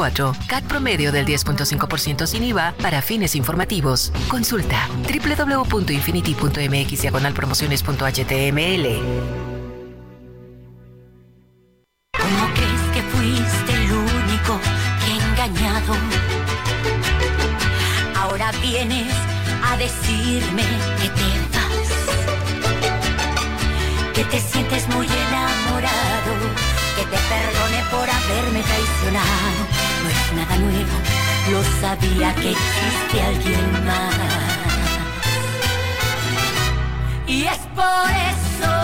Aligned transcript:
CAT 0.00 0.64
promedio 0.64 1.12
del 1.12 1.26
10.5% 1.26 2.26
sin 2.26 2.42
IVA 2.44 2.72
para 2.80 3.02
fines 3.02 3.34
informativos. 3.34 4.10
Consulta 4.28 4.88
www.infinity.mx 5.02 7.34
promociones.html. 7.34 8.86
¿Cómo 12.18 12.48
crees 12.54 12.80
que 12.94 13.02
fuiste 13.02 13.74
el 13.74 13.92
único 13.92 14.58
que 15.04 15.12
engañado? 15.22 15.94
Ahora 18.16 18.52
vienes 18.62 19.12
a 19.64 19.76
decirme 19.76 20.64
que 21.02 21.10
te 21.10 21.38
vas, 21.52 21.90
que 24.14 24.24
te 24.24 24.40
sientes 24.40 24.88
muy 24.88 25.06
enamorado, 25.06 26.32
que 26.96 27.02
te 27.02 27.18
perdone 27.28 27.84
por 27.90 28.08
haberme 28.08 28.62
traicionado. 28.62 29.89
Nada 30.34 30.56
nuevo, 30.58 30.96
lo 31.50 31.62
sabía 31.80 32.34
que 32.36 32.50
existe 32.50 33.22
alguien 33.22 33.84
más. 33.84 34.14
Y 37.26 37.44
es 37.44 37.58
por 37.74 38.10
eso 38.30 38.74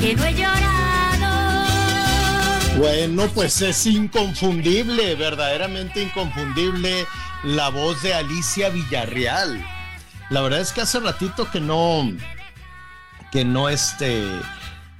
que 0.00 0.14
no 0.16 0.24
he 0.24 0.34
llorado. 0.34 0.72
Bueno, 2.78 3.28
pues 3.34 3.60
es 3.60 3.86
inconfundible, 3.86 5.14
verdaderamente 5.14 6.02
inconfundible 6.02 7.06
la 7.44 7.68
voz 7.68 8.02
de 8.02 8.14
Alicia 8.14 8.70
Villarreal. 8.70 9.64
La 10.30 10.40
verdad 10.40 10.60
es 10.60 10.72
que 10.72 10.80
hace 10.80 10.98
ratito 11.00 11.50
que 11.50 11.60
no, 11.60 12.10
que 13.30 13.44
no 13.44 13.68
este, 13.68 14.24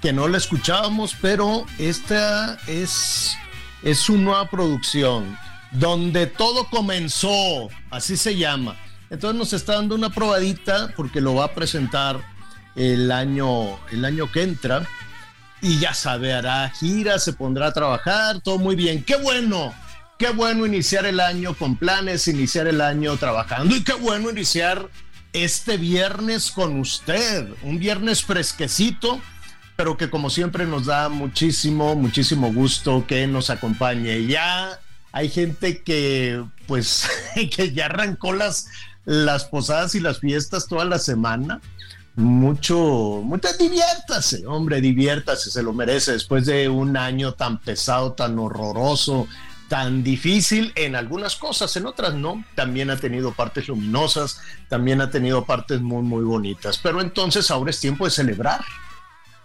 que 0.00 0.12
no 0.12 0.28
la 0.28 0.38
escuchábamos, 0.38 1.16
pero 1.20 1.64
esta 1.78 2.58
es, 2.66 3.36
es 3.82 3.98
su 3.98 4.18
nueva 4.18 4.48
producción, 4.48 5.36
donde 5.72 6.26
todo 6.26 6.68
comenzó, 6.68 7.68
así 7.90 8.16
se 8.16 8.36
llama. 8.36 8.76
Entonces 9.10 9.38
nos 9.38 9.52
está 9.52 9.74
dando 9.74 9.94
una 9.94 10.10
probadita 10.10 10.92
porque 10.96 11.20
lo 11.20 11.34
va 11.34 11.46
a 11.46 11.54
presentar 11.54 12.20
el 12.76 13.12
año, 13.12 13.78
el 13.90 14.04
año 14.04 14.30
que 14.30 14.42
entra 14.42 14.86
y 15.60 15.78
ya 15.78 15.94
sabe, 15.94 16.32
hará 16.32 16.70
gira, 16.70 17.18
se 17.18 17.32
pondrá 17.32 17.68
a 17.68 17.72
trabajar, 17.72 18.40
todo 18.40 18.58
muy 18.58 18.74
bien. 18.74 19.04
Qué 19.04 19.16
bueno, 19.16 19.72
qué 20.18 20.30
bueno 20.30 20.66
iniciar 20.66 21.06
el 21.06 21.20
año 21.20 21.54
con 21.54 21.76
planes, 21.76 22.26
iniciar 22.26 22.66
el 22.66 22.80
año 22.80 23.16
trabajando 23.16 23.76
y 23.76 23.84
qué 23.84 23.92
bueno 23.94 24.30
iniciar 24.30 24.88
este 25.32 25.76
viernes 25.76 26.50
con 26.50 26.80
usted, 26.80 27.48
un 27.62 27.78
viernes 27.78 28.24
fresquecito, 28.24 29.20
pero 29.82 29.96
que 29.96 30.10
como 30.10 30.30
siempre 30.30 30.64
nos 30.64 30.86
da 30.86 31.08
muchísimo, 31.08 31.96
muchísimo 31.96 32.52
gusto 32.52 33.04
que 33.04 33.26
nos 33.26 33.50
acompañe. 33.50 34.26
Ya 34.28 34.78
hay 35.10 35.28
gente 35.28 35.82
que 35.82 36.40
pues 36.68 37.08
que 37.56 37.72
ya 37.72 37.86
arrancó 37.86 38.32
las, 38.32 38.68
las 39.04 39.44
posadas 39.46 39.96
y 39.96 40.00
las 40.00 40.20
fiestas 40.20 40.68
toda 40.68 40.84
la 40.84 41.00
semana 41.00 41.60
mucho, 42.14 42.76
mucho, 43.24 43.48
diviértase, 43.58 44.46
hombre, 44.46 44.80
diviértase, 44.80 45.50
se 45.50 45.64
lo 45.64 45.72
merece 45.72 46.12
después 46.12 46.46
de 46.46 46.68
un 46.68 46.96
año 46.96 47.34
tan 47.34 47.58
pesado, 47.58 48.12
tan 48.12 48.38
horroroso, 48.38 49.26
tan 49.66 50.04
difícil 50.04 50.70
en 50.76 50.94
algunas 50.94 51.34
cosas, 51.34 51.74
en 51.74 51.86
otras 51.86 52.14
no, 52.14 52.44
también 52.54 52.88
ha 52.90 52.98
tenido 52.98 53.32
partes 53.32 53.66
luminosas, 53.66 54.40
también 54.68 55.00
ha 55.00 55.10
tenido 55.10 55.44
partes 55.44 55.80
muy, 55.80 56.02
muy 56.02 56.22
bonitas, 56.22 56.78
pero 56.80 57.00
entonces 57.00 57.50
ahora 57.50 57.70
es 57.70 57.80
tiempo 57.80 58.04
de 58.04 58.12
celebrar. 58.12 58.64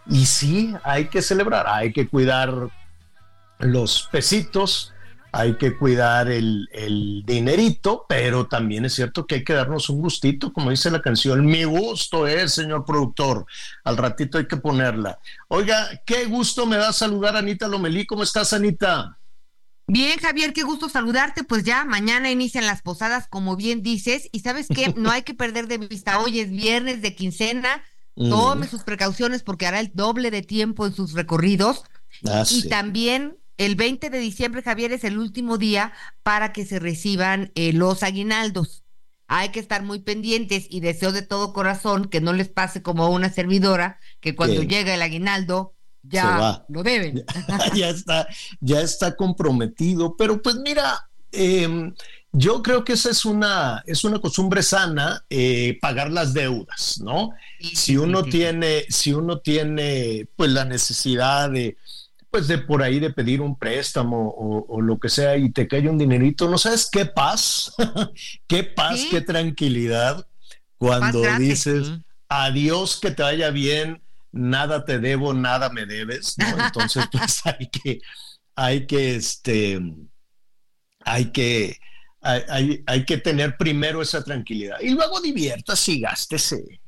Y 0.10 0.26
sí, 0.26 0.74
hay 0.84 1.08
que 1.08 1.22
celebrar, 1.22 1.66
hay 1.68 1.92
que 1.92 2.08
cuidar 2.08 2.70
los 3.60 4.08
pesitos, 4.12 4.94
hay 5.32 5.58
que 5.58 5.78
cuidar 5.78 6.32
el, 6.32 6.70
el, 6.72 7.24
dinerito, 7.26 8.06
pero 8.08 8.48
también 8.48 8.86
es 8.86 8.94
cierto 8.94 9.28
que 9.28 9.36
hay 9.36 9.44
que 9.44 9.54
darnos 9.54 9.90
un 9.90 10.02
gustito, 10.02 10.54
como 10.54 10.72
dice 10.72 10.90
la 10.90 11.02
canción. 11.02 11.46
Mi 11.46 11.64
gusto 11.66 12.28
es, 12.28 12.54
señor 12.54 12.86
productor. 12.86 13.46
Al 13.84 13.98
ratito 13.98 14.38
hay 14.38 14.48
que 14.48 14.58
ponerla. 14.58 15.20
Oiga, 15.50 15.90
qué 16.06 16.26
gusto 16.26 16.66
me 16.66 16.78
da 16.78 16.94
saludar 16.94 17.36
a 17.36 17.40
Anita 17.40 17.68
Lomelí. 17.68 18.06
¿Cómo 18.06 18.24
estás, 18.24 18.54
Anita? 18.54 19.18
Bien, 19.90 20.18
Javier, 20.20 20.54
qué 20.54 20.64
gusto 20.64 20.90
saludarte. 20.90 21.44
Pues 21.44 21.64
ya 21.64 21.86
mañana 21.86 22.32
inician 22.32 22.66
las 22.66 22.82
posadas, 22.82 23.28
como 23.28 23.56
bien 23.56 23.84
dices, 23.84 24.30
y 24.32 24.40
sabes 24.40 24.68
que 24.68 24.94
no 24.98 25.12
hay 25.12 25.24
que 25.24 25.34
perder 25.34 25.68
de 25.68 25.78
vista. 25.78 26.20
Hoy 26.20 26.40
es 26.40 26.50
viernes 26.50 27.02
de 27.02 27.16
quincena. 27.16 27.84
Tome 28.18 28.68
sus 28.68 28.84
precauciones 28.84 29.44
porque 29.44 29.68
hará 29.68 29.80
el 29.80 29.92
doble 29.94 30.32
de 30.32 30.42
tiempo 30.42 30.86
en 30.86 30.94
sus 30.94 31.14
recorridos. 31.14 31.84
Ah, 32.28 32.44
y 32.50 32.62
sí. 32.62 32.70
también 32.70 33.38
el 33.58 33.76
20 33.76 34.10
de 34.10 34.20
diciembre, 34.20 34.64
Javier, 34.64 34.92
es 34.92 35.04
el 35.04 35.18
último 35.18 35.58
día 35.58 35.94
para 36.24 36.52
que 36.52 36.66
se 36.66 36.80
reciban 36.80 37.52
eh, 37.56 37.74
los 37.74 38.04
aguinaldos. 38.04 38.84
Hay 39.28 39.50
que 39.50 39.60
estar 39.60 39.84
muy 39.84 40.00
pendientes 40.00 40.66
y 40.70 40.80
deseo 40.80 41.12
de 41.12 41.22
todo 41.22 41.54
corazón 41.54 42.06
que 42.06 42.22
no 42.22 42.34
les 42.34 42.50
pase 42.50 42.82
como 42.82 43.04
a 43.04 43.10
una 43.10 43.30
servidora, 43.30 44.00
que 44.20 44.36
cuando 44.36 44.64
llega 44.64 44.94
el 44.94 45.02
aguinaldo 45.02 45.74
ya 46.04 46.66
lo 46.70 46.84
deben. 46.84 47.26
ya 47.76 47.90
está, 47.90 48.28
ya 48.62 48.82
está 48.82 49.16
comprometido. 49.16 50.16
Pero 50.16 50.42
pues 50.42 50.56
mira, 50.56 51.10
eh, 51.34 51.94
yo 52.32 52.62
creo 52.62 52.84
que 52.84 52.94
esa 52.94 53.10
es 53.10 53.26
una, 53.26 53.84
es 53.88 54.04
una 54.04 54.20
costumbre 54.20 54.62
sana, 54.62 55.24
eh, 55.30 55.78
pagar 55.82 56.12
las 56.12 56.34
deudas, 56.34 57.00
¿no? 57.04 57.32
Si 57.60 57.98
uno 57.98 58.24
tiene, 58.24 58.86
si 58.90 59.14
uno 59.14 59.40
tiene 59.40 60.28
pues 60.36 60.52
la 60.52 60.66
necesidad 60.66 61.50
de, 61.50 61.78
pues 62.30 62.48
de 62.48 62.58
por 62.60 62.84
ahí 62.84 63.00
de 63.00 63.12
pedir 63.12 63.42
un 63.42 63.58
préstamo 63.58 64.30
o, 64.30 64.66
o 64.68 64.82
lo 64.82 65.00
que 65.00 65.10
sea 65.10 65.38
y 65.38 65.50
te 65.50 65.68
cae 65.68 65.90
un 65.90 65.98
dinerito, 65.98 66.50
¿no 66.50 66.58
sabes 66.58 66.90
qué 66.92 67.06
paz? 67.06 67.74
qué 68.48 68.64
paz, 68.64 69.00
Sí. 69.00 69.08
qué 69.10 69.22
tranquilidad 69.22 70.28
cuando 70.78 71.22
dices 71.40 71.92
adiós, 72.30 73.00
que 73.00 73.12
te 73.12 73.24
vaya 73.24 73.50
bien, 73.50 74.02
nada 74.32 74.86
te 74.86 75.00
debo, 75.00 75.34
nada 75.34 75.70
me 75.70 75.86
debes, 75.86 76.36
¿no? 76.38 76.66
Entonces 76.66 77.06
pues 77.12 77.42
hay 77.46 77.68
que, 77.70 78.02
hay 78.56 78.86
que, 78.86 79.16
este, 79.16 79.82
hay 81.00 81.32
que, 81.32 81.78
hay, 82.22 83.06
que 83.06 83.18
tener 83.18 83.58
primero 83.58 84.02
esa 84.02 84.24
tranquilidad 84.24 84.80
y 84.82 84.90
luego 84.90 85.22
diviértase 85.22 85.94
y 85.94 86.00
gástese. 86.02 86.80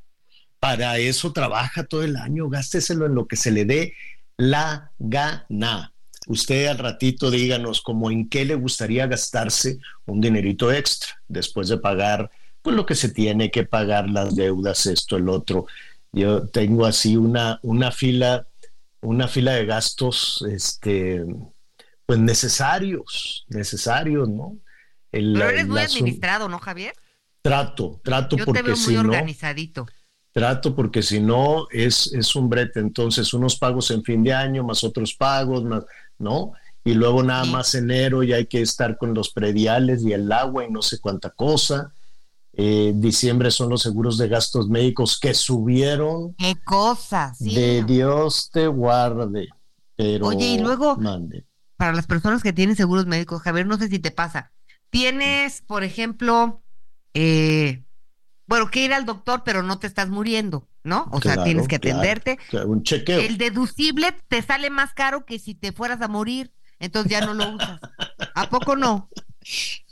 Para 0.60 0.98
eso 0.98 1.32
trabaja 1.32 1.86
todo 1.86 2.04
el 2.04 2.18
año, 2.18 2.50
gásteselo 2.50 3.06
en 3.06 3.16
lo 3.16 3.28
que 3.28 3.38
se 3.38 3.52
le 3.52 3.66
dé 3.66 3.94
la 4.38 4.92
gana. 5.00 5.94
Usted 6.28 6.68
al 6.68 6.78
ratito 6.78 7.32
díganos 7.32 7.82
como 7.82 8.12
en 8.12 8.28
qué 8.28 8.44
le 8.44 8.56
gustaría 8.56 9.08
gastarse 9.08 9.80
un 10.06 10.20
dinerito 10.20 10.72
extra 10.72 11.22
después 11.28 11.70
de 11.70 11.78
pagar 11.78 12.30
pues 12.62 12.76
lo 12.76 12.86
que 12.86 12.96
se 12.96 13.10
tiene 13.10 13.52
que 13.52 13.64
pagar, 13.64 14.10
las 14.10 14.36
deudas, 14.36 14.86
esto, 14.86 15.16
el 15.16 15.30
otro. 15.30 15.66
Yo 16.12 16.48
tengo 16.48 16.86
así 16.86 17.16
una, 17.16 17.60
una 17.64 17.92
fila, 17.92 18.48
una 19.02 19.28
fila 19.28 19.54
de 19.54 19.66
gastos, 19.66 20.44
este, 20.52 21.24
pues 22.06 22.20
necesarios, 22.20 23.46
necesarios, 23.48 24.28
¿no? 24.28 24.58
El- 25.12 25.34
Pero 25.34 25.50
eres 25.50 25.68
muy 25.68 25.80
administrado, 25.80 26.50
¿no, 26.50 26.60
Javier? 26.60 26.94
Trato, 27.42 28.00
trato 28.04 28.38
Yo 28.38 28.46
porque 28.46 28.62
te 28.62 28.68
veo 28.68 28.76
si 28.76 28.94
no, 28.96 29.12
trato 30.32 30.76
porque 30.76 31.02
si 31.02 31.20
no 31.20 31.68
es, 31.72 32.12
es 32.14 32.36
un 32.36 32.50
brete. 32.50 32.80
Entonces, 32.80 33.34
unos 33.34 33.58
pagos 33.58 33.90
en 33.92 34.04
fin 34.04 34.24
de 34.24 34.34
año, 34.34 34.64
más 34.64 34.84
otros 34.84 35.16
pagos, 35.16 35.64
más, 35.64 35.84
¿no? 36.18 36.52
Y 36.84 36.94
luego 36.94 37.24
nada 37.24 37.46
Sí. 37.46 37.52
más 37.52 37.76
enero 37.76 38.24
y 38.24 38.34
hay 38.34 38.46
que 38.46 38.62
estar 38.62 38.98
con 38.98 39.14
los 39.14 39.32
prediales 39.32 40.04
y 40.04 40.14
el 40.14 40.32
agua 40.32 40.66
y 40.66 40.72
no 40.72 40.82
sé 40.82 41.00
cuánta 41.00 41.30
cosa. 41.32 41.94
Eh, 42.54 42.92
diciembre 42.96 43.52
son 43.52 43.70
los 43.70 43.82
seguros 43.82 44.18
de 44.18 44.28
gastos 44.28 44.68
médicos 44.70 45.18
que 45.20 45.34
subieron. 45.34 46.34
Qué 46.36 46.56
cosa, 46.66 47.34
sí. 47.36 47.56
De 47.56 47.84
Dios 47.84 48.50
te 48.52 48.68
guarde. 48.68 49.48
Pero 49.96 50.28
Oye, 50.28 50.46
y 50.54 50.60
luego- 50.60 50.96
mande. 50.98 51.46
Para 51.78 51.94
las 51.94 52.08
personas 52.08 52.44
que 52.44 52.52
tienen 52.52 52.76
seguros 52.76 53.06
médicos, 53.06 53.42
Javier, 53.42 53.66
no 53.66 53.78
sé 53.78 53.88
si 53.88 54.00
te 54.00 54.12
pasa. 54.12 54.52
Tienes, 54.90 55.62
por 55.62 55.84
ejemplo, 55.84 56.64
eh, 57.14 57.84
bueno, 58.48 58.70
que 58.70 58.84
ir 58.84 58.94
al 58.94 59.06
doctor, 59.06 59.44
pero 59.46 59.62
no 59.62 59.78
te 59.80 59.88
estás 59.88 60.10
muriendo, 60.10 60.68
¿no? 60.84 61.08
O 61.12 61.22
sea, 61.22 61.44
tienes 61.44 61.68
que 61.68 61.80
claro. 61.80 62.00
atenderte. 62.00 62.40
Un 62.66 62.84
chequeo. 62.84 63.20
El 63.20 63.38
deducible 63.38 64.16
te 64.28 64.42
sale 64.42 64.70
más 64.70 64.94
caro 64.94 65.26
que 65.26 65.38
si 65.38 65.54
te 65.54 65.72
fueras 65.72 66.02
a 66.02 66.08
morir, 66.08 66.52
entonces 66.80 67.12
ya 67.12 67.26
no 67.26 67.34
lo 67.34 67.50
usas. 67.52 67.80
¿A 68.36 68.50
poco 68.50 68.76
no? 68.76 69.10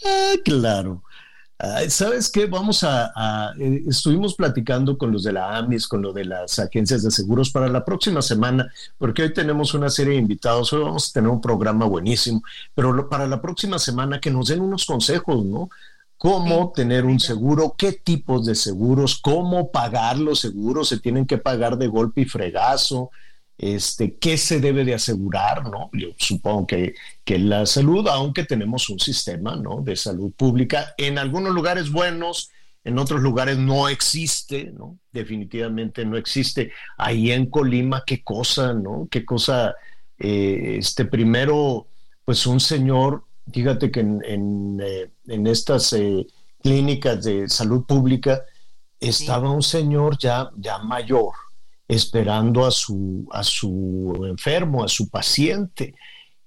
Ah, 0.06 0.34
claro. 0.44 1.04
¿Sabes 1.90 2.30
qué? 2.30 2.46
Vamos 2.46 2.84
a, 2.84 3.12
a- 3.16 3.54
eh, 3.60 3.84
estuvimos 3.88 4.36
platicando 4.36 4.96
con 4.98 5.12
los 5.12 5.24
de 5.24 5.32
la 5.34 5.58
AMIS, 5.58 5.88
con 5.88 6.04
lo 6.04 6.14
de 6.14 6.26
las 6.26 6.60
agencias 6.60 7.02
de 7.02 7.10
seguros 7.10 7.50
para 7.50 7.68
la 7.68 7.84
próxima 7.84 8.22
semana, 8.22 8.72
porque 9.00 9.24
hoy 9.24 9.34
tenemos 9.34 9.74
una 9.74 9.90
serie 9.90 10.14
de 10.14 10.20
invitados, 10.20 10.72
hoy 10.74 10.84
vamos 10.84 11.10
a 11.10 11.14
tener 11.14 11.30
un 11.32 11.42
programa 11.42 11.86
buenísimo, 11.86 12.44
pero 12.76 12.94
lo- 12.94 13.10
para 13.10 13.26
la 13.28 13.42
próxima 13.42 13.80
semana 13.80 14.20
que 14.20 14.30
nos 14.30 14.50
den 14.50 14.62
unos 14.62 14.86
consejos, 14.86 15.44
¿no? 15.46 15.70
Cómo 16.20 16.72
tener 16.76 17.06
un 17.06 17.20
seguro, 17.20 17.74
qué 17.78 17.92
tipos 17.94 18.46
de 18.46 18.54
seguros, 18.56 19.20
cómo 19.22 19.72
pagar 19.72 20.18
los 20.20 20.40
seguros, 20.40 20.90
se 20.90 21.00
tienen 21.00 21.26
que 21.26 21.38
pagar 21.40 21.78
de 21.78 21.88
golpe 21.88 22.22
y 22.22 22.26
fregazo, 22.26 23.10
este, 23.58 24.18
qué 24.18 24.38
se 24.38 24.60
debe 24.60 24.86
de 24.86 24.94
asegurar, 24.94 25.68
¿no? 25.70 25.90
Yo 25.94 26.10
supongo 26.18 26.68
que, 26.68 26.94
que 27.24 27.40
la 27.40 27.66
salud, 27.66 28.08
aunque 28.08 28.44
tenemos 28.44 28.90
un 28.90 29.00
sistema, 29.00 29.56
¿no? 29.56 29.82
De 29.82 29.96
salud 29.96 30.32
pública, 30.32 30.94
en 30.98 31.18
algunos 31.18 31.54
lugares 31.54 31.92
buenos, 31.92 32.52
en 32.84 33.00
otros 33.00 33.22
lugares 33.22 33.58
no 33.58 33.90
existe, 33.90 34.72
¿no? 34.78 34.98
Definitivamente 35.12 36.06
no 36.06 36.18
existe. 36.18 36.72
Ahí 36.98 37.32
en 37.32 37.48
Colima, 37.48 38.04
qué 38.06 38.24
cosa, 38.24 38.74
¿no? 38.74 39.08
Qué 39.10 39.26
cosa, 39.26 39.76
eh, 40.20 40.78
este, 40.80 41.06
primero, 41.06 41.88
pues 42.24 42.46
un 42.46 42.60
señor, 42.60 43.24
fíjate 43.52 43.92
que 43.92 44.02
en, 44.02 44.22
en, 44.24 44.80
eh, 44.82 45.10
en 45.28 45.48
estas 45.48 45.92
eh, 45.94 46.28
clínicas 46.62 47.24
de 47.24 47.50
salud 47.50 47.86
pública 47.86 48.44
estaba 49.00 49.52
un 49.52 49.64
señor 49.64 50.18
ya, 50.18 50.50
ya 50.56 50.78
mayor, 50.78 51.34
esperando 51.88 52.66
a 52.66 52.72
su, 52.72 53.28
a 53.32 53.44
su 53.44 54.26
enfermo, 54.28 54.84
a 54.84 54.88
su 54.88 55.10
paciente. 55.10 55.96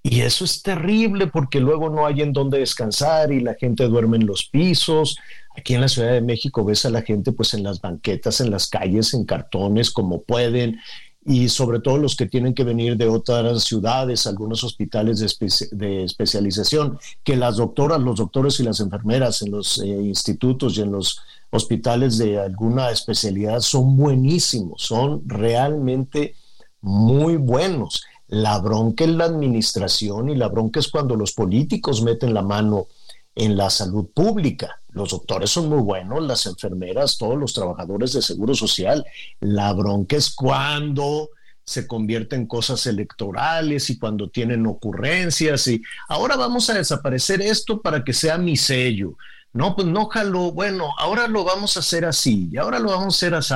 Y 0.03 0.21
eso 0.21 0.45
es 0.45 0.63
terrible 0.63 1.27
porque 1.27 1.61
luego 1.61 1.91
no 1.91 2.07
hay 2.07 2.23
en 2.23 2.33
dónde 2.33 2.59
descansar 2.59 3.33
y 3.33 3.41
la 3.41 3.55
gente 3.55 3.85
duerme 3.85 4.17
en 4.17 4.27
los 4.27 4.47
pisos. 4.47 5.19
Aquí 5.57 5.75
en 5.75 5.83
la 5.83 5.89
Ciudad 5.89 6.13
de 6.13 6.23
México 6.23 6.65
ves 6.65 6.87
a 6.87 6.91
la 6.91 7.03
gente 7.03 7.33
pues 7.33 7.53
en 7.55 7.63
las 7.63 7.81
banquetas, 7.81 8.41
en 8.41 8.51
las 8.51 8.69
calles, 8.69 9.13
en 9.13 9.25
cartones, 9.25 9.91
como 9.91 10.23
pueden. 10.23 10.79
Y 11.27 11.51
sobre 11.51 11.81
todo 11.81 11.99
los 11.99 12.17
que 12.17 12.25
tienen 12.25 12.55
que 12.55 12.65
venir 12.65 12.97
de 12.97 13.09
otras 13.09 13.65
ciudades, 13.65 14.27
algunos 14.27 14.65
hospitales 14.65 15.19
de, 15.19 15.77
de 15.77 16.05
especialización, 16.05 16.99
que 17.23 17.37
las 17.37 17.57
doctoras, 17.57 18.01
los 18.01 18.17
doctores 18.17 18.59
y 18.59 18.63
las 18.63 18.81
enfermeras 18.81 19.43
en 19.43 19.51
los 19.51 19.81
eh, 19.81 19.87
institutos 19.87 20.79
y 20.79 20.81
en 20.81 20.93
los 20.93 21.21
hospitales 21.51 22.19
de 22.19 22.39
alguna 22.39 22.91
especialidad 22.91 23.61
son 23.61 23.97
buenísimos, 23.97 24.83
son 24.83 25.23
realmente 25.27 26.35
muy 26.81 27.37
buenos. 27.37 28.03
La 28.29 28.59
bronca 28.59 29.05
es 29.05 29.11
la 29.11 29.25
administración 29.25 30.31
y 30.31 30.37
la 30.37 30.49
bronca 30.49 30.79
es 30.79 30.89
cuando 30.89 31.17
los 31.17 31.33
políticos 31.33 32.03
meten 32.03 32.33
la 32.33 32.43
mano 32.43 32.87
en 33.35 33.57
la 33.57 33.71
salud 33.71 34.07
pública. 34.15 34.81
Los 34.91 35.11
doctores 35.11 35.51
son 35.51 35.69
muy 35.69 35.81
buenos, 35.81 36.23
las 36.23 36.47
enfermeras, 36.47 37.19
todos 37.19 37.37
los 37.37 37.53
trabajadores 37.53 38.13
de 38.13 38.23
seguro 38.23 38.55
social. 38.55 39.05
La 39.41 39.73
bronca 39.73 40.17
es 40.17 40.35
cuando 40.35 41.31
se 41.65 41.87
convierte 41.87 42.35
en 42.35 42.47
cosas 42.47 42.87
electorales 42.87 43.91
y 43.91 43.99
cuando 43.99 44.29
tienen 44.29 44.67
ocurrencias 44.67 45.69
y 45.69 45.81
ahora 46.09 46.37
vamos 46.37 46.69
a 46.69 46.75
desaparecer 46.75 47.41
esto 47.43 47.81
para 47.81 48.03
que 48.03 48.13
sea 48.13 48.39
mi 48.39 48.57
sello. 48.57 49.17
No, 49.53 49.75
pues 49.75 49.89
no 49.89 50.07
jalo, 50.07 50.53
bueno, 50.53 50.91
ahora 50.99 51.27
lo 51.27 51.45
vamos 51.45 51.77
a 51.77 51.81
hacer 51.81 52.05
así 52.05 52.49
y 52.53 52.57
ahora 52.57 52.79
lo 52.79 52.91
vamos 52.91 53.15
a 53.15 53.17
hacer 53.17 53.35
así. 53.35 53.55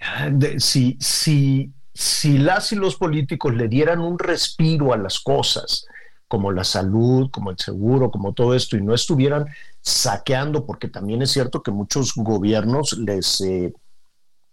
Ah, 0.00 0.30
si, 0.58 0.96
si, 1.00 1.72
si 1.92 2.38
las 2.38 2.72
y 2.72 2.76
los 2.76 2.96
políticos 2.96 3.54
le 3.54 3.68
dieran 3.68 4.00
un 4.00 4.18
respiro 4.18 4.92
a 4.92 4.96
las 4.96 5.20
cosas, 5.20 5.86
como 6.26 6.52
la 6.52 6.64
salud, 6.64 7.30
como 7.30 7.50
el 7.50 7.58
seguro, 7.58 8.10
como 8.10 8.32
todo 8.32 8.54
esto, 8.54 8.76
y 8.76 8.82
no 8.82 8.94
estuvieran 8.94 9.46
saqueando, 9.80 10.66
porque 10.66 10.88
también 10.88 11.22
es 11.22 11.30
cierto 11.30 11.62
que 11.62 11.70
muchos 11.70 12.14
gobiernos 12.14 12.98
les 12.98 13.40
eh, 13.42 13.72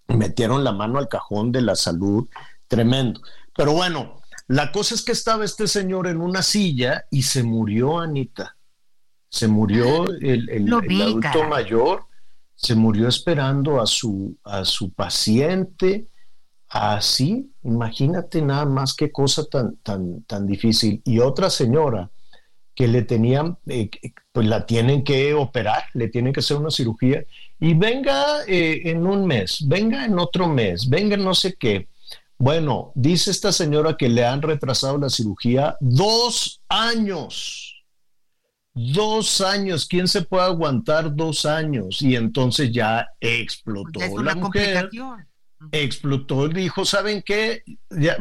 metieron 0.07 0.63
la 0.63 0.73
mano 0.73 0.99
al 0.99 1.07
cajón 1.07 1.51
de 1.51 1.61
la 1.61 1.75
salud, 1.75 2.27
tremendo. 2.67 3.21
Pero 3.55 3.73
bueno, 3.73 4.21
la 4.47 4.71
cosa 4.71 4.95
es 4.95 5.01
que 5.01 5.13
estaba 5.13 5.45
este 5.45 5.67
señor 5.67 6.07
en 6.07 6.19
una 6.19 6.43
silla 6.43 7.05
y 7.09 7.23
se 7.23 7.41
murió, 7.41 7.99
Anita. 7.99 8.57
Se 9.31 9.47
murió 9.47 10.03
el, 10.09 10.49
el- 10.49 10.67
adulto 10.73 11.43
mayor, 11.47 12.03
se 12.53 12.75
murió 12.75 13.07
esperando 13.07 13.79
a 13.81 13.87
su, 13.87 14.35
a 14.43 14.65
su 14.65 14.91
paciente. 14.91 16.05
Así, 16.67 17.49
imagínate 17.63 18.41
nada 18.41 18.65
más 18.65 18.93
qué 18.93 19.09
cosa 19.11 19.45
tan, 19.45 19.77
tan, 19.77 20.23
tan 20.23 20.45
difícil. 20.45 21.01
Y 21.05 21.19
otra 21.19 21.49
señora 21.49 22.09
que 22.75 22.87
le 22.87 23.01
tenían, 23.03 23.57
eh, 23.67 23.89
pues 24.33 24.47
la 24.47 24.65
tienen 24.65 25.03
que 25.03 25.33
operar, 25.33 25.83
le 25.93 26.09
tienen 26.09 26.33
que 26.33 26.39
hacer 26.41 26.57
una 26.57 26.69
cirugía 26.71 27.23
y 27.59 27.73
venga 27.73 28.43
eh, 28.47 28.81
en 28.85 29.05
un 29.05 29.25
mes, 29.25 29.65
venga 29.67 30.05
en 30.05 30.17
otro 30.19 30.47
mes, 30.47 30.89
venga 30.89 31.15
en 31.15 31.23
no 31.23 31.33
sé 31.35 31.55
qué. 31.59 31.87
Bueno, 32.37 32.91
dice 32.95 33.31
esta 33.31 33.51
señora 33.51 33.95
que 33.97 34.09
le 34.09 34.25
han 34.25 34.41
retrasado 34.41 34.97
la 34.97 35.09
cirugía 35.09 35.77
dos 35.79 36.61
años. 36.69 37.70
Dos 38.73 39.41
años. 39.41 39.85
¿Quién 39.87 40.07
se 40.07 40.21
puede 40.21 40.45
aguantar 40.45 41.13
dos 41.15 41.45
años? 41.45 42.01
Y 42.01 42.15
entonces 42.15 42.71
ya 42.71 43.07
explotó 43.19 43.99
Ya 43.99 44.05
es 44.07 44.13
la 44.13 44.35
mujer 44.35 44.89
explotó 45.71 46.47
y 46.47 46.53
dijo, 46.53 46.85
¿saben 46.85 47.21
qué? 47.21 47.63
Ya, 47.89 48.17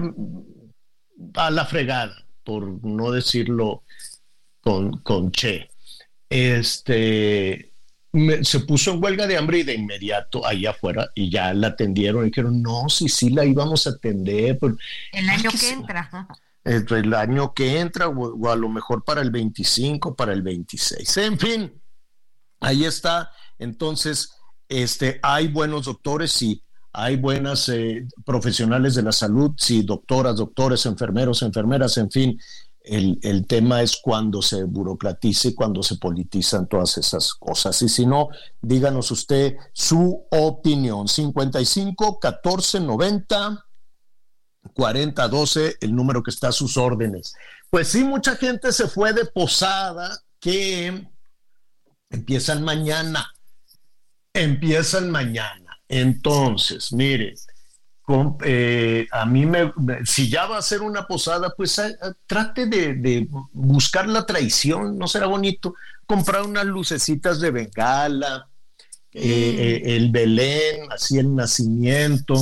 a 1.34 1.50
la 1.50 1.64
fregada, 1.64 2.14
por 2.44 2.84
no 2.84 3.10
decirlo 3.12 3.82
con, 4.60 4.98
con 4.98 5.32
che. 5.32 5.68
Este 6.28 7.72
me- 8.12 8.44
se 8.44 8.60
puso 8.60 8.92
en 8.92 9.02
huelga 9.02 9.26
de 9.26 9.36
hambre 9.36 9.60
y 9.60 9.62
de 9.62 9.74
inmediato 9.74 10.46
ahí 10.46 10.66
afuera 10.66 11.10
y 11.14 11.30
ya 11.30 11.54
la 11.54 11.68
atendieron 11.68 12.22
y 12.22 12.26
dijeron, 12.26 12.60
no, 12.62 12.88
sí, 12.88 13.08
sí, 13.08 13.30
la 13.30 13.44
íbamos 13.44 13.86
a 13.86 13.90
atender, 13.90 14.58
pero 14.58 14.76
El 15.12 15.28
año 15.28 15.50
que 15.50 15.58
que 15.58 15.70
entra. 15.70 16.10
eh, 16.64 16.84
el 16.90 17.14
año 17.14 17.54
que 17.54 17.80
entra 17.80 18.08
o, 18.08 18.48
a 18.48 18.56
lo 18.56 18.68
mejor 18.68 19.02
para 19.04 19.22
el 19.22 19.30
25, 19.30 20.14
para 20.14 20.32
el 20.32 20.42
26. 20.42 21.16
En 21.18 21.38
fin, 21.38 21.82
ahí 22.60 22.84
está. 22.84 23.30
Entonces, 23.58 24.32
este, 24.68 25.18
hay 25.22 25.48
buenos 25.48 25.86
doctores, 25.86 26.32
sí, 26.32 26.62
hay 26.92 27.16
buenas 27.16 27.68
eh, 27.70 28.06
profesionales 28.26 28.94
de 28.94 29.02
la 29.02 29.12
salud, 29.12 29.52
sí, 29.56 29.82
doctoras, 29.82 30.36
doctores, 30.36 30.84
enfermeros, 30.86 31.42
enfermeras, 31.42 31.96
en 31.96 32.10
fin. 32.10 32.38
El, 32.82 33.18
el 33.22 33.46
tema 33.46 33.82
es 33.82 33.98
cuando 34.02 34.40
se 34.40 34.64
burocratice, 34.64 35.54
cuando 35.54 35.82
se 35.82 35.96
politizan 35.96 36.66
todas 36.66 36.96
esas 36.98 37.34
cosas. 37.34 37.80
Y 37.82 37.88
si 37.88 38.06
no, 38.06 38.28
díganos 38.60 39.10
usted 39.10 39.56
su 39.72 40.26
opinión. 40.30 41.06
55 41.06 42.18
14 42.18 42.80
90 42.80 43.66
4012, 44.74 45.76
el 45.80 45.94
número 45.94 46.22
que 46.22 46.30
está 46.30 46.48
a 46.48 46.52
sus 46.52 46.76
órdenes. 46.76 47.34
Pues 47.70 47.88
sí, 47.88 48.04
mucha 48.04 48.36
gente 48.36 48.72
se 48.72 48.88
fue 48.88 49.12
de 49.12 49.24
posada 49.26 50.18
que 50.38 51.06
empiezan 52.10 52.62
mañana. 52.62 53.30
Empiezan 54.32 55.10
mañana. 55.10 55.78
Entonces, 55.88 56.92
mire, 56.92 57.34
con- 58.02 58.36
eh, 58.44 59.06
a 59.12 59.24
mí 59.26 59.46
me, 59.46 59.72
si 60.04 60.28
ya 60.28 60.46
va 60.46 60.58
a 60.58 60.62
ser 60.62 60.82
una 60.82 61.06
posada, 61.06 61.52
pues 61.56 61.80
trate 62.26 62.66
de 62.66 63.28
buscar 63.52 64.08
la 64.08 64.26
traición, 64.26 64.98
¿no 64.98 65.06
será 65.08 65.26
bonito? 65.26 65.74
Comprar 66.06 66.42
unas 66.42 66.66
lucecitas 66.66 67.40
de 67.40 67.50
bengala, 67.50 68.49
eh, 69.12 69.22
eh, 69.22 69.96
el 69.96 70.10
Belén, 70.10 70.90
así 70.90 71.18
el 71.18 71.34
nacimiento. 71.34 72.34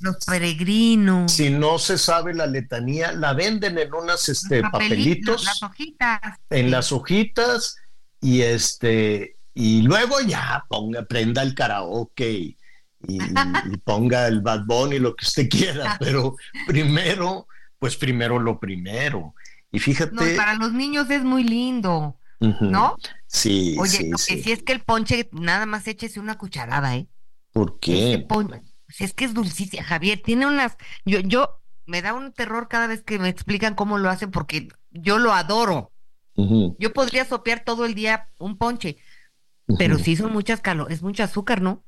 Los 0.00 0.16
peregrinos. 0.26 1.32
Si 1.32 1.50
no 1.50 1.78
se 1.78 1.98
sabe 1.98 2.34
la 2.34 2.46
letanía, 2.46 3.12
la 3.12 3.34
venden 3.34 3.78
en 3.78 3.92
unas 3.92 4.28
este, 4.28 4.62
papelitos, 4.62 5.44
Las 5.44 5.62
hojitas. 5.62 6.20
en 6.50 6.70
las 6.70 6.92
hojitas, 6.92 7.76
y 8.20 8.40
este 8.40 9.36
y 9.54 9.82
luego 9.82 10.20
ya 10.20 10.64
ponga, 10.68 11.04
prenda 11.04 11.42
el 11.42 11.54
karaoke 11.54 12.30
y, 12.32 12.58
y, 13.06 13.18
ponga 13.84 14.26
el 14.26 14.40
Bad 14.40 14.64
Bunny, 14.66 14.98
lo 14.98 15.14
que 15.14 15.24
usted 15.24 15.48
quiera, 15.48 15.96
pero 16.00 16.36
primero, 16.66 17.46
pues 17.78 17.96
primero 17.96 18.38
lo 18.38 18.58
primero. 18.58 19.34
Y 19.70 19.78
fíjate. 19.78 20.36
para 20.36 20.54
los 20.54 20.72
niños 20.72 21.08
es 21.10 21.22
muy 21.22 21.44
lindo, 21.44 22.18
¿no? 22.60 22.96
Sí. 23.26 23.76
Oye, 23.78 24.08
lo 24.10 24.16
que 24.16 24.42
sí 24.42 24.52
es 24.52 24.62
que 24.62 24.72
el 24.72 24.80
ponche, 24.80 25.28
nada 25.32 25.66
más 25.66 25.86
échese 25.88 26.20
una 26.20 26.38
cucharada, 26.38 26.96
¿eh? 26.96 27.06
¿Por 27.52 27.78
qué? 27.78 28.26
pues 28.28 29.00
es 29.00 29.14
que 29.14 29.24
es 29.24 29.34
dulcísima, 29.34 29.82
Javier. 29.82 30.20
Tiene 30.22 30.46
unas. 30.46 30.76
Yo, 31.04 31.20
yo, 31.20 31.60
me 31.86 32.02
da 32.02 32.14
un 32.14 32.32
terror 32.32 32.68
cada 32.68 32.86
vez 32.86 33.02
que 33.02 33.18
me 33.18 33.28
explican 33.28 33.74
cómo 33.74 33.98
lo 33.98 34.10
hacen, 34.10 34.30
porque 34.30 34.68
yo 34.90 35.18
lo 35.18 35.32
adoro. 35.32 35.90
Yo 36.36 36.92
podría 36.92 37.24
sopear 37.24 37.62
todo 37.64 37.84
el 37.84 37.94
día 37.94 38.28
un 38.38 38.58
ponche, 38.58 38.96
pero 39.78 39.98
sí 39.98 40.16
son 40.16 40.32
muchas 40.32 40.60
calorías, 40.60 40.98
es 40.98 41.02
mucho 41.02 41.22
azúcar, 41.22 41.62
¿no? 41.62 41.84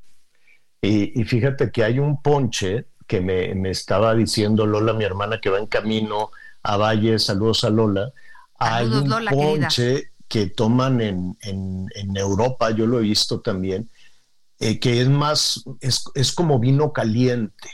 Y, 0.83 1.25
fíjate 1.25 1.73
que 1.73 1.83
hay 1.83 1.99
un 1.99 2.23
ponche 2.23 2.87
que 3.09 3.21
me, 3.21 3.57
me, 3.57 3.71
estaba 3.71 4.15
diciendo 4.15 4.65
Lola, 4.65 4.93
mi 4.93 5.05
hermana, 5.05 5.41
que 5.41 5.51
va 5.51 5.59
en 5.59 5.67
camino 5.67 6.31
a 6.63 6.77
Valle, 6.77 7.19
saludos 7.19 7.65
a 7.65 7.71
Lola. 7.71 8.13
hay 8.57 8.87
un 8.87 9.27
ponche 9.31 10.13
que 10.29 10.47
toman 10.47 11.01
en, 11.01 11.37
en, 11.43 12.17
Europa, 12.17 12.71
yo 12.71 12.87
lo 12.87 12.99
he 12.99 13.03
visto 13.03 13.41
también, 13.41 13.91
eh, 14.59 14.81
que 14.81 15.01
es 15.01 15.09
más, 15.09 15.65
es, 15.81 16.05
es, 16.15 16.33
como 16.33 16.59
vino 16.59 16.93
caliente, 16.93 17.69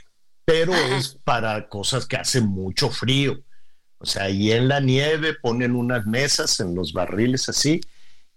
pero 0.44 0.74
es 0.74 1.18
para 1.24 1.68
cosas 1.68 2.06
que 2.06 2.16
hacen 2.16 2.46
mucho 2.48 2.90
frío. 2.90 3.38
O 3.98 4.06
sea, 4.06 4.28
y 4.28 4.50
en 4.50 4.68
la 4.68 4.80
nieve 4.80 5.34
ponen 5.40 5.76
unas 5.76 6.06
mesas 6.06 6.58
en 6.60 6.74
los 6.74 6.92
barriles 6.92 7.48
así 7.48 7.80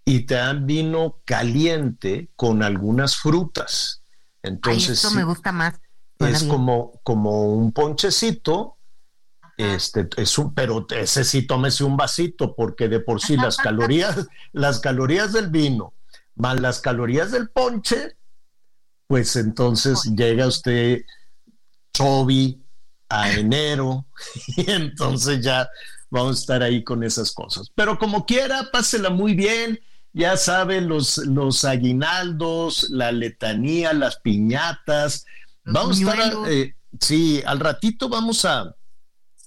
y 0.04 0.20
te 0.20 0.36
dan 0.36 0.64
vino 0.66 1.20
caliente 1.24 2.30
con 2.36 2.62
algunas 2.62 3.16
frutas. 3.16 4.02
Entonces, 4.42 5.04
eso 5.04 5.10
me 5.10 5.24
gusta 5.24 5.50
más. 5.50 5.74
Es 6.20 6.44
como, 6.44 7.00
como 7.02 7.52
un 7.52 7.72
ponchecito, 7.72 8.75
este, 9.56 10.08
es 10.16 10.38
un, 10.38 10.54
pero 10.54 10.86
ese 10.90 11.24
sí 11.24 11.46
tómese 11.46 11.84
un 11.84 11.96
vasito, 11.96 12.54
porque 12.54 12.88
de 12.88 13.00
por 13.00 13.20
sí 13.20 13.36
las 13.36 13.56
calorías, 13.56 14.26
las 14.52 14.80
calorías 14.80 15.32
del 15.32 15.48
vino 15.50 15.94
más 16.36 16.60
las 16.60 16.80
calorías 16.80 17.32
del 17.32 17.48
ponche, 17.48 18.16
pues 19.08 19.36
entonces 19.36 20.02
llega 20.16 20.46
usted 20.46 21.02
chovi 21.92 22.62
a 23.08 23.32
enero 23.32 24.06
y 24.56 24.70
entonces 24.70 25.42
ya 25.42 25.68
vamos 26.10 26.36
a 26.36 26.40
estar 26.40 26.62
ahí 26.62 26.84
con 26.84 27.02
esas 27.02 27.32
cosas. 27.32 27.70
Pero 27.74 27.98
como 27.98 28.26
quiera, 28.26 28.68
pásela 28.70 29.10
muy 29.10 29.34
bien. 29.34 29.80
Ya 30.12 30.38
saben, 30.38 30.88
los, 30.88 31.18
los 31.18 31.64
aguinaldos, 31.66 32.88
la 32.88 33.12
letanía, 33.12 33.92
las 33.92 34.16
piñatas. 34.16 35.26
vamos 35.62 36.00
a 36.00 36.00
estar, 36.00 36.32
eh, 36.50 36.74
sí, 36.98 37.42
al 37.44 37.60
ratito 37.60 38.08
vamos 38.08 38.46
a, 38.46 38.74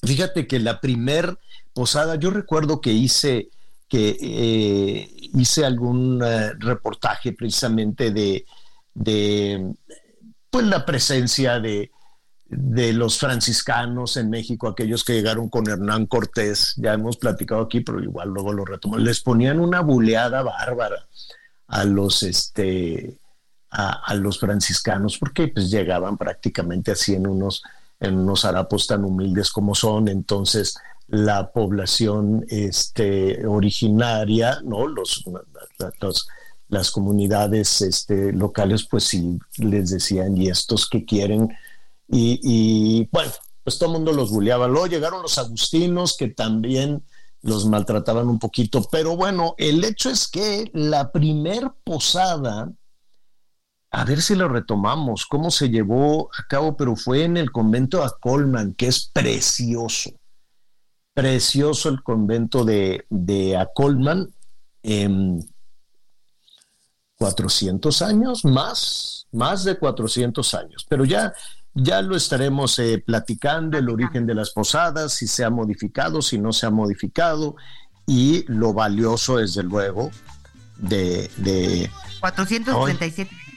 fíjate 0.03 0.47
que 0.47 0.59
la 0.59 0.81
primer 0.81 1.37
posada, 1.73 2.15
yo 2.15 2.29
recuerdo 2.31 2.81
que 2.81 2.91
hice, 2.91 3.49
que 3.87 4.17
eh, 4.19 5.09
hice 5.33 5.65
algún 5.65 6.21
eh, 6.23 6.53
reportaje 6.57 7.33
precisamente 7.33 8.11
de, 8.11 8.45
pues 10.49 10.65
la 10.65 10.85
presencia 10.85 11.59
de, 11.59 11.91
de 12.49 12.93
los 12.93 13.19
franciscanos 13.19 14.17
en 14.17 14.29
México, 14.29 14.67
aquellos 14.67 15.03
que 15.03 15.13
llegaron 15.13 15.49
con 15.49 15.69
Hernán 15.69 16.07
Cortés, 16.07 16.73
ya 16.77 16.93
hemos 16.93 17.17
platicado 17.17 17.61
aquí, 17.61 17.81
pero 17.81 18.01
igual 18.01 18.29
luego 18.29 18.51
lo 18.53 18.65
retomo, 18.65 18.97
les 18.97 19.21
ponían 19.21 19.59
una 19.59 19.81
buleada 19.81 20.41
bárbara 20.41 21.07
a 21.67 21.83
los, 21.83 22.23
este, 22.23 23.19
a, 23.69 24.15
los 24.15 24.39
franciscanos, 24.39 25.17
porque 25.17 25.47
pues 25.49 25.69
llegaban 25.69 26.17
prácticamente 26.17 26.91
así 26.91 27.13
en 27.13 27.27
unos, 27.27 27.61
en 27.99 28.17
unos 28.17 28.45
harapos 28.45 28.87
tan 28.87 29.03
humildes 29.03 29.51
como 29.51 29.75
son, 29.75 30.07
entonces 30.07 30.77
la 31.07 31.51
población 31.51 32.45
este, 32.49 33.45
originaria, 33.45 34.61
¿no? 34.63 34.87
Los, 34.87 35.25
las 36.67 36.91
comunidades 36.91 37.81
este, 37.81 38.31
locales, 38.31 38.85
pues 38.89 39.05
sí 39.05 39.39
les 39.57 39.89
decían, 39.89 40.37
y 40.37 40.49
estos 40.49 40.87
que 40.87 41.03
quieren 41.05 41.49
y, 42.11 43.07
bueno, 43.11 43.31
pues 43.63 43.77
todo 43.77 43.89
el 43.89 43.93
mundo 43.93 44.11
los 44.13 44.31
bulleaba. 44.31 44.67
Luego 44.67 44.87
llegaron 44.87 45.21
los 45.21 45.37
agustinos 45.37 46.17
que 46.17 46.29
también 46.29 47.03
los 47.41 47.65
maltrataban 47.65 48.27
un 48.27 48.39
poquito. 48.39 48.83
Pero 48.91 49.15
bueno, 49.15 49.55
el 49.57 49.83
hecho 49.83 50.09
es 50.09 50.27
que 50.27 50.69
la 50.73 51.11
primer 51.11 51.71
posada, 51.83 52.71
a 53.91 54.05
ver 54.05 54.21
si 54.21 54.35
lo 54.35 54.47
retomamos, 54.47 55.25
cómo 55.25 55.49
se 55.49 55.69
llevó 55.69 56.29
a 56.37 56.47
cabo, 56.47 56.77
pero 56.77 56.95
fue 56.95 57.23
en 57.23 57.37
el 57.37 57.51
convento 57.51 58.03
de 58.03 58.09
Colman, 58.19 58.73
que 58.73 58.87
es 58.87 59.09
precioso. 59.11 60.11
Precioso 61.13 61.89
el 61.89 62.03
convento 62.03 62.63
de, 62.63 63.05
de 63.09 63.57
Acolman. 63.57 64.29
400 67.17 68.01
años, 68.01 68.45
más, 68.45 69.27
más 69.31 69.63
de 69.65 69.77
400 69.77 70.53
años. 70.53 70.85
Pero 70.87 71.03
ya 71.03 71.33
ya 71.73 72.01
lo 72.01 72.15
estaremos 72.15 72.77
eh, 72.79 73.03
platicando, 73.05 73.77
el 73.77 73.89
origen 73.89 74.25
de 74.25 74.35
las 74.35 74.51
posadas, 74.51 75.13
si 75.13 75.27
se 75.27 75.43
ha 75.43 75.49
modificado, 75.49 76.21
si 76.21 76.37
no 76.37 76.51
se 76.51 76.65
ha 76.65 76.69
modificado, 76.69 77.55
y 78.05 78.43
lo 78.47 78.73
valioso, 78.73 79.37
desde 79.37 79.63
luego, 79.63 80.11
de... 80.77 81.29
de 81.37 81.89
437. 82.19 83.48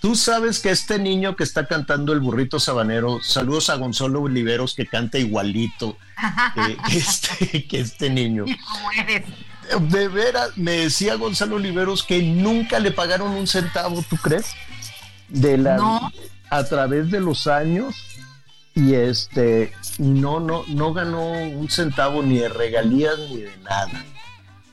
Tú 0.00 0.16
sabes 0.16 0.60
que 0.60 0.70
este 0.70 0.98
niño 0.98 1.34
que 1.34 1.44
está 1.44 1.66
cantando 1.66 2.12
el 2.12 2.20
burrito 2.20 2.60
sabanero, 2.60 3.20
saludos 3.22 3.70
a 3.70 3.76
Gonzalo 3.76 4.20
Oliveros 4.20 4.74
que 4.74 4.86
canta 4.86 5.18
igualito 5.18 5.96
que, 6.54 6.98
este, 6.98 7.66
que 7.66 7.80
este 7.80 8.10
niño. 8.10 8.44
De 9.80 10.08
veras, 10.08 10.58
me 10.58 10.72
decía 10.72 11.14
Gonzalo 11.14 11.56
Oliveros 11.56 12.02
que 12.02 12.22
nunca 12.22 12.80
le 12.80 12.90
pagaron 12.90 13.32
un 13.32 13.46
centavo, 13.46 14.04
¿tú 14.08 14.18
crees? 14.18 14.48
De 15.28 15.56
la, 15.56 15.76
no 15.76 16.12
a 16.50 16.64
través 16.64 17.10
de 17.10 17.20
los 17.20 17.46
años 17.46 17.94
y 18.74 18.94
este 18.94 19.72
no 19.98 20.40
no 20.40 20.64
no 20.68 20.92
ganó 20.92 21.32
un 21.32 21.68
centavo 21.68 22.22
ni 22.22 22.38
de 22.38 22.48
regalías 22.48 23.18
ni 23.30 23.38
de 23.38 23.56
nada. 23.58 24.04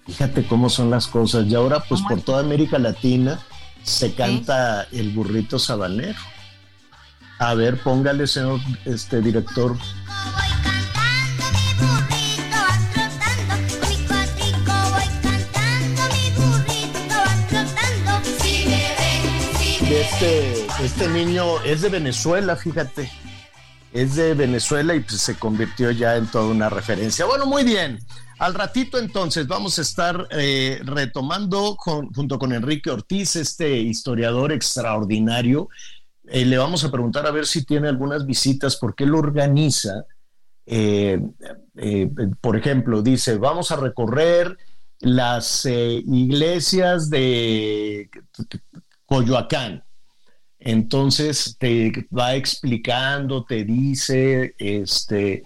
Fíjate 0.05 0.45
cómo 0.45 0.69
son 0.69 0.89
las 0.89 1.07
cosas. 1.07 1.45
Y 1.47 1.55
ahora 1.55 1.79
pues 1.87 2.01
por 2.01 2.21
toda 2.21 2.41
América 2.41 2.77
Latina 2.79 3.39
se 3.83 4.13
canta 4.13 4.87
el 4.91 5.09
burrito 5.09 5.59
sabanero. 5.59 6.19
A 7.39 7.53
ver, 7.55 7.81
póngale, 7.81 8.27
señor 8.27 8.59
este 8.85 9.21
director. 9.21 9.75
Este, 19.91 20.67
este 20.83 21.07
niño 21.09 21.61
es 21.63 21.81
de 21.81 21.89
Venezuela, 21.89 22.55
fíjate. 22.55 23.11
Es 23.91 24.15
de 24.15 24.33
Venezuela 24.35 24.95
y 24.95 25.01
pues, 25.01 25.19
se 25.19 25.35
convirtió 25.35 25.91
ya 25.91 26.15
en 26.15 26.27
toda 26.27 26.45
una 26.45 26.69
referencia. 26.69 27.25
Bueno, 27.25 27.45
muy 27.45 27.63
bien. 27.63 27.99
Al 28.41 28.55
ratito 28.55 28.97
entonces 28.97 29.45
vamos 29.45 29.77
a 29.77 29.83
estar 29.83 30.27
eh, 30.31 30.79
retomando 30.83 31.75
junto 31.75 32.39
con 32.39 32.51
Enrique 32.51 32.89
Ortiz, 32.89 33.35
este 33.35 33.77
historiador 33.77 34.51
extraordinario. 34.51 35.69
Eh, 36.27 36.43
le 36.45 36.57
vamos 36.57 36.83
a 36.83 36.89
preguntar 36.89 37.27
a 37.27 37.31
ver 37.31 37.45
si 37.45 37.63
tiene 37.63 37.87
algunas 37.87 38.25
visitas, 38.25 38.77
porque 38.77 39.03
él 39.03 39.13
organiza, 39.13 40.05
eh, 40.65 41.21
por 42.41 42.57
ejemplo, 42.57 43.03
dice, 43.03 43.37
vamos 43.37 43.71
a 43.71 43.75
recorrer 43.75 44.57
las 45.01 45.67
iglesias 45.67 47.11
de 47.11 48.09
Coyoacán. 49.05 49.83
Entonces 50.57 51.57
te 51.59 52.07
va 52.09 52.33
explicando, 52.33 53.45
te 53.45 53.65
dice, 53.65 54.55
este, 54.57 55.43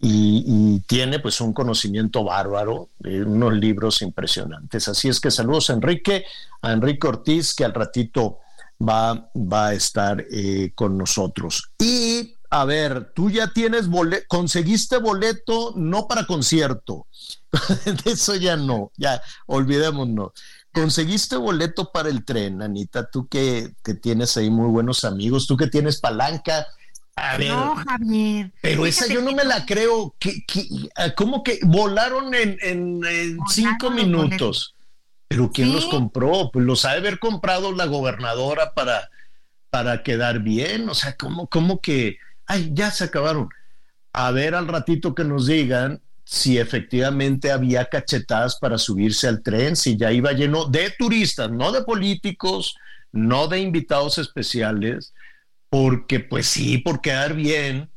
y, 0.00 0.80
tiene 0.86 1.18
pues 1.18 1.40
un 1.40 1.52
conocimiento 1.52 2.24
bárbaro, 2.24 2.88
de 2.98 3.22
unos 3.22 3.54
libros 3.54 4.00
impresionantes. 4.02 4.88
Así 4.88 5.08
es 5.08 5.20
que 5.20 5.30
saludos 5.30 5.70
a 5.70 5.74
Enrique, 5.74 6.24
a 6.62 6.72
Enrique 6.72 7.06
Ortiz, 7.06 7.54
que 7.54 7.64
al 7.64 7.74
ratito 7.74 8.38
va, 8.80 9.30
va 9.34 9.68
a 9.68 9.74
estar 9.74 10.24
eh, 10.30 10.72
con 10.74 10.96
nosotros. 10.96 11.70
Y 11.78 12.34
a 12.50 12.64
ver, 12.64 13.12
tú 13.14 13.30
ya 13.30 13.52
tienes 13.52 13.88
boleto, 13.88 14.24
conseguiste 14.28 14.98
boleto 14.98 15.74
no 15.76 16.08
para 16.08 16.26
concierto, 16.26 17.06
eso 18.04 18.34
ya 18.36 18.56
no, 18.56 18.92
ya 18.96 19.20
olvidémonos. 19.46 20.32
¿Conseguiste 20.72 21.36
boleto 21.36 21.90
para 21.90 22.08
el 22.08 22.24
tren, 22.24 22.62
Anita? 22.62 23.10
Tú 23.10 23.26
que, 23.26 23.74
tienes 24.02 24.36
ahí 24.36 24.50
muy 24.50 24.68
buenos 24.68 25.04
amigos, 25.04 25.46
tú 25.46 25.56
que 25.56 25.66
tienes 25.66 25.98
palanca. 25.98 26.66
A 27.18 27.36
ver, 27.36 27.48
no, 27.48 27.76
Javier. 27.76 28.52
Pero 28.60 28.86
esa 28.86 29.06
yo 29.06 29.20
no 29.22 29.32
me 29.32 29.44
la 29.44 29.66
creo. 29.66 30.14
¿Cómo 31.16 31.42
que 31.42 31.60
volaron 31.62 32.34
en, 32.34 33.00
cinco 33.48 33.90
minutos? 33.90 34.74
Pero 35.28 35.50
¿quién 35.52 35.72
los 35.72 35.86
compró? 35.86 36.50
Pues 36.52 36.64
los 36.64 36.84
ha 36.84 36.92
de 36.92 36.98
haber 36.98 37.18
comprado 37.18 37.72
la 37.72 37.86
gobernadora 37.86 38.72
para, 38.72 39.10
para 39.70 40.02
quedar 40.02 40.40
bien. 40.40 40.88
O 40.88 40.94
sea, 40.94 41.16
¿cómo, 41.16 41.48
cómo 41.48 41.80
que, 41.80 42.18
ay, 42.46 42.70
ya 42.72 42.90
se 42.90 43.04
acabaron? 43.04 43.48
A 44.12 44.30
ver 44.30 44.54
al 44.54 44.68
ratito 44.68 45.14
que 45.14 45.24
nos 45.24 45.46
digan 45.46 46.00
si 46.24 46.58
efectivamente 46.58 47.50
había 47.50 47.86
cachetadas 47.86 48.56
para 48.56 48.76
subirse 48.76 49.26
al 49.28 49.42
tren, 49.42 49.76
si 49.76 49.96
ya 49.96 50.12
iba 50.12 50.32
lleno 50.32 50.66
de 50.66 50.92
turistas, 50.98 51.50
no 51.50 51.72
de 51.72 51.82
políticos, 51.84 52.76
no 53.12 53.48
de 53.48 53.60
invitados 53.60 54.18
especiales, 54.18 55.14
porque 55.70 56.20
pues 56.20 56.46
sí, 56.46 56.78
por 56.78 57.00
quedar 57.00 57.34
bien, 57.34 57.90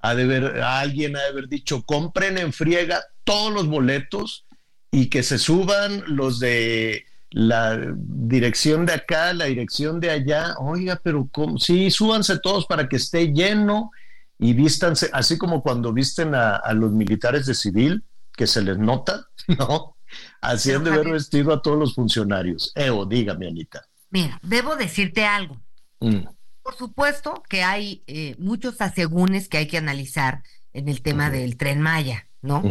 ha 0.00 0.14
de 0.14 0.26
ver, 0.26 0.60
alguien 0.62 1.16
ha 1.16 1.20
de 1.20 1.28
haber 1.28 1.48
dicho, 1.48 1.82
compren 1.82 2.38
en 2.38 2.52
friega 2.52 3.02
todos 3.24 3.52
los 3.52 3.66
boletos 3.66 4.46
y 4.90 5.06
que 5.06 5.22
se 5.22 5.38
suban 5.38 6.04
los 6.06 6.38
de 6.38 7.06
la 7.30 7.80
dirección 7.96 8.86
de 8.86 8.92
acá, 8.92 9.32
la 9.32 9.46
dirección 9.46 9.98
de 9.98 10.10
allá, 10.10 10.54
oiga, 10.58 11.00
pero 11.02 11.28
¿cómo? 11.32 11.58
sí, 11.58 11.90
súbanse 11.90 12.38
todos 12.38 12.66
para 12.66 12.88
que 12.88 12.96
esté 12.96 13.32
lleno 13.32 13.90
y 14.38 14.52
vístanse, 14.52 15.10
así 15.12 15.38
como 15.38 15.62
cuando 15.62 15.92
visten 15.92 16.34
a, 16.34 16.60
los 16.74 16.92
militares 16.92 17.46
de 17.46 17.54
civil, 17.54 18.04
que 18.36 18.46
se 18.46 18.62
les 18.62 18.78
nota, 18.78 19.26
¿no? 19.58 19.96
Así 20.40 20.70
han 20.70 20.84
de 20.84 20.92
haber 20.92 21.10
vestido 21.10 21.52
a 21.52 21.60
todos 21.60 21.78
los 21.78 21.94
funcionarios. 21.94 22.70
Eo, 22.76 23.04
dígame, 23.04 23.48
Anita. 23.48 23.84
Mira, 24.10 24.38
debo 24.42 24.76
decirte 24.76 25.24
algo. 25.24 25.60
Mm. 25.98 26.24
Por 26.64 26.76
supuesto 26.76 27.42
que 27.46 27.62
hay 27.62 28.02
eh, 28.06 28.34
muchos 28.38 28.80
asegúnes 28.80 29.50
que 29.50 29.58
hay 29.58 29.68
que 29.68 29.76
analizar 29.76 30.42
en 30.72 30.88
el 30.88 31.02
tema 31.02 31.28
del 31.28 31.58
tren 31.58 31.82
Maya, 31.82 32.26
¿no? 32.40 32.62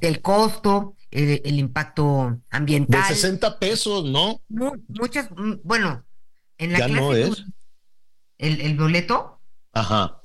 El 0.00 0.22
costo, 0.22 0.96
el, 1.10 1.58
impacto 1.58 2.40
ambiental. 2.48 3.02
De 3.02 3.14
60 3.14 3.58
pesos, 3.58 4.06
¿no? 4.06 4.40
muchas, 4.48 5.30
mm, 5.30 5.56
bueno, 5.62 6.06
en 6.56 6.72
la 6.72 6.78
ya 6.78 6.88
no 6.88 7.12
es. 7.12 7.44
El, 8.38 8.78
boleto. 8.78 9.42
Ajá. 9.74 10.22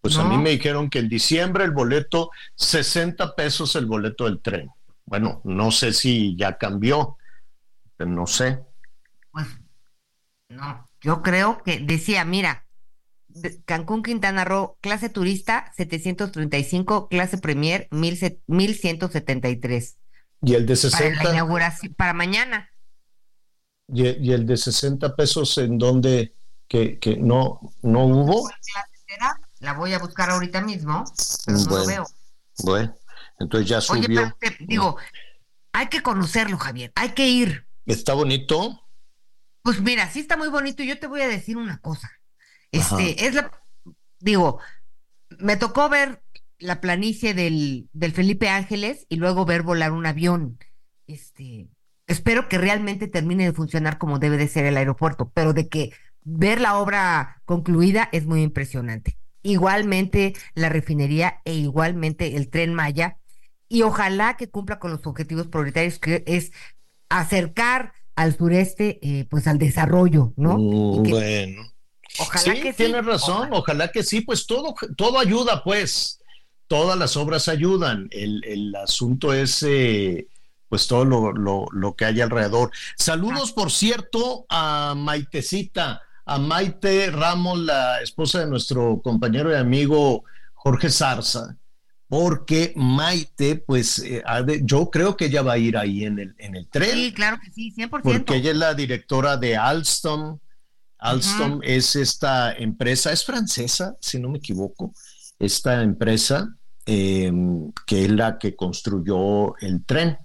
Pues 0.00 0.16
a 0.16 0.24
mí 0.24 0.36
me 0.38 0.50
dijeron 0.50 0.90
que 0.90 0.98
en 0.98 1.08
diciembre 1.08 1.62
el 1.62 1.70
boleto, 1.70 2.30
60 2.56 3.36
pesos 3.36 3.76
el 3.76 3.86
boleto 3.86 4.24
del 4.24 4.42
tren. 4.42 4.68
Bueno, 5.04 5.40
no 5.44 5.70
sé 5.70 5.92
si 5.92 6.36
ya 6.36 6.58
cambió, 6.58 7.16
no 8.00 8.26
sé. 8.26 8.60
Pues, 9.30 9.46
no, 10.48 10.84
yo 11.02 11.22
creo 11.22 11.62
que 11.62 11.80
decía, 11.80 12.24
mira, 12.24 12.66
Cancún, 13.64 14.02
Quintana 14.02 14.44
Roo, 14.44 14.76
clase 14.80 15.08
turista 15.08 15.72
735, 15.76 17.08
clase 17.08 17.38
premier 17.38 17.88
1173. 17.90 19.96
¿Y 20.42 20.54
el 20.54 20.66
de 20.66 20.76
60? 20.76 20.98
Para 20.98 21.24
la 21.24 21.34
inauguración, 21.34 21.94
para 21.94 22.12
mañana. 22.12 22.68
¿Y, 23.88 24.32
el 24.32 24.46
de 24.46 24.56
60 24.56 25.16
pesos 25.16 25.58
en 25.58 25.78
donde 25.78 26.34
que, 26.68 26.98
que 26.98 27.16
no, 27.16 27.60
no 27.82 28.06
hubo? 28.06 28.48
La 29.60 29.74
voy 29.74 29.92
a 29.92 29.98
buscar 29.98 30.30
ahorita 30.30 30.62
mismo, 30.62 31.04
pero 31.46 31.58
no 31.58 31.78
lo 31.78 31.86
veo. 31.86 32.06
Bueno, 32.64 32.96
entonces 33.38 33.68
ya 33.68 33.80
subió. 33.80 34.22
Oye, 34.22 34.56
digo, 34.60 34.96
hay 35.72 35.88
que 35.88 36.02
conocerlo, 36.02 36.58
Javier, 36.58 36.92
hay 36.94 37.10
que 37.10 37.28
ir. 37.28 37.66
¿Está 37.86 38.14
bonito? 38.14 38.80
Pues 39.62 39.80
mira, 39.80 40.08
sí 40.10 40.20
está 40.20 40.36
muy 40.36 40.48
bonito 40.48 40.82
y 40.82 40.88
yo 40.88 40.98
te 40.98 41.06
voy 41.06 41.20
a 41.20 41.28
decir 41.28 41.56
una 41.56 41.78
cosa. 41.78 42.10
Este, 42.70 43.26
es 43.26 43.34
la, 43.34 43.50
digo, 44.18 44.60
me 45.38 45.56
tocó 45.56 45.88
ver 45.88 46.22
la 46.58 46.80
planicie 46.80 47.34
del, 47.34 47.88
del 47.92 48.12
Felipe 48.12 48.48
Ángeles 48.48 49.06
y 49.08 49.16
luego 49.16 49.44
ver 49.44 49.62
volar 49.62 49.92
un 49.92 50.06
avión. 50.06 50.58
Este, 51.06 51.68
espero 52.06 52.48
que 52.48 52.58
realmente 52.58 53.08
termine 53.08 53.44
de 53.44 53.52
funcionar 53.52 53.98
como 53.98 54.18
debe 54.18 54.36
de 54.36 54.48
ser 54.48 54.64
el 54.64 54.76
aeropuerto, 54.76 55.30
pero 55.34 55.52
de 55.52 55.68
que 55.68 55.92
ver 56.22 56.60
la 56.60 56.78
obra 56.78 57.42
concluida 57.44 58.08
es 58.12 58.26
muy 58.26 58.42
impresionante. 58.42 59.18
Igualmente 59.42 60.34
la 60.54 60.68
refinería 60.68 61.40
e 61.44 61.54
igualmente 61.54 62.36
el 62.36 62.48
tren 62.48 62.74
Maya 62.74 63.18
y 63.68 63.82
ojalá 63.82 64.36
que 64.36 64.50
cumpla 64.50 64.78
con 64.78 64.92
los 64.92 65.06
objetivos 65.06 65.48
prioritarios 65.48 65.98
que 65.98 66.22
es 66.26 66.52
acercar 67.08 67.92
al 68.14 68.36
sureste, 68.36 68.98
eh, 69.02 69.26
pues 69.30 69.46
al 69.46 69.58
desarrollo, 69.58 70.32
¿no? 70.36 70.58
Mm, 70.58 71.02
bueno. 71.04 71.62
Ojalá 72.18 72.54
que 72.54 72.72
sí. 72.72 72.84
Tienes 72.84 73.04
razón, 73.04 73.48
ojalá. 73.52 73.88
que 73.88 74.02
sí, 74.02 74.20
pues 74.20 74.46
todo, 74.46 74.74
todo 74.96 75.18
ayuda, 75.18 75.64
pues. 75.64 76.18
Todas 76.66 76.98
las 76.98 77.16
obras 77.16 77.48
ayudan. 77.48 78.08
El, 78.10 78.74
asunto 78.76 79.32
es, 79.32 79.62
eh, 79.62 80.28
pues, 80.68 80.86
todo 80.86 81.04
lo, 81.04 81.66
lo, 81.70 81.94
que 81.94 82.04
hay 82.04 82.20
alrededor. 82.20 82.70
Saludos, 82.96 83.52
por 83.52 83.70
cierto, 83.70 84.46
a 84.48 84.94
Maitecita, 84.96 86.02
a 86.24 86.38
Maite 86.38 87.10
Ramos, 87.10 87.58
la 87.58 88.00
esposa 88.00 88.40
de 88.40 88.46
nuestro 88.46 89.00
compañero 89.02 89.50
y 89.50 89.56
amigo 89.56 90.24
Jorge 90.54 90.90
Zarza 90.90 91.56
porque 92.12 92.74
Maite, 92.76 93.56
pues 93.56 94.00
eh, 94.00 94.22
yo 94.64 94.90
creo 94.90 95.16
que 95.16 95.24
ella 95.24 95.40
va 95.40 95.54
a 95.54 95.58
ir 95.58 95.78
ahí 95.78 96.04
en 96.04 96.18
el, 96.18 96.34
en 96.36 96.56
el 96.56 96.68
tren. 96.68 96.90
Sí, 96.90 97.12
claro 97.14 97.38
que 97.42 97.50
sí, 97.50 97.72
100%. 97.74 98.02
Porque 98.02 98.34
ella 98.34 98.50
es 98.50 98.56
la 98.58 98.74
directora 98.74 99.38
de 99.38 99.56
Alstom. 99.56 100.38
Alstom 100.98 101.60
es 101.62 101.96
esta 101.96 102.52
empresa, 102.52 103.12
es 103.12 103.24
francesa, 103.24 103.96
si 103.98 104.20
no 104.20 104.28
me 104.28 104.36
equivoco, 104.36 104.92
esta 105.38 105.82
empresa 105.82 106.54
em, 106.84 107.72
que 107.86 108.04
es 108.04 108.10
la 108.10 108.36
que 108.36 108.54
construyó 108.56 109.56
el 109.60 109.82
tren. 109.86 110.18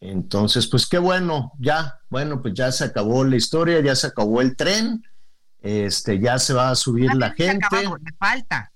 Entonces, 0.00 0.66
pues 0.66 0.86
qué 0.86 0.98
bueno, 0.98 1.52
ya, 1.60 1.98
bueno, 2.10 2.42
pues 2.42 2.52
ya 2.52 2.70
se 2.70 2.84
acabó 2.84 3.24
la 3.24 3.36
historia, 3.36 3.80
ya 3.80 3.96
se 3.96 4.08
acabó 4.08 4.42
el 4.42 4.54
tren, 4.54 5.02
este, 5.62 6.20
ya 6.20 6.38
se 6.38 6.52
va 6.52 6.68
a 6.68 6.74
subir 6.74 7.14
la 7.14 7.30
gente. 7.30 7.64
me 8.02 8.12
falta. 8.18 8.70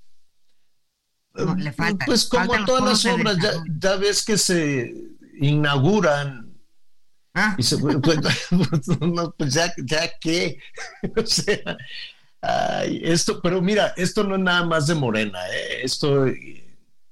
Pues 2.07 2.29
como 2.29 2.65
todas 2.65 2.85
las 2.85 3.05
obras, 3.07 3.37
ya, 3.81 3.97
ves 3.97 4.25
que 4.25 4.37
se 4.37 4.93
inauguran 5.41 6.53
ah. 7.35 7.55
y 7.57 7.63
se, 7.63 7.79
pues, 7.79 8.01
pues, 8.51 8.99
pues 9.37 9.55
ya, 9.55 9.73
ya 9.85 10.11
que, 10.19 10.59
o 11.17 11.27
sea, 11.27 11.79
esto, 12.87 13.41
pero 13.41 13.63
mira, 13.63 13.95
esto 13.97 14.25
no 14.25 14.37
es 14.37 14.41
nada 14.41 14.65
más 14.65 14.87
de 14.87 14.95
Morena, 14.95 15.39
¿eh? 15.49 15.81
esto, 15.83 16.27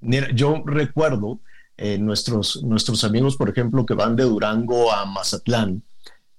mira, 0.01 0.31
yo 0.33 0.63
recuerdo 0.67 1.41
eh, 1.77 1.99
nuestros, 1.99 2.63
nuestros 2.65 3.05
amigos, 3.05 3.37
por 3.37 3.51
ejemplo, 3.51 3.87
que 3.87 3.95
van 3.95 4.17
de 4.17 4.25
Durango 4.25 4.93
a 4.93 5.05
Mazatlán, 5.05 5.83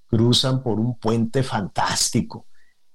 cruzan 0.08 0.64
por 0.64 0.80
un 0.80 0.98
puente 1.00 1.44
fantástico, 1.44 2.46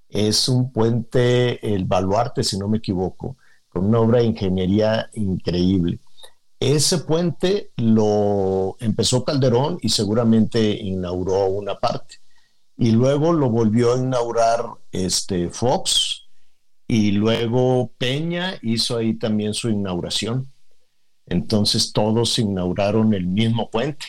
es 0.09 0.49
un 0.49 0.71
puente, 0.71 1.75
el 1.75 1.87
baluarte, 1.87 2.45
si 2.45 2.59
no 2.59 2.69
me 2.69 2.79
equivoco, 2.79 3.39
con 3.73 3.87
una 3.87 4.01
obra 4.01 4.19
de 4.19 4.27
ingeniería 4.27 5.11
increíble. 5.15 5.99
Ese 6.61 6.99
puente 6.99 7.73
lo 7.77 8.77
empezó 8.79 9.25
Calderón 9.25 9.79
y 9.83 9.89
seguramente 9.89 10.61
inauguró 10.71 11.47
una 11.47 11.75
parte. 11.79 12.17
Y 12.77 12.93
luego 12.93 13.33
lo 13.33 13.51
volvió 13.51 13.95
a 13.95 13.99
inaugurar 13.99 14.65
este 14.93 15.49
Fox 15.49 16.23
y 16.87 17.13
luego 17.13 17.91
Peña 17.99 18.59
hizo 18.63 18.97
ahí 18.97 19.15
también 19.15 19.55
su 19.55 19.71
inauguración. 19.71 20.53
Entonces 21.27 21.93
todos 21.93 22.39
inauguraron 22.39 23.15
el 23.15 23.27
mismo 23.27 23.71
puente, 23.71 24.07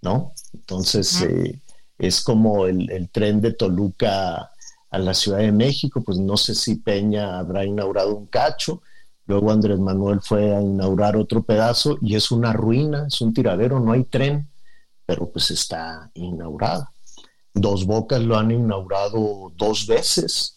¿no? 0.00 0.32
Entonces 0.54 1.22
eh, 1.22 1.60
es 1.98 2.22
como 2.22 2.66
el, 2.66 2.90
el, 2.90 3.10
tren 3.10 3.40
de 3.40 3.52
Toluca 3.52 4.50
a 4.96 4.98
la 4.98 5.12
Ciudad 5.12 5.38
de 5.38 5.52
México, 5.52 6.02
pues 6.02 6.18
no 6.18 6.38
sé 6.38 6.54
si 6.54 6.76
Peña 6.76 7.38
habrá 7.38 7.66
inaugurado 7.66 8.16
un 8.16 8.26
cacho, 8.26 8.80
luego 9.26 9.50
Andrés 9.50 9.78
Manuel 9.78 10.20
fue 10.22 10.56
a 10.56 10.62
inaugurar 10.62 11.16
otro 11.16 11.42
pedazo 11.42 11.98
y 12.00 12.16
es 12.16 12.30
una 12.30 12.54
ruina, 12.54 13.06
es 13.06 13.20
un 13.20 13.34
tiradero, 13.34 13.78
no 13.78 13.92
hay 13.92 14.04
tren, 14.04 14.48
pero 15.04 15.30
pues 15.30 15.50
está 15.50 16.10
inaugurado. 16.14 16.88
Dos 17.52 17.84
Bocas 17.84 18.22
lo 18.22 18.38
han 18.38 18.50
inaugurado 18.50 19.52
dos 19.54 19.86
veces 19.86 20.56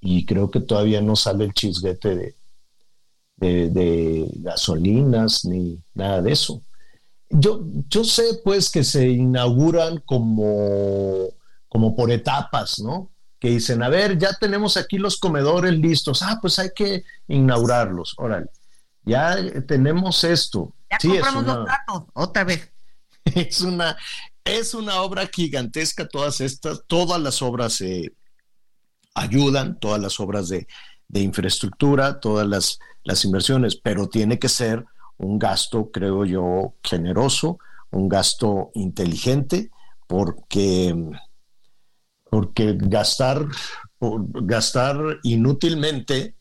y 0.00 0.24
creo 0.24 0.50
que 0.50 0.60
todavía 0.60 1.00
no 1.00 1.16
sale 1.16 1.44
el 1.44 1.52
chisguete 1.52 2.34
de, 3.36 3.70
de, 3.70 4.30
gasolinas 4.36 5.44
ni 5.44 5.82
nada 5.94 6.22
de 6.22 6.32
eso. 6.32 6.62
Yo, 7.28 7.64
yo 7.88 8.04
sé 8.04 8.40
pues 8.44 8.70
que 8.70 8.84
se 8.84 9.08
inauguran 9.08 10.00
como, 10.06 11.28
como 11.68 11.96
por 11.96 12.12
etapas, 12.12 12.78
¿no? 12.78 13.10
Que 13.40 13.48
dicen, 13.48 13.82
a 13.82 13.88
ver, 13.88 14.18
ya 14.18 14.34
tenemos 14.38 14.76
aquí 14.76 14.98
los 14.98 15.18
comedores 15.18 15.72
listos, 15.72 16.22
ah, 16.22 16.38
pues 16.40 16.58
hay 16.58 16.70
que 16.74 17.04
inaugurarlos, 17.26 18.14
órale, 18.18 18.46
ya 19.04 19.36
tenemos 19.66 20.22
esto. 20.24 20.74
Ya 20.90 20.98
compramos 20.98 21.44
los 21.46 21.66
datos, 21.66 22.04
otra 22.14 22.44
vez. 22.44 22.70
Es 23.34 23.60
una, 23.60 23.96
es 24.44 24.74
una 24.74 25.02
obra 25.02 25.28
gigantesca, 25.32 26.08
todas 26.08 26.40
estas, 26.40 26.82
todas 26.86 27.20
las 27.20 27.42
obras 27.42 27.74
se 27.74 28.14
ayudan, 29.14 29.78
todas 29.78 30.00
las 30.00 30.18
obras 30.20 30.48
de, 30.48 30.66
infraestructura, 31.12 32.18
todas 32.18 32.46
las, 32.46 32.78
las 33.04 33.24
inversiones, 33.24 33.76
pero 33.76 34.08
tiene 34.08 34.38
que 34.38 34.48
ser 34.48 34.84
un 35.18 35.38
gasto, 35.38 35.90
creo 35.90 36.24
yo, 36.24 36.74
generoso, 36.82 37.58
un 37.90 38.08
gasto 38.08 38.70
inteligente, 38.74 39.70
porque, 40.06 40.94
porque 42.30 42.76
gastar, 42.78 43.46
gastar 44.00 44.96
inútilmente 45.24 46.36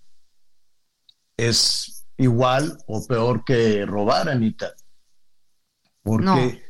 es 1.35 2.05
igual 2.17 2.77
o 2.87 3.05
peor 3.05 3.43
que 3.43 3.85
robar, 3.85 4.29
Anita. 4.29 4.73
Porque 6.03 6.61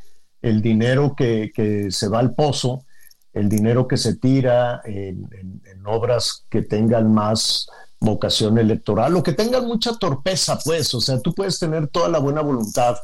el 0.42 0.62
dinero 0.62 1.16
que, 1.16 1.52
que, 1.54 1.92
se 1.92 2.08
va 2.08 2.20
al 2.20 2.34
pozo, 2.34 2.86
el 3.34 3.50
dinero 3.50 3.88
que 3.88 3.98
se 3.98 4.16
tira 4.16 4.82
en, 4.86 5.30
en, 5.66 5.86
obras 5.86 6.46
que 6.50 6.62
tengan 6.62 7.14
más 7.14 7.68
vocación 8.00 8.58
electoral 8.58 9.16
o 9.16 9.24
que 9.24 9.34
tengan 9.34 9.66
mucha 9.66 9.98
torpeza, 9.98 10.58
pues, 10.64 10.94
o 10.94 11.02
sea, 11.02 11.20
tú 11.20 11.34
puedes 11.34 11.60
tener 11.60 11.88
toda 11.88 12.10
la 12.10 12.20
buena 12.20 12.42
voluntad 12.42 12.96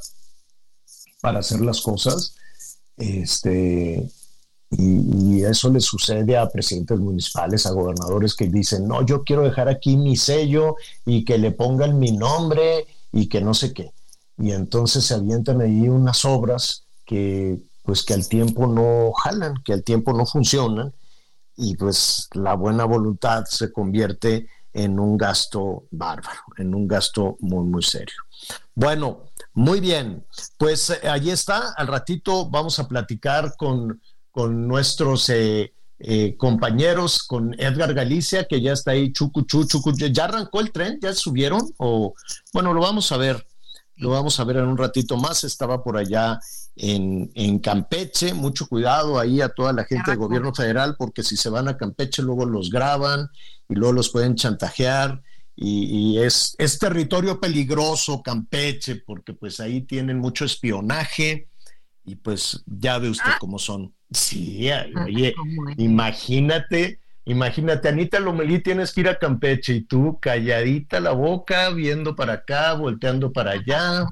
para 1.21 1.39
hacer 1.39 1.61
las 1.61 1.81
cosas, 1.81 2.35
este, 2.97 4.07
y, 4.71 5.43
eso 5.43 5.69
le 5.69 5.79
sucede 5.79 6.37
a 6.37 6.49
presidentes 6.49 6.99
municipales, 6.99 7.65
a 7.65 7.71
gobernadores 7.71 8.35
que 8.35 8.47
dicen, 8.47 8.87
no, 8.87 9.05
yo 9.05 9.23
quiero 9.23 9.43
dejar 9.43 9.69
aquí 9.69 9.95
mi 9.95 10.15
sello 10.15 10.75
y 11.05 11.23
que 11.23 11.37
le 11.37 11.51
pongan 11.51 11.99
mi 11.99 12.11
nombre 12.11 12.87
y 13.11 13.29
que 13.29 13.41
no 13.41 13.53
sé 13.53 13.73
qué. 13.73 13.91
Y 14.37 14.51
entonces 14.51 15.05
se 15.05 15.13
avientan 15.13 15.61
ahí 15.61 15.87
unas 15.87 16.25
obras 16.25 16.85
que 17.05 17.59
pues 17.83 18.03
que 18.03 18.15
al 18.15 18.27
tiempo 18.27 18.65
no 18.65 19.13
jalan, 19.13 19.53
que 19.63 19.73
al 19.73 19.83
tiempo 19.83 20.13
no 20.13 20.25
funcionan 20.25 20.93
y 21.55 21.75
pues 21.75 22.27
la 22.33 22.55
buena 22.55 22.85
voluntad 22.85 23.45
se 23.45 23.71
convierte 23.71 24.49
en 24.73 24.99
un 24.99 25.17
gasto 25.17 25.85
bárbaro, 25.91 26.41
en 26.57 26.75
un 26.75 26.87
gasto 26.87 27.37
muy, 27.39 27.63
muy 27.65 27.83
serio. 27.83 28.15
Bueno, 28.73 29.21
muy 29.53 29.79
bien, 29.79 30.25
pues 30.57 30.89
eh, 30.89 31.07
allí 31.07 31.29
está, 31.29 31.73
al 31.77 31.87
ratito 31.87 32.49
vamos 32.49 32.77
a 32.79 32.87
platicar 32.87 33.55
con 33.55 34.01
con 34.35 34.67
nuestros 34.67 35.29
eh, 35.29 35.73
eh, 35.97 36.35
compañeros, 36.35 37.23
con 37.23 37.53
Edgar 37.57 37.93
Galicia, 37.93 38.43
que 38.43 38.59
ya 38.59 38.73
está 38.73 38.91
ahí, 38.91 39.13
chucu, 39.13 39.43
chucu, 39.43 39.93
¿ya 39.95 40.25
arrancó 40.25 40.59
el 40.59 40.73
tren? 40.73 40.99
¿Ya 41.01 41.13
subieron? 41.13 41.61
O, 41.77 42.13
bueno, 42.51 42.73
lo 42.73 42.81
vamos 42.81 43.13
a 43.13 43.17
ver, 43.17 43.47
lo 43.95 44.09
vamos 44.09 44.37
a 44.37 44.43
ver 44.43 44.57
en 44.57 44.65
un 44.65 44.77
ratito 44.77 45.15
más, 45.15 45.45
estaba 45.45 45.81
por 45.81 45.95
allá 45.95 46.37
en, 46.75 47.31
en 47.33 47.59
Campeche, 47.59 48.33
mucho 48.33 48.67
cuidado 48.67 49.17
ahí 49.17 49.39
a 49.39 49.47
toda 49.47 49.71
la 49.71 49.85
gente 49.85 50.11
del 50.11 50.19
gobierno 50.19 50.53
federal, 50.53 50.97
porque 50.97 51.23
si 51.23 51.37
se 51.37 51.49
van 51.49 51.69
a 51.69 51.77
Campeche 51.77 52.21
luego 52.21 52.45
los 52.45 52.69
graban 52.69 53.29
y 53.69 53.75
luego 53.75 53.93
los 53.93 54.09
pueden 54.09 54.35
chantajear. 54.35 55.21
Y, 55.55 55.85
y, 55.85 56.19
es, 56.19 56.55
es 56.57 56.77
territorio 56.77 57.39
peligroso 57.39 58.21
Campeche 58.21 58.97
porque 58.97 59.31
pues 59.31 59.61
ahí 59.61 59.83
tienen 59.83 60.19
mucho 60.19 60.43
espionaje 60.43 61.47
y 62.05 62.15
pues 62.15 62.63
ya 62.65 62.97
ve 62.97 63.09
usted 63.09 63.31
ah. 63.33 63.37
cómo 63.39 63.59
son. 63.59 63.93
Sí, 64.11 64.69
ah, 64.69 64.85
oye, 65.03 65.33
imagínate, 65.77 66.99
imagínate, 67.25 67.89
Anita 67.89 68.19
Lomelí 68.19 68.59
tienes 68.59 68.93
que 68.93 69.01
ir 69.01 69.09
a 69.09 69.17
Campeche 69.17 69.73
y 69.73 69.81
tú 69.81 70.19
calladita 70.21 70.99
la 70.99 71.11
boca, 71.11 71.69
viendo 71.71 72.15
para 72.15 72.33
acá, 72.33 72.73
volteando 72.73 73.33
para 73.33 73.51
allá, 73.51 74.05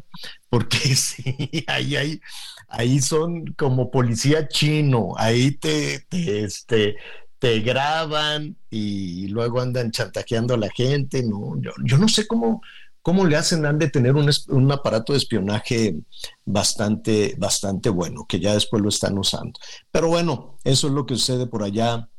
porque 0.50 0.78
sí, 0.96 1.66
ahí, 1.68 1.96
ahí, 1.96 2.22
ahí 2.68 3.00
son 3.00 3.46
como 3.54 3.92
policía 3.92 4.48
chino, 4.48 5.14
ahí 5.18 5.52
te, 5.52 6.00
te, 6.10 6.44
este, 6.44 6.96
te 7.38 7.60
graban 7.60 8.58
y 8.70 9.28
luego 9.28 9.62
andan 9.62 9.92
chantajeando 9.92 10.56
a 10.56 10.58
la 10.58 10.70
gente, 10.70 11.22
no, 11.24 11.62
yo, 11.62 11.72
yo 11.84 11.98
no 11.98 12.08
sé 12.08 12.26
cómo, 12.26 12.62
¿Cómo 13.04 13.26
le 13.26 13.36
hacen? 13.36 13.66
Han 13.66 13.78
de 13.78 13.90
tener 13.90 14.16
un, 14.16 14.72
aparato 14.72 15.12
de 15.12 15.20
espionaje 15.20 15.98
bastante, 16.46 17.36
bastante 17.38 17.90
bueno, 17.90 18.26
que 18.28 18.40
ya 18.40 18.54
después 18.54 18.82
lo 18.82 18.88
están 18.88 19.18
usando. 19.18 19.60
Pero 19.92 20.08
bueno, 20.08 20.58
eso 20.64 20.88
es 20.88 20.94
lo 20.94 21.06
que 21.06 21.16
sucede 21.16 21.46
por 21.46 21.64
allá 21.64 22.10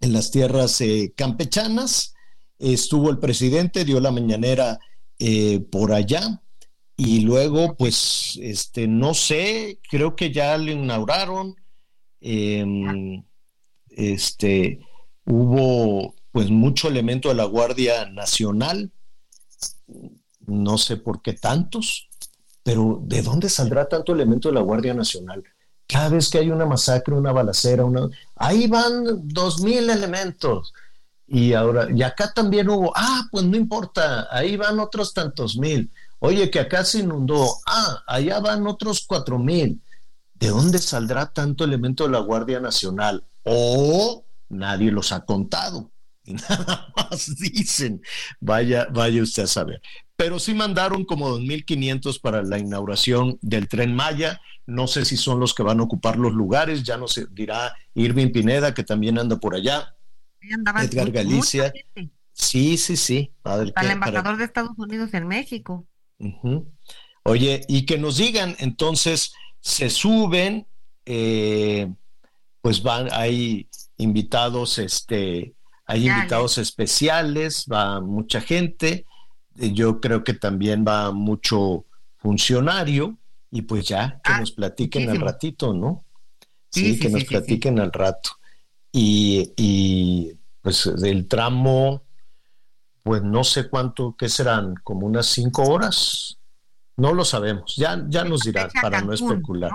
en 0.00 0.12
las 0.12 0.30
tierras 0.30 0.78
eh, 0.82 1.14
campechanas. 1.16 2.12
Estuvo 2.58 3.08
el 3.08 3.18
presidente, 3.18 3.86
dio 3.86 4.00
la 4.00 4.12
mañanera 4.12 4.78
eh, 5.18 5.60
por 5.70 5.92
allá 5.92 6.42
y 6.94 7.20
luego, 7.20 7.74
pues, 7.74 8.38
este, 8.42 8.86
no 8.86 9.14
sé, 9.14 9.80
creo 9.90 10.14
que 10.14 10.30
ya 10.30 10.58
le 10.58 10.72
inauguraron. 10.72 11.56
Em, 12.20 13.24
este, 13.88 14.78
hubo 15.24 16.14
pues 16.32 16.50
mucho 16.50 16.88
elemento 16.88 17.30
de 17.30 17.34
la 17.34 17.44
Guardia 17.44 18.06
Nacional 18.10 18.92
no 20.46 20.78
sé 20.78 20.96
por 20.96 21.22
qué 21.22 21.34
tantos, 21.34 22.08
pero 22.62 23.00
¿de 23.02 23.22
dónde 23.22 23.48
saldrá 23.48 23.88
tanto 23.88 24.12
elemento 24.12 24.48
de 24.48 24.54
la 24.54 24.60
Guardia 24.60 24.94
Nacional? 24.94 25.42
Cada 25.86 26.08
vez 26.10 26.28
que 26.30 26.38
hay 26.38 26.50
una 26.50 26.66
masacre, 26.66 27.14
una 27.14 27.32
balacera, 27.32 27.84
una... 27.84 28.08
ahí 28.36 28.66
van 28.66 29.26
dos 29.28 29.60
mil 29.60 29.90
elementos. 29.90 30.72
Y 31.26 31.54
ahora, 31.54 31.88
y 31.94 32.02
acá 32.02 32.32
también 32.32 32.68
hubo, 32.68 32.92
ah, 32.94 33.22
pues 33.30 33.44
no 33.44 33.56
importa, 33.56 34.28
ahí 34.30 34.56
van 34.56 34.78
otros 34.80 35.14
tantos 35.14 35.56
mil. 35.56 35.90
Oye, 36.18 36.50
que 36.50 36.60
acá 36.60 36.84
se 36.84 37.00
inundó, 37.00 37.48
ah, 37.66 38.02
allá 38.06 38.38
van 38.40 38.66
otros 38.66 39.04
cuatro 39.06 39.38
mil. 39.38 39.80
¿De 40.34 40.48
dónde 40.48 40.78
saldrá 40.78 41.32
tanto 41.32 41.64
elemento 41.64 42.04
de 42.04 42.10
la 42.10 42.18
Guardia 42.18 42.60
Nacional? 42.60 43.24
O 43.44 44.24
nadie 44.48 44.90
los 44.90 45.12
ha 45.12 45.24
contado. 45.24 45.91
Y 46.24 46.34
nada 46.34 46.92
más 46.96 47.34
dicen, 47.36 48.00
vaya, 48.40 48.86
vaya 48.92 49.22
usted 49.22 49.42
a 49.42 49.46
saber. 49.48 49.82
Pero 50.16 50.38
sí 50.38 50.54
mandaron 50.54 51.04
como 51.04 51.36
2.500 51.36 52.20
para 52.20 52.42
la 52.42 52.58
inauguración 52.58 53.38
del 53.42 53.68
tren 53.68 53.94
Maya. 53.94 54.40
No 54.66 54.86
sé 54.86 55.04
si 55.04 55.16
son 55.16 55.40
los 55.40 55.52
que 55.52 55.64
van 55.64 55.80
a 55.80 55.82
ocupar 55.82 56.16
los 56.16 56.32
lugares, 56.32 56.84
ya 56.84 56.96
no 56.96 57.08
se 57.08 57.26
dirá 57.26 57.74
Irving 57.94 58.30
Pineda, 58.30 58.72
que 58.72 58.84
también 58.84 59.18
anda 59.18 59.36
por 59.38 59.56
allá. 59.56 59.96
Edgar 60.40 61.10
Galicia. 61.10 61.72
Sí, 62.32 62.76
sí, 62.76 62.96
sí. 62.96 63.32
Para 63.42 63.62
el 63.62 63.90
embajador 63.90 64.36
de 64.36 64.44
Estados 64.44 64.78
Unidos 64.78 65.12
en 65.14 65.26
México. 65.26 65.86
Oye, 67.24 67.64
y 67.68 67.84
que 67.84 67.98
nos 67.98 68.16
digan, 68.16 68.56
entonces, 68.58 69.32
se 69.60 69.90
suben, 69.90 70.66
eh, 71.04 71.92
pues 72.60 72.82
van, 72.82 73.08
hay 73.12 73.68
invitados, 73.98 74.78
este, 74.78 75.54
hay 75.92 76.08
invitados 76.08 76.56
especiales, 76.56 77.66
va 77.70 78.00
mucha 78.00 78.40
gente, 78.40 79.04
eh, 79.58 79.72
yo 79.74 80.00
creo 80.00 80.24
que 80.24 80.32
también 80.32 80.86
va 80.88 81.12
mucho 81.12 81.84
funcionario 82.16 83.18
y 83.50 83.60
pues 83.62 83.88
ya 83.88 84.18
que 84.24 84.32
ah, 84.32 84.40
nos 84.40 84.52
platiquen 84.52 85.10
al 85.10 85.20
ratito, 85.20 85.74
¿no? 85.74 86.02
Sí, 86.70 86.98
que 86.98 87.10
nos 87.10 87.24
platiquen 87.24 87.78
al 87.78 87.92
rato. 87.92 88.30
Y, 88.90 89.52
y 89.54 90.32
pues 90.62 90.90
del 90.96 91.28
tramo, 91.28 92.04
pues 93.02 93.22
no 93.22 93.44
sé 93.44 93.68
cuánto, 93.68 94.16
¿qué 94.16 94.30
serán? 94.30 94.74
Como 94.82 95.06
unas 95.06 95.26
cinco 95.26 95.64
horas. 95.64 96.38
No 96.96 97.12
lo 97.12 97.26
sabemos, 97.26 97.76
ya, 97.76 98.02
ya 98.08 98.24
nos 98.24 98.44
dirán 98.44 98.70
para 98.80 99.02
no 99.02 99.12
especular. 99.12 99.72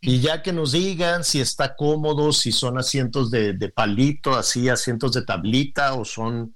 Y 0.00 0.20
ya 0.20 0.42
que 0.42 0.52
nos 0.52 0.72
digan 0.72 1.24
si 1.24 1.40
está 1.40 1.76
cómodo, 1.76 2.32
si 2.32 2.52
son 2.52 2.78
asientos 2.78 3.30
de, 3.30 3.72
palito, 3.74 4.34
así 4.34 4.68
asientos 4.68 5.12
de 5.12 5.22
tablita 5.22 5.94
o 5.94 6.04
son 6.04 6.54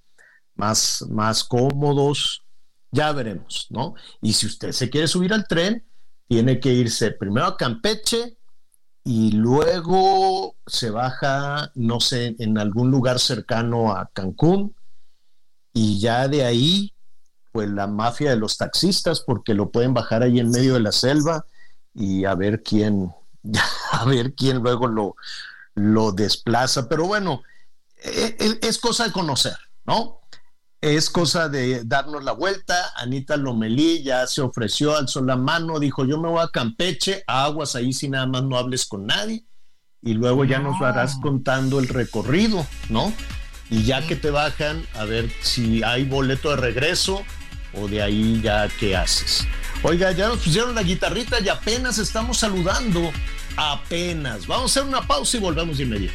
más, 0.54 1.04
más 1.10 1.44
cómodos, 1.44 2.42
ya 2.90 3.12
veremos, 3.12 3.66
¿no? 3.70 3.94
Y 4.22 4.32
si 4.32 4.46
usted 4.46 4.72
se 4.72 4.88
quiere 4.88 5.08
subir 5.08 5.34
al 5.34 5.46
tren, 5.46 5.84
tiene 6.26 6.58
que 6.58 6.72
irse 6.72 7.10
primero 7.10 7.46
a 7.46 7.56
Campeche 7.56 8.38
y 9.02 9.32
luego 9.32 10.56
se 10.66 10.90
baja, 10.90 11.70
no 11.74 12.00
sé, 12.00 12.36
en 12.38 12.56
algún 12.56 12.90
lugar 12.90 13.18
cercano 13.18 13.92
a 13.92 14.08
Cancún 14.12 14.74
y 15.74 15.98
ya 15.98 16.28
de 16.28 16.44
ahí, 16.44 16.94
pues 17.52 17.68
la 17.68 17.86
mafia 17.88 18.30
de 18.30 18.36
los 18.36 18.56
taxistas, 18.56 19.20
porque 19.20 19.52
lo 19.52 19.70
pueden 19.70 19.92
bajar 19.92 20.22
ahí 20.22 20.38
en 20.38 20.50
medio 20.50 20.74
de 20.74 20.80
la 20.80 20.92
selva 20.92 21.44
y 21.92 22.24
a 22.24 22.34
ver 22.34 22.62
quién, 22.62 23.12
a 23.92 24.04
ver 24.04 24.34
quién 24.34 24.58
luego 24.58 24.88
lo, 24.88 25.16
lo 25.74 26.12
desplaza. 26.12 26.88
Pero 26.88 27.06
bueno, 27.06 27.42
e, 28.02 28.36
e, 28.38 28.66
es 28.66 28.78
cosa 28.78 29.04
de 29.04 29.12
conocer, 29.12 29.56
¿no? 29.84 30.20
Es 30.80 31.08
cosa 31.08 31.48
de 31.48 31.84
darnos 31.84 32.24
la 32.24 32.32
vuelta. 32.32 32.92
Anita 32.96 33.36
Lomelí 33.36 34.02
ya 34.02 34.26
se 34.26 34.42
ofreció, 34.42 34.96
alzó 34.96 35.22
la 35.22 35.36
mano, 35.36 35.78
dijo, 35.78 36.04
yo 36.04 36.18
me 36.18 36.28
voy 36.28 36.42
a 36.42 36.48
Campeche, 36.48 37.24
aguas 37.26 37.74
ahí 37.74 37.92
si 37.92 38.08
nada 38.08 38.26
más 38.26 38.42
no 38.42 38.58
hables 38.58 38.84
con 38.86 39.06
nadie. 39.06 39.46
Y 40.02 40.12
luego 40.12 40.44
ya 40.44 40.58
nos 40.58 40.82
harás 40.82 41.16
contando 41.22 41.78
el 41.78 41.88
recorrido, 41.88 42.66
¿no? 42.90 43.10
Y 43.70 43.84
ya 43.84 44.06
que 44.06 44.16
te 44.16 44.30
bajan, 44.30 44.86
a 44.94 45.04
ver 45.06 45.30
si 45.40 45.82
hay 45.82 46.04
boleto 46.04 46.50
de 46.50 46.56
regreso 46.56 47.24
o 47.76 47.88
de 47.88 48.02
ahí 48.02 48.40
ya 48.42 48.68
qué 48.78 48.96
haces. 48.96 49.46
Oiga, 49.82 50.12
ya 50.12 50.28
nos 50.28 50.38
pusieron 50.38 50.74
la 50.74 50.82
guitarrita 50.82 51.40
y 51.40 51.48
apenas 51.48 51.98
estamos 51.98 52.38
saludando. 52.38 53.12
Apenas. 53.56 54.46
Vamos 54.46 54.76
a 54.76 54.80
hacer 54.80 54.88
una 54.88 55.06
pausa 55.06 55.36
y 55.36 55.40
volvemos 55.40 55.78
de 55.78 55.84
inmediato. 55.84 56.14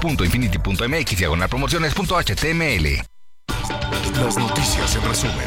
www.infinity.mx 0.00 1.18
diagonal 1.18 1.48
promociones.html. 1.48 3.02
Las 4.20 4.38
noticias 4.38 4.96
en 4.96 5.02
resumen. 5.02 5.46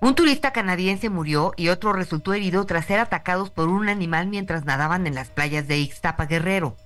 Un 0.00 0.14
turista 0.14 0.52
canadiense 0.52 1.08
murió 1.10 1.52
y 1.56 1.68
otro 1.68 1.92
resultó 1.92 2.34
herido 2.34 2.64
tras 2.66 2.86
ser 2.86 2.98
atacados 3.00 3.50
por 3.50 3.68
un 3.68 3.88
animal 3.88 4.26
mientras 4.26 4.64
nadaban 4.64 5.06
en 5.06 5.14
las 5.14 5.30
playas 5.30 5.66
de 5.66 5.78
Ixtapa 5.78 6.26
Guerrero. 6.26 6.76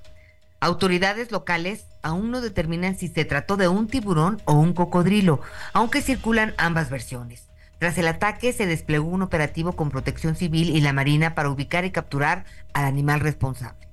Autoridades 0.60 1.32
locales 1.32 1.86
aún 2.02 2.30
no 2.30 2.40
determinan 2.40 2.96
si 2.96 3.08
se 3.08 3.24
trató 3.24 3.56
de 3.56 3.68
un 3.68 3.88
tiburón 3.88 4.40
o 4.44 4.54
un 4.54 4.72
cocodrilo, 4.72 5.40
aunque 5.72 6.02
circulan 6.02 6.54
ambas 6.56 6.90
versiones. 6.90 7.48
Tras 7.78 7.96
el 7.98 8.08
ataque 8.08 8.52
se 8.52 8.66
desplegó 8.66 9.08
un 9.08 9.22
operativo 9.22 9.72
con 9.72 9.90
protección 9.90 10.36
civil 10.36 10.70
y 10.70 10.80
la 10.80 10.92
Marina 10.92 11.34
para 11.34 11.50
ubicar 11.50 11.84
y 11.84 11.90
capturar 11.90 12.44
al 12.74 12.84
animal 12.84 13.20
responsable. 13.20 13.88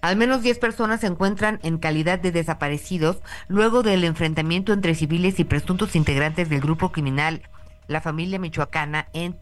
Al 0.00 0.16
menos 0.16 0.42
10 0.42 0.58
personas 0.58 1.00
se 1.00 1.06
encuentran 1.06 1.60
en 1.62 1.76
calidad 1.76 2.18
de 2.18 2.32
desaparecidos 2.32 3.18
luego 3.48 3.82
del 3.82 4.04
enfrentamiento 4.04 4.72
entre 4.72 4.94
civiles 4.94 5.38
y 5.38 5.44
presuntos 5.44 5.94
integrantes 5.94 6.48
del 6.48 6.60
grupo 6.60 6.90
criminal 6.90 7.42
La 7.86 8.00
Familia 8.00 8.38
Michoacana 8.38 9.08
en 9.12 9.36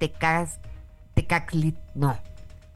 no, 1.94 2.18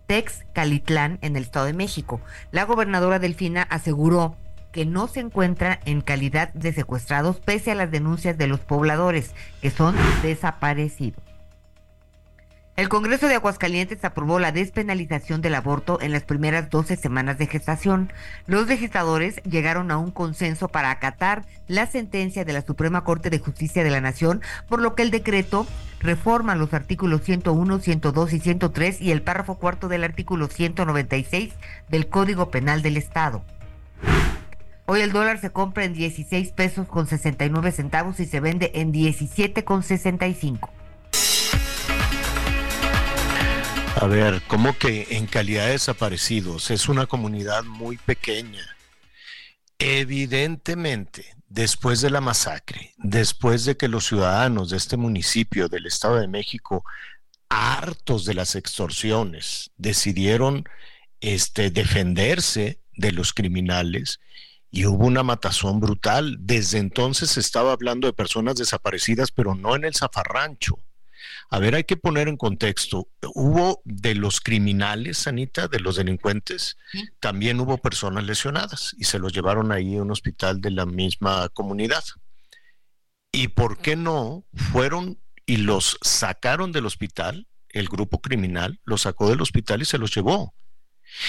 Texcalitlán, 0.07 1.19
en 1.23 1.37
el 1.37 1.43
Estado 1.43 1.67
de 1.67 1.73
México. 1.73 2.21
La 2.53 2.65
gobernadora 2.65 3.19
Delfina 3.19 3.63
aseguró 3.63 4.37
que 4.71 4.87
no 4.87 5.09
se 5.09 5.21
encuentra 5.21 5.81
en 5.85 6.03
calidad 6.03 6.53
de 6.55 6.73
secuestrados 6.73 7.41
pese 7.41 7.73
a 7.73 7.75
las 7.75 7.91
denuncias 7.91 8.39
de 8.39 8.47
los 8.47 8.61
pobladores, 8.61 9.35
que 9.61 9.71
son 9.71 9.97
desaparecidos. 10.23 11.32
El 12.75 12.89
Congreso 12.89 13.29
de 13.29 13.35
Aguascalientes 13.35 14.03
aprobó 14.03 14.39
la 14.39 14.51
despenalización 14.51 15.43
del 15.43 15.55
aborto 15.57 16.01
en 16.01 16.11
las 16.11 16.23
primeras 16.23 16.71
12 16.71 16.97
semanas 16.97 17.37
de 17.37 17.47
gestación. 17.47 18.11
Los 18.47 18.67
legisladores 18.67 19.43
llegaron 19.43 19.91
a 19.91 19.99
un 19.99 20.11
consenso 20.11 20.69
para 20.69 20.91
acatar 20.91 21.45
la 21.69 21.87
sentencia 21.87 22.47
de 22.47 22.53
la 22.55 22.63
Suprema 22.63 23.05
Corte 23.05 23.29
de 23.29 23.41
Justicia 23.41 23.85
de 23.85 23.91
la 23.91 24.01
Nación, 24.01 24.41
por 24.71 24.81
lo 24.81 24.95
que 24.95 25.03
el 25.03 25.11
decreto 25.11 25.67
reforma 26.01 26.55
los 26.55 26.73
artículos 26.73 27.21
101, 27.25 27.79
102 27.79 28.33
y 28.33 28.41
103 28.41 29.03
y 29.03 29.11
el 29.11 29.21
párrafo 29.21 29.57
cuarto 29.57 29.89
del 29.89 30.03
artículo 30.03 30.49
196 30.49 31.53
del 31.91 32.09
Código 32.09 32.51
Penal 32.51 32.81
del 32.81 32.97
Estado. 32.97 33.45
Hoy 34.87 35.03
el 35.03 35.13
dólar 35.13 35.39
se 35.39 35.51
compra 35.51 35.85
en 35.85 35.93
16 35.93 36.53
pesos 36.53 36.89
con 36.89 37.07
69 37.07 37.71
centavos 37.71 38.19
y 38.19 38.25
se 38.25 38.41
vende 38.41 38.73
en 38.75 38.93
17 38.93 39.63
con 39.63 39.83
65. 39.83 40.71
A 44.03 44.09
ver, 44.09 44.43
¿cómo 44.49 44.77
que 44.77 45.07
en 45.11 45.29
calidad 45.29 45.67
de 45.67 45.73
desaparecidos? 45.75 46.73
Es 46.73 46.89
una 46.89 47.07
comunidad 47.07 47.63
muy 47.63 47.99
pequeña. 47.99 48.67
Evidentemente, 49.79 51.37
después 51.49 52.01
de 52.01 52.11
la 52.11 52.21
masacre, 52.21 52.95
después 52.99 53.65
de 53.65 53.77
que 53.77 53.87
los 53.87 54.05
ciudadanos 54.05 54.71
de 54.71 54.77
este 54.79 54.97
municipio 54.97 55.69
del 55.69 55.87
Estado 55.87 56.17
de 56.17 56.27
México, 56.27 56.85
hartos 57.49 58.25
de 58.25 58.35
las 58.35 58.57
extorsiones, 58.57 59.71
decidieron 59.77 60.65
este, 61.21 61.71
defenderse 61.71 62.81
de 62.97 63.13
los 63.13 63.33
criminales 63.33 64.19
y 64.69 64.87
hubo 64.87 65.07
una 65.07 65.23
matazón 65.23 65.79
brutal. 65.79 66.39
Desde 66.41 66.79
entonces 66.79 67.31
se 67.31 67.39
estaba 67.39 67.71
hablando 67.71 68.09
de 68.09 68.15
personas 68.15 68.57
desaparecidas, 68.57 69.31
pero 69.31 69.55
no 69.55 69.77
en 69.77 69.85
el 69.85 69.95
zafarrancho 69.95 70.77
a 71.53 71.59
ver, 71.59 71.75
hay 71.75 71.85
que 71.85 71.99
poner 71.99 72.29
en 72.29 72.39
contexto. 72.39 73.11
Hubo 73.35 73.83
de 73.85 74.15
los 74.15 74.41
criminales, 74.41 75.27
Anita, 75.27 75.69
de 75.69 75.81
los 75.81 75.97
delincuentes, 75.97 76.79
también 77.21 77.61
hubo 77.61 77.77
personas 77.77 78.25
lesionadas 78.25 78.97
y 78.99 79.05
se 79.05 79.19
los 79.19 79.35
llevaron 79.35 79.71
ahí 79.71 79.97
a 79.97 80.03
un 80.03 80.11
hospital 80.11 80.63
de 80.63 80.71
la 80.71 80.87
misma 80.87 81.51
comunidad. 81.51 82.03
¿Y 83.31 83.49
por 83.49 83.77
qué 83.77 83.97
no 83.97 84.47
fueron 84.55 85.21
y 85.45 85.59
los 85.59 85.99
sacaron 86.01 86.73
del 86.73 86.87
hospital? 86.87 87.47
El 87.69 87.89
grupo 87.89 88.23
criminal 88.23 88.81
los 88.85 89.03
sacó 89.03 89.29
del 89.29 89.43
hospital 89.43 89.83
y 89.83 89.85
se 89.85 89.99
los 89.99 90.15
llevó. 90.15 90.55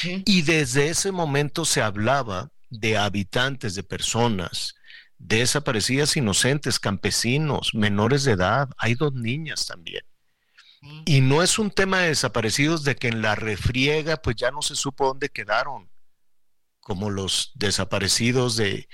Y 0.03 0.43
desde 0.43 0.88
ese 0.88 1.12
momento 1.12 1.65
se 1.65 1.81
hablaba 1.81 2.49
de 2.69 2.95
habitantes, 2.95 3.75
de 3.75 3.83
personas 3.83 4.75
desaparecidas 5.17 6.15
inocentes, 6.15 6.79
campesinos, 6.79 7.71
menores 7.73 8.23
de 8.23 8.31
edad. 8.31 8.69
Hay 8.77 8.95
dos 8.95 9.13
niñas 9.13 9.65
también. 9.65 10.03
Y 11.05 11.21
no 11.21 11.41
es 11.43 11.59
un 11.59 11.71
tema 11.71 11.99
de 11.99 12.09
desaparecidos 12.09 12.83
de 12.83 12.95
que 12.95 13.07
en 13.07 13.21
la 13.21 13.35
refriega 13.35 14.17
pues 14.17 14.35
ya 14.35 14.51
no 14.51 14.61
se 14.61 14.75
supo 14.75 15.07
dónde 15.07 15.29
quedaron, 15.29 15.89
como 16.79 17.09
los 17.09 17.51
desaparecidos 17.55 18.57
de, 18.57 18.89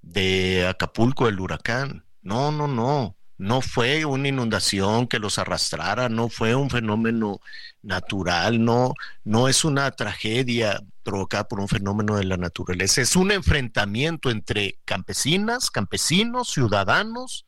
de 0.00 0.66
Acapulco, 0.66 1.28
el 1.28 1.40
huracán. 1.40 2.06
No, 2.22 2.52
no, 2.52 2.66
no. 2.66 3.16
No 3.38 3.60
fue 3.60 4.06
una 4.06 4.28
inundación 4.28 5.06
que 5.06 5.18
los 5.18 5.38
arrastrara, 5.38 6.08
no 6.08 6.30
fue 6.30 6.54
un 6.54 6.70
fenómeno 6.70 7.40
natural, 7.82 8.64
no, 8.64 8.94
no 9.24 9.48
es 9.48 9.62
una 9.62 9.90
tragedia 9.90 10.80
provocada 11.02 11.46
por 11.46 11.60
un 11.60 11.68
fenómeno 11.68 12.16
de 12.16 12.24
la 12.24 12.38
naturaleza, 12.38 13.02
es 13.02 13.14
un 13.14 13.30
enfrentamiento 13.30 14.30
entre 14.30 14.80
campesinas, 14.86 15.70
campesinos, 15.70 16.48
ciudadanos, 16.50 17.46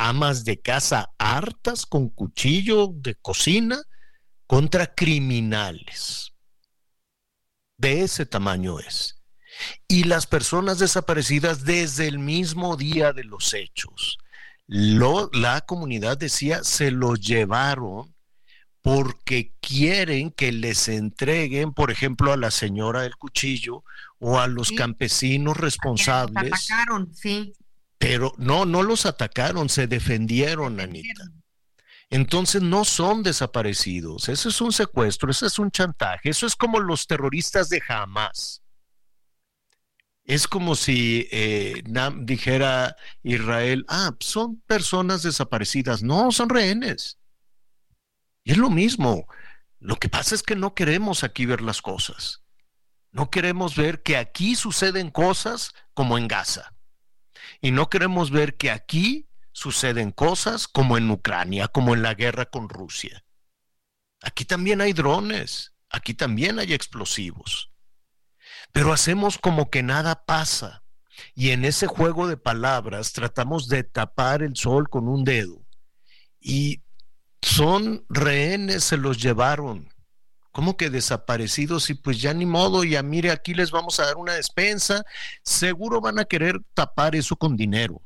amas 0.00 0.44
de 0.44 0.58
casa 0.58 1.12
hartas 1.18 1.84
con 1.84 2.08
cuchillo 2.08 2.88
de 2.94 3.16
cocina 3.16 3.82
contra 4.46 4.94
criminales. 4.94 6.32
De 7.76 8.02
ese 8.02 8.24
tamaño 8.24 8.80
es. 8.80 9.22
Y 9.86 10.04
las 10.04 10.26
personas 10.26 10.78
desaparecidas 10.78 11.64
desde 11.64 12.08
el 12.08 12.18
mismo 12.18 12.76
día 12.76 13.12
de 13.12 13.24
los 13.24 13.52
hechos. 13.52 14.16
la 14.66 15.60
comunidad 15.66 16.16
decía, 16.16 16.64
se 16.64 16.90
lo 16.90 17.14
llevaron 17.16 18.14
porque 18.80 19.52
quieren 19.60 20.30
que 20.30 20.52
les 20.52 20.88
entreguen, 20.88 21.74
por 21.74 21.90
ejemplo, 21.90 22.32
a 22.32 22.38
la 22.38 22.50
señora 22.50 23.02
del 23.02 23.16
cuchillo 23.16 23.84
o 24.18 24.38
a 24.38 24.46
los 24.46 24.72
campesinos 24.72 25.58
responsables. 25.58 26.68
sí. 27.12 27.52
Pero 28.00 28.32
no, 28.38 28.64
no 28.64 28.82
los 28.82 29.04
atacaron, 29.04 29.68
se 29.68 29.86
defendieron, 29.86 30.80
Anita. 30.80 31.22
Entonces 32.08 32.62
no 32.62 32.86
son 32.86 33.22
desaparecidos, 33.22 34.30
eso 34.30 34.48
es 34.48 34.60
un 34.62 34.72
secuestro, 34.72 35.30
eso 35.30 35.44
es 35.46 35.58
un 35.58 35.70
chantaje, 35.70 36.30
eso 36.30 36.46
es 36.46 36.56
como 36.56 36.80
los 36.80 37.06
terroristas 37.06 37.68
de 37.68 37.82
Hamas. 37.86 38.62
Es 40.24 40.48
como 40.48 40.76
si 40.76 41.28
eh, 41.30 41.82
dijera 42.22 42.96
Israel, 43.22 43.84
ah, 43.88 44.12
son 44.20 44.62
personas 44.62 45.22
desaparecidas. 45.22 46.02
No, 46.02 46.32
son 46.32 46.48
rehenes. 46.48 47.18
Y 48.44 48.52
es 48.52 48.56
lo 48.56 48.70
mismo. 48.70 49.26
Lo 49.78 49.96
que 49.96 50.08
pasa 50.08 50.34
es 50.34 50.42
que 50.42 50.56
no 50.56 50.74
queremos 50.74 51.22
aquí 51.22 51.44
ver 51.44 51.60
las 51.60 51.82
cosas. 51.82 52.42
No 53.10 53.28
queremos 53.28 53.76
ver 53.76 54.02
que 54.02 54.16
aquí 54.16 54.54
suceden 54.54 55.10
cosas 55.10 55.74
como 55.92 56.16
en 56.16 56.28
Gaza. 56.28 56.72
Y 57.60 57.70
no 57.70 57.88
queremos 57.88 58.30
ver 58.30 58.56
que 58.56 58.70
aquí 58.70 59.28
suceden 59.52 60.12
cosas 60.12 60.68
como 60.68 60.96
en 60.96 61.10
Ucrania, 61.10 61.68
como 61.68 61.94
en 61.94 62.02
la 62.02 62.14
guerra 62.14 62.46
con 62.46 62.68
Rusia. 62.68 63.24
Aquí 64.22 64.44
también 64.44 64.80
hay 64.80 64.92
drones, 64.92 65.74
aquí 65.88 66.14
también 66.14 66.58
hay 66.58 66.72
explosivos. 66.72 67.72
Pero 68.72 68.92
hacemos 68.92 69.38
como 69.38 69.70
que 69.70 69.82
nada 69.82 70.24
pasa. 70.24 70.82
Y 71.34 71.50
en 71.50 71.64
ese 71.64 71.86
juego 71.86 72.28
de 72.28 72.36
palabras 72.36 73.12
tratamos 73.12 73.68
de 73.68 73.84
tapar 73.84 74.42
el 74.42 74.56
sol 74.56 74.88
con 74.88 75.08
un 75.08 75.24
dedo. 75.24 75.66
Y 76.40 76.82
son 77.42 78.04
rehenes, 78.08 78.84
se 78.84 78.96
los 78.96 79.20
llevaron. 79.20 79.92
¿Cómo 80.52 80.76
que 80.76 80.90
desaparecidos? 80.90 81.90
Y 81.90 81.94
pues 81.94 82.20
ya 82.20 82.34
ni 82.34 82.46
modo, 82.46 82.82
ya 82.84 83.02
mire, 83.02 83.30
aquí 83.30 83.54
les 83.54 83.70
vamos 83.70 84.00
a 84.00 84.06
dar 84.06 84.16
una 84.16 84.34
despensa. 84.34 85.04
Seguro 85.44 86.00
van 86.00 86.18
a 86.18 86.24
querer 86.24 86.60
tapar 86.74 87.14
eso 87.14 87.36
con 87.36 87.56
dinero, 87.56 88.02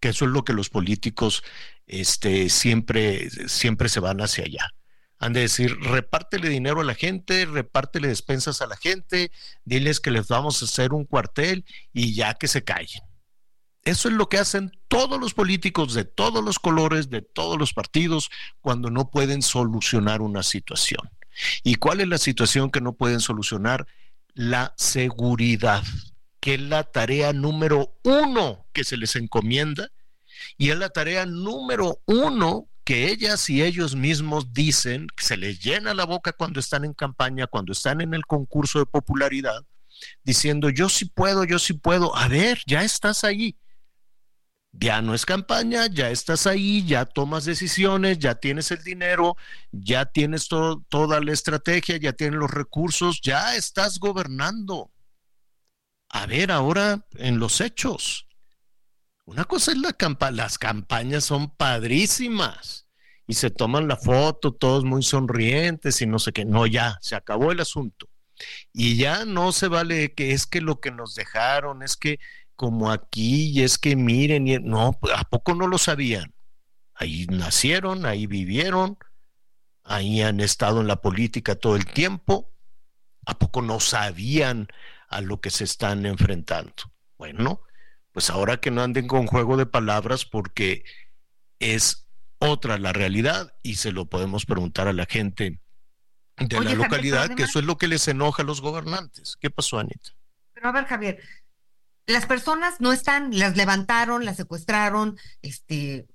que 0.00 0.10
eso 0.10 0.26
es 0.26 0.30
lo 0.30 0.44
que 0.44 0.52
los 0.52 0.70
políticos 0.70 1.42
este, 1.86 2.48
siempre, 2.50 3.30
siempre 3.48 3.88
se 3.88 4.00
van 4.00 4.20
hacia 4.20 4.44
allá. 4.44 4.70
Han 5.18 5.32
de 5.32 5.40
decir, 5.40 5.76
repártele 5.80 6.48
dinero 6.48 6.82
a 6.82 6.84
la 6.84 6.94
gente, 6.94 7.46
repártele 7.46 8.08
despensas 8.08 8.60
a 8.60 8.66
la 8.66 8.76
gente, 8.76 9.32
diles 9.64 9.98
que 9.98 10.10
les 10.10 10.28
vamos 10.28 10.60
a 10.60 10.66
hacer 10.66 10.92
un 10.92 11.04
cuartel 11.04 11.64
y 11.92 12.14
ya 12.14 12.34
que 12.34 12.48
se 12.48 12.64
callen. 12.64 13.00
Eso 13.82 14.08
es 14.08 14.14
lo 14.14 14.28
que 14.28 14.38
hacen 14.38 14.72
todos 14.88 15.18
los 15.18 15.32
políticos 15.32 15.94
de 15.94 16.04
todos 16.04 16.44
los 16.44 16.58
colores, 16.58 17.08
de 17.08 17.22
todos 17.22 17.56
los 17.56 17.72
partidos, 17.72 18.30
cuando 18.60 18.90
no 18.90 19.10
pueden 19.10 19.42
solucionar 19.42 20.22
una 20.22 20.42
situación. 20.42 21.08
¿Y 21.62 21.76
cuál 21.76 22.00
es 22.00 22.08
la 22.08 22.18
situación 22.18 22.70
que 22.70 22.80
no 22.80 22.94
pueden 22.94 23.20
solucionar? 23.20 23.86
La 24.34 24.74
seguridad, 24.76 25.82
que 26.40 26.54
es 26.54 26.60
la 26.60 26.84
tarea 26.84 27.32
número 27.32 27.96
uno 28.02 28.66
que 28.72 28.84
se 28.84 28.96
les 28.96 29.16
encomienda 29.16 29.90
y 30.58 30.70
es 30.70 30.78
la 30.78 30.90
tarea 30.90 31.26
número 31.26 32.00
uno 32.06 32.68
que 32.84 33.10
ellas 33.10 33.50
y 33.50 33.62
ellos 33.62 33.96
mismos 33.96 34.52
dicen, 34.52 35.08
que 35.16 35.24
se 35.24 35.36
les 35.36 35.58
llena 35.60 35.92
la 35.92 36.04
boca 36.04 36.32
cuando 36.32 36.60
están 36.60 36.84
en 36.84 36.94
campaña, 36.94 37.48
cuando 37.48 37.72
están 37.72 38.00
en 38.00 38.14
el 38.14 38.24
concurso 38.26 38.78
de 38.78 38.86
popularidad, 38.86 39.64
diciendo, 40.22 40.70
yo 40.70 40.88
sí 40.88 41.06
puedo, 41.06 41.44
yo 41.44 41.58
sí 41.58 41.72
puedo. 41.72 42.16
A 42.16 42.28
ver, 42.28 42.60
ya 42.66 42.84
estás 42.84 43.24
ahí 43.24 43.56
ya 44.78 45.00
no 45.00 45.14
es 45.14 45.24
campaña, 45.24 45.86
ya 45.86 46.10
estás 46.10 46.46
ahí, 46.46 46.84
ya 46.86 47.06
tomas 47.06 47.44
decisiones, 47.44 48.18
ya 48.18 48.34
tienes 48.34 48.70
el 48.70 48.82
dinero, 48.82 49.36
ya 49.72 50.04
tienes 50.06 50.48
toda 50.48 51.20
la 51.20 51.32
estrategia, 51.32 51.96
ya 51.96 52.12
tienes 52.12 52.38
los 52.38 52.50
recursos, 52.50 53.20
ya 53.22 53.56
estás 53.56 53.98
gobernando. 53.98 54.90
A 56.08 56.26
ver, 56.26 56.50
ahora 56.50 57.06
en 57.14 57.38
los 57.38 57.60
hechos. 57.60 58.26
Una 59.24 59.44
cosa 59.44 59.72
es 59.72 59.78
la 59.78 59.92
campaña, 59.92 60.36
las 60.36 60.58
campañas 60.58 61.24
son 61.24 61.50
padrísimas 61.56 62.86
y 63.26 63.34
se 63.34 63.50
toman 63.50 63.88
la 63.88 63.96
foto, 63.96 64.54
todos 64.54 64.84
muy 64.84 65.02
sonrientes 65.02 66.00
y 66.00 66.06
no 66.06 66.18
sé 66.18 66.32
qué. 66.32 66.44
No, 66.44 66.66
ya, 66.66 66.98
se 67.00 67.16
acabó 67.16 67.50
el 67.50 67.60
asunto. 67.60 68.08
Y 68.72 68.96
ya 68.96 69.24
no 69.24 69.52
se 69.52 69.68
vale 69.68 70.14
que 70.14 70.32
es 70.32 70.46
que 70.46 70.60
lo 70.60 70.80
que 70.80 70.90
nos 70.90 71.14
dejaron, 71.14 71.82
es 71.82 71.96
que 71.96 72.18
como 72.56 72.90
aquí 72.90 73.50
y 73.50 73.62
es 73.62 73.78
que 73.78 73.94
miren, 73.94 74.48
y, 74.48 74.58
no, 74.58 74.92
pues, 75.00 75.12
¿a 75.16 75.24
poco 75.24 75.54
no 75.54 75.68
lo 75.68 75.78
sabían? 75.78 76.34
Ahí 76.94 77.26
nacieron, 77.26 78.06
ahí 78.06 78.26
vivieron, 78.26 78.98
ahí 79.84 80.22
han 80.22 80.40
estado 80.40 80.80
en 80.80 80.88
la 80.88 81.00
política 81.02 81.54
todo 81.54 81.76
el 81.76 81.86
tiempo, 81.86 82.50
¿a 83.26 83.38
poco 83.38 83.62
no 83.62 83.80
sabían 83.80 84.68
a 85.08 85.20
lo 85.20 85.40
que 85.40 85.50
se 85.50 85.64
están 85.64 86.06
enfrentando? 86.06 86.72
Bueno, 87.18 87.60
pues 88.12 88.30
ahora 88.30 88.56
que 88.58 88.70
no 88.70 88.82
anden 88.82 89.06
con 89.06 89.26
juego 89.26 89.56
de 89.56 89.66
palabras 89.66 90.24
porque 90.24 90.84
es 91.58 92.06
otra 92.38 92.78
la 92.78 92.92
realidad 92.92 93.54
y 93.62 93.76
se 93.76 93.92
lo 93.92 94.06
podemos 94.06 94.46
preguntar 94.46 94.88
a 94.88 94.92
la 94.92 95.06
gente 95.06 95.60
de 96.38 96.60
la 96.60 96.74
localidad, 96.74 97.34
que 97.34 97.44
eso 97.44 97.58
es 97.58 97.64
lo 97.64 97.78
que 97.78 97.88
les 97.88 98.08
enoja 98.08 98.42
a 98.42 98.46
los 98.46 98.60
gobernantes. 98.60 99.36
¿Qué 99.40 99.50
pasó, 99.50 99.78
Anita? 99.78 100.10
Pero 100.52 100.68
a 100.68 100.72
ver, 100.72 100.84
Javier, 100.84 101.20
las 102.06 102.26
personas 102.26 102.80
no 102.80 102.92
están, 102.92 103.36
las 103.36 103.56
levantaron, 103.56 104.24
las 104.24 104.36
secuestraron, 104.36 105.18
este, 105.42 106.06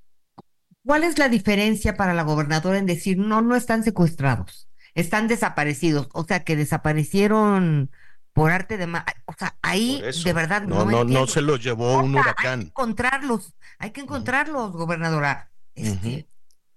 ¿cuál 0.86 1.04
es 1.04 1.17
la 1.17 1.30
diferencia 1.30 1.95
para 1.95 2.13
la 2.13 2.23
gobernadora 2.23 2.77
en 2.77 2.86
decir 2.86 3.17
no, 3.17 3.41
no 3.41 3.56
están 3.56 3.84
secuestrados, 3.84 4.69
están 4.95 5.27
desaparecidos, 5.27 6.08
o 6.13 6.23
sea, 6.23 6.43
que 6.43 6.56
desaparecieron 6.56 7.91
por 8.34 8.51
arte 8.51 8.77
de 8.77 8.86
o 8.86 9.34
sea, 9.38 9.58
ahí 9.62 10.01
de 10.23 10.34
verdad 10.34 10.62
no 10.62 10.86
no, 10.86 11.04
no, 11.04 11.27
se 11.27 11.41
los 11.41 11.62
llevó 11.62 11.99
un 11.99 12.15
huracán. 12.15 12.60
Hay 12.60 12.65
que 12.65 12.69
encontrarlos, 12.69 13.54
hay 13.77 13.91
que 13.91 14.01
encontrarlos, 14.01 14.71
gobernadora. 14.71 15.51
Este, 15.75 16.30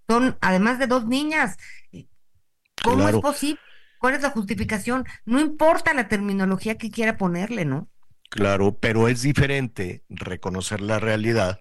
Son 0.08 0.36
además 0.40 0.80
de 0.80 0.88
dos 0.88 1.06
niñas. 1.06 1.56
¿Cómo 2.82 3.08
es 3.08 3.16
posible? 3.18 3.60
¿Cuál 3.98 4.14
es 4.14 4.22
la 4.22 4.30
justificación? 4.30 5.06
No 5.24 5.40
importa 5.40 5.94
la 5.94 6.08
terminología 6.08 6.76
que 6.76 6.90
quiera 6.90 7.16
ponerle, 7.16 7.64
¿no? 7.64 7.88
Claro, 8.34 8.76
pero 8.80 9.06
es 9.06 9.22
diferente 9.22 10.04
reconocer 10.08 10.80
la 10.80 10.98
realidad 10.98 11.60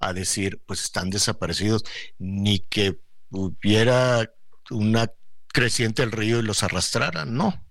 a 0.00 0.14
decir, 0.14 0.62
pues 0.64 0.82
están 0.82 1.10
desaparecidos, 1.10 1.84
ni 2.16 2.60
que 2.60 2.98
hubiera 3.28 4.32
una 4.70 5.12
creciente 5.48 6.02
el 6.02 6.12
río 6.12 6.38
y 6.38 6.42
los 6.44 6.62
arrastrara, 6.62 7.26
no. 7.26 7.62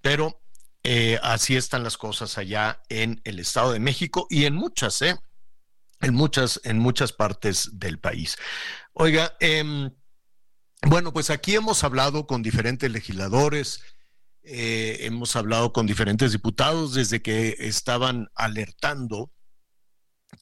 Pero 0.00 0.40
eh, 0.84 1.18
así 1.24 1.56
están 1.56 1.82
las 1.82 1.96
cosas 1.96 2.38
allá 2.38 2.80
en 2.88 3.20
el 3.24 3.40
Estado 3.40 3.72
de 3.72 3.80
México 3.80 4.28
y 4.30 4.44
en 4.44 4.54
muchas, 4.54 5.02
¿eh? 5.02 5.18
En 6.00 6.14
muchas, 6.14 6.60
en 6.62 6.78
muchas 6.78 7.12
partes 7.12 7.70
del 7.72 7.98
país. 7.98 8.36
Oiga, 8.92 9.36
em, 9.40 9.90
bueno, 10.82 11.12
pues 11.12 11.28
aquí 11.30 11.56
hemos 11.56 11.82
hablado 11.82 12.28
con 12.28 12.40
diferentes 12.40 12.88
legisladores, 12.88 13.82
eh, 14.52 15.06
hemos 15.06 15.36
hablado 15.36 15.72
con 15.72 15.86
diferentes 15.86 16.32
diputados 16.32 16.94
desde 16.94 17.22
que 17.22 17.56
estaban 17.60 18.28
alertando 18.34 19.30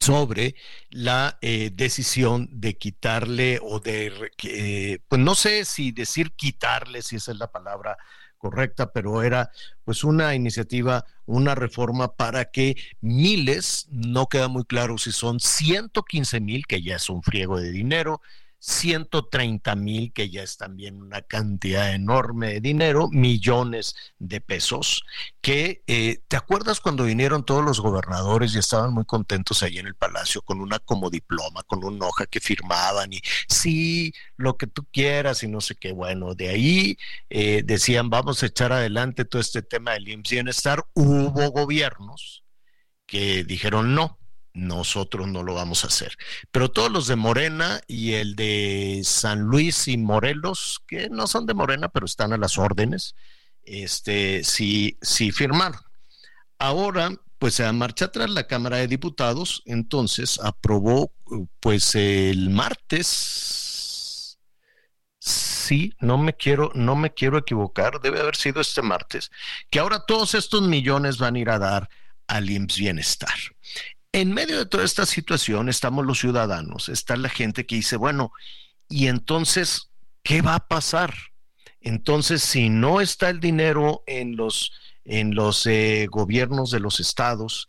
sobre 0.00 0.54
la 0.88 1.38
eh, 1.42 1.70
decisión 1.74 2.48
de 2.50 2.78
quitarle 2.78 3.58
o 3.62 3.80
de, 3.80 5.02
pues 5.08 5.20
no 5.20 5.34
sé 5.34 5.64
si 5.66 5.92
decir 5.92 6.32
quitarle, 6.32 7.02
si 7.02 7.16
esa 7.16 7.32
es 7.32 7.38
la 7.38 7.52
palabra 7.52 7.98
correcta, 8.38 8.92
pero 8.92 9.22
era 9.22 9.50
pues 9.84 10.04
una 10.04 10.34
iniciativa, 10.34 11.04
una 11.26 11.54
reforma 11.54 12.14
para 12.14 12.46
que 12.46 12.76
miles, 13.00 13.88
no 13.90 14.28
queda 14.28 14.48
muy 14.48 14.64
claro 14.64 14.96
si 14.96 15.12
son 15.12 15.40
115 15.40 16.40
mil, 16.40 16.66
que 16.66 16.80
ya 16.80 16.96
es 16.96 17.10
un 17.10 17.22
friego 17.22 17.60
de 17.60 17.72
dinero, 17.72 18.22
130 18.60 19.76
mil, 19.76 20.12
que 20.12 20.30
ya 20.30 20.42
es 20.42 20.56
también 20.56 21.00
una 21.00 21.22
cantidad 21.22 21.92
enorme 21.94 22.54
de 22.54 22.60
dinero, 22.60 23.08
millones 23.10 23.94
de 24.18 24.40
pesos, 24.40 25.04
que 25.40 25.82
eh, 25.86 26.22
te 26.28 26.36
acuerdas 26.36 26.80
cuando 26.80 27.04
vinieron 27.04 27.44
todos 27.44 27.64
los 27.64 27.80
gobernadores 27.80 28.54
y 28.54 28.58
estaban 28.58 28.92
muy 28.92 29.04
contentos 29.04 29.62
ahí 29.62 29.78
en 29.78 29.86
el 29.86 29.94
palacio 29.94 30.42
con 30.42 30.60
una 30.60 30.78
como 30.80 31.08
diploma, 31.10 31.62
con 31.62 31.84
una 31.84 32.06
hoja 32.06 32.26
que 32.26 32.40
firmaban 32.40 33.12
y 33.12 33.20
sí, 33.48 34.12
lo 34.36 34.56
que 34.56 34.66
tú 34.66 34.84
quieras 34.92 35.42
y 35.42 35.48
no 35.48 35.60
sé 35.60 35.76
qué, 35.76 35.92
bueno, 35.92 36.34
de 36.34 36.48
ahí 36.48 36.98
eh, 37.30 37.62
decían 37.64 38.10
vamos 38.10 38.42
a 38.42 38.46
echar 38.46 38.72
adelante 38.72 39.24
todo 39.24 39.40
este 39.40 39.62
tema 39.62 39.92
del 39.92 40.08
IMSS 40.08 40.30
Bienestar, 40.30 40.84
hubo 40.94 41.50
gobiernos 41.50 42.44
que 43.06 43.44
dijeron 43.44 43.94
no, 43.94 44.18
nosotros 44.58 45.28
no 45.28 45.42
lo 45.42 45.54
vamos 45.54 45.84
a 45.84 45.86
hacer. 45.86 46.16
Pero 46.50 46.70
todos 46.70 46.90
los 46.90 47.06
de 47.06 47.16
Morena 47.16 47.80
y 47.86 48.14
el 48.14 48.34
de 48.34 49.00
San 49.04 49.42
Luis 49.42 49.88
y 49.88 49.96
Morelos, 49.96 50.82
que 50.86 51.08
no 51.08 51.26
son 51.26 51.46
de 51.46 51.54
Morena, 51.54 51.88
pero 51.88 52.06
están 52.06 52.32
a 52.32 52.38
las 52.38 52.58
órdenes, 52.58 53.14
este, 53.64 54.42
sí, 54.44 54.98
sí 55.00 55.30
firmaron. 55.30 55.80
Ahora, 56.58 57.10
pues 57.38 57.54
se 57.54 57.70
marcha 57.72 58.06
atrás 58.06 58.30
la 58.30 58.46
Cámara 58.48 58.78
de 58.78 58.88
Diputados, 58.88 59.62
entonces 59.64 60.40
aprobó, 60.42 61.12
pues 61.60 61.94
el 61.94 62.50
martes, 62.50 64.38
sí, 65.20 65.92
no 66.00 66.18
me 66.18 66.34
quiero, 66.34 66.72
no 66.74 66.96
me 66.96 67.14
quiero 67.14 67.38
equivocar, 67.38 68.00
debe 68.00 68.20
haber 68.20 68.34
sido 68.34 68.60
este 68.60 68.82
martes, 68.82 69.30
que 69.70 69.78
ahora 69.78 70.04
todos 70.04 70.34
estos 70.34 70.62
millones 70.62 71.18
van 71.18 71.36
a 71.36 71.38
ir 71.38 71.50
a 71.50 71.60
dar 71.60 71.88
al 72.26 72.50
IMSS 72.50 72.78
Bienestar. 72.78 73.38
En 74.12 74.32
medio 74.32 74.58
de 74.58 74.66
toda 74.66 74.84
esta 74.84 75.04
situación 75.04 75.68
estamos 75.68 76.06
los 76.06 76.18
ciudadanos, 76.18 76.88
está 76.88 77.16
la 77.16 77.28
gente 77.28 77.66
que 77.66 77.76
dice, 77.76 77.96
bueno, 77.96 78.32
y 78.88 79.06
entonces, 79.06 79.90
¿qué 80.22 80.40
va 80.40 80.54
a 80.54 80.66
pasar? 80.66 81.14
Entonces, 81.80 82.42
si 82.42 82.70
no 82.70 83.00
está 83.00 83.28
el 83.28 83.38
dinero 83.38 84.02
en 84.06 84.36
los, 84.36 84.72
en 85.04 85.34
los 85.34 85.66
eh, 85.66 86.06
gobiernos 86.10 86.70
de 86.70 86.80
los 86.80 87.00
estados 87.00 87.68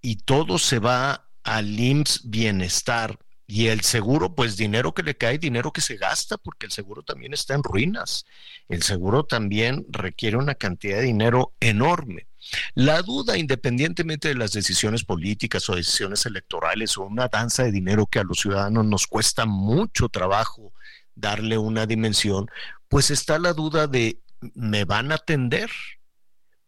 y 0.00 0.16
todo 0.16 0.58
se 0.58 0.78
va 0.78 1.28
al 1.42 1.78
IMSS 1.78 2.30
bienestar 2.30 3.18
y 3.50 3.66
el 3.66 3.80
seguro, 3.80 4.32
pues 4.36 4.56
dinero 4.56 4.94
que 4.94 5.02
le 5.02 5.16
cae, 5.16 5.36
dinero 5.36 5.72
que 5.72 5.80
se 5.80 5.96
gasta, 5.96 6.38
porque 6.38 6.66
el 6.66 6.72
seguro 6.72 7.02
también 7.02 7.32
está 7.32 7.54
en 7.54 7.64
ruinas. 7.64 8.24
El 8.68 8.84
seguro 8.84 9.24
también 9.24 9.84
requiere 9.88 10.36
una 10.36 10.54
cantidad 10.54 10.98
de 10.98 11.06
dinero 11.06 11.52
enorme. 11.58 12.28
La 12.74 13.02
duda, 13.02 13.36
independientemente 13.36 14.28
de 14.28 14.36
las 14.36 14.52
decisiones 14.52 15.02
políticas 15.02 15.68
o 15.68 15.74
decisiones 15.74 16.24
electorales 16.26 16.96
o 16.96 17.02
una 17.02 17.26
danza 17.26 17.64
de 17.64 17.72
dinero 17.72 18.06
que 18.06 18.20
a 18.20 18.22
los 18.24 18.38
ciudadanos 18.38 18.86
nos 18.86 19.08
cuesta 19.08 19.46
mucho 19.46 20.08
trabajo 20.08 20.72
darle 21.16 21.58
una 21.58 21.86
dimensión, 21.86 22.48
pues 22.88 23.10
está 23.10 23.40
la 23.40 23.52
duda 23.52 23.88
de 23.88 24.20
¿me 24.54 24.84
van 24.84 25.10
a 25.10 25.16
atender? 25.16 25.70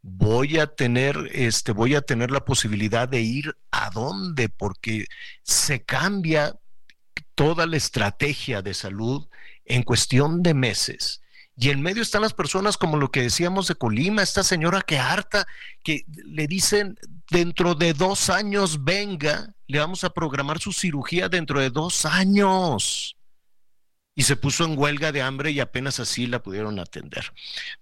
Voy 0.03 0.59
a 0.59 0.66
tener 0.66 1.30
este 1.30 1.70
voy 1.70 1.95
a 1.95 2.01
tener 2.01 2.33
la 2.33 2.45
posibilidad 2.45 3.09
de 3.09 3.20
ir 3.20 3.57
a 3.70 3.91
dónde 3.91 4.49
porque 4.49 5.07
se 5.45 5.85
cambia 5.85 6.57
toda 7.35 7.66
la 7.66 7.76
estrategia 7.76 8.62
de 8.62 8.74
salud 8.74 9.28
en 9.64 9.83
cuestión 9.83 10.43
de 10.43 10.55
meses 10.55 11.22
Y 11.57 11.70
en 11.70 11.83
medio 11.83 12.03
están 12.03 12.22
las 12.22 12.35
personas 12.35 12.76
como 12.76 12.97
lo 12.97 13.11
que 13.11 13.22
decíamos 13.22 13.68
de 13.68 13.74
Colima, 13.74 14.22
esta 14.22 14.43
señora 14.43 14.83
que 14.83 14.99
harta, 14.99 15.47
que 15.83 16.05
le 16.09 16.47
dicen 16.47 16.99
dentro 17.30 17.74
de 17.74 17.93
dos 17.93 18.30
años 18.30 18.85
venga, 18.85 19.55
le 19.66 19.78
vamos 19.78 20.05
a 20.05 20.11
programar 20.11 20.59
su 20.61 20.72
cirugía 20.72 21.28
dentro 21.28 21.61
de 21.61 21.70
dos 21.70 22.05
años. 22.05 23.16
Y 24.14 24.24
se 24.24 24.37
puso 24.37 24.64
en 24.64 24.78
huelga 24.78 25.11
de 25.11 25.22
hambre 25.22 25.53
y 25.53 25.61
apenas 25.61 25.99
así 25.99 26.26
la 26.26 26.43
pudieron 26.43 26.78
atender. 26.78 27.33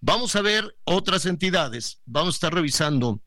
Vamos 0.01 0.37
a 0.37 0.43
ver 0.43 0.77
otras 0.85 1.27
entidades, 1.27 2.01
vamos 2.07 2.35
a 2.35 2.37
estar 2.37 2.55
revisando 2.55 3.21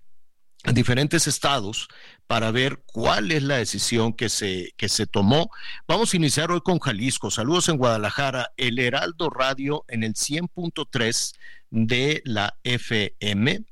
diferentes 0.72 1.28
estados 1.28 1.90
para 2.28 2.52
ver 2.52 2.84
cuál 2.86 3.32
es 3.32 3.44
la 3.44 3.58
decisión 3.58 4.14
que 4.14 4.30
se, 4.30 4.74
que 4.78 4.88
se 4.88 5.06
tomó. 5.06 5.50
Vamos 5.88 6.14
a 6.14 6.18
iniciar 6.18 6.52
hoy 6.52 6.62
con 6.62 6.80
Jalisco. 6.80 7.30
Saludos 7.30 7.68
en 7.68 7.78
Guadalajara, 7.78 8.54
el 8.56 8.80
Heraldo 8.80 9.30
Radio 9.30 9.84
en 9.90 10.04
el 10.04 10.14
100.3 10.14 11.34
de 11.70 12.22
la 12.24 12.58
FM. 12.64 13.66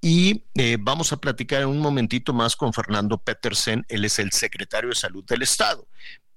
Y 0.00 0.44
eh, 0.54 0.76
vamos 0.78 1.12
a 1.12 1.16
platicar 1.16 1.62
en 1.62 1.68
un 1.68 1.80
momentito 1.80 2.32
más 2.32 2.54
con 2.54 2.72
Fernando 2.72 3.18
Petersen, 3.18 3.84
él 3.88 4.04
es 4.04 4.20
el 4.20 4.30
secretario 4.30 4.90
de 4.90 4.94
Salud 4.94 5.24
del 5.24 5.42
Estado. 5.42 5.88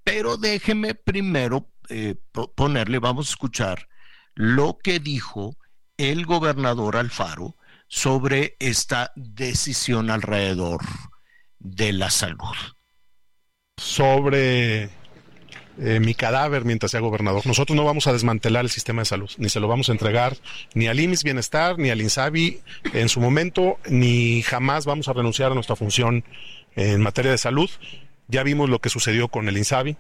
Pero 0.04 0.38
déjeme 0.38 0.96
primero 0.96 1.70
eh, 1.90 2.16
ponerle, 2.56 2.98
vamos 2.98 3.28
a 3.28 3.32
escuchar 3.32 3.88
lo 4.34 4.80
que 4.82 5.00
dijo 5.00 5.56
el 5.98 6.26
gobernador 6.26 6.96
Alfaro 6.96 7.58
sobre 7.90 8.56
esta 8.60 9.12
decisión 9.16 10.10
alrededor 10.10 10.82
de 11.58 11.92
la 11.92 12.10
salud. 12.10 12.56
Sobre 13.78 14.90
eh, 15.82 16.00
mi 16.00 16.14
cadáver 16.14 16.66
mientras 16.66 16.92
sea 16.92 17.00
gobernador. 17.00 17.46
Nosotros 17.48 17.76
no 17.76 17.84
vamos 17.84 18.06
a 18.08 18.14
desmantelar 18.14 18.64
el 18.64 18.70
sistema 18.70 19.02
de 19.02 19.06
salud, 19.06 19.30
ni 19.38 19.50
se 19.50 19.60
lo 19.60 19.68
vamos 19.68 19.90
a 19.90 19.92
entregar 19.92 20.38
ni 20.76 20.88
al 20.88 21.00
IMIS 21.00 21.24
Bienestar, 21.24 21.80
ni 21.80 21.90
al 21.90 22.00
INSABI 22.00 22.62
en 22.94 23.10
su 23.10 23.20
momento, 23.20 23.80
ni 23.90 24.44
jamás 24.44 24.86
vamos 24.86 25.08
a 25.08 25.14
renunciar 25.14 25.52
a 25.52 25.56
nuestra 25.56 25.76
función 25.76 26.24
en 26.76 27.02
materia 27.02 27.32
de 27.32 27.38
salud. 27.38 27.70
Ya 28.28 28.44
vimos 28.44 28.70
lo 28.70 28.80
que 28.80 28.90
sucedió 28.90 29.30
con 29.30 29.50
el 29.50 29.58
INSABI. 29.58 29.98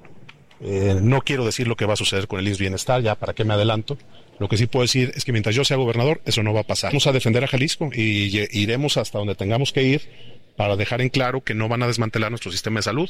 Eh, 0.62 0.98
no 1.02 1.22
quiero 1.22 1.46
decir 1.46 1.68
lo 1.68 1.76
que 1.76 1.86
va 1.86 1.94
a 1.94 1.98
suceder 1.98 2.28
con 2.28 2.40
el 2.40 2.48
IMSS 2.48 2.60
Bienestar, 2.60 3.02
ya 3.02 3.16
para 3.16 3.34
qué 3.34 3.46
me 3.46 3.56
adelanto. 3.56 3.98
Lo 4.40 4.48
que 4.48 4.58
sí 4.58 4.68
puedo 4.68 4.84
decir 4.84 5.12
es 5.16 5.26
que 5.26 5.32
mientras 5.32 5.54
yo 5.54 5.66
sea 5.66 5.78
gobernador, 5.78 6.22
eso 6.26 6.44
no 6.44 6.54
va 6.54 6.62
a 6.62 6.68
pasar. 6.68 6.92
Vamos 6.92 7.08
a 7.08 7.12
defender 7.12 7.44
a 7.44 7.48
Jalisco 7.48 7.90
y 7.94 8.40
iremos 8.58 8.98
hasta 8.98 9.18
donde 9.18 9.36
tengamos 9.36 9.74
que 9.74 9.84
ir 9.84 10.10
para 10.56 10.76
dejar 10.76 11.02
en 11.02 11.10
claro 11.10 11.44
que 11.44 11.54
no 11.54 11.68
van 11.68 11.84
a 11.84 11.88
desmantelar 11.88 12.32
nuestro 12.32 12.52
sistema 12.52 12.80
de 12.80 12.84
salud. 12.84 13.10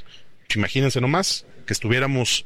Imagínense 0.55 1.01
nomás 1.01 1.45
que 1.67 1.73
estuviéramos 1.73 2.45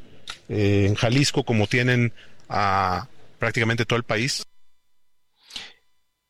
eh, 0.49 0.85
en 0.87 0.95
Jalisco 0.95 1.43
como 1.43 1.67
tienen 1.67 2.13
a 2.49 3.07
prácticamente 3.39 3.85
todo 3.85 3.97
el 3.97 4.03
país. 4.03 4.43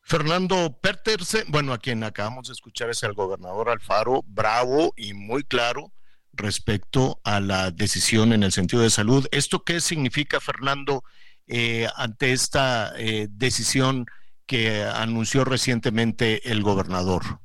Fernando 0.02 0.76
Perterse, 0.80 1.44
bueno, 1.48 1.72
a 1.72 1.78
quien 1.78 2.04
acabamos 2.04 2.48
de 2.48 2.52
escuchar 2.52 2.90
es 2.90 3.02
el 3.02 3.14
gobernador 3.14 3.70
Alfaro, 3.70 4.22
bravo 4.26 4.92
y 4.96 5.14
muy 5.14 5.44
claro 5.44 5.92
respecto 6.32 7.20
a 7.24 7.40
la 7.40 7.70
decisión 7.70 8.32
en 8.32 8.42
el 8.42 8.52
sentido 8.52 8.82
de 8.82 8.90
salud. 8.90 9.26
¿Esto 9.30 9.64
qué 9.64 9.80
significa, 9.80 10.40
Fernando? 10.40 11.04
Eh, 11.46 11.88
ante 11.96 12.32
esta 12.32 12.92
eh, 12.96 13.28
decisión 13.30 14.06
que 14.46 14.82
anunció 14.82 15.44
recientemente 15.44 16.50
el 16.50 16.62
gobernador? 16.62 17.40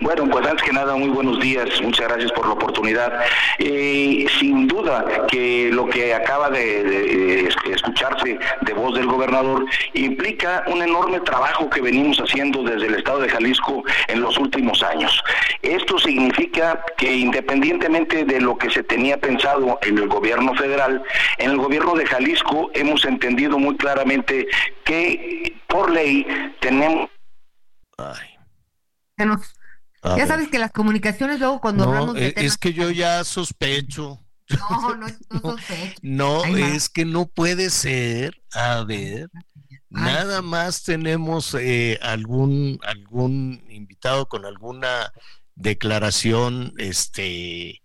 Bueno, 0.00 0.26
pues 0.30 0.46
antes 0.46 0.64
que 0.64 0.72
nada, 0.72 0.96
muy 0.96 1.10
buenos 1.10 1.38
días, 1.40 1.68
muchas 1.82 2.08
gracias 2.08 2.32
por 2.32 2.46
la 2.46 2.54
oportunidad. 2.54 3.20
Eh, 3.58 4.26
sin 4.38 4.66
duda 4.66 5.26
que 5.28 5.70
lo 5.72 5.86
que 5.90 6.14
acaba 6.14 6.48
de, 6.48 7.46
escucharse 7.70 8.38
de 8.62 8.72
voz 8.72 8.94
del 8.94 9.06
gobernador 9.06 9.66
implica 9.92 10.64
un 10.68 10.82
enorme 10.82 11.20
trabajo 11.20 11.68
que 11.68 11.82
venimos 11.82 12.18
haciendo 12.18 12.62
desde 12.62 12.86
el 12.86 12.94
estado 12.94 13.20
de 13.20 13.28
Jalisco 13.28 13.84
en 14.08 14.22
los 14.22 14.38
últimos 14.38 14.82
años. 14.82 15.22
Esto 15.60 15.98
significa 15.98 16.82
que 16.96 17.12
independientemente 17.12 18.24
de 18.24 18.40
lo 18.40 18.56
que 18.56 18.70
se 18.70 18.82
tenía 18.82 19.18
pensado 19.18 19.78
en 19.82 19.98
el 19.98 20.08
gobierno 20.08 20.54
federal, 20.54 21.02
en 21.36 21.50
el 21.50 21.58
gobierno 21.58 21.94
de 21.94 22.06
Jalisco 22.06 22.70
hemos 22.72 23.04
entendido 23.04 23.58
muy 23.58 23.76
claramente 23.76 24.48
que 24.84 25.54
por 25.66 25.90
ley 25.90 26.26
tenemos... 26.60 27.10
ya 30.16 30.26
sabes 30.26 30.48
que 30.48 30.58
las 30.58 30.72
comunicaciones 30.72 31.38
luego 31.38 31.60
cuando 31.60 31.84
hablamos 31.84 32.14
de 32.14 32.34
es 32.36 32.56
que 32.56 32.72
yo 32.72 32.90
ya 32.90 33.24
sospecho. 33.24 34.20
No, 34.50 34.96
no, 34.96 35.06
no 35.30 35.40
sospecho. 35.42 36.00
no, 36.02 36.44
es 36.44 36.88
que 36.88 37.04
no 37.04 37.26
puede 37.26 37.70
ser. 37.70 38.42
A 38.52 38.82
ver, 38.82 39.30
nada 39.88 40.42
más 40.42 40.82
tenemos 40.82 41.54
eh, 41.54 42.00
algún 42.02 42.80
algún 42.82 43.64
invitado 43.68 44.26
con 44.28 44.44
alguna 44.44 45.12
declaración, 45.54 46.74
este, 46.78 47.80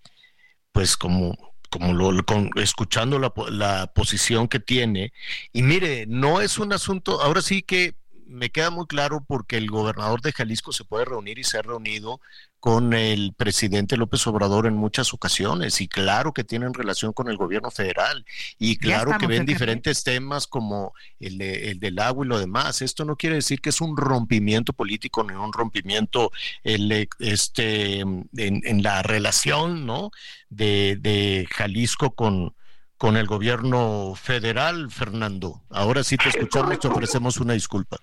pues 0.71 0.97
como 0.97 1.37
como 1.69 1.93
lo, 1.93 2.25
con, 2.25 2.49
escuchando 2.55 3.19
la, 3.19 3.33
la 3.49 3.91
posición 3.93 4.47
que 4.47 4.59
tiene. 4.59 5.13
Y 5.51 5.61
mire, 5.61 6.05
no 6.07 6.41
es 6.41 6.57
un 6.57 6.73
asunto, 6.73 7.21
ahora 7.21 7.41
sí 7.41 7.61
que 7.61 7.95
me 8.27 8.49
queda 8.49 8.69
muy 8.69 8.87
claro 8.87 9.23
porque 9.25 9.57
el 9.57 9.69
gobernador 9.69 10.21
de 10.21 10.31
Jalisco 10.31 10.71
se 10.71 10.83
puede 10.83 11.05
reunir 11.05 11.39
y 11.39 11.43
se 11.43 11.57
ha 11.57 11.61
reunido 11.61 12.19
con 12.65 12.93
el 12.93 13.33
presidente 13.37 13.95
López 13.95 14.25
Obrador 14.25 14.65
en 14.65 14.75
muchas 14.75 15.13
ocasiones 15.13 15.81
y 15.81 15.87
claro 15.87 16.33
que 16.33 16.43
tienen 16.43 16.73
relación 16.73 17.13
con 17.13 17.29
el 17.29 17.37
gobierno 17.37 17.69
federal 17.69 18.25
y 18.57 18.77
claro 18.77 19.19
que 19.19 19.27
ven 19.27 19.45
diferentes 19.45 20.03
temas 20.03 20.47
como 20.47 20.93
el, 21.19 21.39
el, 21.41 21.79
del 21.79 21.99
agua 21.99 22.25
y 22.25 22.29
lo 22.29 22.39
demás. 22.39 22.81
Esto 22.81 23.05
no 23.05 23.17
quiere 23.17 23.35
decir 23.35 23.61
que 23.61 23.69
es 23.69 23.81
un 23.81 23.95
rompimiento 23.95 24.73
político 24.73 25.23
ni 25.23 25.35
un 25.35 25.53
rompimiento 25.53 26.31
el, 26.63 27.07
este, 27.19 27.99
en, 27.99 28.27
en, 28.33 28.81
la 28.81 29.03
relación 29.03 29.85
¿no? 29.85 30.09
de, 30.49 30.97
de 30.99 31.47
Jalisco 31.51 32.15
con, 32.15 32.55
con 32.97 33.15
el 33.15 33.27
gobierno 33.27 34.13
federal, 34.15 34.89
Fernando. 34.89 35.61
Ahora 35.69 36.03
sí 36.03 36.17
te 36.17 36.29
escuchamos 36.29 36.79
te 36.79 36.87
ofrecemos 36.87 37.37
una 37.37 37.53
disculpa. 37.53 37.97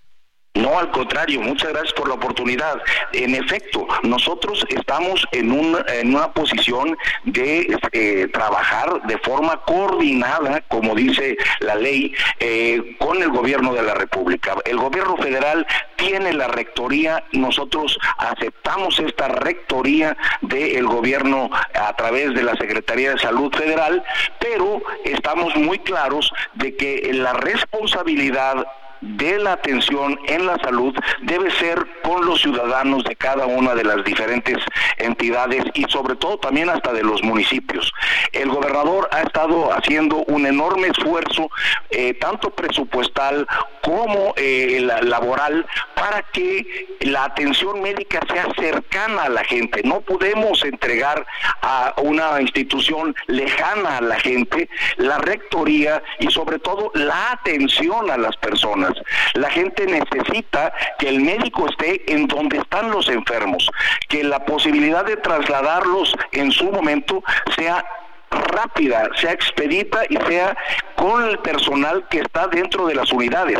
No, 0.54 0.78
al 0.78 0.90
contrario, 0.90 1.40
muchas 1.40 1.70
gracias 1.70 1.94
por 1.94 2.08
la 2.08 2.14
oportunidad. 2.14 2.82
En 3.14 3.34
efecto, 3.34 3.86
nosotros 4.02 4.66
estamos 4.68 5.26
en, 5.32 5.50
en 5.88 6.14
una 6.14 6.30
posición 6.32 6.96
de 7.24 7.74
eh, 7.92 8.28
trabajar 8.30 9.00
de 9.04 9.16
forma 9.18 9.62
coordinada, 9.62 10.60
como 10.68 10.94
dice 10.94 11.38
la 11.60 11.76
ley, 11.76 12.14
eh, 12.38 12.96
con 12.98 13.22
el 13.22 13.30
gobierno 13.30 13.72
de 13.72 13.82
la 13.82 13.94
República. 13.94 14.54
El 14.66 14.76
gobierno 14.76 15.16
federal 15.16 15.66
tiene 15.96 16.34
la 16.34 16.48
rectoría, 16.48 17.24
nosotros 17.32 17.98
aceptamos 18.18 18.98
esta 18.98 19.28
rectoría 19.28 20.14
del 20.42 20.86
gobierno 20.86 21.48
a 21.74 21.96
través 21.96 22.34
de 22.34 22.42
la 22.42 22.54
Secretaría 22.56 23.12
de 23.12 23.18
Salud 23.18 23.50
Federal, 23.54 24.04
pero 24.38 24.82
estamos 25.04 25.56
muy 25.56 25.78
claros 25.78 26.30
de 26.54 26.76
que 26.76 27.10
la 27.14 27.32
responsabilidad 27.32 28.66
de 29.02 29.38
la 29.38 29.54
atención 29.54 30.18
en 30.26 30.46
la 30.46 30.56
salud 30.58 30.94
debe 31.22 31.50
ser 31.50 31.84
con 32.02 32.24
los 32.24 32.40
ciudadanos 32.40 33.04
de 33.04 33.16
cada 33.16 33.46
una 33.46 33.74
de 33.74 33.84
las 33.84 34.04
diferentes 34.04 34.58
entidades 34.98 35.64
y 35.74 35.84
sobre 35.88 36.16
todo 36.16 36.38
también 36.38 36.70
hasta 36.70 36.92
de 36.92 37.02
los 37.02 37.22
municipios. 37.22 37.92
El 38.32 38.48
gobernador 38.48 39.08
ha 39.12 39.22
estado 39.22 39.72
haciendo 39.72 40.24
un 40.28 40.46
enorme 40.46 40.88
esfuerzo, 40.88 41.50
eh, 41.90 42.14
tanto 42.14 42.50
presupuestal 42.50 43.46
como 43.82 44.34
eh, 44.36 44.80
laboral, 45.02 45.66
para 45.94 46.22
que 46.22 46.96
la 47.00 47.24
atención 47.24 47.82
médica 47.82 48.20
sea 48.32 48.46
cercana 48.56 49.24
a 49.24 49.28
la 49.28 49.44
gente. 49.44 49.82
No 49.84 50.00
podemos 50.00 50.64
entregar 50.64 51.26
a 51.62 51.94
una 52.02 52.40
institución 52.40 53.14
lejana 53.26 53.98
a 53.98 54.00
la 54.00 54.18
gente 54.20 54.68
la 54.96 55.18
rectoría 55.18 56.02
y 56.18 56.30
sobre 56.30 56.58
todo 56.58 56.90
la 56.94 57.32
atención 57.32 58.10
a 58.10 58.16
las 58.16 58.36
personas. 58.36 58.91
La 59.34 59.50
gente 59.50 59.86
necesita 59.86 60.72
que 60.98 61.08
el 61.08 61.20
médico 61.20 61.68
esté 61.68 62.12
en 62.12 62.26
donde 62.26 62.58
están 62.58 62.90
los 62.90 63.08
enfermos, 63.08 63.68
que 64.08 64.24
la 64.24 64.44
posibilidad 64.44 65.04
de 65.04 65.16
trasladarlos 65.16 66.14
en 66.32 66.52
su 66.52 66.70
momento 66.70 67.22
sea 67.56 67.84
rápida, 68.32 69.08
sea 69.16 69.32
expedita 69.32 70.02
y 70.08 70.16
sea 70.28 70.56
con 70.96 71.24
el 71.28 71.38
personal 71.40 72.06
que 72.08 72.20
está 72.20 72.46
dentro 72.48 72.86
de 72.86 72.94
las 72.94 73.12
unidades. 73.12 73.58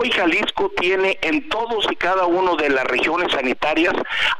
Hoy 0.00 0.10
Jalisco 0.10 0.70
tiene 0.76 1.18
en 1.22 1.48
todos 1.48 1.86
y 1.90 1.96
cada 1.96 2.26
uno 2.26 2.56
de 2.56 2.70
las 2.70 2.84
regiones 2.84 3.32
sanitarias 3.32 3.94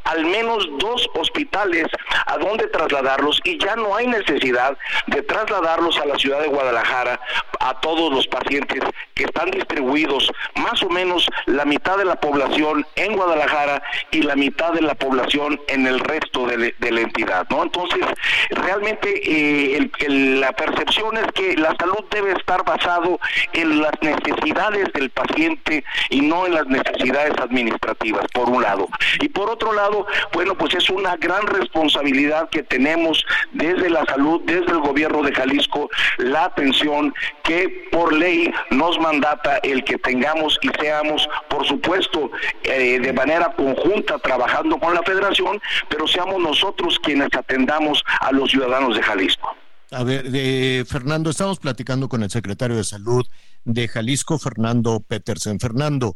al 0.05 0.25
menos 0.25 0.69
dos 0.79 1.09
hospitales 1.15 1.87
a 2.27 2.39
donde 2.39 2.67
trasladarlos 2.69 3.41
y 3.45 3.59
ya 3.59 3.77
no 3.77 3.95
hay 3.95 4.07
necesidad 4.07 4.77
de 5.07 5.23
trasladarlos 5.23 5.99
a 5.99 6.07
la 6.07 6.17
ciudad 6.17 6.41
de 6.41 6.49
Guadalajara 6.49 7.21
a 7.61 7.81
todos 7.81 8.13
los 8.13 8.27
pacientes 8.29 8.81
que 9.15 9.25
están 9.25 9.51
distribuidos 9.51 10.31
más 10.57 10.83
o 10.83 10.89
menos 10.89 11.29
la 11.47 11.65
mitad 11.65 11.97
de 11.99 12.05
la 12.05 12.17
población 12.17 12.87
en 12.97 13.17
Guadalajara 13.17 13.83
y 14.11 14.23
la 14.23 14.37
mitad 14.37 14.73
de 14.73 14.83
la 14.83 14.95
población 14.95 15.61
en 15.69 15.87
el 15.87 16.01
resto 16.01 16.47
de, 16.47 16.75
la 16.79 17.01
entidad, 17.01 17.47
¿no? 17.51 17.63
Entonces, 17.63 18.05
realmente 18.51 19.09
eh, 19.25 19.74
la 20.09 20.53
percepción 20.53 21.17
es 21.17 21.27
que 21.33 21.57
la 21.57 21.75
salud 21.79 22.05
debe 22.11 22.33
estar 22.33 22.65
basado 22.65 23.19
en 23.53 23.81
las 23.81 23.93
necesidades 24.01 24.93
del 24.93 25.11
paciente 25.11 25.85
y 26.11 26.21
no 26.21 26.47
en 26.47 26.55
las 26.55 26.67
necesidades 26.67 27.35
administrativas, 27.39 28.27
por 28.33 28.49
un 28.49 28.63
lado. 28.63 28.89
Y 29.21 29.29
por 29.29 29.51
otro 29.51 29.73
lado, 29.73 30.07
bueno, 30.33 30.55
pues 30.55 30.75
es 30.75 30.91
una 30.91 31.17
gran 31.17 31.47
responsabilidad 31.47 32.49
que 32.51 32.63
tenemos 32.63 33.25
desde 33.53 33.91
la 33.91 34.05
salud, 34.07 34.43
desde 34.45 34.73
el 34.73 34.81
gobierno 34.81 35.23
de 35.23 35.33
Jalisco, 35.33 35.91
la 36.19 36.45
atención 36.45 37.15
que 37.43 37.89
por 37.91 38.13
ley 38.13 38.53
nos 38.71 38.99
mandata 38.99 39.59
el 39.63 39.85
que 39.85 39.99
tengamos 39.99 40.59
y 40.63 40.69
seamos, 40.81 41.29
por 41.49 41.67
supuesto, 41.67 42.31
eh, 42.63 42.99
de 42.99 43.13
manera 43.13 43.53
conjunta 43.55 44.19
trabajando 44.19 44.79
con 44.79 44.95
la 44.95 45.03
federación, 45.03 45.61
pero 45.89 46.07
seamos 46.07 46.41
nosotros 46.41 46.99
quienes 47.01 47.35
atendamos 47.35 48.03
a 48.21 48.33
los 48.33 48.51
ciudadanos 48.51 48.97
de 48.97 49.03
Jalisco. 49.03 49.55
A 49.95 50.03
ver, 50.03 50.87
Fernando, 50.87 51.31
estamos 51.31 51.59
platicando 51.59 52.09
con 52.09 52.23
el 52.23 52.31
secretario 52.31 52.77
de 52.77 52.85
Salud 52.85 53.25
de 53.65 53.89
Jalisco, 53.89 54.39
Fernando 54.39 55.01
Petersen. 55.01 55.61
Fernando, 55.61 56.15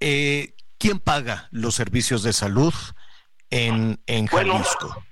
eh, 0.00 0.54
¿quién 0.78 0.98
paga 0.98 1.48
los 1.52 1.74
servicios 1.74 2.22
de 2.22 2.32
salud 2.32 2.74
en, 3.50 4.00
en 4.06 4.26
Jalisco? 4.26 5.04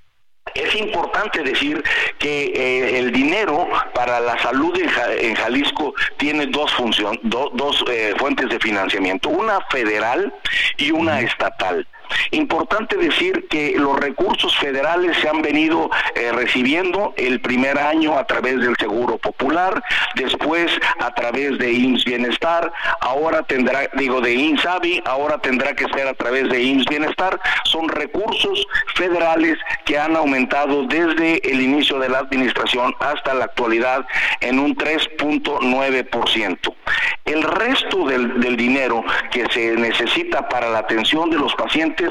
Es 0.54 0.74
importante 0.74 1.42
decir 1.42 1.82
que 2.18 2.46
eh, 2.46 2.98
el 2.98 3.12
dinero 3.12 3.68
para 3.94 4.18
la 4.18 4.36
salud 4.42 4.76
en, 4.76 5.34
Jalisco 5.36 5.94
tiene 6.16 6.46
dos 6.46 6.72
funciones, 6.72 7.20
dos 7.22 7.84
eh, 7.88 8.14
fuentes 8.18 8.48
de 8.48 8.58
financiamiento, 8.58 9.28
una 9.28 9.60
federal 9.70 10.34
y 10.76 10.90
una 10.90 11.20
estatal. 11.20 11.86
Importante 12.32 12.96
decir 12.96 13.46
que 13.48 13.74
los 13.76 13.98
recursos 13.98 14.56
federales 14.58 15.16
se 15.18 15.28
han 15.28 15.42
venido 15.42 15.90
eh, 16.14 16.32
recibiendo 16.32 17.14
el 17.16 17.40
primer 17.40 17.78
año 17.78 18.18
a 18.18 18.26
través 18.26 18.60
del 18.60 18.76
Seguro 18.76 19.18
Popular, 19.18 19.82
después 20.14 20.70
a 20.98 21.14
través 21.14 21.58
de 21.58 21.72
IMSS 21.72 22.04
Bienestar, 22.04 22.72
ahora 23.00 23.42
tendrá, 23.42 23.88
digo, 23.96 24.20
de 24.20 24.34
INSABI, 24.34 25.02
ahora 25.04 25.38
tendrá 25.38 25.74
que 25.74 25.86
ser 25.94 26.08
a 26.08 26.14
través 26.14 26.48
de 26.48 26.62
IMSS 26.62 26.86
Bienestar. 26.86 27.40
Son 27.64 27.88
recursos 27.88 28.66
federales 28.94 29.58
que 29.84 29.98
han 29.98 30.16
aumentado 30.16 30.86
desde 30.86 31.40
el 31.50 31.60
inicio 31.60 31.98
de 31.98 32.08
la 32.08 32.18
administración 32.18 32.94
hasta 33.00 33.34
la 33.34 33.46
actualidad 33.46 34.06
en 34.40 34.58
un 34.58 34.76
3.9%. 34.76 36.79
El 37.24 37.42
resto 37.42 38.06
del, 38.06 38.40
del 38.40 38.56
dinero 38.56 39.04
que 39.30 39.44
se 39.50 39.72
necesita 39.76 40.48
para 40.48 40.68
la 40.70 40.78
atención 40.78 41.30
de 41.30 41.38
los 41.38 41.54
pacientes 41.54 42.10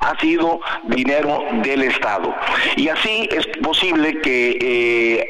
ha 0.00 0.18
sido 0.20 0.60
dinero 0.84 1.44
del 1.62 1.82
Estado. 1.82 2.34
Y 2.76 2.88
así 2.88 3.28
es 3.30 3.46
posible 3.62 4.20
que 4.20 4.58
eh, 4.60 5.26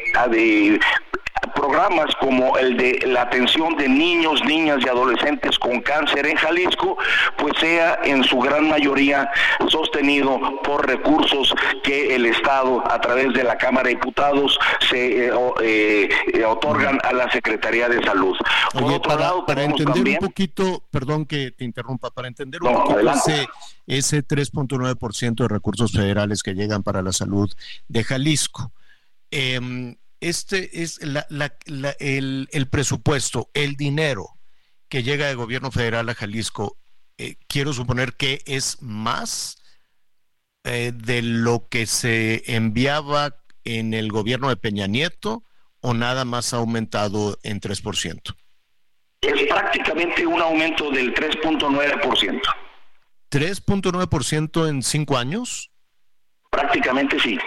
programas 1.55 2.07
como 2.20 2.57
el 2.59 2.76
de 2.76 3.00
la 3.07 3.22
atención 3.22 3.76
de 3.76 3.88
niños, 3.88 4.42
niñas 4.44 4.78
y 4.84 4.88
adolescentes 4.88 5.59
con 5.59 5.80
cáncer 5.80 6.26
en 6.26 6.36
Jalisco, 6.36 6.96
pues 7.36 7.55
sea 7.59 8.00
en 8.05 8.24
su 8.24 8.38
gran 8.38 8.68
mayoría 8.68 9.30
sostenido 9.68 10.38
por 10.62 10.86
recursos 10.86 11.55
que 11.82 12.14
el 12.14 12.26
Estado 12.26 12.82
a 12.90 13.00
través 13.00 13.32
de 13.34 13.44
la 13.44 13.57
Cámara 13.57 13.88
de 13.88 13.94
Diputados 13.94 14.59
se 14.90 15.28
eh, 15.28 15.32
eh, 15.62 16.44
otorgan 16.44 16.98
a 17.02 17.12
la 17.12 17.30
Secretaría 17.30 17.88
de 17.88 18.02
Salud. 18.05 18.36
para, 19.46 19.64
entender 19.64 20.20
un 20.20 20.26
poquito, 20.26 20.82
perdón 20.90 21.26
que 21.26 21.50
te 21.52 21.64
interrumpa, 21.64 22.11
para 22.11 22.28
entender 22.28 22.62
un 22.62 22.72
poquito 22.74 23.00
ese, 23.11 23.48
ese 23.86 24.26
3.9% 24.26 25.34
de 25.34 25.48
recursos 25.48 25.92
federales 25.92 26.42
que 26.42 26.55
llegan 26.55 26.82
para 26.82 27.02
la 27.02 27.12
salud 27.12 27.50
de 27.88 28.05
Jalisco. 28.05 28.72
Eh, 29.30 29.96
este 30.29 30.83
es 30.83 31.01
el, 31.01 32.68
presupuesto, 32.70 33.51
el 33.53 33.77
dinero 33.77 34.31
que 34.89 35.03
llega 35.03 35.27
del 35.27 35.37
gobierno 35.37 35.70
federal 35.70 36.09
a 36.09 36.14
Jalisco, 36.14 36.79
eh, 37.18 37.37
quiero 37.47 37.72
suponer 37.72 38.14
que 38.14 38.43
es 38.47 38.81
más 38.81 39.59
eh, 40.64 40.93
de 40.95 41.20
lo 41.20 41.68
que 41.68 41.87
se 41.87 42.43
enviaba 42.55 43.37
en 43.64 43.93
el 43.93 44.11
gobierno 44.11 44.49
de 44.49 44.57
Peña 44.57 44.87
Nieto 44.87 45.45
o 45.81 45.93
nada 45.93 46.25
más 46.25 46.55
ha 46.55 46.57
aumentado 46.57 47.39
en 47.43 47.61
3%. 47.61 48.35
Es 49.20 49.49
prácticamente 49.49 50.27
un 50.27 50.41
aumento 50.41 50.91
del 50.91 51.14
3.9%. 51.14 52.41
¿3.9% 53.31 54.68
en 54.68 54.83
cinco 54.83 55.18
años? 55.18 55.70
Prácticamente 56.51 57.18
sí. 57.20 57.39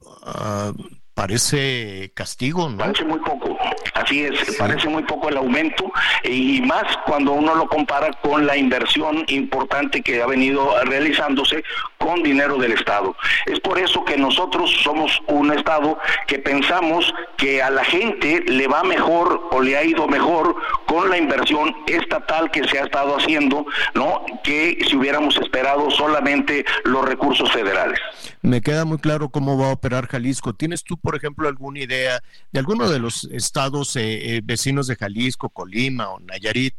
Uh, 0.00 0.72
parece 1.14 2.12
castigo, 2.14 2.68
¿no? 2.68 2.78
Parece 2.78 3.04
muy 3.04 3.18
poco, 3.20 3.58
así 3.94 4.24
es, 4.24 4.56
parece 4.56 4.88
muy 4.88 5.02
poco 5.02 5.28
el 5.28 5.36
aumento 5.36 5.90
y 6.24 6.62
más 6.62 6.84
cuando 7.06 7.32
uno 7.32 7.54
lo 7.54 7.68
compara 7.68 8.10
con 8.22 8.46
la 8.46 8.56
inversión 8.56 9.24
importante 9.28 10.02
que 10.02 10.22
ha 10.22 10.26
venido 10.26 10.74
realizándose 10.84 11.62
con 11.98 12.22
dinero 12.22 12.56
del 12.56 12.72
Estado. 12.72 13.14
Es 13.46 13.60
por 13.60 13.78
eso 13.78 14.04
que 14.04 14.16
nosotros 14.16 14.70
somos 14.82 15.20
un 15.26 15.52
Estado 15.52 15.98
que 16.26 16.38
pensamos 16.38 17.12
que 17.36 17.62
a 17.62 17.70
la 17.70 17.84
gente 17.84 18.42
le 18.46 18.66
va 18.66 18.82
mejor 18.82 19.48
o 19.50 19.60
le 19.60 19.76
ha 19.76 19.84
ido 19.84 20.08
mejor 20.08 20.56
con 20.86 21.10
la 21.10 21.18
inversión 21.18 21.74
estatal 21.86 22.50
que 22.50 22.66
se 22.68 22.78
ha 22.78 22.84
estado 22.84 23.16
haciendo, 23.16 23.66
¿no? 23.94 24.24
Que 24.42 24.78
si 24.88 24.96
hubiéramos 24.96 25.36
esperado 25.36 25.90
solamente 25.90 26.64
los 26.84 27.04
recursos 27.04 27.50
federales. 27.52 28.00
Me 28.42 28.60
queda 28.60 28.84
muy 28.84 28.98
claro 28.98 29.30
cómo 29.30 29.56
va 29.56 29.68
a 29.68 29.72
operar 29.72 30.08
Jalisco. 30.08 30.52
¿Tienes 30.54 30.82
tú, 30.82 30.98
por 30.98 31.14
ejemplo, 31.14 31.48
alguna 31.48 31.78
idea 31.78 32.20
de 32.50 32.58
alguno 32.58 32.90
de 32.90 32.98
los 32.98 33.24
estados 33.24 33.94
eh, 33.94 34.36
eh, 34.36 34.40
vecinos 34.42 34.88
de 34.88 34.96
Jalisco, 34.96 35.48
Colima 35.48 36.10
o 36.10 36.18
Nayarit, 36.18 36.74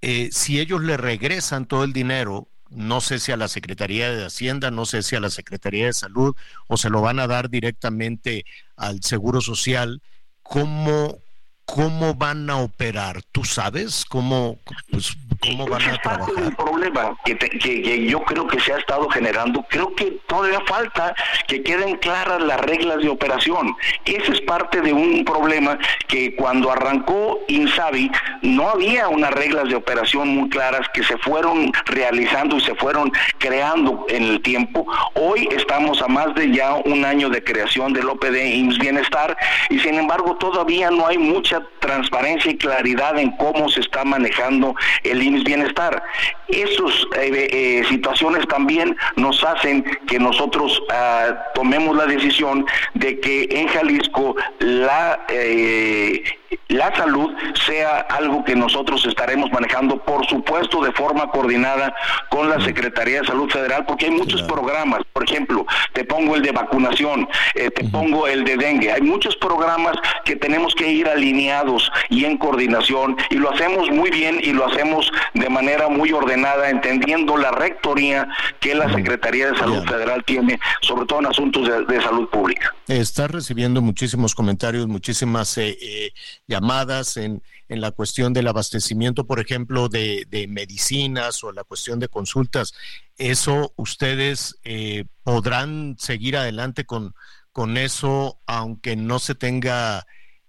eh, 0.00 0.30
si 0.32 0.58
ellos 0.58 0.82
le 0.82 0.96
regresan 0.96 1.66
todo 1.66 1.84
el 1.84 1.92
dinero, 1.92 2.48
no 2.70 3.00
sé 3.00 3.20
si 3.20 3.30
a 3.30 3.36
la 3.36 3.46
Secretaría 3.46 4.10
de 4.10 4.24
Hacienda, 4.24 4.72
no 4.72 4.84
sé 4.84 5.02
si 5.04 5.14
a 5.14 5.20
la 5.20 5.30
Secretaría 5.30 5.86
de 5.86 5.92
Salud 5.92 6.34
o 6.66 6.76
se 6.76 6.90
lo 6.90 7.00
van 7.00 7.20
a 7.20 7.28
dar 7.28 7.50
directamente 7.50 8.44
al 8.76 9.02
Seguro 9.02 9.40
Social, 9.40 10.02
¿cómo, 10.42 11.22
cómo 11.66 12.14
van 12.14 12.48
a 12.48 12.58
operar? 12.58 13.20
¿Tú 13.32 13.44
sabes 13.44 14.04
cómo, 14.04 14.58
pues, 14.90 15.14
cómo 15.40 15.66
van 15.66 15.82
a 15.82 15.98
trabajar? 15.98 16.44
El 16.44 16.56
problema 16.56 17.16
que, 17.24 17.36
que, 17.36 18.06
yo 18.06 18.22
creo 18.22 18.46
que 18.46 18.60
se 18.60 18.72
ha 18.72 18.78
estado 18.78 19.08
generando, 19.10 19.64
creo 19.68 19.94
que 19.94 20.18
todavía 20.26 20.60
falta 20.66 21.14
que 21.46 21.62
queden 21.62 21.96
claras 21.96 22.40
las 22.40 22.60
reglas 22.60 22.98
de 22.98 23.08
operación. 23.08 23.76
Ese 24.04 24.32
es 24.32 24.40
parte 24.42 24.80
de 24.80 24.92
un 24.92 25.24
problema 25.24 25.78
que 26.06 26.34
cuando 26.36 26.70
arrancó 26.70 27.40
Insabi 27.48 28.10
no 28.42 28.70
había 28.70 29.08
unas 29.08 29.32
reglas 29.32 29.68
de 29.68 29.74
operación 29.74 30.28
muy 30.28 30.48
claras 30.48 30.86
que 30.94 31.02
se 31.02 31.18
fueron 31.18 31.72
realizando 31.86 32.56
y 32.56 32.60
se 32.60 32.74
fueron 32.76 33.12
creando 33.38 34.06
en 34.08 34.22
el 34.22 34.42
tiempo. 34.42 34.86
Hoy 35.14 35.48
estamos 35.50 36.00
a 36.00 36.06
más 36.06 36.34
de 36.36 36.52
ya 36.52 36.74
un 36.74 37.04
año 37.04 37.28
de 37.28 37.42
creación 37.42 37.92
del 37.92 38.08
OPD 38.08 38.36
IMSS 38.36 38.78
Bienestar 38.78 39.36
y 39.68 39.80
sin 39.80 39.96
embargo 39.96 40.36
todavía 40.36 40.90
no 40.90 41.06
hay 41.06 41.18
mucha 41.18 41.55
transparencia 41.80 42.50
y 42.50 42.56
claridad 42.56 43.18
en 43.18 43.30
cómo 43.36 43.68
se 43.68 43.80
está 43.80 44.04
manejando 44.04 44.74
el 45.02 45.22
IMSS 45.22 45.44
Bienestar. 45.44 46.02
Esas 46.48 47.06
eh, 47.18 47.48
eh, 47.50 47.84
situaciones 47.88 48.46
también 48.48 48.96
nos 49.16 49.42
hacen 49.44 49.84
que 50.06 50.18
nosotros 50.18 50.82
ah, 50.90 51.34
tomemos 51.54 51.96
la 51.96 52.06
decisión 52.06 52.66
de 52.94 53.20
que 53.20 53.48
en 53.50 53.68
Jalisco 53.68 54.36
la 54.60 55.24
eh, 55.28 56.22
la 56.68 56.94
salud 56.96 57.32
sea 57.66 58.00
algo 58.00 58.44
que 58.44 58.54
nosotros 58.54 59.04
estaremos 59.06 59.50
manejando, 59.52 60.02
por 60.02 60.26
supuesto, 60.26 60.82
de 60.82 60.92
forma 60.92 61.30
coordinada 61.30 61.94
con 62.28 62.48
la 62.48 62.60
Secretaría 62.60 63.20
de 63.20 63.26
Salud 63.26 63.48
Federal, 63.50 63.84
porque 63.86 64.06
hay 64.06 64.10
muchos 64.10 64.42
programas, 64.42 65.02
por 65.12 65.24
ejemplo, 65.24 65.66
te 65.92 66.04
pongo 66.04 66.34
el 66.34 66.42
de 66.42 66.52
vacunación, 66.52 67.28
eh, 67.54 67.70
te 67.70 67.84
pongo 67.84 68.26
el 68.26 68.44
de 68.44 68.56
dengue, 68.56 68.92
hay 68.92 69.02
muchos 69.02 69.36
programas 69.36 69.96
que 70.24 70.36
tenemos 70.36 70.74
que 70.74 70.90
ir 70.90 71.08
alineados 71.46 71.90
y 72.10 72.24
en 72.24 72.38
coordinación, 72.38 73.16
y 73.30 73.36
lo 73.36 73.52
hacemos 73.52 73.90
muy 73.90 74.10
bien 74.10 74.38
y 74.42 74.52
lo 74.52 74.66
hacemos 74.66 75.10
de 75.34 75.48
manera 75.48 75.88
muy 75.88 76.12
ordenada, 76.12 76.70
entendiendo 76.70 77.36
la 77.36 77.50
rectoría 77.50 78.28
que 78.60 78.74
la 78.74 78.92
Secretaría 78.92 79.50
de 79.50 79.58
Salud 79.58 79.84
Federal 79.86 80.24
tiene, 80.24 80.58
sobre 80.82 81.06
todo 81.06 81.20
en 81.20 81.26
asuntos 81.26 81.68
de, 81.86 81.96
salud 82.00 82.28
pública. 82.28 82.74
Está 82.88 83.26
recibiendo 83.26 83.80
muchísimos 83.80 84.34
comentarios, 84.34 84.86
muchísimas... 84.86 85.56
Eh, 85.58 85.76
eh, 85.80 86.12
llamadas 86.46 87.16
en, 87.16 87.42
en 87.68 87.80
la 87.80 87.90
cuestión 87.90 88.32
del 88.32 88.48
abastecimiento, 88.48 89.26
por 89.26 89.40
ejemplo, 89.40 89.88
de, 89.88 90.46
medicinas 90.48 91.42
o 91.44 91.52
la 91.52 91.64
cuestión 91.64 91.98
de 91.98 92.08
consultas. 92.08 92.74
¿Eso 93.16 93.72
ustedes 93.76 94.58
eh, 94.64 95.04
podrán 95.22 95.96
seguir 95.98 96.36
adelante 96.36 96.84
con, 96.84 97.14
con 97.52 97.76
eso, 97.76 98.38
aunque 98.46 98.96
no 98.96 99.18
se 99.18 99.34
tenga... 99.34 100.06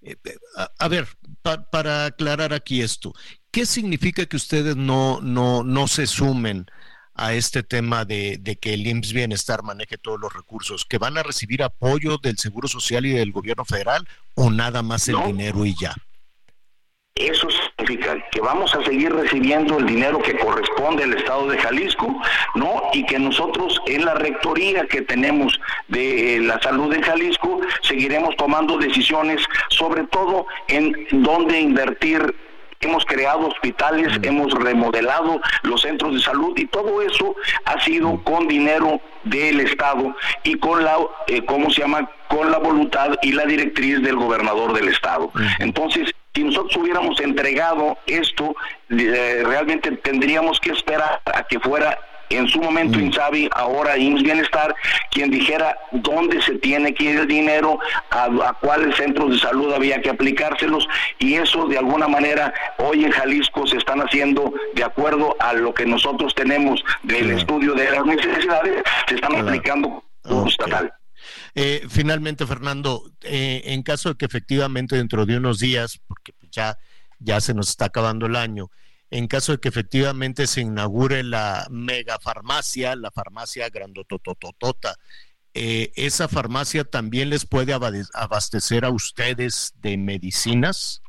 Eh, 0.07 0.37
a, 0.79 0.87
ver, 0.87 1.07
para 1.71 2.05
aclarar 2.05 2.53
aquí 2.53 2.81
esto, 2.81 3.13
¿qué 3.51 3.65
significa 3.65 4.25
que 4.25 4.37
ustedes 4.37 4.75
no, 4.75 5.19
no, 5.21 5.63
no 5.63 5.87
se 5.87 6.07
sumen 6.07 6.65
a 7.13 7.33
este 7.33 7.63
tema 7.63 8.05
de, 8.05 8.37
de 8.39 8.55
que 8.57 8.73
el 8.73 8.85
IMSS 8.87 9.13
Bienestar 9.13 9.63
maneje 9.63 9.97
todos 9.97 10.19
los 10.19 10.33
recursos? 10.33 10.85
¿Que 10.85 10.97
van 10.97 11.17
a 11.17 11.23
recibir 11.23 11.63
apoyo 11.63 12.17
del 12.17 12.37
Seguro 12.37 12.67
Social 12.67 13.05
y 13.05 13.11
del 13.11 13.31
gobierno 13.31 13.65
federal 13.65 14.07
o 14.35 14.49
nada 14.49 14.81
más 14.81 15.07
el 15.07 15.15
No. 15.15 15.25
dinero 15.27 15.65
y 15.65 15.75
ya? 15.79 15.93
Eso 17.15 17.47
que 17.95 18.41
vamos 18.41 18.73
a 18.75 18.83
seguir 18.83 19.13
recibiendo 19.13 19.77
el 19.77 19.85
dinero 19.85 20.19
que 20.19 20.37
corresponde 20.37 21.03
al 21.03 21.13
Estado 21.13 21.47
de 21.47 21.57
Jalisco, 21.57 22.21
¿no? 22.55 22.81
Y 22.93 23.05
que 23.05 23.17
nosotros 23.17 23.81
en 23.85 24.05
la 24.05 24.15
rectoría 24.15 24.85
que 24.87 25.01
tenemos 25.01 25.59
de 25.87 26.35
eh, 26.35 26.39
la 26.41 26.59
salud 26.61 26.93
en 26.93 27.01
Jalisco 27.01 27.61
seguiremos 27.81 28.35
tomando 28.35 28.77
decisiones, 28.77 29.41
sobre 29.69 30.03
todo 30.05 30.47
en 30.67 30.93
dónde 31.11 31.59
invertir. 31.59 32.35
Hemos 32.79 33.05
creado 33.05 33.47
hospitales, 33.47 34.19
hemos 34.21 34.53
remodelado 34.53 35.41
los 35.63 35.81
centros 35.81 36.13
de 36.13 36.19
salud 36.21 36.53
y 36.57 36.65
todo 36.67 37.01
eso 37.01 37.35
ha 37.65 37.81
sido 37.81 38.21
con 38.23 38.47
dinero 38.47 39.01
del 39.23 39.59
Estado 39.61 40.15
y 40.43 40.57
con 40.59 40.83
la, 40.83 40.97
eh, 41.27 41.43
¿cómo 41.45 41.69
se 41.71 41.81
llama? 41.81 42.09
Con 42.27 42.51
la 42.51 42.59
voluntad 42.59 43.15
y 43.21 43.31
la 43.31 43.45
directriz 43.45 44.01
del 44.01 44.15
gobernador 44.15 44.73
del 44.73 44.89
Estado. 44.89 45.31
Entonces, 45.59 46.13
si 46.33 46.43
nosotros 46.43 46.77
hubiéramos 46.77 47.19
entregado 47.19 47.97
esto, 48.05 48.55
eh, 48.89 49.43
realmente 49.45 49.91
tendríamos 49.97 50.59
que 50.59 50.71
esperar 50.71 51.21
a 51.25 51.43
que 51.43 51.59
fuera 51.59 51.97
en 52.29 52.47
su 52.47 52.59
momento 52.59 52.99
Insabi, 52.99 53.49
ahora 53.53 53.97
IMSS 53.97 54.23
Bienestar, 54.23 54.75
quien 55.11 55.31
dijera 55.31 55.77
dónde 55.91 56.41
se 56.41 56.55
tiene 56.55 56.93
que 56.93 57.05
ir 57.05 57.19
el 57.19 57.27
dinero, 57.27 57.79
a, 58.09 58.25
a 58.25 58.53
cuáles 58.61 58.95
centros 58.95 59.31
de 59.31 59.39
salud 59.39 59.73
había 59.73 60.01
que 60.01 60.09
aplicárselos, 60.09 60.87
y 61.19 61.35
eso 61.35 61.67
de 61.67 61.77
alguna 61.77 62.07
manera 62.07 62.53
hoy 62.77 63.05
en 63.05 63.11
Jalisco 63.11 63.65
se 63.67 63.77
están 63.77 63.99
haciendo 63.99 64.53
de 64.73 64.83
acuerdo 64.83 65.35
a 65.39 65.53
lo 65.53 65.73
que 65.73 65.85
nosotros 65.85 66.33
tenemos 66.35 66.83
del 67.03 67.31
estudio 67.31 67.73
de 67.73 67.91
las 67.91 68.05
necesidades, 68.05 68.83
se 69.07 69.15
están 69.15 69.35
aplicando 69.35 70.03
como 70.21 70.47
estatal. 70.47 70.93
Eh, 71.55 71.83
finalmente, 71.89 72.45
Fernando, 72.45 73.11
eh, 73.23 73.63
en 73.65 73.83
caso 73.83 74.09
de 74.09 74.15
que 74.15 74.25
efectivamente 74.25 74.95
dentro 74.95 75.25
de 75.25 75.37
unos 75.37 75.59
días, 75.59 75.99
porque 76.07 76.33
ya, 76.51 76.77
ya 77.19 77.41
se 77.41 77.53
nos 77.53 77.69
está 77.69 77.85
acabando 77.85 78.27
el 78.27 78.35
año, 78.35 78.69
en 79.11 79.27
caso 79.27 79.53
de 79.53 79.59
que 79.59 79.69
efectivamente 79.69 80.47
se 80.47 80.61
inaugure 80.61 81.23
la 81.23 81.67
mega 81.69 82.19
farmacia, 82.19 82.95
la 82.95 83.11
farmacia 83.11 83.69
grandotototota, 83.69 84.95
eh, 85.53 85.91
¿esa 85.95 86.27
farmacia 86.27 86.83
también 86.83 87.29
les 87.29 87.45
puede 87.45 87.73
abastecer 87.73 88.85
a 88.85 88.89
ustedes 88.89 89.73
de 89.81 89.97
medicinas? 89.97 91.01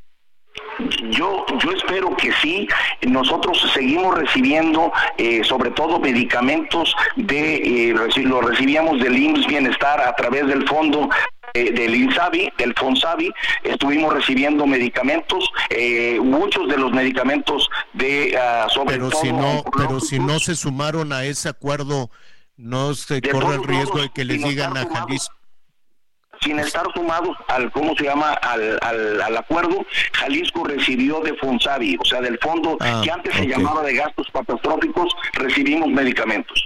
Yo, 1.11 1.45
yo 1.61 1.71
espero 1.71 2.15
que 2.15 2.31
sí. 2.41 2.67
Nosotros 3.07 3.61
seguimos 3.73 4.17
recibiendo, 4.17 4.91
eh, 5.17 5.43
sobre 5.43 5.71
todo 5.71 5.99
medicamentos 5.99 6.95
de, 7.15 7.89
eh, 7.89 7.93
lo 8.23 8.41
recibíamos 8.41 8.99
del 8.99 9.17
IMSS 9.17 9.47
Bienestar 9.47 10.01
a 10.01 10.15
través 10.15 10.47
del 10.47 10.67
fondo 10.67 11.09
eh, 11.59 11.71
del 11.71 11.95
INSABI, 11.95 12.53
del 12.57 12.73
FONSABI, 12.75 13.31
estuvimos 13.63 14.13
recibiendo 14.13 14.65
medicamentos, 14.65 15.49
eh, 15.69 16.19
muchos 16.21 16.67
de 16.67 16.77
los 16.77 16.91
medicamentos 16.91 17.69
de, 17.93 18.37
sobre 18.69 18.95
Pero 18.95 19.09
todo 19.09 19.21
si 19.21 19.31
no, 19.31 19.63
pero 19.77 19.99
si 19.99 20.19
no 20.19 20.39
se 20.39 20.55
sumaron 20.55 21.13
a 21.13 21.23
ese 21.25 21.49
acuerdo, 21.49 22.09
no 22.57 22.93
se 22.93 23.21
corre 23.21 23.55
el 23.55 23.63
riesgo 23.63 23.99
de 24.01 24.09
que 24.09 24.25
les 24.25 24.43
digan 24.43 24.75
a 24.77 24.85
Jalisco. 24.87 25.35
sin 26.41 26.57
estar 26.59 26.85
sumados 26.93 27.35
al, 27.49 27.69
¿cómo 27.71 27.93
se 27.95 28.05
llama?, 28.05 28.31
al, 28.33 28.79
al, 28.81 29.21
al 29.21 29.37
acuerdo, 29.37 29.85
Jalisco 30.13 30.63
recibió 30.63 31.19
de 31.21 31.33
FONSABI, 31.35 31.97
o 31.99 32.05
sea, 32.05 32.21
del 32.21 32.37
fondo 32.39 32.77
Ah, 32.79 33.01
que 33.03 33.11
antes 33.11 33.35
se 33.35 33.45
llamaba 33.47 33.83
de 33.83 33.95
gastos 33.95 34.27
catastróficos, 34.31 35.13
recibimos 35.33 35.89
medicamentos. 35.89 36.63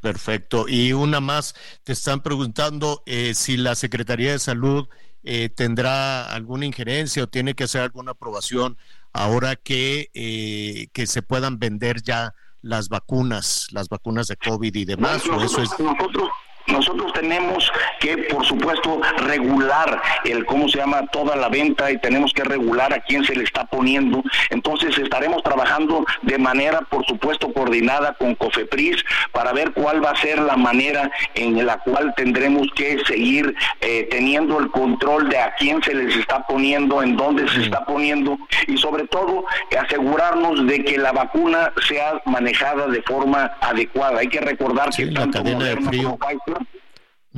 Perfecto. 0.00 0.66
Y 0.68 0.92
una 0.92 1.20
más, 1.20 1.54
te 1.82 1.92
están 1.92 2.22
preguntando 2.22 3.02
eh, 3.06 3.34
si 3.34 3.56
la 3.56 3.74
Secretaría 3.74 4.32
de 4.32 4.38
Salud 4.38 4.88
eh, 5.24 5.48
tendrá 5.48 6.32
alguna 6.32 6.66
injerencia 6.66 7.24
o 7.24 7.26
tiene 7.26 7.54
que 7.54 7.64
hacer 7.64 7.82
alguna 7.82 8.12
aprobación 8.12 8.76
ahora 9.12 9.56
que, 9.56 10.10
eh, 10.14 10.88
que 10.92 11.06
se 11.06 11.22
puedan 11.22 11.58
vender 11.58 12.02
ya 12.02 12.34
las 12.60 12.88
vacunas, 12.88 13.66
las 13.72 13.88
vacunas 13.88 14.28
de 14.28 14.36
COVID 14.36 14.74
y 14.74 14.84
demás, 14.84 15.26
o 15.26 15.42
eso 15.42 15.62
es... 15.62 15.70
nosotros, 15.78 16.28
nosotros 16.72 17.12
tenemos 17.12 17.70
que, 18.00 18.16
por 18.18 18.44
supuesto, 18.44 19.00
regular 19.18 20.00
el 20.24 20.44
cómo 20.46 20.68
se 20.68 20.78
llama 20.78 21.06
toda 21.12 21.36
la 21.36 21.48
venta 21.48 21.90
y 21.90 21.98
tenemos 21.98 22.32
que 22.32 22.44
regular 22.44 22.92
a 22.92 23.00
quién 23.00 23.24
se 23.24 23.34
le 23.34 23.44
está 23.44 23.64
poniendo. 23.64 24.22
Entonces 24.50 24.96
estaremos 24.98 25.42
trabajando 25.42 26.04
de 26.22 26.38
manera, 26.38 26.80
por 26.90 27.04
supuesto, 27.06 27.52
coordinada 27.52 28.14
con 28.14 28.34
COFEPRIS 28.34 29.04
para 29.32 29.52
ver 29.52 29.72
cuál 29.72 30.04
va 30.04 30.10
a 30.10 30.16
ser 30.16 30.38
la 30.38 30.56
manera 30.56 31.10
en 31.34 31.64
la 31.64 31.78
cual 31.78 32.12
tendremos 32.16 32.66
que 32.74 33.02
seguir 33.04 33.54
eh, 33.80 34.08
teniendo 34.10 34.58
el 34.58 34.70
control 34.70 35.28
de 35.28 35.38
a 35.38 35.54
quién 35.56 35.82
se 35.82 35.94
les 35.94 36.16
está 36.16 36.46
poniendo, 36.46 37.02
en 37.02 37.16
dónde 37.16 37.48
se 37.48 37.62
está 37.62 37.84
poniendo 37.84 38.38
y 38.66 38.76
sobre 38.78 39.06
todo 39.08 39.44
asegurarnos 39.82 40.66
de 40.66 40.84
que 40.84 40.98
la 40.98 41.12
vacuna 41.12 41.72
sea 41.86 42.20
manejada 42.24 42.86
de 42.86 43.02
forma 43.02 43.52
adecuada. 43.60 44.20
Hay 44.20 44.28
que 44.28 44.40
recordar 44.40 44.90
que 44.90 45.06
tanto 45.06 45.38
cadena 45.38 45.64
de 45.64 45.74
Moderna 45.76 45.90
frío. 45.90 46.02
como 46.02 46.18
Pfizer, 46.18 46.61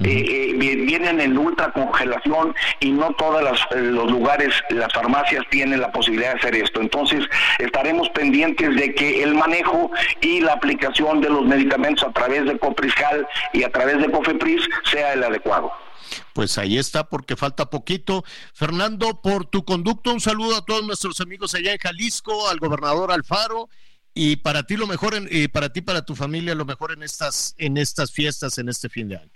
eh, 0.03 0.25
eh, 0.29 0.55
vi- 0.57 0.77
vienen 0.87 1.21
en 1.21 1.39
ultra 1.39 1.73
congelación 1.73 2.55
y 2.81 2.91
no 2.91 3.15
todos 3.15 3.43
los 3.73 4.11
lugares, 4.11 4.53
las 4.71 4.93
farmacias 4.93 5.45
tienen 5.51 5.81
la 5.81 5.93
posibilidad 5.93 6.33
de 6.35 6.39
hacer 6.41 6.55
esto. 6.57 6.81
Entonces 6.81 7.25
estaremos 7.59 8.09
pendientes 8.11 8.75
de 8.75 8.95
que 8.95 9.23
el 9.23 9.35
manejo 9.35 9.91
y 10.21 10.41
la 10.41 10.55
aplicación 10.55 11.21
de 11.21 11.31
los 11.31 11.47
medicamentos 11.47 12.09
a 12.09 12.13
través 12.13 12.45
de 12.45 12.59
Copriscal 12.59 13.27
y 13.53 13.63
a 13.63 13.71
través 13.71 13.99
de 13.99 14.11
Cofepris 14.11 14.63
sea 14.91 15.13
el 15.13 15.23
adecuado. 15.23 15.71
Pues 16.33 16.59
ahí 16.59 16.77
está, 16.79 17.09
porque 17.09 17.37
falta 17.37 17.71
poquito. 17.71 18.25
Fernando, 18.53 19.21
por 19.23 19.47
tu 19.47 19.65
conducto, 19.65 20.13
un 20.13 20.21
saludo 20.21 20.57
a 20.57 20.65
todos 20.65 20.85
nuestros 20.85 21.21
amigos 21.21 21.55
allá 21.55 21.73
en 21.73 21.79
Jalisco, 21.79 22.49
al 22.49 22.59
gobernador 22.59 23.11
Alfaro, 23.13 23.69
y 24.13 24.37
para 24.37 24.65
ti 24.65 24.77
lo 24.77 24.87
mejor, 24.87 25.15
en- 25.15 25.29
y 25.31 25.49
para 25.49 25.73
ti, 25.73 25.81
para 25.81 26.05
tu 26.05 26.15
familia, 26.15 26.55
lo 26.55 26.65
mejor 26.65 26.93
en 26.93 27.03
estas, 27.03 27.55
en 27.59 27.77
estas 27.79 28.13
fiestas, 28.13 28.59
en 28.59 28.69
este 28.69 28.89
fin 28.89 29.09
de 29.09 29.17
año. 29.17 29.31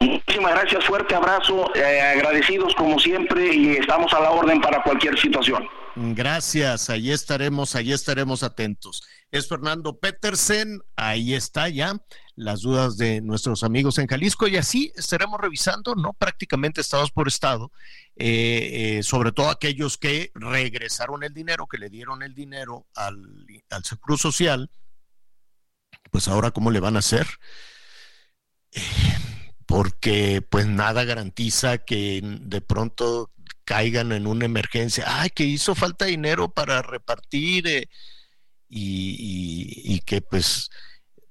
Muchísimas 0.00 0.52
gracias, 0.52 0.84
fuerte 0.84 1.14
abrazo, 1.14 1.74
eh, 1.74 2.00
agradecidos 2.00 2.74
como 2.74 2.98
siempre 2.98 3.54
y 3.54 3.76
estamos 3.76 4.12
a 4.14 4.20
la 4.20 4.30
orden 4.30 4.60
para 4.60 4.82
cualquier 4.82 5.18
situación. 5.18 5.68
Gracias, 5.96 6.88
ahí 6.88 7.10
estaremos, 7.10 7.74
ahí 7.74 7.92
estaremos 7.92 8.42
atentos. 8.42 9.02
Es 9.30 9.48
Fernando 9.48 9.98
Petersen, 9.98 10.80
ahí 10.96 11.34
está 11.34 11.68
ya 11.68 12.00
las 12.36 12.62
dudas 12.62 12.96
de 12.96 13.20
nuestros 13.20 13.62
amigos 13.64 13.98
en 13.98 14.06
Jalisco 14.06 14.48
y 14.48 14.56
así 14.56 14.92
estaremos 14.96 15.38
revisando, 15.38 15.94
¿no? 15.94 16.14
Prácticamente 16.14 16.80
estados 16.80 17.10
por 17.10 17.28
estado, 17.28 17.70
eh, 18.16 18.98
eh, 18.98 19.02
sobre 19.02 19.32
todo 19.32 19.50
aquellos 19.50 19.98
que 19.98 20.30
regresaron 20.34 21.22
el 21.22 21.34
dinero, 21.34 21.66
que 21.66 21.78
le 21.78 21.90
dieron 21.90 22.22
el 22.22 22.34
dinero 22.34 22.86
al, 22.94 23.18
al 23.68 23.84
Seguro 23.84 24.16
Social, 24.16 24.70
pues 26.10 26.28
ahora 26.28 26.50
cómo 26.50 26.70
le 26.70 26.80
van 26.80 26.96
a 26.96 27.00
hacer. 27.00 27.26
Eh, 28.72 28.80
porque 29.70 30.42
pues 30.42 30.66
nada 30.66 31.04
garantiza 31.04 31.78
que 31.78 32.20
de 32.24 32.60
pronto 32.60 33.30
caigan 33.64 34.10
en 34.10 34.26
una 34.26 34.44
emergencia, 34.44 35.04
ay, 35.06 35.30
que 35.30 35.44
hizo 35.44 35.76
falta 35.76 36.06
dinero 36.06 36.52
para 36.52 36.82
repartir 36.82 37.68
eh, 37.68 37.88
y, 38.68 40.00
que 40.00 40.22
pues 40.22 40.70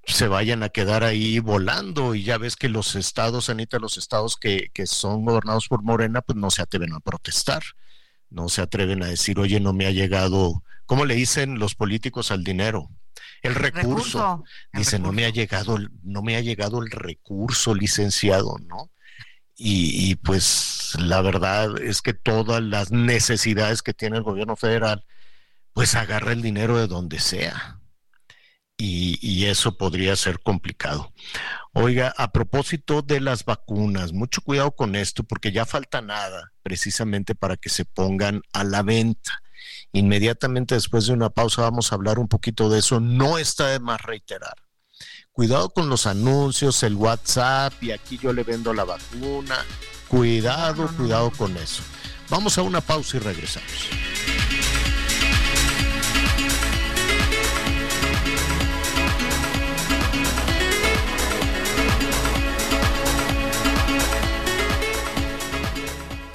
se 0.06 0.26
vayan 0.26 0.62
a 0.62 0.70
quedar 0.70 1.04
ahí 1.04 1.38
volando. 1.38 2.14
Y 2.14 2.22
ya 2.22 2.38
ves 2.38 2.56
que 2.56 2.70
los 2.70 2.94
estados, 2.94 3.50
Anita, 3.50 3.78
los 3.78 3.98
estados 3.98 4.36
que, 4.36 4.70
que 4.72 4.86
son 4.86 5.26
gobernados 5.26 5.68
por 5.68 5.82
Morena, 5.82 6.22
pues 6.22 6.36
no 6.38 6.50
se 6.50 6.62
atreven 6.62 6.94
a 6.94 7.00
protestar, 7.00 7.62
no 8.30 8.48
se 8.48 8.62
atreven 8.62 9.02
a 9.02 9.08
decir, 9.08 9.38
oye, 9.38 9.60
no 9.60 9.74
me 9.74 9.84
ha 9.84 9.90
llegado, 9.90 10.62
¿cómo 10.86 11.04
le 11.04 11.14
dicen 11.14 11.58
los 11.58 11.74
políticos 11.74 12.30
al 12.30 12.42
dinero? 12.42 12.88
El 13.42 13.54
recurso. 13.54 13.82
recurso, 13.82 14.44
el 14.72 14.78
Dice, 14.80 14.98
no 14.98 15.12
me 15.12 15.24
ha 15.24 15.30
llegado, 15.30 15.76
el- 15.76 15.90
no 16.02 16.22
me 16.22 16.36
ha 16.36 16.40
llegado 16.40 16.82
el 16.82 16.90
recurso, 16.90 17.74
licenciado, 17.74 18.56
¿no? 18.66 18.90
Y, 19.56 20.10
y, 20.10 20.14
pues 20.16 20.92
la 20.98 21.20
verdad 21.20 21.78
es 21.82 22.00
que 22.02 22.14
todas 22.14 22.62
las 22.62 22.92
necesidades 22.92 23.82
que 23.82 23.92
tiene 23.92 24.16
el 24.16 24.22
gobierno 24.22 24.56
federal, 24.56 25.04
pues 25.74 25.94
agarra 25.94 26.32
el 26.32 26.42
dinero 26.42 26.78
de 26.78 26.86
donde 26.86 27.20
sea. 27.20 27.78
Y, 28.78 29.18
y 29.20 29.44
eso 29.46 29.76
podría 29.76 30.16
ser 30.16 30.40
complicado. 30.40 31.12
Oiga, 31.74 32.14
a 32.16 32.32
propósito 32.32 33.02
de 33.02 33.20
las 33.20 33.44
vacunas, 33.44 34.14
mucho 34.14 34.40
cuidado 34.40 34.72
con 34.74 34.96
esto 34.96 35.22
porque 35.24 35.52
ya 35.52 35.66
falta 35.66 36.00
nada 36.00 36.52
precisamente 36.62 37.34
para 37.34 37.58
que 37.58 37.68
se 37.68 37.84
pongan 37.84 38.40
a 38.54 38.64
la 38.64 38.82
venta. 38.82 39.42
Inmediatamente 39.92 40.74
después 40.74 41.06
de 41.06 41.12
una 41.12 41.30
pausa 41.30 41.62
vamos 41.62 41.90
a 41.90 41.96
hablar 41.96 42.18
un 42.18 42.28
poquito 42.28 42.68
de 42.68 42.78
eso. 42.78 43.00
No 43.00 43.38
está 43.38 43.68
de 43.68 43.80
más 43.80 44.00
reiterar. 44.02 44.54
Cuidado 45.32 45.70
con 45.70 45.88
los 45.88 46.06
anuncios, 46.06 46.82
el 46.82 46.94
WhatsApp 46.94 47.72
y 47.82 47.92
aquí 47.92 48.18
yo 48.18 48.32
le 48.32 48.42
vendo 48.42 48.74
la 48.74 48.84
vacuna. 48.84 49.64
Cuidado, 50.08 50.88
cuidado 50.96 51.30
con 51.30 51.56
eso. 51.56 51.82
Vamos 52.28 52.58
a 52.58 52.62
una 52.62 52.80
pausa 52.80 53.16
y 53.16 53.20
regresamos. 53.20 53.88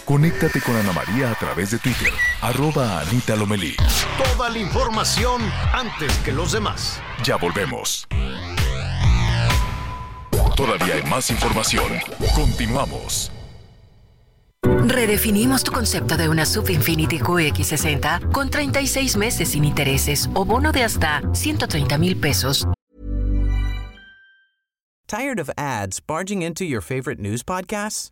Conéctate 0.05 0.61
con 0.61 0.75
Ana 0.75 0.93
María 0.93 1.31
a 1.31 1.35
través 1.35 1.71
de 1.71 1.79
Twitter, 1.79 2.13
arroba 2.41 2.99
Anita 3.01 3.35
Lomelí. 3.35 3.75
Toda 4.17 4.51
la 4.51 4.59
información 4.59 5.41
antes 5.73 6.15
que 6.19 6.31
los 6.31 6.51
demás. 6.51 7.01
Ya 7.23 7.37
volvemos. 7.37 8.07
Todavía 10.55 10.95
hay 10.95 11.03
más 11.09 11.31
información. 11.31 11.91
Continuamos. 12.35 13.31
Redefinimos 14.63 15.63
tu 15.63 15.71
concepto 15.71 16.17
de 16.17 16.29
una 16.29 16.45
Sub 16.45 16.69
Infinity 16.69 17.17
QX60 17.17 18.31
con 18.31 18.51
36 18.51 19.17
meses 19.17 19.49
sin 19.49 19.65
intereses 19.65 20.29
o 20.35 20.45
bono 20.45 20.71
de 20.71 20.83
hasta 20.83 21.23
130 21.33 21.97
mil 21.97 22.15
pesos. 22.17 22.67
Tired 25.07 25.39
of 25.39 25.49
ads 25.57 25.99
barging 25.99 26.43
into 26.43 26.63
your 26.63 26.81
favorite 26.81 27.19
news 27.19 27.43
podcasts? 27.43 28.11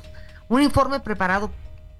Un 0.49 0.61
informe 0.61 0.99
preparado 0.99 1.51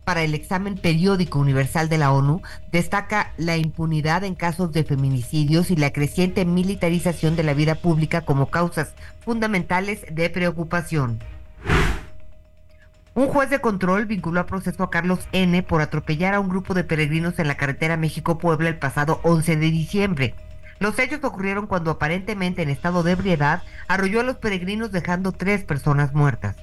para 0.09 0.23
el 0.23 0.33
examen 0.33 0.73
periódico 0.75 1.37
universal 1.37 1.87
de 1.87 1.99
la 1.99 2.11
ONU 2.11 2.41
destaca 2.71 3.31
la 3.37 3.57
impunidad 3.57 4.23
en 4.23 4.33
casos 4.33 4.71
de 4.71 4.83
feminicidios 4.83 5.69
y 5.69 5.75
la 5.75 5.93
creciente 5.93 6.45
militarización 6.45 7.35
de 7.35 7.43
la 7.43 7.53
vida 7.53 7.75
pública 7.75 8.21
como 8.21 8.49
causas 8.49 8.95
fundamentales 9.19 10.03
de 10.11 10.31
preocupación. 10.31 11.19
Un 13.13 13.27
juez 13.27 13.51
de 13.51 13.61
control 13.61 14.07
vinculó 14.07 14.39
a 14.39 14.47
proceso 14.47 14.81
a 14.81 14.89
Carlos 14.89 15.19
N. 15.31 15.61
por 15.61 15.79
atropellar 15.79 16.33
a 16.33 16.39
un 16.39 16.49
grupo 16.49 16.73
de 16.73 16.83
peregrinos 16.83 17.37
en 17.37 17.47
la 17.47 17.57
carretera 17.57 17.95
México-Puebla 17.95 18.67
el 18.67 18.79
pasado 18.79 19.19
11 19.21 19.57
de 19.57 19.69
diciembre. 19.69 20.33
Los 20.79 20.97
hechos 20.97 21.23
ocurrieron 21.23 21.67
cuando 21.67 21.91
aparentemente 21.91 22.63
en 22.63 22.71
estado 22.71 23.03
de 23.03 23.11
ebriedad 23.11 23.61
arrolló 23.87 24.21
a 24.21 24.23
los 24.23 24.37
peregrinos 24.37 24.91
dejando 24.91 25.33
tres 25.33 25.63
personas 25.63 26.15
muertas. 26.15 26.55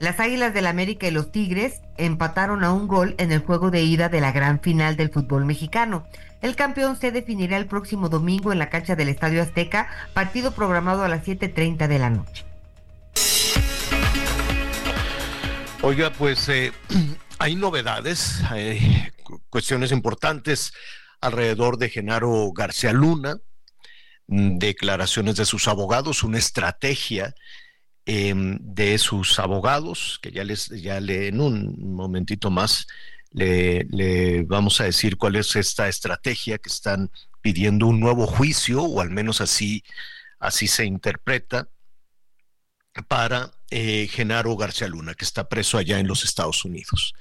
Las 0.00 0.18
Águilas 0.18 0.54
del 0.54 0.66
América 0.66 1.06
y 1.06 1.10
los 1.10 1.30
Tigres 1.30 1.82
empataron 1.98 2.64
a 2.64 2.72
un 2.72 2.88
gol 2.88 3.14
en 3.18 3.32
el 3.32 3.40
juego 3.40 3.70
de 3.70 3.82
ida 3.82 4.08
de 4.08 4.22
la 4.22 4.32
gran 4.32 4.62
final 4.62 4.96
del 4.96 5.10
fútbol 5.10 5.44
mexicano. 5.44 6.06
El 6.40 6.56
campeón 6.56 6.98
se 6.98 7.12
definirá 7.12 7.58
el 7.58 7.66
próximo 7.66 8.08
domingo 8.08 8.50
en 8.50 8.58
la 8.58 8.70
cancha 8.70 8.96
del 8.96 9.10
Estadio 9.10 9.42
Azteca, 9.42 9.90
partido 10.14 10.52
programado 10.52 11.04
a 11.04 11.08
las 11.08 11.26
7.30 11.26 11.86
de 11.86 11.98
la 11.98 12.08
noche. 12.08 12.46
Oiga, 15.82 16.10
pues 16.14 16.48
eh, 16.48 16.72
hay 17.38 17.56
novedades, 17.56 18.42
hay 18.48 19.06
cuestiones 19.50 19.92
importantes 19.92 20.72
alrededor 21.20 21.76
de 21.76 21.90
Genaro 21.90 22.50
García 22.52 22.94
Luna, 22.94 23.36
declaraciones 24.26 25.36
de 25.36 25.44
sus 25.44 25.68
abogados, 25.68 26.22
una 26.22 26.38
estrategia 26.38 27.34
Em, 28.06 28.58
de 28.60 28.98
sus 28.98 29.38
abogados, 29.38 30.18
que 30.22 30.32
ya 30.32 30.42
les, 30.42 30.68
ya 30.68 31.00
le, 31.00 31.28
en 31.28 31.40
un 31.40 31.94
momentito 31.94 32.50
más 32.50 32.86
le, 33.30 33.84
le, 33.90 34.42
vamos 34.42 34.80
a 34.80 34.84
decir 34.84 35.16
cuál 35.16 35.36
es 35.36 35.54
esta 35.54 35.86
estrategia 35.86 36.58
que 36.58 36.70
están 36.70 37.10
pidiendo 37.40 37.86
un 37.86 38.00
nuevo 38.00 38.26
juicio, 38.26 38.82
o 38.82 39.00
al 39.00 39.10
menos 39.10 39.40
así, 39.40 39.84
así 40.38 40.66
se 40.66 40.86
interpreta, 40.86 41.68
para 43.06 43.52
eh, 43.70 44.08
Genaro 44.10 44.56
García 44.56 44.88
Luna, 44.88 45.14
que 45.14 45.24
está 45.24 45.48
preso 45.48 45.78
allá 45.78 45.98
en 45.98 46.08
los 46.08 46.24
Estados 46.24 46.64
Unidos. 46.64 47.14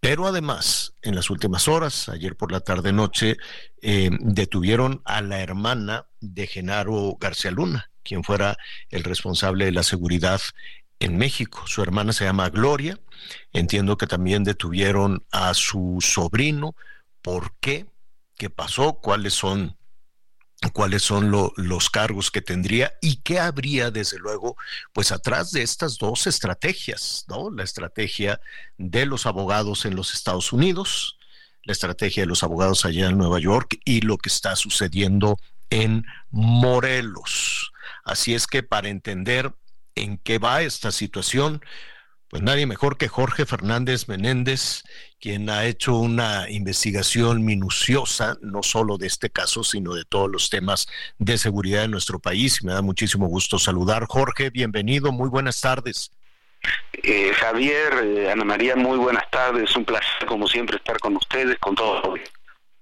Pero 0.00 0.26
además, 0.26 0.94
en 1.02 1.14
las 1.14 1.30
últimas 1.30 1.68
horas, 1.68 2.08
ayer 2.08 2.36
por 2.36 2.52
la 2.52 2.60
tarde-noche, 2.60 3.36
eh, 3.82 4.10
detuvieron 4.20 5.02
a 5.04 5.22
la 5.22 5.40
hermana 5.40 6.06
de 6.20 6.46
Genaro 6.46 7.16
García 7.20 7.50
Luna, 7.50 7.90
quien 8.06 8.24
fuera 8.24 8.56
el 8.90 9.04
responsable 9.04 9.66
de 9.66 9.72
la 9.72 9.82
seguridad 9.82 10.40
en 10.98 11.16
México. 11.18 11.62
Su 11.66 11.82
hermana 11.82 12.12
se 12.12 12.24
llama 12.24 12.48
Gloria. 12.50 12.98
Entiendo 13.52 13.96
que 13.98 14.06
también 14.06 14.44
detuvieron 14.44 15.24
a 15.30 15.54
su 15.54 15.98
sobrino. 16.00 16.74
¿Por 17.22 17.54
qué? 17.60 17.86
¿Qué 18.36 18.50
pasó? 18.50 18.94
¿Cuáles 18.94 19.34
son 19.34 19.76
cuáles 20.72 21.02
son 21.02 21.30
los 21.30 21.90
cargos 21.90 22.30
que 22.30 22.40
tendría 22.40 22.94
y 23.00 23.16
qué 23.16 23.38
habría, 23.38 23.90
desde 23.90 24.18
luego, 24.18 24.56
pues 24.92 25.12
atrás 25.12 25.52
de 25.52 25.62
estas 25.62 25.98
dos 25.98 26.26
estrategias, 26.26 27.24
¿no? 27.28 27.50
La 27.50 27.62
estrategia 27.62 28.40
de 28.78 29.06
los 29.06 29.26
abogados 29.26 29.84
en 29.84 29.94
los 29.94 30.14
Estados 30.14 30.52
Unidos, 30.52 31.18
la 31.62 31.72
estrategia 31.72 32.22
de 32.22 32.28
los 32.28 32.42
abogados 32.42 32.84
allá 32.84 33.08
en 33.08 33.18
Nueva 33.18 33.38
York 33.38 33.78
y 33.84 34.00
lo 34.00 34.18
que 34.18 34.28
está 34.28 34.56
sucediendo 34.56 35.38
en 35.70 36.06
Morelos. 36.30 37.72
Así 38.06 38.34
es 38.34 38.46
que 38.46 38.62
para 38.62 38.88
entender 38.88 39.52
en 39.96 40.16
qué 40.18 40.38
va 40.38 40.62
esta 40.62 40.92
situación, 40.92 41.60
pues 42.28 42.40
nadie 42.40 42.64
mejor 42.64 42.98
que 42.98 43.08
Jorge 43.08 43.46
Fernández 43.46 44.06
Menéndez, 44.06 44.84
quien 45.18 45.50
ha 45.50 45.64
hecho 45.64 45.96
una 45.96 46.48
investigación 46.48 47.44
minuciosa, 47.44 48.38
no 48.42 48.62
solo 48.62 48.96
de 48.96 49.08
este 49.08 49.28
caso, 49.30 49.64
sino 49.64 49.92
de 49.92 50.04
todos 50.04 50.30
los 50.30 50.50
temas 50.50 50.86
de 51.18 51.36
seguridad 51.36 51.82
de 51.82 51.88
nuestro 51.88 52.20
país. 52.20 52.62
Me 52.62 52.72
da 52.72 52.80
muchísimo 52.80 53.26
gusto 53.26 53.58
saludar. 53.58 54.06
Jorge, 54.06 54.50
bienvenido, 54.50 55.10
muy 55.10 55.28
buenas 55.28 55.60
tardes. 55.60 56.12
Eh, 56.92 57.32
Javier, 57.34 57.92
eh, 58.04 58.30
Ana 58.30 58.44
María, 58.44 58.76
muy 58.76 58.98
buenas 58.98 59.28
tardes. 59.32 59.74
Un 59.74 59.84
placer, 59.84 60.26
como 60.28 60.46
siempre, 60.46 60.76
estar 60.76 61.00
con 61.00 61.16
ustedes, 61.16 61.58
con 61.58 61.74
todos. 61.74 62.20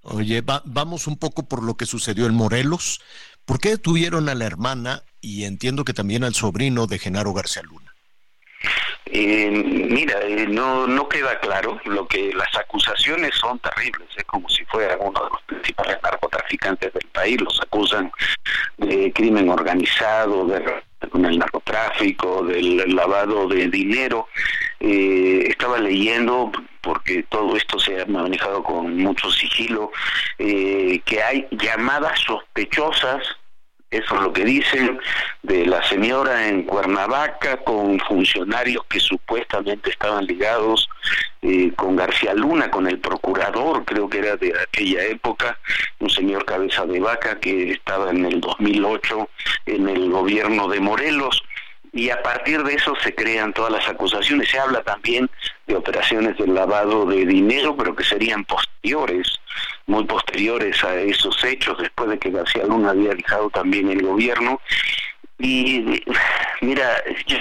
Oye, 0.07 0.43
vamos 0.65 1.07
un 1.07 1.17
poco 1.17 1.47
por 1.47 1.63
lo 1.63 1.77
que 1.77 1.87
sucedió 1.87 2.27
en 2.27 2.35
Morelos. 2.35 3.01
¿Por 3.45 3.59
qué 3.59 3.69
detuvieron 3.69 4.27
a 4.29 4.35
la 4.35 4.45
hermana 4.45 5.03
y 5.21 5.45
entiendo 5.45 5.85
que 5.85 5.93
también 5.93 6.23
al 6.23 6.33
sobrino 6.33 6.87
de 6.87 6.99
Genaro 6.99 7.33
García 7.33 7.63
Luna? 7.63 7.93
Eh, 9.05 9.49
mira, 9.51 10.19
eh, 10.23 10.47
no, 10.47 10.87
no 10.87 11.07
queda 11.07 11.39
claro. 11.39 11.79
Lo 11.85 12.07
que 12.07 12.33
las 12.33 12.55
acusaciones 12.57 13.35
son 13.35 13.59
terribles, 13.59 14.07
es 14.17 14.23
como 14.25 14.49
si 14.49 14.65
fuera 14.65 14.97
uno 14.99 15.23
de 15.23 15.29
los 15.29 15.41
principales 15.43 15.97
narcotraficantes 16.01 16.91
del 16.91 17.07
país. 17.11 17.39
Los 17.39 17.61
acusan 17.61 18.11
de 18.77 19.13
crimen 19.13 19.49
organizado, 19.49 20.45
de 20.47 20.59
con 21.07 21.25
el 21.25 21.37
narcotráfico, 21.39 22.43
del 22.43 22.95
lavado 22.95 23.47
de 23.47 23.67
dinero. 23.67 24.27
Eh, 24.79 25.45
estaba 25.49 25.77
leyendo, 25.77 26.51
porque 26.81 27.23
todo 27.23 27.55
esto 27.55 27.79
se 27.79 28.01
ha 28.01 28.05
manejado 28.05 28.63
con 28.63 28.97
mucho 28.97 29.31
sigilo, 29.31 29.91
que 30.37 31.23
hay 31.23 31.47
llamadas 31.51 32.19
sospechosas 32.19 33.21
Eso 33.95 34.15
es 34.15 34.21
lo 34.21 34.33
que 34.33 34.43
dicen 34.43 34.99
de 35.41 35.65
la 35.65 35.81
señora 35.83 36.49
en 36.49 36.63
Cuernavaca 36.63 37.55
con 37.63 37.97
funcionarios 38.01 38.83
que 38.89 38.99
supuestamente 38.99 39.89
estaban 39.89 40.25
ligados 40.25 40.89
eh, 41.41 41.71
con 41.77 41.95
García 41.95 42.33
Luna, 42.33 42.69
con 42.69 42.87
el 42.87 42.99
procurador, 42.99 43.85
creo 43.85 44.09
que 44.09 44.17
era 44.19 44.35
de 44.35 44.53
aquella 44.59 45.03
época, 45.05 45.57
un 45.99 46.09
señor 46.09 46.43
cabeza 46.43 46.85
de 46.85 46.99
vaca 46.99 47.39
que 47.39 47.71
estaba 47.71 48.09
en 48.09 48.25
el 48.25 48.41
2008 48.41 49.29
en 49.67 49.87
el 49.87 50.09
gobierno 50.09 50.67
de 50.67 50.79
Morelos 50.81 51.41
y 51.95 52.09
a 52.09 52.21
partir 52.21 52.61
de 52.61 52.73
eso 52.73 52.93
se 53.01 53.15
crean 53.15 53.53
todas 53.53 53.71
las 53.71 53.87
acusaciones. 53.87 54.49
Se 54.49 54.59
habla 54.59 54.83
también 54.83 55.29
de 55.65 55.77
operaciones 55.77 56.37
de 56.37 56.45
lavado 56.45 57.05
de 57.05 57.25
dinero, 57.25 57.73
pero 57.77 57.95
que 57.95 58.03
serían 58.03 58.43
posteriores, 58.43 59.39
muy 59.87 60.03
posteriores 60.03 60.83
a 60.83 60.93
esos 60.95 61.41
hechos, 61.45 61.77
después 61.77 62.09
de 62.09 62.19
que 62.19 62.31
García 62.31 62.65
Luna 62.65 62.89
había 62.89 63.15
dejado 63.15 63.49
también 63.49 63.89
el 63.89 64.01
gobierno. 64.01 64.59
Y 65.39 66.03
mira, 66.59 67.01
yo 67.27 67.37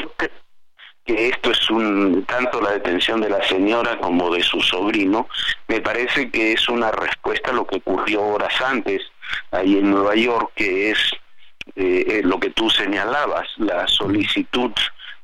que 1.05 1.29
esto 1.29 1.51
es 1.51 1.69
un 1.71 2.25
tanto 2.25 2.61
la 2.61 2.71
detención 2.71 3.21
de 3.21 3.31
la 3.31 3.43
señora 3.49 3.99
como 3.99 4.33
de 4.33 4.43
su 4.43 4.61
sobrino, 4.61 5.29
me 5.67 5.81
parece 5.81 6.31
que 6.31 6.53
es 6.53 6.69
una 6.69 6.93
respuesta 6.93 7.51
a 7.51 7.55
lo 7.55 7.67
que 7.67 7.77
ocurrió 7.77 8.23
horas 8.23 8.55
antes 8.63 9.03
ahí 9.51 9.79
en 9.79 9.91
Nueva 9.91 10.15
York, 10.15 10.53
que 10.55 10.93
es 10.93 10.99
eh, 11.77 12.21
lo 12.25 12.39
que 12.39 12.51
tú 12.51 12.71
señalabas, 12.71 13.47
la 13.59 13.87
solicitud 13.89 14.73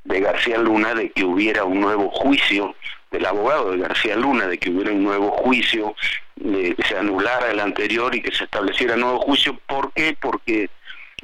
de 0.04 0.20
García 0.20 0.58
Luna 0.58 0.94
de 0.94 1.10
que 1.10 1.24
hubiera 1.24 1.64
un 1.64 1.80
nuevo 1.80 2.10
juicio, 2.10 2.74
del 3.10 3.26
abogado 3.26 3.72
de 3.72 3.78
García 3.78 4.16
Luna, 4.16 4.46
de 4.46 4.58
que 4.58 4.70
hubiera 4.70 4.92
un 4.92 5.02
nuevo 5.02 5.30
juicio, 5.30 5.94
que 6.40 6.76
se 6.88 6.96
anulara 6.96 7.50
el 7.50 7.60
anterior 7.60 8.14
y 8.14 8.22
que 8.22 8.32
se 8.32 8.44
estableciera 8.44 8.96
nuevo 8.96 9.18
juicio. 9.18 9.58
¿Por 9.66 9.92
qué? 9.92 10.16
Porque 10.18 10.70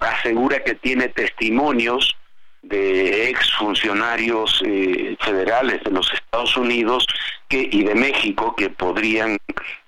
asegura 0.01 0.63
que 0.63 0.75
tiene 0.75 1.09
testimonios 1.09 2.17
de 2.63 3.29
ex 3.29 3.53
funcionarios 3.53 4.61
eh, 4.67 5.17
federales 5.21 5.83
de 5.85 5.91
los 5.93 6.13
Estados 6.13 6.57
Unidos 6.57 7.07
que, 7.49 7.69
y 7.71 7.85
de 7.85 7.95
México 7.95 8.57
que 8.57 8.71
podrían 8.71 9.39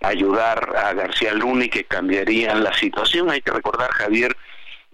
ayudar 0.01 0.77
a 0.77 0.93
García 0.93 1.35
Luna 1.35 1.65
y 1.65 1.69
que 1.69 1.85
cambiarían 1.85 2.63
la 2.63 2.73
situación. 2.75 3.31
Hay 3.31 3.41
que 3.41 3.51
recordar, 3.51 3.91
Javier, 3.91 4.37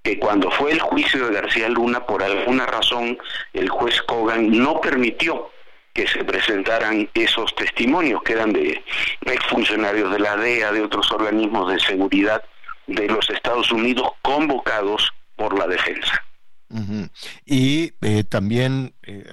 que 0.04 0.18
cuando 0.18 0.50
fue 0.50 0.72
el 0.72 0.80
juicio 0.80 1.26
de 1.26 1.34
García 1.34 1.68
Luna, 1.68 2.06
por 2.06 2.22
alguna 2.22 2.66
razón, 2.66 3.18
el 3.54 3.70
juez 3.70 4.00
Kogan 4.02 4.50
no 4.50 4.80
permitió 4.80 5.50
que 5.94 6.06
se 6.06 6.22
presentaran 6.22 7.08
esos 7.14 7.54
testimonios 7.54 8.22
que 8.22 8.34
eran 8.34 8.52
de 8.52 8.84
exfuncionarios 9.22 10.12
de 10.12 10.18
la 10.18 10.36
DEA, 10.36 10.72
de 10.72 10.82
otros 10.82 11.10
organismos 11.10 11.72
de 11.72 11.80
seguridad 11.80 12.42
de 12.86 13.08
los 13.08 13.30
Estados 13.30 13.72
Unidos 13.72 14.08
convocados 14.20 15.10
por 15.36 15.58
la 15.58 15.66
defensa. 15.66 16.22
Y 17.46 17.92
eh, 18.02 18.24
también, 18.24 18.94
eh, 19.04 19.24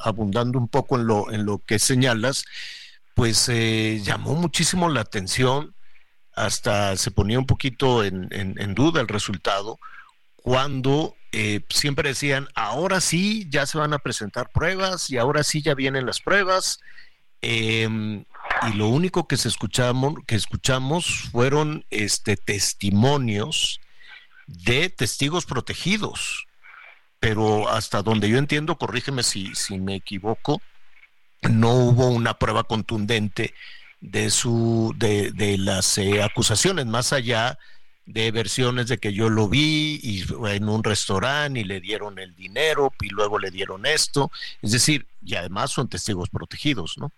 abundando 0.00 0.58
un 0.58 0.68
poco 0.68 0.96
en 0.96 1.06
lo, 1.06 1.30
en 1.32 1.44
lo 1.44 1.58
que 1.58 1.78
señalas, 1.78 2.44
pues 3.14 3.48
eh, 3.48 4.00
llamó 4.02 4.34
muchísimo 4.34 4.88
la 4.88 5.00
atención, 5.00 5.74
hasta 6.34 6.96
se 6.96 7.10
ponía 7.10 7.38
un 7.38 7.46
poquito 7.46 8.04
en 8.04 8.74
duda 8.74 9.00
el 9.00 9.08
resultado, 9.08 9.78
cuando 10.46 11.16
eh, 11.32 11.62
siempre 11.68 12.10
decían, 12.10 12.46
ahora 12.54 13.00
sí, 13.00 13.48
ya 13.50 13.66
se 13.66 13.78
van 13.78 13.92
a 13.92 13.98
presentar 13.98 14.48
pruebas 14.50 15.10
y 15.10 15.18
ahora 15.18 15.42
sí 15.42 15.60
ya 15.60 15.74
vienen 15.74 16.06
las 16.06 16.20
pruebas. 16.20 16.78
Em, 17.42 18.24
y 18.62 18.72
lo 18.74 18.86
único 18.86 19.26
que, 19.26 19.36
se 19.38 19.48
escuchamos, 19.48 20.14
que 20.24 20.36
escuchamos 20.36 21.30
fueron 21.32 21.84
este, 21.90 22.36
testimonios 22.36 23.80
de 24.46 24.88
testigos 24.88 25.46
protegidos. 25.46 26.46
Pero 27.18 27.68
hasta 27.68 28.02
donde 28.02 28.28
yo 28.28 28.38
entiendo, 28.38 28.78
corrígeme 28.78 29.24
si, 29.24 29.52
si 29.56 29.80
me 29.80 29.96
equivoco, 29.96 30.62
no 31.42 31.74
hubo 31.74 32.06
una 32.06 32.34
prueba 32.38 32.62
contundente 32.62 33.52
de 34.00 34.30
su 34.30 34.94
de, 34.96 35.32
de 35.32 35.58
las 35.58 35.98
eh, 35.98 36.22
acusaciones, 36.22 36.86
más 36.86 37.12
allá 37.12 37.58
versiones 38.06 38.88
de 38.88 38.98
que 38.98 39.12
yo 39.12 39.28
lo 39.28 39.48
vi 39.48 39.98
y 40.02 40.24
en 40.48 40.68
un 40.68 40.84
restaurante 40.84 41.60
y 41.60 41.64
le 41.64 41.80
dieron 41.80 42.18
el 42.18 42.34
dinero 42.34 42.92
y 43.00 43.08
luego 43.08 43.38
le 43.38 43.50
dieron 43.50 43.84
esto. 43.84 44.30
Es 44.62 44.72
decir, 44.72 45.06
y 45.24 45.34
además 45.34 45.72
son 45.72 45.88
testigos 45.88 46.30
protegidos, 46.30 46.96
¿no? 46.98 47.12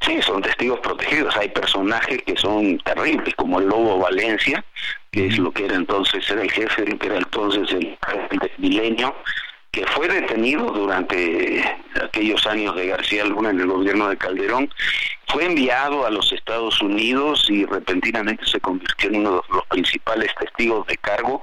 Sí, 0.00 0.20
son 0.22 0.42
testigos 0.42 0.80
protegidos. 0.80 1.36
Hay 1.36 1.48
personajes 1.48 2.22
que 2.22 2.36
son 2.36 2.78
terribles, 2.78 3.34
como 3.34 3.60
el 3.60 3.66
Lobo 3.66 3.98
Valencia, 3.98 4.64
que 5.10 5.26
es 5.26 5.38
lo 5.38 5.52
que 5.52 5.64
era 5.66 5.74
entonces, 5.74 6.28
era 6.30 6.42
el 6.42 6.50
jefe, 6.50 6.84
que 6.98 7.06
era 7.06 7.18
entonces 7.18 7.70
el, 7.72 7.98
el 8.30 8.50
milenio, 8.58 9.14
que 9.78 9.86
fue 9.92 10.08
detenido 10.08 10.66
durante 10.72 11.62
aquellos 12.02 12.44
años 12.48 12.74
de 12.74 12.88
García 12.88 13.24
Luna 13.24 13.50
en 13.50 13.60
el 13.60 13.68
gobierno 13.68 14.08
de 14.08 14.16
Calderón, 14.16 14.68
fue 15.28 15.44
enviado 15.44 16.04
a 16.04 16.10
los 16.10 16.32
Estados 16.32 16.82
Unidos 16.82 17.46
y 17.48 17.64
repentinamente 17.64 18.44
se 18.44 18.58
convirtió 18.58 19.08
en 19.10 19.16
uno 19.16 19.36
de 19.36 19.54
los 19.54 19.66
principales 19.66 20.34
testigos 20.34 20.84
de 20.88 20.96
cargo 20.96 21.42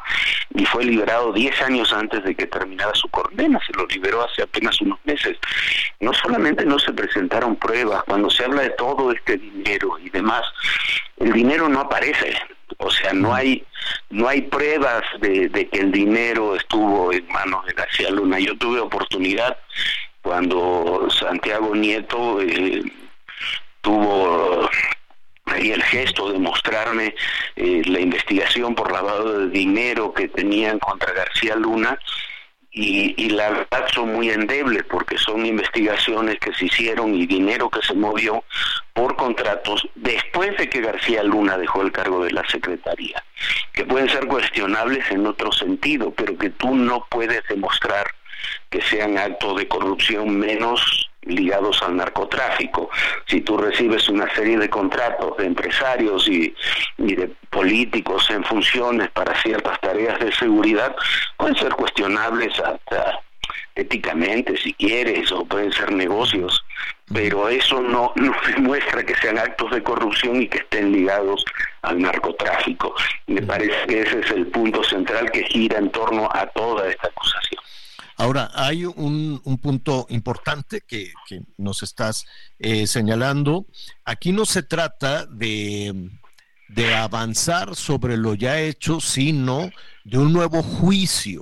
y 0.54 0.66
fue 0.66 0.84
liberado 0.84 1.32
10 1.32 1.62
años 1.62 1.94
antes 1.94 2.26
de 2.26 2.36
que 2.36 2.46
terminara 2.48 2.94
su 2.94 3.08
condena, 3.08 3.58
se 3.66 3.72
lo 3.72 3.86
liberó 3.86 4.26
hace 4.26 4.42
apenas 4.42 4.82
unos 4.82 5.00
meses. 5.06 5.38
No 6.02 6.12
solamente 6.14 6.66
no 6.66 6.78
se 6.78 6.92
presentaron 6.92 7.56
pruebas, 7.56 8.04
cuando 8.04 8.30
se 8.30 8.44
habla 8.44 8.64
de 8.64 8.72
todo 8.72 9.14
este 9.14 9.38
dinero 9.38 9.98
y 10.00 10.10
demás, 10.10 10.44
el 11.18 11.32
dinero 11.32 11.70
no 11.70 11.82
aparece, 11.82 12.34
o 12.78 12.90
sea, 12.90 13.14
no 13.14 13.34
hay 13.34 13.64
no 14.10 14.28
hay 14.28 14.42
pruebas 14.42 15.04
de, 15.20 15.50
que 15.72 15.80
el 15.80 15.92
dinero 15.92 16.56
estuvo 16.56 17.12
en 17.12 17.28
manos 17.28 17.66
de 17.66 17.74
García 17.74 18.10
Luna. 18.10 18.40
Yo 18.40 18.58
tuve 18.58 18.80
oportunidad 18.80 19.58
cuando 20.22 21.08
Santiago 21.10 21.76
Nieto 21.76 22.42
eh, 22.42 22.84
tuvo 23.82 24.70
ahí 25.46 25.72
el 25.72 25.84
gesto 25.84 26.32
de 26.32 26.40
mostrarme 26.40 27.16
eh, 27.56 27.82
la 27.86 28.00
investigación 28.00 28.74
por 28.74 28.92
lavado 28.92 29.40
de 29.40 29.50
dinero 29.50 30.14
que 30.14 30.28
tenían 30.28 30.80
contra 30.80 31.14
García 31.14 31.56
Luna 31.56 32.00
y, 32.78 33.30
la 33.30 33.50
verdad 33.50 33.88
son 33.94 34.14
muy 34.14 34.30
endebles 34.30 34.84
porque 34.84 35.18
son 35.18 35.46
investigaciones 35.46 36.38
que 36.40 36.54
se 36.54 36.66
hicieron 36.66 37.16
y 37.16 37.26
dinero 37.26 37.70
que 37.70 37.82
se 37.82 37.94
movió 37.94 38.44
por 38.94 39.16
contratos 39.16 39.88
después 39.96 40.58
de 40.58 40.70
que 40.70 40.82
García 40.82 41.24
Luna 41.24 41.58
dejó 41.58 41.82
el 41.82 41.94
cargo 41.94 42.24
de 42.26 42.32
la 42.32 42.46
Secretaría, 42.50 43.24
que 43.72 43.86
pueden 43.86 44.10
ser 44.10 44.28
cuestionables 44.28 45.10
en 45.10 45.26
otro 45.26 45.54
sentido, 45.54 46.12
pero 46.12 46.38
que 46.38 46.50
tú 46.50 46.76
no 46.76 47.08
puedes 47.10 47.42
demostrar 47.48 48.08
que 48.70 48.82
sean 48.82 49.18
actos 49.18 49.58
de 49.58 49.68
corrupción 49.70 50.38
menos 50.38 51.10
ligados 51.26 51.82
al 51.82 51.96
narcotráfico. 51.98 52.90
Si 53.28 53.42
tú 53.42 53.58
recibes 53.58 54.08
una 54.10 54.34
serie 54.34 54.58
de 54.58 54.70
contratos 54.70 55.38
de 55.38 55.46
empresarios 55.46 56.28
y, 56.28 56.56
de 56.98 57.32
políticos 57.50 58.30
en 58.30 58.44
funciones 58.44 59.10
para 59.12 59.40
ciertas 59.42 59.80
tareas 59.82 60.20
de 60.20 60.32
seguridad, 60.34 60.96
pueden 61.38 61.56
ser 61.56 61.74
cuestionables 61.74 62.60
hasta 62.60 63.20
éticamente 63.76 64.56
si 64.58 64.74
quieres 64.74 65.32
o 65.32 65.46
pueden 65.46 65.72
ser 65.72 65.92
negocios 65.92 66.64
pero 67.14 67.50
eso 67.50 67.82
no, 67.82 68.12
no 68.16 68.34
demuestra 68.48 69.04
que 69.04 69.16
sean 69.16 69.38
actos 69.38 69.72
de 69.72 69.84
corrupción 69.84 70.42
y 70.42 70.48
que 70.48 70.60
estén 70.60 70.92
ligados 70.92 71.44
al 71.82 72.00
narcotráfico. 72.00 72.96
Me 73.28 73.42
parece 73.42 73.76
que 73.88 74.02
ese 74.02 74.20
es 74.20 74.32
el 74.32 74.48
punto 74.48 74.84
central 74.84 75.32
que 75.32 75.44
gira 75.44 75.78
en 75.78 75.92
torno 75.92 76.30
a 76.32 76.48
toda 76.48 76.88
esta 76.90 77.08
acusación. 77.08 77.62
Ahora, 78.18 78.50
hay 78.54 78.86
un, 78.86 79.42
punto 79.62 80.06
importante 80.10 80.82
que, 80.82 81.12
nos 81.58 81.84
estás 81.84 82.26
eh, 82.60 82.88
señalando. 82.88 83.66
Aquí 84.06 84.32
no 84.32 84.46
se 84.46 84.64
trata 84.64 85.26
de, 85.26 86.12
avanzar 86.96 87.76
sobre 87.76 88.16
lo 88.18 88.34
ya 88.34 88.60
hecho, 88.60 89.02
sino 89.02 89.70
de 90.04 90.18
un 90.18 90.32
nuevo 90.32 90.64
juicio. 90.64 91.42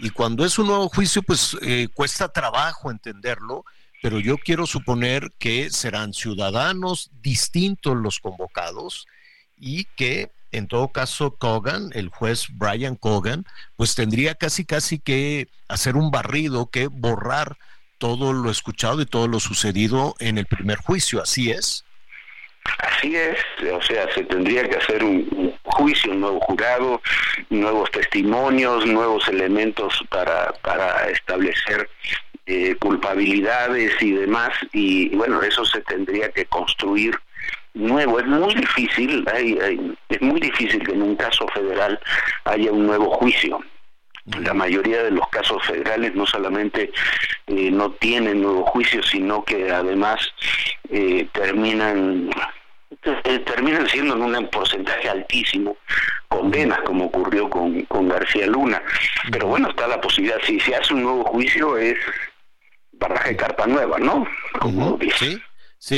Y 0.00 0.10
cuando 0.10 0.44
es 0.44 0.58
un 0.58 0.66
nuevo 0.66 0.88
juicio, 0.88 1.22
pues 1.22 1.56
eh, 1.62 1.88
cuesta 1.94 2.28
trabajo 2.28 2.90
entenderlo, 2.90 3.64
pero 4.02 4.20
yo 4.20 4.36
quiero 4.36 4.66
suponer 4.66 5.32
que 5.38 5.70
serán 5.70 6.12
ciudadanos 6.12 7.10
distintos 7.22 7.96
los 7.96 8.20
convocados 8.20 9.06
y 9.56 9.84
que 9.96 10.30
en 10.54 10.68
todo 10.68 10.88
caso 10.88 11.36
Cogan, 11.36 11.90
el 11.94 12.08
juez 12.08 12.46
Brian 12.52 12.96
Cogan, 12.96 13.44
pues 13.76 13.94
tendría 13.94 14.34
casi 14.34 14.64
casi 14.64 14.98
que 14.98 15.48
hacer 15.68 15.96
un 15.96 16.10
barrido, 16.10 16.70
que 16.70 16.86
borrar 16.86 17.56
todo 17.98 18.32
lo 18.32 18.50
escuchado 18.50 19.00
y 19.02 19.06
todo 19.06 19.28
lo 19.28 19.40
sucedido 19.40 20.14
en 20.18 20.38
el 20.38 20.46
primer 20.46 20.78
juicio, 20.78 21.22
¿así 21.22 21.50
es? 21.50 21.84
Así 22.78 23.14
es, 23.14 23.38
o 23.72 23.82
sea, 23.82 24.12
se 24.14 24.24
tendría 24.24 24.68
que 24.68 24.76
hacer 24.76 25.04
un, 25.04 25.54
juicio, 25.64 26.12
un 26.12 26.20
nuevo 26.20 26.40
jurado, 26.40 27.02
nuevos 27.50 27.90
testimonios, 27.90 28.86
nuevos 28.86 29.28
elementos 29.28 30.02
para, 30.08 30.52
para 30.62 31.10
establecer 31.10 31.90
eh, 32.46 32.74
culpabilidades 32.76 34.00
y 34.00 34.12
demás, 34.12 34.52
y 34.72 35.14
bueno, 35.16 35.42
eso 35.42 35.64
se 35.64 35.80
tendría 35.82 36.30
que 36.30 36.46
construir 36.46 37.18
nuevo. 37.74 38.18
Es 38.20 38.26
muy 38.26 38.54
difícil, 38.54 39.24
hay- 39.32 39.58
hay- 39.60 39.94
es 40.08 40.22
muy 40.22 40.40
difícil 40.40 40.84
que 40.86 40.92
en 40.92 41.02
un 41.02 41.16
caso 41.16 41.46
federal 41.48 41.98
haya 42.44 42.72
un 42.72 42.86
nuevo 42.86 43.10
juicio. 43.16 43.60
La 44.40 44.54
mayoría 44.54 45.02
de 45.02 45.10
los 45.10 45.28
casos 45.28 45.62
federales 45.66 46.14
no 46.14 46.24
solamente 46.26 46.90
eh, 47.46 47.70
no 47.70 47.90
tienen 47.92 48.40
nuevo 48.40 48.64
juicio, 48.64 49.02
sino 49.02 49.44
que 49.44 49.70
además 49.70 50.32
eh, 50.88 51.28
terminan 51.32 52.30
eh, 53.02 53.38
terminan 53.40 53.86
siendo 53.88 54.14
en 54.14 54.22
un 54.34 54.48
porcentaje 54.48 55.10
altísimo 55.10 55.76
condenas, 56.28 56.80
como 56.86 57.04
ocurrió 57.06 57.50
con, 57.50 57.82
con 57.82 58.08
García 58.08 58.46
Luna. 58.46 58.80
Pero 59.30 59.48
bueno, 59.48 59.68
está 59.68 59.86
la 59.88 60.00
posibilidad, 60.00 60.38
si 60.42 60.58
se 60.58 60.74
hace 60.74 60.94
un 60.94 61.02
nuevo 61.02 61.24
juicio 61.24 61.76
es 61.76 61.98
baraje 62.92 63.36
carta 63.36 63.66
nueva, 63.66 63.98
¿no? 63.98 64.26
Como 64.58 64.96
dice. 64.96 65.18
Sí, 65.32 65.42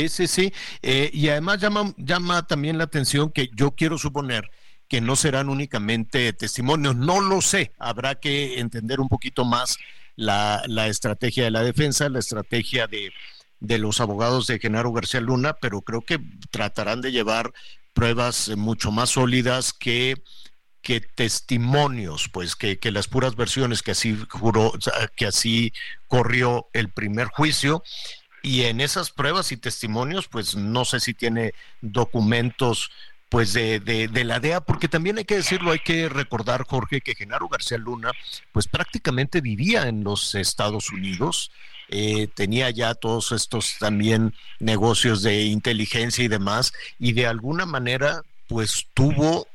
sí, 0.09 0.27
sí. 0.27 0.53
Eh, 0.81 1.09
y 1.13 1.29
además 1.29 1.59
llama, 1.59 1.93
llama 1.97 2.45
también 2.45 2.77
la 2.77 2.83
atención 2.83 3.31
que 3.31 3.49
yo 3.55 3.71
quiero 3.71 3.97
suponer 3.97 4.49
que 4.87 5.01
no 5.01 5.15
serán 5.15 5.49
únicamente 5.49 6.33
testimonios. 6.33 6.95
No 6.95 7.21
lo 7.21 7.41
sé. 7.41 7.71
Habrá 7.79 8.15
que 8.15 8.59
entender 8.59 8.99
un 8.99 9.07
poquito 9.07 9.45
más 9.45 9.77
la, 10.15 10.61
la 10.67 10.87
estrategia 10.87 11.43
de 11.43 11.51
la 11.51 11.63
defensa, 11.63 12.09
la 12.09 12.19
estrategia 12.19 12.87
de, 12.87 13.11
de 13.59 13.77
los 13.77 14.01
abogados 14.01 14.47
de 14.47 14.59
Genaro 14.59 14.91
García 14.91 15.21
Luna, 15.21 15.53
pero 15.53 15.81
creo 15.81 16.01
que 16.01 16.19
tratarán 16.51 17.01
de 17.01 17.11
llevar 17.11 17.53
pruebas 17.93 18.49
eh, 18.49 18.55
mucho 18.55 18.91
más 18.91 19.11
sólidas 19.11 19.73
que 19.73 20.15
que 20.87 21.01
testimonios, 21.01 22.29
pues 22.31 22.55
que, 22.55 22.79
que 22.79 22.91
las 22.91 23.09
puras 23.09 23.35
versiones 23.35 23.81
que 23.81 23.91
así 23.91 24.17
juró, 24.29 24.71
que 25.17 25.25
así 25.25 25.73
corrió 26.07 26.69
el 26.71 26.89
primer 26.93 27.27
juicio, 27.27 27.83
y 28.47 28.63
en 28.63 28.79
esas 28.79 29.11
pruebas 29.11 29.51
y 29.51 29.57
testimonios, 29.57 30.29
pues 30.29 30.55
no 30.55 30.85
sé 30.85 31.01
si 31.01 31.13
tiene 31.13 31.53
documentos 31.81 32.91
pues 33.27 33.51
de, 33.51 33.81
de, 33.81 34.23
la 34.23 34.39
DEA, 34.39 34.61
porque 34.61 34.87
también 34.87 35.17
hay 35.17 35.25
que 35.25 35.35
decirlo, 35.35 35.71
hay 35.71 35.79
que 35.79 36.07
recordar, 36.07 36.63
Jorge, 36.63 37.01
que 37.01 37.13
Genaro 37.13 37.49
García 37.49 37.77
Luna, 37.77 38.11
pues 38.53 38.69
prácticamente 38.69 39.41
vivía 39.41 39.89
en 39.89 40.05
los 40.05 40.33
Estados 40.33 40.91
Unidos, 40.91 41.51
eh, 41.89 42.29
tenía 42.33 42.69
ya 42.69 42.95
todos 42.95 43.33
estos 43.33 43.75
también 43.79 44.33
negocios 44.59 45.23
de 45.23 45.43
inteligencia 45.43 46.23
y 46.23 46.29
demás, 46.29 46.71
y 46.99 47.11
de 47.11 47.27
alguna 47.27 47.65
manera, 47.65 48.21
pues 48.47 48.87
tuvo 48.93 49.45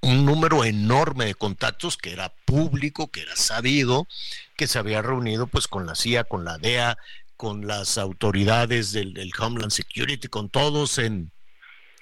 un 0.00 0.24
número 0.24 0.64
enorme 0.64 1.26
de 1.26 1.34
contactos 1.34 1.98
que 1.98 2.12
era 2.12 2.32
público, 2.46 3.10
que 3.10 3.20
era 3.20 3.36
sabido, 3.36 4.08
que 4.56 4.66
se 4.66 4.78
había 4.78 5.02
reunido 5.02 5.46
pues 5.46 5.68
con 5.68 5.84
la 5.84 5.94
CIA, 5.94 6.24
con 6.24 6.46
la 6.46 6.56
DEA, 6.56 6.96
con 7.40 7.66
las 7.66 7.96
autoridades 7.96 8.92
del, 8.92 9.32
Homeland 9.38 9.70
Security, 9.70 10.28
con 10.28 10.50
todos 10.50 10.98
en, 10.98 11.32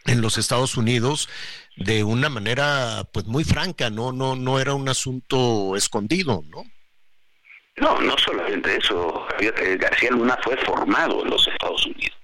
en 0.06 0.20
los 0.20 0.36
Estados 0.36 0.76
Unidos 0.76 1.28
de 1.76 2.02
una 2.02 2.28
manera 2.28 3.04
pues 3.12 3.24
muy 3.26 3.44
franca, 3.44 3.88
no 3.88 4.10
no 4.10 4.34
no 4.34 4.58
era 4.58 4.74
un 4.74 4.88
asunto 4.88 5.76
escondido, 5.76 6.42
¿no? 6.48 6.64
No, 7.76 8.00
no 8.00 8.18
solamente 8.18 8.78
eso. 8.78 9.28
García 9.78 10.10
Luna 10.10 10.36
fue 10.42 10.56
formado 10.56 11.22
en 11.22 11.30
los 11.30 11.46
Estados 11.46 11.86
Unidos. 11.86 12.17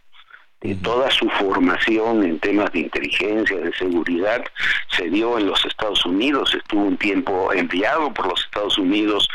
Toda 0.82 1.10
su 1.10 1.28
formación 1.28 2.24
en 2.24 2.38
temas 2.38 2.72
de 2.72 2.80
inteligencia, 2.80 3.56
de 3.58 3.72
seguridad, 3.74 4.42
se 4.88 5.10
dio 5.10 5.38
en 5.38 5.46
los 5.46 5.62
Estados 5.66 6.06
Unidos. 6.06 6.54
Estuvo 6.54 6.84
un 6.84 6.96
tiempo 6.96 7.52
enviado 7.52 8.12
por 8.14 8.28
los 8.28 8.42
Estados 8.44 8.78
Unidos 8.78 9.28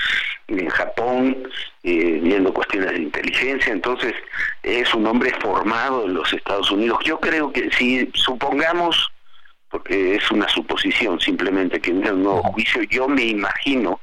en 0.48 0.68
Japón, 0.70 1.38
eh, 1.84 2.20
viendo 2.24 2.52
cuestiones 2.52 2.92
de 2.92 3.04
inteligencia. 3.04 3.72
Entonces, 3.72 4.16
es 4.64 4.92
un 4.96 5.06
hombre 5.06 5.32
formado 5.40 6.06
en 6.06 6.16
los 6.16 6.34
Estados 6.34 6.72
Unidos. 6.72 6.98
Yo 7.06 7.20
creo 7.20 7.52
que 7.52 7.70
si 7.72 8.10
supongamos, 8.16 9.12
porque 9.70 10.16
es 10.16 10.32
una 10.32 10.50
suposición 10.50 11.20
simplemente 11.20 11.80
que 11.80 11.92
hubiera 11.92 12.14
un 12.14 12.24
nuevo 12.24 12.42
juicio, 12.42 12.82
yo 12.90 13.08
me 13.08 13.24
imagino 13.24 14.00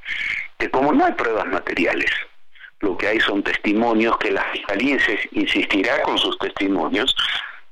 que 0.58 0.70
como 0.70 0.92
no 0.92 1.04
hay 1.04 1.12
pruebas 1.14 1.46
materiales, 1.46 2.10
lo 2.80 2.96
que 2.96 3.08
hay 3.08 3.20
son 3.20 3.42
testimonios 3.42 4.16
que 4.18 4.30
la 4.30 4.44
fiscalía 4.52 4.96
insis- 4.96 5.28
insistirá 5.32 6.02
con 6.02 6.18
sus 6.18 6.38
testimonios 6.38 7.14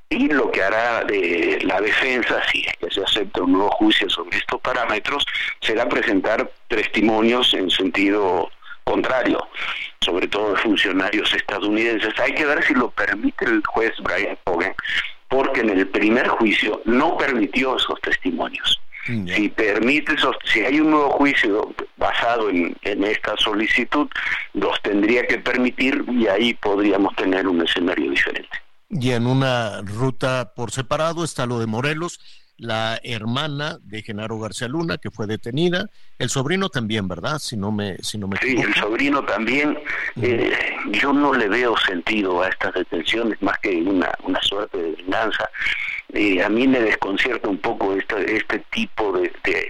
y 0.08 0.28
lo 0.28 0.50
que 0.50 0.62
hará 0.62 1.04
de 1.04 1.58
la 1.64 1.80
defensa, 1.80 2.40
si 2.50 2.60
es 2.60 2.76
que 2.78 2.90
se 2.90 3.02
acepta 3.02 3.42
un 3.42 3.52
nuevo 3.52 3.70
juicio 3.72 4.08
sobre 4.08 4.36
estos 4.38 4.60
parámetros, 4.60 5.24
será 5.60 5.88
presentar 5.88 6.50
testimonios 6.68 7.52
en 7.54 7.70
sentido 7.70 8.50
contrario, 8.84 9.38
sobre 10.02 10.28
todo 10.28 10.52
de 10.52 10.60
funcionarios 10.60 11.32
estadounidenses. 11.34 12.12
Hay 12.20 12.34
que 12.34 12.44
ver 12.46 12.62
si 12.64 12.74
lo 12.74 12.90
permite 12.90 13.46
el 13.46 13.62
juez 13.66 13.92
Brian 14.02 14.38
Hogan, 14.44 14.74
porque 15.28 15.62
en 15.62 15.70
el 15.70 15.88
primer 15.88 16.28
juicio 16.28 16.80
no 16.84 17.16
permitió 17.16 17.76
esos 17.76 18.00
testimonios. 18.02 18.80
Si 19.06 19.48
permite 19.50 20.14
si 20.44 20.60
hay 20.60 20.80
un 20.80 20.90
nuevo 20.90 21.10
juicio 21.10 21.74
basado 21.96 22.48
en, 22.48 22.74
en 22.82 23.04
esta 23.04 23.36
solicitud, 23.36 24.08
los 24.54 24.80
tendría 24.82 25.26
que 25.26 25.38
permitir 25.38 26.04
y 26.08 26.26
ahí 26.26 26.54
podríamos 26.54 27.14
tener 27.16 27.46
un 27.46 27.62
escenario 27.62 28.10
diferente. 28.10 28.48
Y 28.88 29.10
en 29.10 29.26
una 29.26 29.82
ruta 29.82 30.52
por 30.54 30.70
separado 30.70 31.24
está 31.24 31.46
lo 31.46 31.58
de 31.58 31.66
Morelos, 31.66 32.20
la 32.56 33.00
hermana 33.02 33.78
de 33.82 34.02
Genaro 34.02 34.38
García 34.38 34.68
Luna 34.68 34.96
que 34.98 35.10
fue 35.10 35.26
detenida, 35.26 35.88
el 36.18 36.28
sobrino 36.28 36.68
también, 36.68 37.08
¿verdad? 37.08 37.38
Si 37.38 37.56
no 37.56 37.72
me 37.72 37.96
si 37.98 38.16
no 38.18 38.28
me 38.28 38.36
Sí, 38.38 38.46
equivoco. 38.52 38.68
el 38.68 38.74
sobrino 38.74 39.24
también. 39.24 39.78
eh, 40.22 40.52
yo 40.92 41.12
no 41.12 41.32
le 41.34 41.48
veo 41.48 41.76
sentido 41.78 42.42
a 42.42 42.48
estas 42.48 42.74
detenciones 42.74 43.40
más 43.42 43.58
que 43.58 43.74
una, 43.82 44.12
una 44.22 44.40
suerte 44.42 44.78
de 44.78 44.90
venganza. 44.92 45.48
Eh, 46.12 46.42
a 46.44 46.48
mí 46.48 46.68
me 46.68 46.78
desconcierta 46.80 47.48
un 47.48 47.58
poco 47.58 47.94
este, 47.94 48.36
este 48.36 48.60
tipo 48.70 49.12
de, 49.18 49.32
de, 49.42 49.68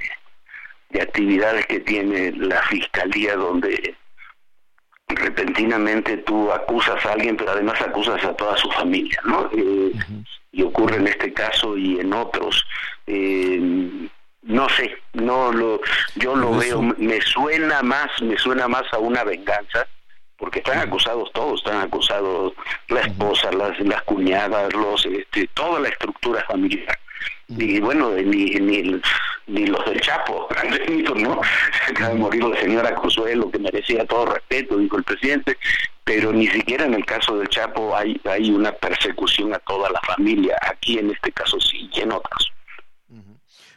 de 0.91 1.01
actividades 1.03 1.65
que 1.67 1.81
tiene 1.81 2.33
la 2.33 2.61
fiscalía 2.65 3.35
donde 3.37 3.97
repentinamente 5.09 6.19
tú 6.19 6.51
acusas 6.53 7.05
a 7.07 7.13
alguien, 7.13 7.37
pero 7.37 7.53
además 7.53 7.81
acusas 7.81 8.23
a 8.25 8.35
toda 8.35 8.57
su 8.57 8.71
familia, 8.73 9.19
¿no? 9.25 9.49
Eh, 9.57 9.93
Y 10.55 10.63
ocurre 10.63 10.97
en 10.97 11.09
este 11.09 11.33
caso 11.33 11.77
y 11.77 11.99
en 11.99 12.13
otros. 12.13 12.65
Eh, 13.07 14.09
no 14.45 14.69
sé, 14.69 14.95
no 15.15 15.53
lo, 15.53 15.81
yo 16.17 16.37
lo 16.37 16.55
veo, 16.57 16.83
me 16.83 17.21
suena 17.23 17.83
más, 17.83 18.11
me 18.23 18.37
suena 18.37 18.69
más 18.69 18.85
a 18.93 18.99
una 18.99 19.25
venganza, 19.25 19.87
porque 20.37 20.59
están 20.59 20.79
acusados 20.79 21.31
todos, 21.33 21.61
están 21.65 21.81
acusados 21.81 22.53
la 22.89 23.01
esposa, 23.01 23.51
las, 23.53 23.79
las 23.81 24.03
cuñadas, 24.03 24.73
los, 24.75 25.07
este, 25.07 25.49
toda 25.55 25.81
la 25.81 25.89
estructura 25.89 26.45
familiar. 26.47 26.99
Y 27.49 27.81
bueno, 27.81 28.11
ni, 28.11 28.47
ni, 28.47 29.01
ni 29.47 29.67
los 29.67 29.85
del 29.87 30.01
Chapo, 30.01 30.49
¿no? 31.17 31.41
Acaba 31.89 32.11
de 32.11 32.15
morir 32.15 32.45
la 32.45 32.61
señora 32.61 32.95
Consuelo, 32.95 33.51
que 33.51 33.59
merecía 33.59 34.05
todo 34.07 34.27
respeto, 34.27 34.77
dijo 34.77 34.97
el 34.99 35.05
presidente, 35.05 35.57
pero 36.05 36.33
ni 36.33 36.47
siquiera 36.47 36.85
en 36.85 36.95
el 36.95 37.05
caso 37.05 37.37
del 37.39 37.49
Chapo 37.49 37.97
hay, 37.97 38.21
hay 38.25 38.51
una 38.51 38.73
persecución 38.73 39.55
a 39.55 39.59
toda 39.61 39.91
la 39.91 40.01
familia, 40.01 40.59
aquí 40.63 40.99
en 40.99 41.11
este 41.11 41.33
caso 41.33 41.59
sí, 41.61 41.89
y 41.93 42.01
en 42.01 42.13
otros. 42.13 42.53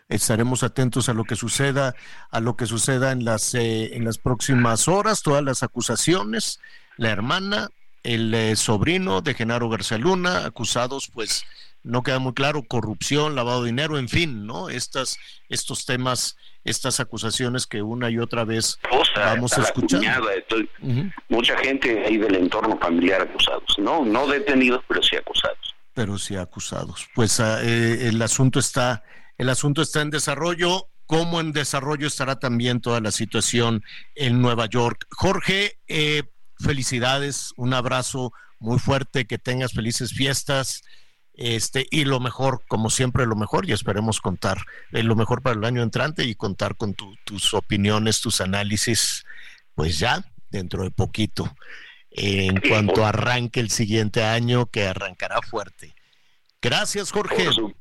Estaremos 0.10 0.64
atentos 0.64 1.10
a 1.10 1.14
lo 1.14 1.26
que 1.26 1.36
suceda, 1.36 1.94
a 2.32 2.40
lo 2.40 2.56
que 2.56 2.66
suceda 2.66 3.12
en 3.12 3.26
las 3.26 3.54
eh, 3.56 3.96
en 3.96 4.06
las 4.06 4.18
próximas 4.18 4.88
horas, 4.88 5.22
todas 5.22 5.44
las 5.44 5.64
acusaciones, 5.64 6.62
la 6.96 7.10
hermana, 7.10 7.70
el 8.04 8.34
eh, 8.34 8.56
sobrino 8.56 9.20
de 9.22 9.34
Genaro 9.34 9.68
García 9.68 9.98
Luna, 9.98 10.46
acusados, 10.46 11.12
pues 11.14 11.46
no 11.84 12.04
queda 12.04 12.20
muy 12.20 12.34
claro, 12.34 12.64
corrupción, 12.64 13.36
lavado 13.36 13.64
de 13.64 13.68
dinero, 13.72 13.98
en 13.98 14.08
fin, 14.08 14.46
¿no? 14.46 14.70
Estas, 14.70 15.18
estos 15.50 15.86
temas, 15.86 16.38
estas 16.70 17.00
acusaciones 17.00 17.66
que 17.68 17.82
una 17.82 18.10
y 18.10 18.20
otra 18.20 18.44
vez 18.46 18.78
Esposa, 18.84 19.12
vamos 19.16 19.58
escuchando. 19.58 20.06
cuñada, 20.06 20.34
estoy- 20.36 20.70
mucha 21.30 21.58
gente 21.58 22.06
ahí 22.06 22.18
del 22.18 22.36
entorno 22.36 22.78
familiar 22.80 23.22
acusados, 23.22 23.76
no, 23.78 24.04
no 24.06 24.28
detenidos, 24.28 24.84
pero 24.88 25.02
sí 25.02 25.16
acusados. 25.16 25.58
pero 25.94 26.18
sí 26.18 26.36
acusados. 26.36 27.08
Pues 27.16 27.40
ah, 27.40 27.60
eh, 27.64 28.08
el 28.10 28.22
asunto 28.22 28.60
está, 28.60 29.04
el 29.38 29.50
asunto 29.50 29.82
está 29.82 30.02
en 30.02 30.10
desarrollo. 30.12 30.90
Como 31.08 31.40
en 31.40 31.54
desarrollo 31.54 32.06
estará 32.06 32.38
también 32.38 32.82
toda 32.82 33.00
la 33.00 33.12
situación 33.12 33.82
en 34.14 34.42
Nueva 34.42 34.66
York. 34.68 35.06
Jorge, 35.12 35.80
eh, 35.88 36.24
felicidades, 36.60 37.54
un 37.56 37.74
abrazo 37.74 38.34
muy 38.60 38.78
fuerte, 38.78 39.26
que 39.26 39.38
tengas 39.38 39.72
felices 39.72 40.12
fiestas. 40.14 40.84
Este, 41.38 41.86
y 41.92 42.06
lo 42.06 42.20
mejor, 42.20 42.64
como 42.68 42.90
siempre, 42.90 43.26
lo 43.28 43.36
mejor, 43.36 43.70
y 43.70 43.72
esperemos 43.72 44.20
contar 44.22 44.58
eh, 44.92 45.04
lo 45.04 45.16
mejor 45.16 45.42
para 45.44 45.56
el 45.56 45.64
año 45.66 45.84
entrante 45.84 46.24
y 46.26 46.34
contar 46.36 46.76
con 46.76 46.96
tu- 46.96 47.16
tus 47.26 47.54
opiniones, 47.54 48.22
tus 48.22 48.42
análisis, 48.42 49.24
pues 49.76 50.00
ya 50.00 50.26
dentro 50.50 50.82
de 50.84 50.90
poquito, 50.92 51.56
en 52.10 52.60
Sí, 52.64 52.70
cuanto 52.70 52.94
por- 52.96 53.04
arranque 53.06 53.60
el 53.60 53.70
siguiente 53.70 54.24
año, 54.24 54.66
que 54.66 54.88
arrancará 54.88 55.40
fuerte. 55.44 55.94
Gracias, 56.62 57.12
Jorge. 57.12 57.46
Por, 57.46 57.54
su- 57.54 57.76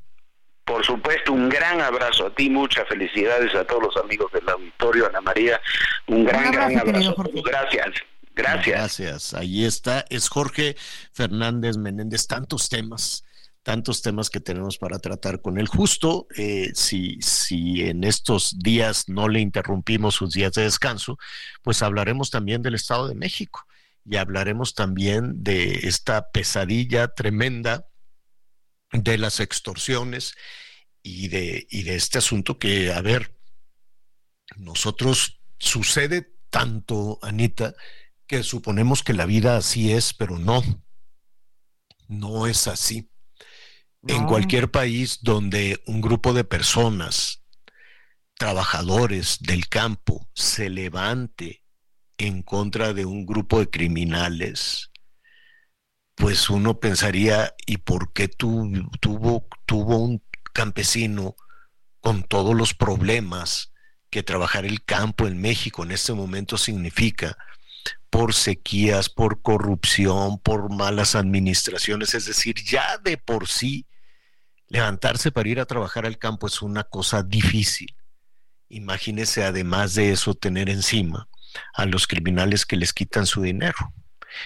por 0.66 0.84
supuesto, 0.84 1.32
un 1.32 1.48
gran 1.48 1.80
abrazo 1.80 2.26
a 2.26 2.34
ti, 2.34 2.50
muchas 2.50 2.86
felicidades 2.88 3.54
a 3.54 3.64
todos 3.64 3.84
los 3.84 3.96
amigos 4.04 4.30
del 4.32 4.46
auditorio, 4.48 5.06
Ana 5.08 5.22
María, 5.22 5.60
un 6.08 6.24
gran, 6.26 6.52
gran 6.52 6.76
abrazo, 6.78 6.84
querido 6.92 7.12
abrazo. 7.12 7.42
Gracias, 7.42 7.86
gracias. 8.34 8.76
Gracias. 8.76 9.32
Ahí 9.34 9.64
está, 9.64 10.04
es 10.10 10.28
Jorge 10.28 10.76
Fernández 11.12 11.78
Menéndez. 11.78 12.26
Tantos 12.26 12.68
temas, 12.68 13.24
tantos 13.66 14.00
temas 14.00 14.30
que 14.30 14.38
tenemos 14.38 14.78
para 14.78 15.00
tratar 15.00 15.42
con 15.42 15.58
él. 15.58 15.66
Justo 15.66 16.28
eh, 16.36 16.70
si, 16.76 17.20
si 17.20 17.80
en 17.80 18.04
estos 18.04 18.60
días 18.60 19.08
no 19.08 19.28
le 19.28 19.40
interrumpimos 19.40 20.14
sus 20.14 20.32
días 20.32 20.52
de 20.52 20.62
descanso, 20.62 21.18
pues 21.62 21.82
hablaremos 21.82 22.30
también 22.30 22.62
del 22.62 22.76
Estado 22.76 23.08
de 23.08 23.16
México 23.16 23.66
y 24.04 24.18
hablaremos 24.18 24.76
también 24.76 25.42
de 25.42 25.80
esta 25.88 26.30
pesadilla 26.30 27.08
tremenda 27.08 27.88
de 28.92 29.18
las 29.18 29.40
extorsiones 29.40 30.36
y 31.02 31.26
de, 31.26 31.66
y 31.68 31.82
de 31.82 31.96
este 31.96 32.18
asunto 32.18 32.60
que, 32.60 32.92
a 32.92 33.00
ver, 33.00 33.34
nosotros 34.56 35.40
sucede 35.58 36.36
tanto, 36.50 37.18
Anita, 37.20 37.74
que 38.28 38.44
suponemos 38.44 39.02
que 39.02 39.12
la 39.12 39.26
vida 39.26 39.56
así 39.56 39.92
es, 39.92 40.14
pero 40.14 40.38
no, 40.38 40.62
no 42.06 42.46
es 42.46 42.68
así. 42.68 43.10
En 44.06 44.26
cualquier 44.26 44.70
país 44.70 45.20
donde 45.22 45.82
un 45.86 46.00
grupo 46.00 46.32
de 46.32 46.44
personas, 46.44 47.42
trabajadores 48.34 49.38
del 49.40 49.68
campo, 49.68 50.28
se 50.34 50.70
levante 50.70 51.64
en 52.18 52.42
contra 52.42 52.92
de 52.92 53.04
un 53.04 53.26
grupo 53.26 53.58
de 53.58 53.68
criminales, 53.68 54.90
pues 56.14 56.48
uno 56.48 56.80
pensaría, 56.80 57.54
¿y 57.66 57.78
por 57.78 58.12
qué 58.12 58.28
tuvo, 58.28 59.46
tuvo 59.66 59.98
un 59.98 60.22
campesino 60.52 61.36
con 62.00 62.22
todos 62.22 62.54
los 62.54 62.74
problemas 62.74 63.72
que 64.08 64.22
trabajar 64.22 64.64
el 64.64 64.84
campo 64.84 65.26
en 65.26 65.40
México 65.40 65.82
en 65.82 65.90
este 65.90 66.12
momento 66.14 66.56
significa? 66.56 67.36
Por 68.10 68.34
sequías, 68.34 69.08
por 69.08 69.42
corrupción, 69.42 70.38
por 70.38 70.72
malas 70.72 71.14
administraciones, 71.14 72.14
es 72.14 72.26
decir, 72.26 72.56
ya 72.64 72.98
de 72.98 73.18
por 73.18 73.48
sí 73.48 73.86
levantarse 74.68 75.30
para 75.30 75.48
ir 75.48 75.60
a 75.60 75.66
trabajar 75.66 76.06
al 76.06 76.18
campo 76.18 76.46
es 76.46 76.62
una 76.62 76.84
cosa 76.84 77.22
difícil. 77.22 77.96
Imagínese 78.68 79.44
además 79.44 79.94
de 79.94 80.10
eso 80.10 80.34
tener 80.34 80.68
encima 80.68 81.28
a 81.74 81.86
los 81.86 82.06
criminales 82.06 82.66
que 82.66 82.76
les 82.76 82.92
quitan 82.92 83.26
su 83.26 83.42
dinero. 83.42 83.94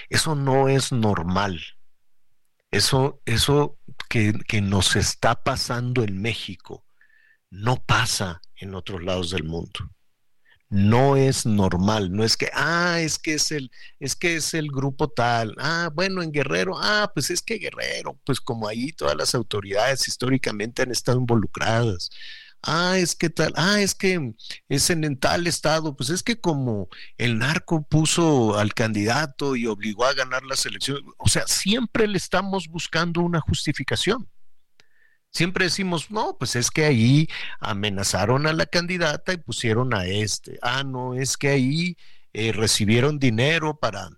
Eso 0.08 0.34
no 0.34 0.68
es 0.68 0.92
normal. 0.92 1.60
Eso, 2.70 3.20
eso 3.24 3.78
que, 4.08 4.34
que 4.46 4.60
nos 4.60 4.94
está 4.94 5.42
pasando 5.42 6.04
en 6.04 6.20
México 6.20 6.84
no 7.50 7.76
pasa 7.76 8.40
en 8.56 8.74
otros 8.74 9.02
lados 9.02 9.30
del 9.30 9.44
mundo 9.44 9.90
no 10.70 11.16
es 11.16 11.46
normal, 11.46 12.12
no 12.12 12.24
es 12.24 12.36
que, 12.36 12.48
ah, 12.54 13.00
es 13.00 13.18
que 13.18 13.34
es 13.34 13.50
el, 13.50 13.70
es 13.98 14.14
que 14.16 14.36
es 14.36 14.54
el 14.54 14.68
grupo 14.68 15.08
tal, 15.08 15.54
ah, 15.58 15.90
bueno, 15.92 16.22
en 16.22 16.32
Guerrero, 16.32 16.76
ah, 16.78 17.10
pues 17.12 17.30
es 17.30 17.42
que 17.42 17.58
Guerrero, 17.58 18.18
pues 18.24 18.40
como 18.40 18.68
ahí 18.68 18.92
todas 18.92 19.16
las 19.16 19.34
autoridades 19.34 20.06
históricamente 20.08 20.82
han 20.82 20.92
estado 20.92 21.18
involucradas. 21.18 22.10
Ah, 22.62 22.98
es 22.98 23.14
que 23.14 23.30
tal, 23.30 23.52
ah, 23.56 23.80
es 23.80 23.94
que 23.94 24.34
es 24.68 24.90
en, 24.90 25.18
tal 25.18 25.46
estado, 25.46 25.96
pues 25.96 26.10
es 26.10 26.22
que 26.22 26.40
como 26.40 26.88
el 27.16 27.38
narco 27.38 27.82
puso 27.82 28.58
al 28.58 28.74
candidato 28.74 29.56
y 29.56 29.66
obligó 29.66 30.04
a 30.04 30.14
ganar 30.14 30.44
las 30.44 30.66
elecciones, 30.66 31.02
o 31.18 31.28
sea, 31.28 31.46
siempre 31.46 32.06
le 32.06 32.18
estamos 32.18 32.68
buscando 32.68 33.22
una 33.22 33.40
justificación. 33.40 34.28
Siempre 35.32 35.66
decimos, 35.66 36.10
no, 36.10 36.36
pues 36.38 36.56
es 36.56 36.70
que 36.70 36.84
ahí 36.84 37.28
amenazaron 37.60 38.46
a 38.46 38.52
la 38.52 38.66
candidata 38.66 39.32
y 39.32 39.36
pusieron 39.38 39.94
a 39.94 40.06
este. 40.06 40.58
Ah, 40.62 40.82
no, 40.84 41.14
es 41.14 41.36
que 41.36 41.48
ahí 41.48 41.96
eh, 42.32 42.52
recibieron 42.52 43.18
dinero 43.18 43.78
para, 43.78 44.10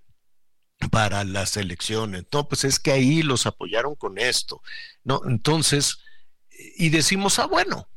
para 0.90 1.24
las 1.24 1.56
elecciones. 1.56 2.24
No, 2.32 2.48
pues 2.48 2.64
es 2.64 2.78
que 2.78 2.92
ahí 2.92 3.22
los 3.22 3.46
apoyaron 3.46 3.94
con 3.94 4.18
esto. 4.18 4.62
No, 5.04 5.20
entonces, 5.26 5.98
y 6.76 6.90
decimos, 6.90 7.38
ah, 7.38 7.46
bueno, 7.46 7.88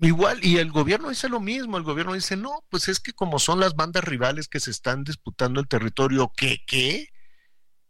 igual, 0.00 0.44
y 0.44 0.58
el 0.58 0.70
gobierno 0.72 1.10
dice 1.10 1.28
lo 1.28 1.40
mismo, 1.40 1.76
el 1.78 1.84
gobierno 1.84 2.14
dice, 2.14 2.36
no, 2.36 2.64
pues 2.70 2.88
es 2.88 3.00
que 3.00 3.12
como 3.12 3.38
son 3.38 3.60
las 3.60 3.74
bandas 3.76 4.04
rivales 4.04 4.48
que 4.48 4.60
se 4.60 4.70
están 4.70 5.04
disputando 5.04 5.60
el 5.60 5.68
territorio, 5.68 6.32
¿qué, 6.36 6.58
qué? 6.66 7.08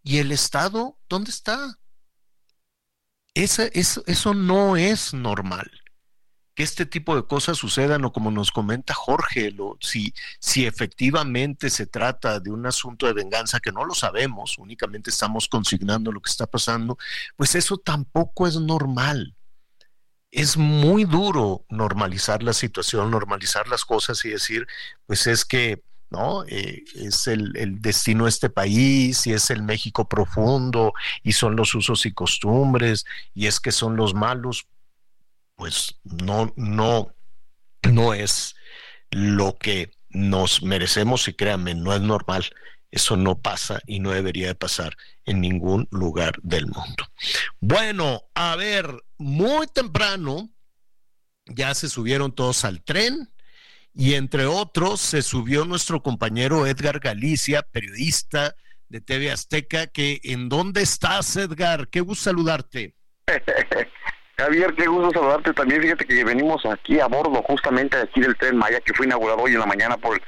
¿Y 0.02 0.18
el 0.18 0.32
Estado 0.32 0.98
dónde 1.08 1.30
está? 1.30 1.78
Esa, 3.34 3.64
eso, 3.66 4.02
eso 4.06 4.34
no 4.34 4.76
es 4.76 5.14
normal. 5.14 5.70
Que 6.54 6.62
este 6.62 6.84
tipo 6.84 7.16
de 7.16 7.24
cosas 7.26 7.56
sucedan 7.56 8.04
o 8.04 8.12
como 8.12 8.30
nos 8.30 8.50
comenta 8.50 8.92
Jorge, 8.92 9.54
si, 9.80 10.12
si 10.38 10.66
efectivamente 10.66 11.70
se 11.70 11.86
trata 11.86 12.40
de 12.40 12.50
un 12.50 12.66
asunto 12.66 13.06
de 13.06 13.14
venganza 13.14 13.58
que 13.58 13.72
no 13.72 13.86
lo 13.86 13.94
sabemos, 13.94 14.58
únicamente 14.58 15.08
estamos 15.08 15.48
consignando 15.48 16.12
lo 16.12 16.20
que 16.20 16.30
está 16.30 16.46
pasando, 16.46 16.98
pues 17.36 17.54
eso 17.54 17.78
tampoco 17.78 18.46
es 18.46 18.56
normal. 18.56 19.34
Es 20.30 20.58
muy 20.58 21.04
duro 21.04 21.64
normalizar 21.70 22.42
la 22.42 22.52
situación, 22.52 23.10
normalizar 23.10 23.66
las 23.68 23.84
cosas 23.86 24.22
y 24.26 24.30
decir, 24.30 24.66
pues 25.06 25.26
es 25.26 25.46
que 25.46 25.82
¿no? 26.12 26.44
Eh, 26.46 26.84
es 26.94 27.26
el, 27.26 27.52
destino 27.80 28.24
de 28.24 28.30
este 28.30 28.50
país 28.50 29.26
y 29.26 29.32
es 29.32 29.50
el 29.50 29.62
México 29.62 30.08
profundo 30.08 30.92
y 31.22 31.32
son 31.32 31.56
los 31.56 31.74
usos 31.74 32.06
y 32.06 32.12
costumbres 32.12 33.04
y 33.34 33.46
es 33.46 33.58
que 33.58 33.72
son 33.72 33.96
los 33.96 34.14
malos, 34.14 34.68
pues 35.56 35.98
no, 36.04 36.52
no, 36.56 37.12
no 37.82 38.14
es 38.14 38.54
lo 39.10 39.56
que 39.58 39.90
nos 40.10 40.62
merecemos 40.62 41.26
y 41.28 41.34
créanme, 41.34 41.74
no 41.74 41.94
es 41.94 42.00
normal. 42.00 42.44
Eso 42.90 43.16
no 43.16 43.40
pasa 43.40 43.80
y 43.86 44.00
no 44.00 44.10
debería 44.10 44.48
de 44.48 44.54
pasar 44.54 44.94
en 45.24 45.40
ningún 45.40 45.88
lugar 45.90 46.34
del 46.42 46.66
mundo. 46.66 47.06
Bueno, 47.58 48.24
a 48.34 48.54
ver, 48.56 49.02
muy 49.16 49.66
temprano 49.66 50.50
ya 51.46 51.74
se 51.74 51.88
subieron 51.88 52.34
todos 52.34 52.66
al 52.66 52.82
tren 52.82 53.31
y 53.94 54.14
entre 54.14 54.46
otros 54.46 55.00
se 55.00 55.22
subió 55.22 55.64
nuestro 55.64 56.02
compañero 56.02 56.66
Edgar 56.66 56.98
Galicia, 56.98 57.62
periodista 57.62 58.54
de 58.88 59.00
TV 59.00 59.30
Azteca, 59.30 59.86
que 59.86 60.20
¿en 60.24 60.48
dónde 60.48 60.82
estás, 60.82 61.36
Edgar? 61.36 61.88
Qué 61.88 62.00
gusto 62.00 62.24
saludarte. 62.24 62.94
Javier, 64.38 64.74
qué 64.74 64.86
gusto 64.86 65.10
saludarte 65.12 65.52
también. 65.52 65.82
Fíjate 65.82 66.04
que 66.04 66.24
venimos 66.24 66.64
aquí 66.66 67.00
a 67.00 67.06
bordo 67.06 67.42
justamente 67.42 67.98
aquí 67.98 68.20
del 68.20 68.36
tren 68.36 68.56
Maya, 68.56 68.80
que 68.80 68.94
fue 68.94 69.06
inaugurado 69.06 69.40
hoy 69.40 69.52
en 69.52 69.60
la 69.60 69.66
mañana 69.66 69.96
por 69.96 70.20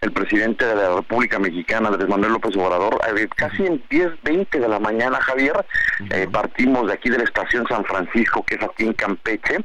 el, 0.00 0.12
presidente 0.12 0.64
de 0.64 0.76
la 0.76 0.94
República 0.96 1.38
Mexicana, 1.38 1.88
Andrés 1.88 2.08
Manuel 2.08 2.34
López 2.34 2.54
Obrador. 2.56 3.00
casi 3.34 3.66
en 3.66 3.82
10, 3.90 4.22
20 4.22 4.60
de 4.60 4.68
la 4.68 4.78
mañana, 4.78 5.20
Javier, 5.20 5.66
eh, 6.10 6.28
partimos 6.30 6.86
de 6.86 6.92
aquí 6.92 7.10
de 7.10 7.18
la 7.18 7.24
estación 7.24 7.66
San 7.66 7.84
Francisco, 7.84 8.44
que 8.44 8.54
es 8.54 8.62
aquí 8.62 8.84
en 8.84 8.92
Campeche, 8.92 9.58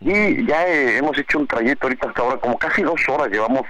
y 0.00 0.46
ya 0.46 0.66
eh, 0.66 0.98
hemos 0.98 1.18
hecho 1.18 1.38
un 1.38 1.46
trayecto 1.46 1.86
ahorita 1.86 2.08
hasta 2.08 2.22
ahora, 2.22 2.36
como 2.38 2.56
casi 2.56 2.82
dos 2.82 3.00
horas 3.08 3.28
llevamos 3.30 3.62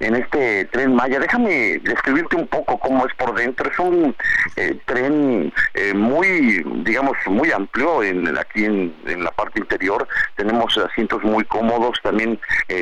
en 0.00 0.16
este 0.16 0.64
tren 0.66 0.94
Maya. 0.94 1.18
Déjame 1.18 1.78
describirte 1.78 2.36
un 2.36 2.46
poco 2.46 2.78
cómo 2.78 3.06
es 3.06 3.14
por 3.14 3.34
dentro. 3.34 3.70
Es 3.70 3.78
un 3.78 4.16
eh, 4.56 4.78
tren 4.86 5.52
eh, 5.74 5.92
muy, 5.92 6.64
digamos, 6.84 7.16
muy 7.26 7.52
amplio 7.52 8.02
en, 8.02 8.26
aquí 8.38 8.64
en, 8.64 8.94
la 9.22 9.30
parte 9.30 9.60
interior. 9.60 10.08
Tenemos 10.36 10.76
asientos 10.78 11.22
muy 11.22 11.44
cómodos, 11.44 11.98
también 12.02 12.40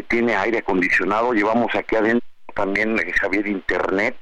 tiene 0.08 0.36
aire 0.36 0.58
acondicionado. 0.58 1.32
Llevamos 1.32 1.74
aquí 1.74 1.96
adentro 1.96 2.26
también 2.54 2.98
Javier 3.18 3.46
internet 3.46 4.14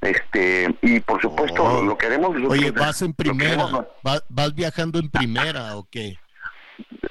este 0.00 0.74
y 0.80 1.00
por 1.00 1.20
supuesto 1.20 1.62
oh. 1.62 1.82
lo 1.82 1.98
que 1.98 2.06
haremos 2.06 2.34
oye 2.48 2.70
vas 2.70 3.02
en 3.02 3.12
primera 3.12 3.66
vas 4.00 4.54
viajando 4.54 4.98
en 4.98 5.10
primera 5.10 5.76
o 5.76 5.86
qué 5.90 6.16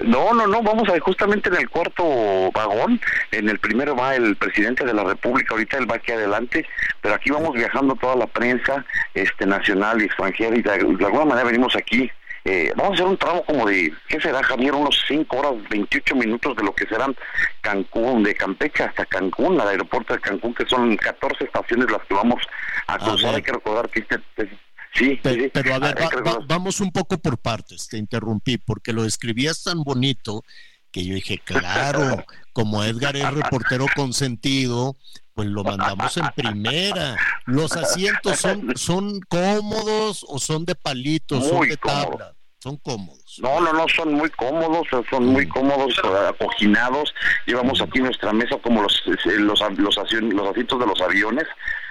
no, 0.03 0.33
no, 0.33 0.47
no, 0.47 0.61
vamos 0.61 0.89
a 0.89 0.99
justamente 0.99 1.49
en 1.49 1.55
el 1.55 1.69
cuarto 1.69 2.51
vagón, 2.51 2.99
en 3.31 3.49
el 3.49 3.59
primero 3.59 3.95
va 3.95 4.15
el 4.15 4.35
presidente 4.35 4.85
de 4.85 4.93
la 4.93 5.03
República, 5.03 5.53
ahorita 5.53 5.77
él 5.77 5.89
va 5.89 5.95
aquí 5.95 6.11
adelante, 6.11 6.65
pero 7.01 7.15
aquí 7.15 7.31
vamos 7.31 7.53
viajando 7.53 7.95
toda 7.95 8.15
la 8.15 8.27
prensa 8.27 8.85
este 9.13 9.45
nacional 9.45 10.01
y 10.01 10.05
extranjera 10.05 10.57
y 10.57 10.61
de, 10.61 10.71
alguna 10.71 11.25
manera 11.25 11.47
venimos 11.47 11.75
aquí. 11.75 12.11
Eh, 12.45 12.73
vamos 12.75 12.91
a 12.91 12.95
hacer 12.95 13.05
un 13.05 13.17
tramo 13.17 13.43
como 13.45 13.65
de, 13.65 13.93
¿qué 14.09 14.19
será 14.19 14.43
Javier? 14.43 14.73
Unos 14.73 15.01
5 15.07 15.37
horas, 15.37 15.53
28 15.69 16.15
minutos 16.15 16.57
de 16.57 16.63
lo 16.63 16.75
que 16.75 16.85
serán 16.87 17.15
Cancún, 17.61 18.23
de 18.23 18.35
Campeche 18.35 18.83
hasta 18.83 19.05
Cancún, 19.05 19.61
al 19.61 19.69
aeropuerto 19.69 20.13
de 20.13 20.19
Cancún, 20.19 20.53
que 20.53 20.65
son 20.65 20.97
14 20.97 21.45
estaciones 21.45 21.89
las 21.89 22.03
que 22.03 22.13
vamos 22.13 22.43
a 22.87 22.97
cruzar. 22.99 23.35
Hay 23.35 23.41
que 23.41 23.53
recordar 23.53 23.89
que 23.89 24.01
este, 24.01 24.19
Sí, 24.93 25.19
pero, 25.23 25.75
a 25.75 25.79
ver, 25.79 25.97
vamos 26.47 26.79
un 26.79 26.91
poco 26.91 27.17
por 27.17 27.39
partes, 27.39 27.87
te 27.87 27.97
interrumpí, 27.97 28.57
porque 28.57 28.93
lo 28.93 29.05
escribías 29.05 29.63
tan 29.63 29.83
bonito 29.83 30.43
que 30.91 31.03
yo 31.03 31.15
dije, 31.15 31.39
claro, 31.39 32.23
como 32.53 32.83
Edgar 32.83 33.15
es 33.15 33.33
reportero 33.33 33.87
consentido, 33.95 34.95
pues 35.33 35.47
lo 35.47 35.63
mandamos 35.63 36.15
en 36.17 36.29
primera. 36.35 37.17
¿Los 37.45 37.71
asientos 37.75 38.39
son, 38.39 38.77
son 38.77 39.19
cómodos 39.21 40.23
o 40.27 40.39
son 40.39 40.65
de 40.65 40.75
palitos, 40.75 41.47
son 41.47 41.67
de 41.67 41.77
tabla? 41.77 42.35
Son 42.63 42.77
cómodos. 42.77 43.39
No, 43.41 43.59
no, 43.59 43.73
no, 43.73 43.85
son 43.89 44.13
muy 44.13 44.29
cómodos, 44.29 44.87
son 45.09 45.25
muy 45.25 45.45
cómodos, 45.49 45.99
eh, 46.01 46.29
acoginados. 46.29 47.13
Llevamos 47.45 47.81
aquí 47.81 47.99
nuestra 47.99 48.31
mesa 48.31 48.55
como 48.63 48.81
los 48.81 49.03
eh, 49.05 49.37
los 49.37 49.59
los, 49.59 49.97
los 49.97 50.47
asientos 50.47 50.79
de 50.79 50.85
los 50.85 51.01
aviones, 51.01 51.45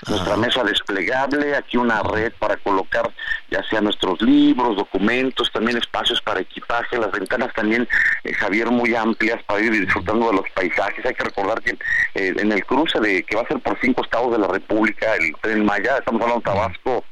nuestra 0.08 0.34
mesa 0.38 0.64
desplegable, 0.64 1.54
aquí 1.54 1.76
una 1.76 2.02
red 2.02 2.32
para 2.38 2.56
colocar 2.56 3.12
ya 3.50 3.62
sea 3.68 3.82
nuestros 3.82 4.22
libros, 4.22 4.76
documentos, 4.76 5.52
también 5.52 5.76
espacios 5.76 6.22
para 6.22 6.40
equipaje, 6.40 6.96
las 6.96 7.12
ventanas 7.12 7.52
también, 7.54 7.86
eh, 8.24 8.32
Javier, 8.32 8.70
muy 8.70 8.94
amplias 8.94 9.42
para 9.44 9.60
ir 9.60 9.72
disfrutando 9.72 10.28
de 10.30 10.36
los 10.36 10.50
paisajes. 10.54 11.04
Hay 11.04 11.14
que 11.14 11.24
recordar 11.24 11.60
que 11.60 11.72
eh, 12.14 12.34
en 12.34 12.50
el 12.50 12.64
cruce 12.64 12.98
de 12.98 13.22
que 13.24 13.36
va 13.36 13.42
a 13.42 13.48
ser 13.48 13.60
por 13.60 13.78
cinco 13.82 14.02
estados 14.02 14.32
de 14.32 14.38
la 14.38 14.48
República, 14.48 15.14
el 15.16 15.34
tren 15.42 15.66
Maya, 15.66 15.98
estamos 15.98 16.22
hablando 16.22 16.40
de 16.40 16.44
Tabasco, 16.44 17.04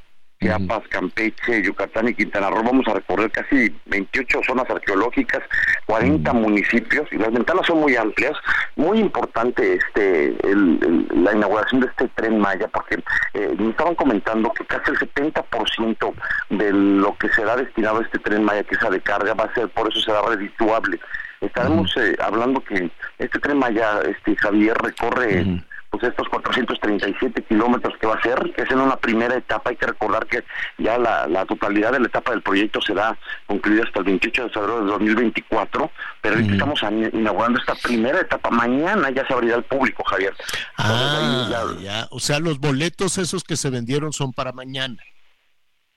Chiapas, 0.45 0.83
Campeche, 0.89 1.63
Yucatán 1.63 2.09
y 2.09 2.15
Quintana 2.15 2.49
Roo. 2.49 2.63
Vamos 2.63 2.89
a 2.89 2.95
recorrer 2.95 3.31
casi 3.31 3.71
28 3.87 4.41
zonas 4.47 4.69
arqueológicas, 4.71 5.43
40 5.85 6.33
municipios 6.33 7.07
y 7.13 7.19
las 7.19 7.31
ventanas 7.31 7.67
son 7.67 7.81
muy 7.81 7.95
amplias. 7.95 8.33
Muy 8.77 9.01
importante 9.01 9.75
este 9.75 10.29
el- 10.51 10.79
el- 11.13 11.25
la 11.25 11.35
inauguración 11.35 11.83
de 11.83 11.89
este 11.89 12.09
tren 12.09 12.39
Maya 12.39 12.69
porque 12.69 13.03
eh, 13.35 13.55
me 13.59 13.69
estaban 13.71 13.95
comentando 13.95 14.51
que 14.55 14.65
casi 14.65 14.91
el 14.93 14.99
70% 14.99 16.15
de 16.49 16.73
lo 16.73 17.15
que 17.19 17.29
será 17.29 17.55
destinado 17.57 17.99
a 17.99 18.03
este 18.03 18.19
tren 18.19 18.43
Maya, 18.43 18.65
que 18.65 18.77
es 18.77 18.91
de 18.91 19.01
carga, 19.03 19.35
va 19.35 19.45
a 19.45 19.55
ser, 19.55 19.69
por 19.69 19.91
eso 19.91 20.01
será 20.01 20.23
redituable. 20.23 20.99
Estaremos 21.43 21.95
eh, 21.99 22.17
hablando 22.19 22.65
que 22.65 22.91
este 23.19 23.39
tren 23.41 23.59
Maya, 23.59 24.01
este 24.09 24.35
Javier, 24.37 24.77
recorre 24.79 25.45
pues 25.91 26.05
estos 26.05 26.29
437 26.29 27.43
kilómetros 27.45 27.95
que 28.01 28.07
va 28.07 28.15
a 28.15 28.23
ser, 28.23 28.53
que 28.55 28.63
es 28.63 28.71
en 28.71 28.79
una 28.81 28.97
primera 28.97 29.35
etapa, 29.37 29.71
hay 29.71 29.77
que 29.77 29.87
recordar 29.87 30.25
que 30.27 30.45
ya 30.79 30.97
la, 30.99 31.27
la 31.27 31.45
totalidad 31.47 31.91
de 31.93 31.99
la 32.01 32.07
etapa 32.07 32.31
del 32.31 32.43
proyecto 32.43 32.81
será 32.81 33.19
concluida 33.47 33.83
hasta 33.85 33.99
el 33.99 34.05
28 34.05 34.45
de 34.45 34.51
febrero 34.51 34.81
de 34.85 34.87
2024, 34.93 35.91
pero 36.23 36.35
ahorita 36.37 36.53
estamos 36.53 36.83
ani- 36.85 37.11
inaugurando 37.13 37.59
esta 37.59 37.75
primera 37.75 38.21
etapa, 38.21 38.51
mañana 38.51 39.11
ya 39.11 39.27
se 39.27 39.33
abrirá 39.35 39.57
al 39.57 39.65
público, 39.65 40.05
Javier. 40.05 40.33
Ah, 40.79 41.67
ya. 41.81 42.07
O 42.11 42.21
sea, 42.21 42.39
los 42.39 42.61
boletos 42.61 43.19
esos 43.19 43.43
que 43.43 43.57
se 43.57 43.69
vendieron 43.71 44.13
son 44.13 44.33
para 44.33 44.53
mañana. 44.53 44.97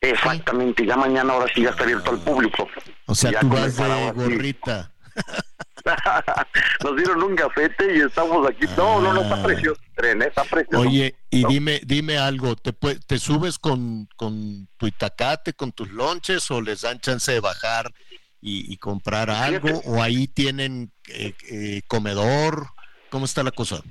Exactamente, 0.02 0.86
ya 0.86 0.98
mañana 0.98 1.34
ahora 1.34 1.48
sí 1.53 1.61
ya 1.61 1.70
está 1.70 1.84
abierto 1.84 2.11
al 2.11 2.20
público. 2.20 2.68
O 3.06 3.15
sea, 3.15 3.32
Ya 3.32 3.40
tú 3.40 3.48
vas 3.49 3.78
de 3.78 3.84
así. 4.10 4.56
Nos 6.84 6.95
dieron 6.95 7.23
un 7.23 7.35
gafete 7.35 7.97
y 7.97 8.01
estamos 8.01 8.47
aquí. 8.49 8.65
No, 8.77 9.01
no, 9.01 9.14
no, 9.14 9.22
está 9.22 9.41
precioso 9.43 9.81
el 9.81 9.93
tren, 9.93 10.22
¿eh? 10.22 10.27
está 10.27 10.43
precioso. 10.43 10.80
Oye, 10.80 11.15
y 11.30 11.45
dime, 11.45 11.81
dime 11.85 12.18
algo, 12.18 12.55
¿te, 12.55 12.72
te 12.73 13.19
subes 13.19 13.60
con, 13.60 14.07
con 14.15 14.68
tu 14.77 14.88
itacate, 14.88 15.53
con 15.53 15.72
tus 15.72 15.89
lonches 15.89 16.49
o 16.51 16.61
les 16.61 16.81
dan 16.81 16.99
chance 16.99 17.31
de 17.31 17.39
bajar 17.39 17.93
y, 18.41 18.72
y 18.72 18.77
comprar 18.77 19.30
algo? 19.30 19.81
¿O 19.85 20.01
ahí 20.01 20.27
tienen 20.27 20.91
eh, 21.10 21.34
eh, 21.49 21.81
comedor? 21.88 22.68
¿Cómo 23.10 23.26
está 23.26 23.43
la 23.43 23.51
cosa? 23.51 23.81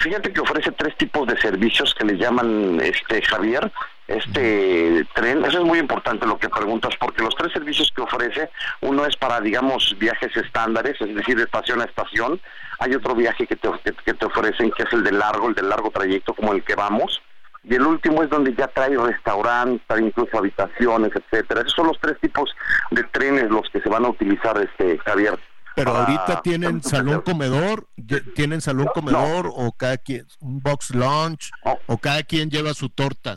Fíjate 0.00 0.32
que 0.32 0.40
ofrece 0.40 0.72
tres 0.72 0.96
tipos 0.96 1.26
de 1.26 1.40
servicios 1.40 1.94
que 1.94 2.04
le 2.04 2.16
llaman 2.16 2.80
este 2.82 3.22
Javier, 3.22 3.70
este 4.06 5.06
tren. 5.14 5.44
Eso 5.44 5.60
es 5.60 5.64
muy 5.64 5.78
importante 5.78 6.26
lo 6.26 6.38
que 6.38 6.48
preguntas, 6.48 6.94
porque 6.98 7.22
los 7.22 7.34
tres 7.34 7.52
servicios 7.52 7.90
que 7.94 8.02
ofrece, 8.02 8.50
uno 8.80 9.06
es 9.06 9.16
para, 9.16 9.40
digamos, 9.40 9.96
viajes 9.98 10.36
estándares, 10.36 11.00
es 11.00 11.14
decir, 11.14 11.36
de 11.36 11.44
estación 11.44 11.80
a 11.80 11.84
estación. 11.84 12.40
Hay 12.80 12.94
otro 12.94 13.14
viaje 13.14 13.46
que 13.46 13.56
te, 13.56 13.70
que, 14.04 14.14
te 14.14 14.26
ofrecen, 14.26 14.72
que 14.72 14.82
es 14.82 14.92
el 14.92 15.04
de 15.04 15.12
largo, 15.12 15.48
el 15.48 15.54
de 15.54 15.62
largo 15.62 15.90
trayecto, 15.90 16.34
como 16.34 16.52
el 16.52 16.62
que 16.64 16.74
vamos. 16.74 17.22
Y 17.62 17.76
el 17.76 17.86
último 17.86 18.22
es 18.22 18.28
donde 18.28 18.52
ya 18.54 18.66
trae 18.66 18.98
restaurante, 18.98 19.82
trae 19.86 20.02
incluso 20.02 20.36
habitaciones, 20.36 21.12
etcétera. 21.14 21.60
Esos 21.60 21.72
son 21.72 21.86
los 21.86 21.98
tres 21.98 22.18
tipos 22.20 22.54
de 22.90 23.04
trenes 23.04 23.48
los 23.48 23.70
que 23.70 23.80
se 23.80 23.88
van 23.88 24.04
a 24.04 24.10
utilizar, 24.10 24.58
este 24.58 24.98
Javier. 24.98 25.38
Pero 25.76 25.92
para- 25.92 26.04
ahorita 26.04 26.42
tienen 26.42 26.82
salón 26.82 27.22
comedor, 27.22 27.88
tienen 28.34 28.60
salón 28.60 28.88
comedor 28.94 29.50
o 29.52 29.72
cada 29.72 29.96
quien 29.98 30.26
un 30.40 30.60
box 30.60 30.90
lunch 30.94 31.50
o 31.86 31.98
cada 31.98 32.22
quien 32.22 32.50
lleva 32.50 32.74
su 32.74 32.88
torta. 32.88 33.36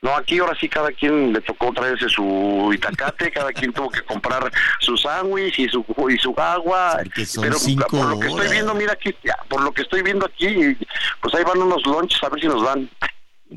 No, 0.00 0.14
aquí 0.14 0.38
ahora 0.38 0.56
sí 0.60 0.68
cada 0.68 0.92
quien 0.92 1.32
le 1.32 1.40
tocó 1.40 1.72
traerse 1.72 2.08
su 2.08 2.70
itacate, 2.72 3.32
cada 3.32 3.52
quien 3.52 3.72
tuvo 3.72 3.90
que 3.90 4.00
comprar 4.02 4.50
su 4.78 4.96
sándwich 4.96 5.58
y 5.58 5.68
su 5.68 5.84
y 6.08 6.16
su 6.18 6.32
agua. 6.38 7.00
son 7.26 7.42
Pero 7.42 7.58
por 7.90 8.06
lo 8.06 8.20
que 8.20 8.28
estoy 8.28 8.48
viendo, 8.48 8.74
mira 8.74 8.92
aquí, 8.92 9.12
por 9.48 9.60
lo 9.60 9.72
que 9.72 9.82
estoy 9.82 10.02
viendo 10.02 10.24
aquí, 10.26 10.76
pues 11.20 11.34
ahí 11.34 11.42
van 11.42 11.58
unos 11.62 11.84
lunches 11.84 12.22
a 12.22 12.28
ver 12.28 12.40
si 12.40 12.46
nos 12.46 12.62
dan. 12.62 12.88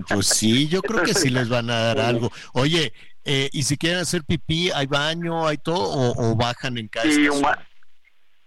Pues 0.09 0.27
sí, 0.27 0.67
yo 0.67 0.81
creo 0.81 1.03
que 1.03 1.13
sí 1.13 1.29
les 1.29 1.47
van 1.47 1.69
a 1.69 1.79
dar 1.79 1.99
algo. 1.99 2.31
Oye, 2.53 2.91
eh, 3.25 3.49
y 3.51 3.63
si 3.63 3.77
quieren 3.77 3.99
hacer 3.99 4.23
pipí, 4.23 4.71
¿hay 4.71 4.87
baño, 4.87 5.47
hay 5.47 5.57
todo 5.57 5.79
o, 5.83 6.31
o 6.31 6.35
bajan 6.35 6.77
en 6.77 6.87
cada 6.87 7.05
Sí, 7.09 7.27
un, 7.29 7.41
ba- 7.41 7.65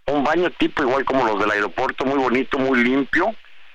un 0.07 0.23
baño 0.23 0.49
tipo 0.51 0.83
igual 0.83 1.03
como 1.05 1.25
los 1.25 1.39
del 1.39 1.51
aeropuerto, 1.51 2.05
muy 2.05 2.17
bonito, 2.19 2.57
muy 2.59 2.83
limpio. 2.83 3.33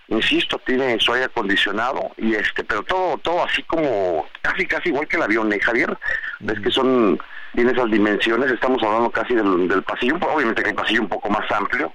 Insisto, 0.09 0.61
tiene 0.67 0.99
su 0.99 1.13
aire 1.13 1.27
acondicionado 1.27 2.11
y 2.17 2.35
este, 2.35 2.65
pero 2.65 2.83
todo, 2.83 3.17
todo 3.19 3.45
así 3.45 3.63
como 3.63 4.27
casi, 4.43 4.67
casi 4.67 4.89
igual 4.89 5.07
que 5.07 5.17
el 5.17 5.23
avión, 5.23 5.53
¿eh, 5.53 5.61
Javier? 5.61 5.97
Ves 6.41 6.59
que 6.59 6.71
son, 6.73 7.17
tiene 7.55 7.71
esas 7.71 7.89
dimensiones. 7.91 8.51
Estamos 8.51 8.83
hablando 8.83 9.11
casi 9.11 9.35
del, 9.37 9.69
del 9.69 9.85
pasillo, 9.85 10.17
obviamente 10.17 10.65
que 10.65 10.71
el 10.71 10.75
pasillo 10.75 11.03
un 11.03 11.09
poco 11.09 11.31
más 11.31 11.49
amplio, 11.53 11.95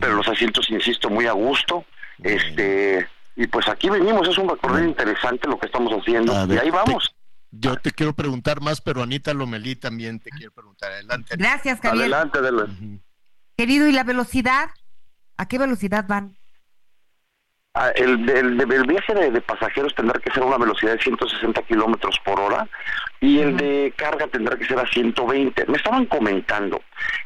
pero 0.00 0.14
los 0.14 0.28
asientos, 0.28 0.70
insisto, 0.70 1.10
muy 1.10 1.26
a 1.26 1.32
gusto. 1.32 1.84
Este, 2.22 3.08
y 3.34 3.48
pues 3.48 3.68
aquí 3.68 3.90
venimos, 3.90 4.28
es 4.28 4.38
un 4.38 4.48
recorrido 4.48 4.84
interesante 4.86 5.48
lo 5.48 5.58
que 5.58 5.66
estamos 5.66 5.92
haciendo 5.92 6.32
y 6.54 6.58
ahí 6.58 6.70
vamos. 6.70 7.12
Yo 7.58 7.76
te 7.76 7.90
quiero 7.92 8.12
preguntar 8.14 8.60
más, 8.60 8.80
pero 8.80 9.02
Anita 9.02 9.34
Lomelí 9.34 9.76
también 9.76 10.20
te 10.20 10.30
quiere 10.30 10.50
preguntar. 10.50 10.92
Adelante. 10.92 11.34
Gracias, 11.36 11.80
Javier. 11.80 12.02
Adelante, 12.04 12.38
adelante. 12.38 13.02
Querido, 13.56 13.86
¿y 13.86 13.92
la 13.92 14.04
velocidad? 14.04 14.68
¿A 15.36 15.46
qué 15.48 15.58
velocidad 15.58 16.04
van? 16.08 16.36
Ah, 17.74 17.90
El, 17.94 18.28
el, 18.30 18.58
el 18.60 18.86
viaje 18.86 19.14
de, 19.14 19.30
de 19.30 19.40
pasajeros 19.42 19.94
tendrá 19.94 20.18
que 20.18 20.32
ser 20.32 20.42
a 20.42 20.46
una 20.46 20.56
velocidad 20.56 20.92
de 20.92 21.02
160 21.02 21.60
kilómetros 21.62 22.18
por 22.24 22.40
hora 22.40 22.66
y 23.20 23.40
el 23.40 23.56
de 23.58 23.92
carga 23.96 24.26
tendrá 24.28 24.56
que 24.56 24.64
ser 24.64 24.78
a 24.78 24.86
120. 24.86 25.66
Me 25.66 25.76
estaban 25.76 26.06
comentando 26.06 26.80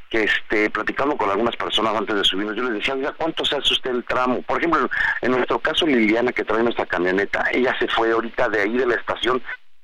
que, 0.09 0.24
este, 0.24 0.69
platicando 0.70 1.16
con 1.16 1.31
algunas 1.31 1.55
personas 1.55 1.94
antes 1.94 2.16
de 2.16 2.24
subirnos, 2.24 2.57
yo 2.57 2.65
les 2.65 2.74
decía, 2.74 2.94
oiga, 2.94 3.12
¿cuánto 3.12 3.44
se 3.44 3.57
hace 3.57 3.73
usted 3.73 3.90
el 3.90 4.05
tramo? 4.05 4.43
Por 4.43 4.59
ejemplo, 4.59 4.90
en 5.23 5.31
nuestro 5.31 5.61
caso, 5.61 5.86
Liliana, 5.86 6.32
que 6.32 6.44
trae 6.44 6.65
nuestra 6.65 6.86
camioneta, 6.86 7.44
ella 7.52 7.73
se 7.78 7.86
fue 7.86 8.11
ahorita 8.11 8.48
de 8.48 8.62
ahí 8.62 8.77
de 8.77 8.86
la 8.86 8.97
estación 8.97 9.40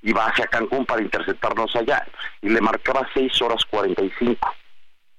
y 0.06 0.12
va 0.12 0.26
hacia 0.26 0.46
Cancún 0.46 0.86
para 0.86 1.02
interceptarnos 1.02 1.74
allá 1.74 2.06
y 2.40 2.48
le 2.48 2.60
marcaba 2.60 3.06
6 3.12 3.42
horas 3.42 3.64
45. 3.68 4.54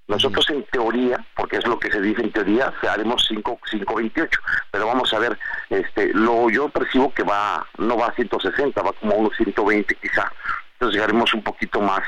Nosotros 0.07 0.49
en 0.49 0.63
teoría, 0.71 1.17
porque 1.35 1.57
es 1.57 1.67
lo 1.67 1.77
que 1.77 1.91
se 1.91 1.99
dice 1.99 2.21
en 2.21 2.31
teoría, 2.31 2.73
haremos 2.89 3.25
5 3.27 3.59
528, 3.69 4.39
pero 4.71 4.87
vamos 4.87 5.13
a 5.13 5.19
ver, 5.19 5.37
este 5.69 6.13
lo 6.13 6.49
yo 6.49 6.69
percibo 6.69 7.13
que 7.13 7.23
va 7.23 7.67
no 7.77 7.97
va 7.97 8.07
a 8.07 8.15
160, 8.15 8.81
va 8.81 8.93
como 8.93 9.11
a 9.11 9.15
unos 9.17 9.35
120 9.35 9.93
quizá. 9.95 10.31
Entonces 10.75 10.95
llegaremos 10.95 11.33
un 11.33 11.43
poquito 11.43 11.81
más 11.81 12.03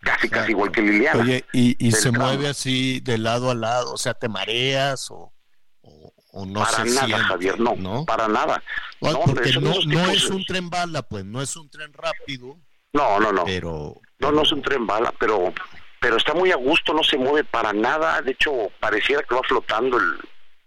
casi 0.00 0.28
casi 0.28 0.50
igual 0.50 0.70
que 0.70 0.82
Liliana. 0.82 1.22
Oye, 1.22 1.46
y, 1.54 1.90
se 1.92 2.10
tramo. 2.10 2.26
mueve 2.26 2.48
así 2.48 3.00
de 3.00 3.16
lado 3.16 3.50
a 3.50 3.54
lado, 3.54 3.94
o 3.94 3.96
sea, 3.96 4.12
¿te 4.12 4.28
mareas 4.28 5.10
o, 5.10 5.32
o, 6.32 6.46
no 6.46 6.60
para 6.60 6.70
se 6.84 6.84
nada, 6.94 7.06
siente, 7.06 7.24
Javier, 7.24 7.60
no, 7.60 8.04
para 8.06 8.28
nada. 8.28 8.62
No, 9.00 9.20
porque 9.20 9.52
no, 9.54 9.72
no 9.86 10.10
es 10.10 10.24
un 10.30 10.44
tren 10.44 10.70
bala, 10.70 11.02
pues, 11.02 11.24
no 11.24 11.40
es 11.42 11.56
un 11.56 11.68
tren 11.70 11.92
rápido, 11.92 12.56
No, 12.92 13.18
no, 13.20 13.32
no. 13.32 13.44
pero 13.44 13.94
No, 14.18 14.30
no 14.32 14.42
es 14.42 14.52
un 14.52 14.62
tren 14.62 14.86
bala, 14.86 15.12
pero 15.18 15.52
pero 16.00 16.16
está 16.16 16.32
muy 16.32 16.50
a 16.50 16.56
gusto, 16.56 16.94
no 16.94 17.02
se 17.04 17.18
mueve 17.18 17.44
para 17.44 17.72
nada. 17.74 18.22
De 18.22 18.30
hecho, 18.32 18.52
pareciera 18.80 19.22
que 19.22 19.34
va 19.34 19.42
flotando 19.42 19.98
el, 19.98 20.18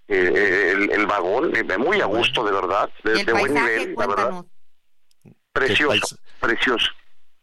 eh, 0.08 0.72
el, 0.76 0.92
el 0.92 1.06
vagón, 1.08 1.56
eh, 1.56 1.64
muy 1.80 2.02
a 2.02 2.06
gusto, 2.06 2.44
de 2.46 2.52
verdad, 2.52 2.88
de, 3.04 3.18
¿Y 3.18 3.20
el 3.22 3.26
de 3.26 3.32
buen 3.34 3.54
paisaje? 3.54 3.80
nivel, 3.80 3.96
la 3.98 4.08
verdad. 4.08 4.46
Precioso, 5.52 6.18
precioso. 6.40 6.92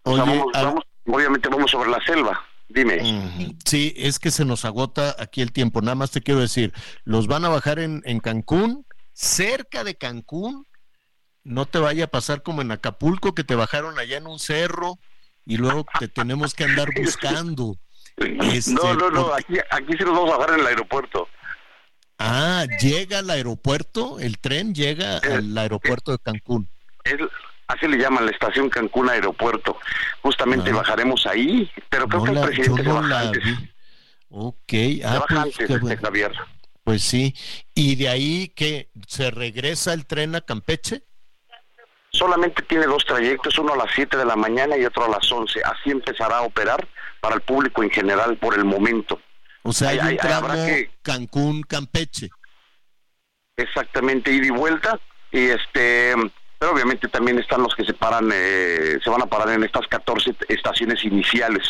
O 0.02 0.14
sea, 0.16 0.24
vamos- 0.24 0.46
a- 0.54 0.62
vamos- 0.64 0.84
obviamente 1.06 1.48
vamos 1.48 1.70
sobre 1.70 1.90
la 1.90 2.00
selva. 2.04 2.40
Dime. 2.70 3.56
Sí, 3.64 3.92
es 3.96 4.18
que 4.18 4.30
se 4.30 4.44
nos 4.44 4.64
agota 4.64 5.16
aquí 5.18 5.42
el 5.42 5.52
tiempo. 5.52 5.82
Nada 5.82 5.96
más 5.96 6.12
te 6.12 6.20
quiero 6.20 6.40
decir, 6.40 6.72
los 7.04 7.26
van 7.26 7.44
a 7.44 7.48
bajar 7.48 7.78
en, 7.80 8.02
en 8.04 8.20
Cancún, 8.20 8.86
cerca 9.12 9.84
de 9.84 9.96
Cancún. 9.96 10.66
No 11.42 11.66
te 11.66 11.78
vaya 11.78 12.04
a 12.04 12.08
pasar 12.08 12.42
como 12.42 12.62
en 12.62 12.70
Acapulco, 12.70 13.34
que 13.34 13.44
te 13.44 13.54
bajaron 13.54 13.98
allá 13.98 14.18
en 14.18 14.26
un 14.26 14.38
cerro 14.38 14.98
y 15.44 15.56
luego 15.56 15.84
te 15.98 16.06
tenemos 16.08 16.54
que 16.54 16.64
andar 16.64 16.88
buscando. 16.96 17.76
Este, 18.52 18.74
no, 18.74 18.92
no, 18.92 19.10
no, 19.10 19.32
aquí, 19.32 19.54
aquí 19.70 19.92
sí 19.96 20.04
nos 20.04 20.12
vamos 20.12 20.34
a 20.34 20.36
bajar 20.36 20.54
en 20.54 20.60
el 20.60 20.66
aeropuerto. 20.66 21.26
Ah, 22.18 22.66
llega 22.82 23.20
al 23.20 23.30
aeropuerto, 23.30 24.20
el 24.20 24.38
tren 24.38 24.74
llega 24.74 25.18
al 25.18 25.56
aeropuerto 25.56 26.12
de 26.12 26.18
Cancún. 26.18 26.68
Es, 27.04 27.14
así 27.72 27.86
le 27.88 27.96
llaman 27.98 28.26
la 28.26 28.32
estación 28.32 28.68
Cancún 28.68 29.08
Aeropuerto. 29.08 29.78
Justamente 30.22 30.72
bajaremos 30.72 31.26
ahí, 31.26 31.70
pero 31.88 32.06
creo 32.08 32.20
No 32.20 32.24
que 32.24 32.30
el 32.30 32.34
la- 32.36 32.46
presidente 32.46 32.82
yo 32.82 32.82
se 32.82 32.88
no 32.88 32.94
baja 33.08 33.20
antes. 33.20 33.44
vi. 33.44 33.70
Ok, 34.30 34.62
Se 34.68 35.00
ah, 35.04 35.12
baja 35.14 35.26
pues, 35.28 35.40
antes, 35.40 35.60
este, 35.60 35.78
bueno. 35.78 36.00
Javier. 36.02 36.32
Pues 36.84 37.02
sí. 37.02 37.34
¿Y 37.74 37.96
de 37.96 38.08
ahí 38.08 38.48
que 38.48 38.90
se 39.06 39.30
regresa 39.30 39.92
el 39.92 40.06
tren 40.06 40.34
a 40.34 40.40
Campeche? 40.40 41.02
Solamente 42.12 42.62
tiene 42.62 42.86
dos 42.86 43.04
trayectos, 43.04 43.56
uno 43.58 43.74
a 43.74 43.76
las 43.76 43.90
7 43.94 44.16
de 44.16 44.24
la 44.24 44.34
mañana 44.36 44.76
y 44.76 44.84
otro 44.84 45.04
a 45.04 45.08
las 45.08 45.30
11. 45.30 45.60
Así 45.62 45.90
empezará 45.90 46.38
a 46.38 46.42
operar 46.42 46.88
para 47.20 47.36
el 47.36 47.40
público 47.42 47.82
en 47.82 47.90
general 47.90 48.36
por 48.38 48.54
el 48.54 48.64
momento. 48.64 49.20
O 49.62 49.72
sea, 49.72 49.90
hay, 49.90 49.98
Hay- 49.98 50.02
un 50.02 50.08
hay- 50.12 50.16
tramo 50.16 50.48
habrá 50.48 50.66
que- 50.66 50.90
Cancún, 51.02 51.62
Campeche. 51.62 52.30
exactamente 53.56 54.32
ida 54.32 54.46
y 54.46 54.50
vuelta 54.50 54.98
y 55.32 55.46
este 55.50 56.14
pero 56.60 56.72
obviamente 56.72 57.08
también 57.08 57.38
están 57.40 57.62
los 57.62 57.74
que 57.74 57.84
se 57.84 57.94
paran 57.94 58.30
eh, 58.32 58.98
se 59.02 59.10
van 59.10 59.22
a 59.22 59.26
parar 59.26 59.50
en 59.50 59.64
estas 59.64 59.88
14 59.88 60.36
estaciones 60.48 61.02
iniciales 61.04 61.66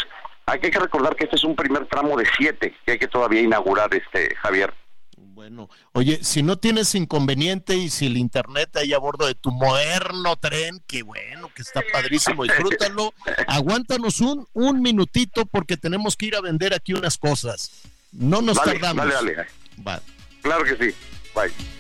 hay 0.47 0.59
que 0.59 0.71
recordar 0.79 1.15
que 1.17 1.25
este 1.25 1.37
es 1.37 1.45
un 1.45 1.57
primer 1.57 1.87
tramo 1.87 2.19
de 2.19 2.27
siete 2.37 2.75
que 2.85 2.93
hay 2.93 2.99
que 2.99 3.09
todavía 3.09 3.41
inaugurar 3.41 3.89
este 3.95 4.35
Javier 4.37 4.75
Bueno, 5.17 5.69
oye, 5.93 6.19
si 6.23 6.43
no 6.43 6.59
tienes 6.59 6.95
inconveniente 6.95 7.77
y 7.77 7.89
si 7.89 8.07
el 8.07 8.17
internet 8.17 8.77
ahí 8.77 8.93
a 8.93 8.99
bordo 8.99 9.27
de 9.27 9.35
tu 9.35 9.53
moderno 9.53 10.37
tren, 10.37 10.83
que 10.87 11.03
bueno, 11.03 11.49
que 11.55 11.63
está 11.63 11.81
padrísimo, 11.93 12.43
disfrútalo, 12.49 13.15
aguántanos 13.47 14.21
un, 14.21 14.47
un 14.53 14.83
minutito 14.83 15.47
porque 15.47 15.77
tenemos 15.77 16.17
que 16.17 16.27
ir 16.27 16.37
a 16.37 16.41
vender 16.43 16.75
aquí 16.75 16.93
unas 16.95 17.17
cosas. 17.17 17.71
No 18.13 18.43
nos 18.43 18.57
Dale, 18.57 18.73
tardamos. 18.73 19.09
dale, 19.09 19.37
dale. 19.79 20.03
Claro 20.43 20.65
que 20.65 20.77
sí 20.77 20.95
bye 21.35 21.80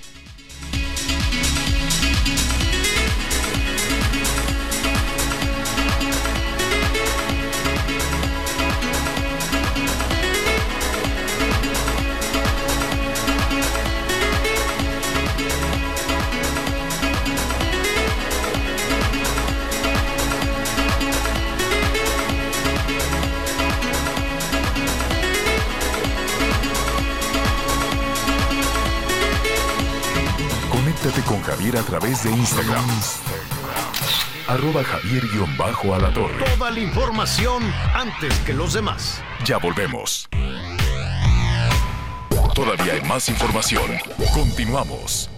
Conéctate 31.00 31.26
con 31.26 31.40
Javier 31.40 31.78
a 31.78 31.82
través 31.82 32.24
de 32.24 32.30
Instagram. 32.30 32.84
Arroba 34.48 34.84
Javier-Alatorre. 34.84 36.44
Toda 36.56 36.70
la 36.70 36.80
información 36.80 37.62
antes 37.94 38.38
que 38.40 38.52
los 38.52 38.74
demás. 38.74 39.22
Ya 39.46 39.56
volvemos. 39.56 40.28
Todavía 42.54 42.92
hay 42.94 43.02
más 43.02 43.30
información. 43.30 43.90
Continuamos. 44.34 45.30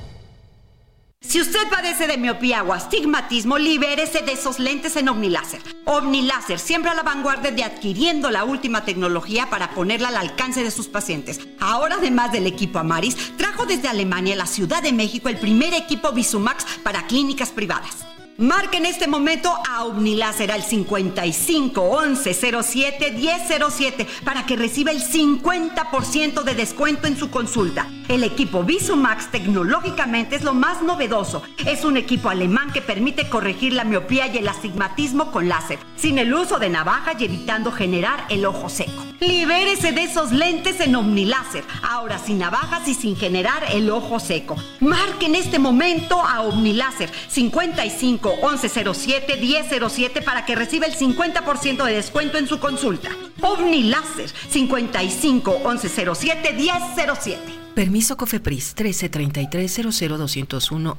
Si 1.21 1.41
usted 1.41 1.69
padece 1.71 2.09
de 2.09 2.19
miopía 2.19 2.65
o 2.65 2.73
astigmatismo, 2.73 3.57
libérese 3.57 4.23
de 4.23 4.33
esos 4.33 4.59
lentes 4.59 4.97
en 4.97 5.09
OmniLáser. 5.09 5.63
OmniLáser, 5.85 6.59
siempre 6.59 6.91
a 6.91 6.95
la 6.95 7.05
vanguardia 7.05 7.53
de 7.53 7.63
adquiriendo 7.63 8.31
la 8.33 8.45
última 8.45 8.85
tecnología 8.85 9.49
para 9.49 9.71
ponerla 9.71 10.09
al 10.09 10.17
alcance 10.17 10.65
de 10.65 10.73
sus 10.73 10.89
pacientes. 10.89 11.41
Ahora, 11.61 11.95
además 11.99 12.33
del 12.33 12.49
equipo 12.49 12.81
Amaris, 12.81 13.33
trajo 13.53 13.67
desde 13.67 13.89
Alemania 13.89 14.35
a 14.35 14.39
la 14.39 14.47
Ciudad 14.47 14.83
de 14.83 14.93
México 14.93 15.29
el 15.29 15.37
primer 15.37 15.75
equipo 15.75 16.11
Visumax 16.13 16.65
para 16.83 17.07
clínicas 17.07 17.51
privadas. 17.51 18.07
Marque 18.39 18.79
en 18.79 18.87
este 18.87 19.07
momento 19.07 19.53
a 19.69 19.85
Omniláser 19.85 20.51
al 20.51 20.63
55 20.63 21.83
11 21.83 22.35
07 22.63 23.13
1007 23.13 24.07
para 24.25 24.47
que 24.47 24.57
reciba 24.57 24.91
el 24.91 25.03
50% 25.03 26.43
de 26.43 26.55
descuento 26.55 27.07
en 27.07 27.19
su 27.19 27.31
consulta. 27.31 27.89
El 28.09 28.25
equipo 28.25 28.63
Visumax 28.65 29.31
tecnológicamente 29.31 30.37
es 30.37 30.43
lo 30.43 30.55
más 30.55 30.83
novedoso. 30.83 31.43
Es 31.65 31.85
un 31.85 31.97
equipo 31.97 32.29
alemán 32.29 32.73
que 32.73 32.83
permite 32.83 33.29
corregir 33.29 33.73
la 33.73 33.85
miopía 33.85 34.27
y 34.27 34.39
el 34.39 34.49
astigmatismo 34.49 35.31
con 35.31 35.49
láser, 35.49 35.79
sin 35.97 36.19
el 36.19 36.35
uso 36.35 36.59
de 36.59 36.69
navaja 36.69 37.13
y 37.19 37.25
evitando 37.25 37.71
generar 37.71 38.25
el 38.29 38.45
ojo 38.45 38.69
seco. 38.69 39.05
Libérese 39.21 39.93
de 39.93 40.03
esos 40.03 40.33
lentes 40.33 40.81
en 40.81 40.97
Omniláser, 40.97 41.65
ahora 41.83 42.19
sin 42.19 42.39
navajas 42.39 42.89
y 42.89 42.95
sin 42.95 43.17
generar 43.17 43.65
el 43.73 43.89
ojo 43.89 44.19
seco. 44.19 44.57
Marque 44.81 45.27
en 45.27 45.37
este 45.37 45.59
momento 45.59 46.21
a 46.21 46.43
Omniláser 46.43 47.11
55 47.29 48.37
1107 48.43 49.37
1007 49.41 50.23
para 50.23 50.45
que 50.45 50.57
reciba 50.57 50.87
el 50.87 50.97
50% 50.97 51.85
de 51.85 51.95
descuento 51.95 52.39
en 52.39 52.49
su 52.49 52.59
consulta. 52.59 53.11
Omniláser 53.41 54.29
55 54.51 55.59
1107 55.59 56.53
1007. 56.53 57.62
Permiso 57.75 58.19
COFEPRIS 58.19 58.75
1333 58.77 59.79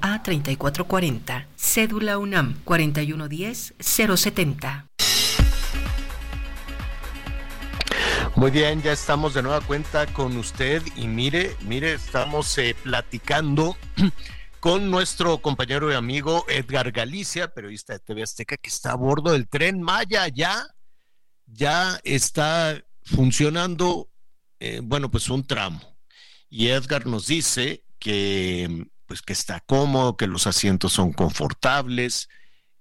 a 0.01 0.23
3440. 0.23 1.47
Cédula 1.55 2.17
UNAM 2.17 2.55
4110 2.63 3.75
070. 3.79 4.87
Muy 8.35 8.49
bien, 8.49 8.81
ya 8.81 8.91
estamos 8.91 9.35
de 9.35 9.43
nueva 9.43 9.61
cuenta 9.61 10.07
con 10.07 10.35
usted 10.35 10.81
y 10.95 11.07
mire, 11.07 11.55
mire, 11.61 11.93
estamos 11.93 12.57
eh, 12.57 12.75
platicando 12.81 13.77
con 14.59 14.89
nuestro 14.89 15.37
compañero 15.37 15.91
y 15.91 15.93
amigo 15.93 16.43
Edgar 16.49 16.91
Galicia, 16.91 17.53
periodista 17.53 17.93
de 17.93 17.99
TV 17.99 18.23
Azteca, 18.23 18.57
que 18.57 18.69
está 18.69 18.93
a 18.93 18.95
bordo 18.95 19.33
del 19.33 19.47
tren 19.47 19.79
Maya, 19.79 20.27
ya, 20.27 20.65
ya 21.45 21.99
está 22.03 22.83
funcionando, 23.03 24.09
eh, 24.59 24.79
bueno, 24.81 25.11
pues 25.11 25.29
un 25.29 25.45
tramo. 25.45 25.92
Y 26.55 26.67
Edgar 26.67 27.07
nos 27.07 27.25
dice 27.25 27.83
que, 27.97 28.85
pues, 29.07 29.23
que 29.23 29.33
está 29.33 29.59
cómodo, 29.61 30.17
que 30.17 30.27
los 30.27 30.45
asientos 30.45 30.93
son 30.93 31.11
confortables, 31.11 32.29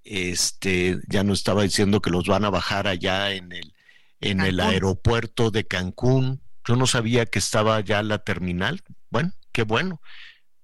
este, 0.05 1.01
ya 1.09 1.24
no 1.24 1.32
estaba 1.32 1.62
diciendo 1.62 2.03
que 2.03 2.11
los 2.11 2.27
van 2.27 2.44
a 2.44 2.51
bajar 2.51 2.86
allá 2.86 3.32
en 3.32 3.51
el 3.53 3.73
en 4.20 4.40
el 4.40 4.61
aeropuerto 4.61 5.51
de 5.51 5.66
Cancún. 5.66 6.43
Yo 6.69 6.77
no 6.77 6.86
sabía 6.86 7.24
que 7.24 7.39
estaba 7.39 7.81
ya 7.81 8.03
la 8.03 8.19
terminal. 8.19 8.82
Bueno, 9.09 9.32
qué 9.53 9.62
bueno, 9.62 10.03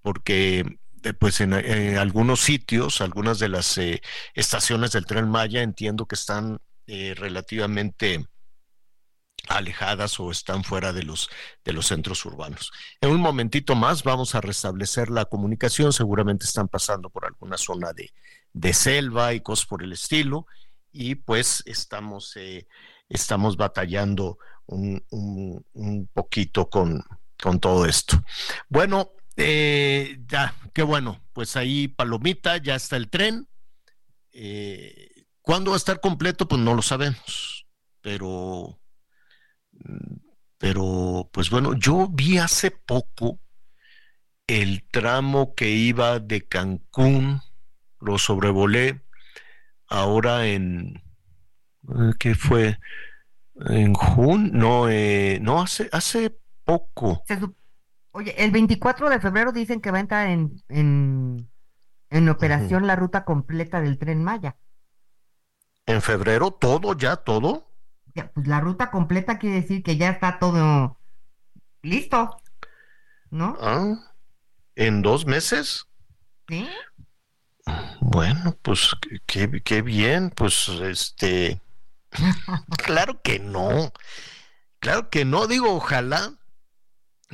porque 0.03 0.79
eh, 1.03 1.13
pues 1.15 1.41
en, 1.41 1.55
eh, 1.55 1.97
algunos 1.97 2.41
sitios, 2.41 3.01
algunas 3.01 3.39
de 3.39 3.49
las 3.49 3.79
eh, 3.79 4.03
estaciones 4.35 4.93
del 4.93 5.07
tren 5.07 5.31
Maya 5.31 5.63
entiendo 5.63 6.05
que 6.05 6.15
están 6.15 6.61
eh, 6.87 7.15
relativamente 7.17 8.27
alejadas 9.49 10.19
o 10.21 10.31
están 10.31 10.65
fuera 10.65 10.93
de 10.93 11.03
los 11.03 11.29
de 11.65 11.73
los 11.73 11.87
centros 11.87 12.25
urbanos. 12.25 12.71
En 13.01 13.11
un 13.11 13.21
momentito 13.21 13.75
más 13.75 14.03
vamos 14.03 14.35
a 14.35 14.41
restablecer 14.41 15.11
la 15.11 15.25
comunicación, 15.25 15.93
seguramente 15.93 16.45
están 16.47 16.69
pasando 16.69 17.11
por 17.11 17.25
alguna 17.27 17.57
zona 17.57 17.93
de, 17.93 18.13
de 18.53 18.73
selva 18.73 19.35
y 19.35 19.41
cosas 19.41 19.67
por 19.67 19.83
el 19.83 19.93
estilo 19.93 20.47
y 20.93 21.15
pues 21.17 21.63
estamos 21.67 22.37
eh, 22.37 22.67
estamos 23.09 23.57
batallando 23.57 24.39
un, 24.67 25.03
un- 25.11 26.09
poquito 26.13 26.69
con, 26.69 27.03
con 27.43 27.59
todo 27.59 27.87
esto. 27.87 28.23
Bueno, 28.69 29.13
eh, 29.37 30.19
ya, 30.27 30.55
qué 30.75 30.83
bueno, 30.83 31.21
pues 31.33 31.57
ahí 31.57 31.89
Palomita, 31.89 32.57
ya 32.59 32.75
está 32.75 32.97
el 32.97 33.09
tren. 33.09 33.49
Eh, 34.33 35.09
¿Cuándo 35.41 35.71
va 35.71 35.77
a 35.77 35.79
estar 35.79 36.01
completo? 36.01 36.47
Pues 36.47 36.61
no 36.61 36.75
lo 36.75 36.83
sabemos, 36.83 37.67
pero, 38.03 38.79
pero 40.59 41.29
pues 41.33 41.51
bueno, 41.51 41.75
yo 41.75 42.09
vi 42.09 42.39
hace 42.39 42.71
poco 42.71 43.39
el 44.47 44.85
tramo 44.91 45.55
que 45.55 45.71
iba 45.71 46.19
de 46.19 46.47
Cancún, 46.47 47.41
lo 48.01 48.19
sobrevolé 48.19 49.03
ahora 49.89 50.47
en, 50.47 51.03
eh, 51.89 52.13
¿qué 52.19 52.35
fue? 52.35 52.79
En 53.55 53.95
junio, 53.95 54.51
no, 54.53 54.89
eh, 54.89 55.39
no, 55.43 55.61
hace, 55.61 55.89
hace 55.93 56.39
poco. 56.65 57.25
Oye, 58.13 58.35
el 58.43 58.51
24 58.51 59.11
de 59.11 59.21
febrero 59.21 59.53
dicen 59.53 59.81
que 59.81 59.91
va 59.91 59.99
a 59.99 60.01
entrar 60.01 60.29
en, 60.29 60.63
en, 60.69 61.51
en 62.11 62.29
operación 62.29 62.87
la 62.87 62.97
ruta 62.97 63.25
completa 63.25 63.81
del 63.81 63.99
tren 63.99 64.25
Maya. 64.25 64.57
En 65.87 66.03
febrero, 66.03 66.51
todo, 66.51 66.97
ya 66.97 67.17
todo. 67.17 67.68
Pues 68.27 68.47
la 68.47 68.61
ruta 68.61 68.91
completa 68.91 69.39
quiere 69.39 69.57
decir 69.63 69.83
que 69.83 69.97
ya 69.97 70.11
está 70.11 70.39
todo 70.39 70.99
listo, 71.83 72.37
¿no? 73.31 73.57
Ah, 73.61 73.95
en 74.77 75.03
dos 75.03 75.27
meses. 75.27 75.87
Sí. 76.49 76.69
Bueno, 78.01 78.57
pues 78.63 78.91
qué- 79.27 79.63
qué 79.63 79.83
bien, 79.83 80.31
pues 80.31 80.69
este, 80.69 81.61
claro 82.85 83.21
que 83.23 83.39
no, 83.39 83.93
claro 84.81 85.11
que 85.11 85.25
no, 85.25 85.47
digo, 85.47 85.75
ojalá, 85.75 86.35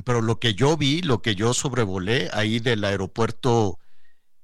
pero 0.05 0.21
lo 0.23 0.39
que 0.41 0.55
yo 0.55 0.77
vi, 0.77 1.03
lo 1.03 1.23
que 1.23 1.35
yo 1.35 1.55
sobrevolé 1.55 2.31
ahí 2.33 2.61
del 2.61 2.85
aeropuerto, 2.85 3.79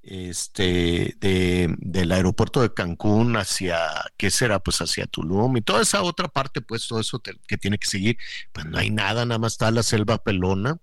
este, 0.02 1.16
de, 1.18 1.74
del 1.78 2.12
aeropuerto 2.12 2.62
de 2.62 2.72
Cancún 2.72 3.36
hacia, 3.36 3.78
¿qué 4.16 4.31
será? 4.31 4.59
Pues 4.60 4.81
hacia 4.81 5.06
Tulum 5.06 5.56
y 5.56 5.62
toda 5.62 5.82
esa 5.82 6.02
otra 6.02 6.28
parte, 6.28 6.60
pues 6.60 6.86
todo 6.89 7.01
eso 7.01 7.20
que 7.20 7.59
tiene 7.59 7.78
que 7.78 7.89
seguir, 7.89 8.18
pues 8.52 8.66
no 8.66 8.78
hay 8.78 8.90
nada, 8.90 9.24
nada 9.27 9.39
más 9.39 9.52
está 9.52 9.70
la 9.70 9.82
selva 9.82 10.18
pelona, 10.18 10.78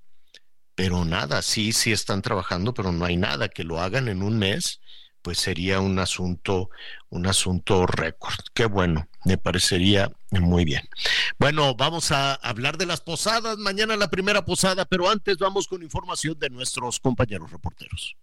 pero 0.75 1.05
nada, 1.05 1.41
sí, 1.41 1.73
sí 1.73 1.91
están 1.91 2.21
trabajando, 2.21 2.73
pero 2.73 2.91
no 2.91 3.03
hay 3.03 3.17
nada 3.17 3.49
que 3.49 3.63
lo 3.63 3.79
hagan 3.79 4.07
en 4.09 4.21
un 4.21 4.37
mes, 4.37 4.79
pues 5.23 5.39
sería 5.39 5.79
un 5.81 5.97
asunto, 5.97 6.69
un 7.09 7.25
asunto 7.25 7.87
récord. 7.87 8.37
Qué 8.53 8.65
bueno, 8.65 9.09
me 9.25 9.37
parecería 9.39 10.11
muy 10.29 10.65
bien. 10.65 10.87
Bueno, 11.39 11.75
vamos 11.75 12.11
a 12.11 12.35
hablar 12.35 12.77
de 12.77 12.85
las 12.85 13.01
posadas. 13.01 13.57
Mañana 13.57 13.95
la 13.95 14.09
primera 14.09 14.45
posada, 14.45 14.85
pero 14.85 15.09
antes 15.09 15.37
vamos 15.37 15.67
con 15.67 15.81
información 15.81 16.37
de 16.37 16.49
nuestros 16.49 16.99
compañeros 16.99 17.51
reporteros. 17.51 18.15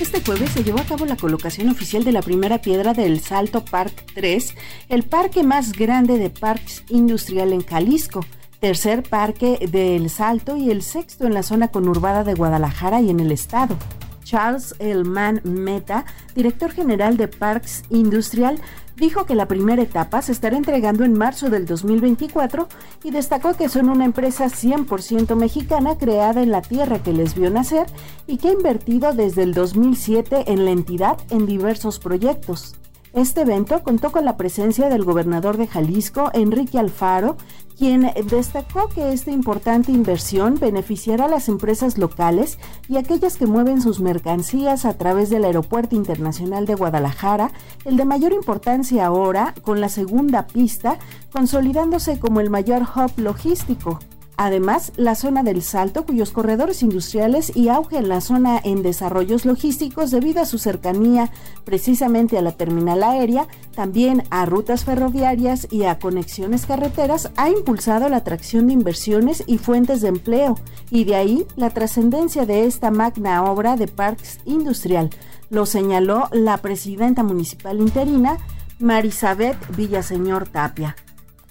Este 0.00 0.22
jueves 0.22 0.50
se 0.50 0.64
llevó 0.64 0.80
a 0.80 0.84
cabo 0.84 1.04
la 1.04 1.16
colocación 1.16 1.68
oficial 1.68 2.04
de 2.04 2.12
la 2.12 2.22
primera 2.22 2.62
piedra 2.62 2.94
del 2.94 3.20
Salto 3.20 3.64
Park 3.64 4.06
3, 4.14 4.54
el 4.88 5.02
parque 5.02 5.42
más 5.42 5.72
grande 5.72 6.18
de 6.18 6.30
parques 6.30 6.84
industrial 6.88 7.52
en 7.52 7.64
Jalisco, 7.64 8.24
tercer 8.60 9.02
parque 9.02 9.68
del 9.70 10.08
Salto 10.08 10.56
y 10.56 10.70
el 10.70 10.82
sexto 10.82 11.26
en 11.26 11.34
la 11.34 11.42
zona 11.42 11.68
conurbada 11.68 12.24
de 12.24 12.34
Guadalajara 12.34 13.00
y 13.02 13.10
en 13.10 13.20
el 13.20 13.30
estado. 13.30 13.76
Charles 14.22 14.74
Elman 14.78 15.40
Meta, 15.44 16.04
director 16.34 16.70
general 16.70 17.16
de 17.16 17.28
Parks 17.28 17.82
Industrial, 17.90 18.60
dijo 18.96 19.24
que 19.24 19.34
la 19.34 19.48
primera 19.48 19.82
etapa 19.82 20.22
se 20.22 20.32
estará 20.32 20.56
entregando 20.56 21.04
en 21.04 21.14
marzo 21.14 21.48
del 21.50 21.66
2024 21.66 22.68
y 23.02 23.10
destacó 23.10 23.54
que 23.54 23.68
son 23.68 23.88
una 23.88 24.04
empresa 24.04 24.46
100% 24.46 25.34
mexicana 25.36 25.96
creada 25.96 26.42
en 26.42 26.50
la 26.50 26.62
tierra 26.62 27.02
que 27.02 27.12
les 27.12 27.34
vio 27.34 27.50
nacer 27.50 27.86
y 28.26 28.36
que 28.36 28.48
ha 28.48 28.52
invertido 28.52 29.12
desde 29.12 29.42
el 29.42 29.54
2007 29.54 30.44
en 30.52 30.64
la 30.64 30.70
entidad 30.70 31.18
en 31.30 31.46
diversos 31.46 31.98
proyectos. 31.98 32.76
Este 33.12 33.40
evento 33.40 33.82
contó 33.82 34.12
con 34.12 34.24
la 34.24 34.36
presencia 34.36 34.88
del 34.88 35.02
gobernador 35.02 35.56
de 35.56 35.66
Jalisco, 35.66 36.30
Enrique 36.32 36.78
Alfaro, 36.78 37.36
quien 37.80 38.12
destacó 38.26 38.88
que 38.88 39.14
esta 39.14 39.30
importante 39.30 39.90
inversión 39.90 40.58
beneficiará 40.60 41.24
a 41.24 41.28
las 41.28 41.48
empresas 41.48 41.96
locales 41.96 42.58
y 42.90 42.98
aquellas 42.98 43.38
que 43.38 43.46
mueven 43.46 43.80
sus 43.80 44.00
mercancías 44.00 44.84
a 44.84 44.98
través 44.98 45.30
del 45.30 45.46
Aeropuerto 45.46 45.96
Internacional 45.96 46.66
de 46.66 46.74
Guadalajara, 46.74 47.52
el 47.86 47.96
de 47.96 48.04
mayor 48.04 48.34
importancia 48.34 49.06
ahora, 49.06 49.54
con 49.62 49.80
la 49.80 49.88
segunda 49.88 50.46
pista, 50.46 50.98
consolidándose 51.32 52.20
como 52.20 52.40
el 52.40 52.50
mayor 52.50 52.82
hub 52.82 53.12
logístico. 53.16 53.98
Además, 54.42 54.92
la 54.96 55.16
zona 55.16 55.42
del 55.42 55.60
Salto, 55.60 56.06
cuyos 56.06 56.30
corredores 56.30 56.82
industriales 56.82 57.54
y 57.54 57.68
auge 57.68 57.98
en 57.98 58.08
la 58.08 58.22
zona 58.22 58.58
en 58.64 58.82
desarrollos 58.82 59.44
logísticos 59.44 60.10
debido 60.10 60.40
a 60.40 60.46
su 60.46 60.56
cercanía 60.56 61.30
precisamente 61.64 62.38
a 62.38 62.40
la 62.40 62.52
terminal 62.52 63.02
aérea, 63.02 63.46
también 63.74 64.22
a 64.30 64.46
rutas 64.46 64.86
ferroviarias 64.86 65.68
y 65.70 65.84
a 65.84 65.98
conexiones 65.98 66.64
carreteras, 66.64 67.30
ha 67.36 67.50
impulsado 67.50 68.08
la 68.08 68.16
atracción 68.16 68.68
de 68.68 68.72
inversiones 68.72 69.44
y 69.46 69.58
fuentes 69.58 70.00
de 70.00 70.08
empleo, 70.08 70.54
y 70.90 71.04
de 71.04 71.16
ahí 71.16 71.46
la 71.56 71.68
trascendencia 71.68 72.46
de 72.46 72.64
esta 72.64 72.90
magna 72.90 73.44
obra 73.44 73.76
de 73.76 73.88
Parks 73.88 74.38
Industrial, 74.46 75.10
lo 75.50 75.66
señaló 75.66 76.30
la 76.32 76.56
presidenta 76.56 77.22
municipal 77.22 77.78
interina, 77.78 78.38
Marisabeth 78.78 79.76
Villaseñor 79.76 80.48
Tapia. 80.48 80.96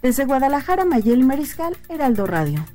Desde 0.01 0.25
Guadalajara, 0.25 0.85
Mayel 0.85 1.23
Mariscal, 1.23 1.77
Heraldo 1.87 2.25
Radio. 2.25 2.65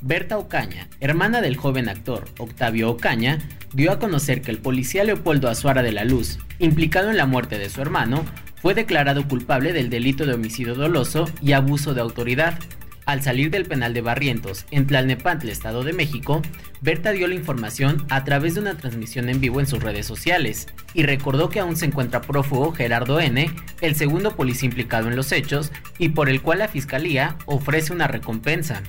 Berta 0.00 0.38
Ocaña, 0.38 0.88
hermana 1.00 1.40
del 1.40 1.56
joven 1.56 1.88
actor 1.88 2.26
Octavio 2.38 2.88
Ocaña, 2.90 3.38
dio 3.74 3.90
a 3.90 3.98
conocer 3.98 4.42
que 4.42 4.52
el 4.52 4.58
policía 4.58 5.02
Leopoldo 5.02 5.48
Azuara 5.48 5.82
de 5.82 5.90
la 5.90 6.04
Luz, 6.04 6.38
implicado 6.60 7.10
en 7.10 7.16
la 7.16 7.26
muerte 7.26 7.58
de 7.58 7.68
su 7.68 7.80
hermano, 7.80 8.24
fue 8.62 8.74
declarado 8.74 9.26
culpable 9.26 9.72
del 9.72 9.90
delito 9.90 10.24
de 10.24 10.34
homicidio 10.34 10.76
doloso 10.76 11.28
y 11.42 11.52
abuso 11.52 11.94
de 11.94 12.00
autoridad. 12.00 12.60
Al 13.06 13.22
salir 13.22 13.50
del 13.50 13.64
penal 13.64 13.92
de 13.92 14.02
Barrientos, 14.02 14.66
en 14.70 14.86
Tlalnepantla, 14.86 15.50
Estado 15.50 15.82
de 15.82 15.92
México, 15.92 16.42
Berta 16.80 17.10
dio 17.10 17.26
la 17.26 17.34
información 17.34 18.06
a 18.08 18.22
través 18.22 18.54
de 18.54 18.60
una 18.60 18.76
transmisión 18.76 19.28
en 19.28 19.40
vivo 19.40 19.58
en 19.58 19.66
sus 19.66 19.82
redes 19.82 20.06
sociales 20.06 20.68
y 20.94 21.02
recordó 21.02 21.48
que 21.48 21.58
aún 21.58 21.76
se 21.76 21.86
encuentra 21.86 22.20
prófugo 22.20 22.72
Gerardo 22.72 23.18
N., 23.18 23.50
el 23.80 23.96
segundo 23.96 24.36
policía 24.36 24.68
implicado 24.68 25.08
en 25.08 25.16
los 25.16 25.32
hechos 25.32 25.72
y 25.98 26.10
por 26.10 26.28
el 26.28 26.40
cual 26.40 26.58
la 26.58 26.68
fiscalía 26.68 27.36
ofrece 27.46 27.92
una 27.92 28.06
recompensa. 28.06 28.82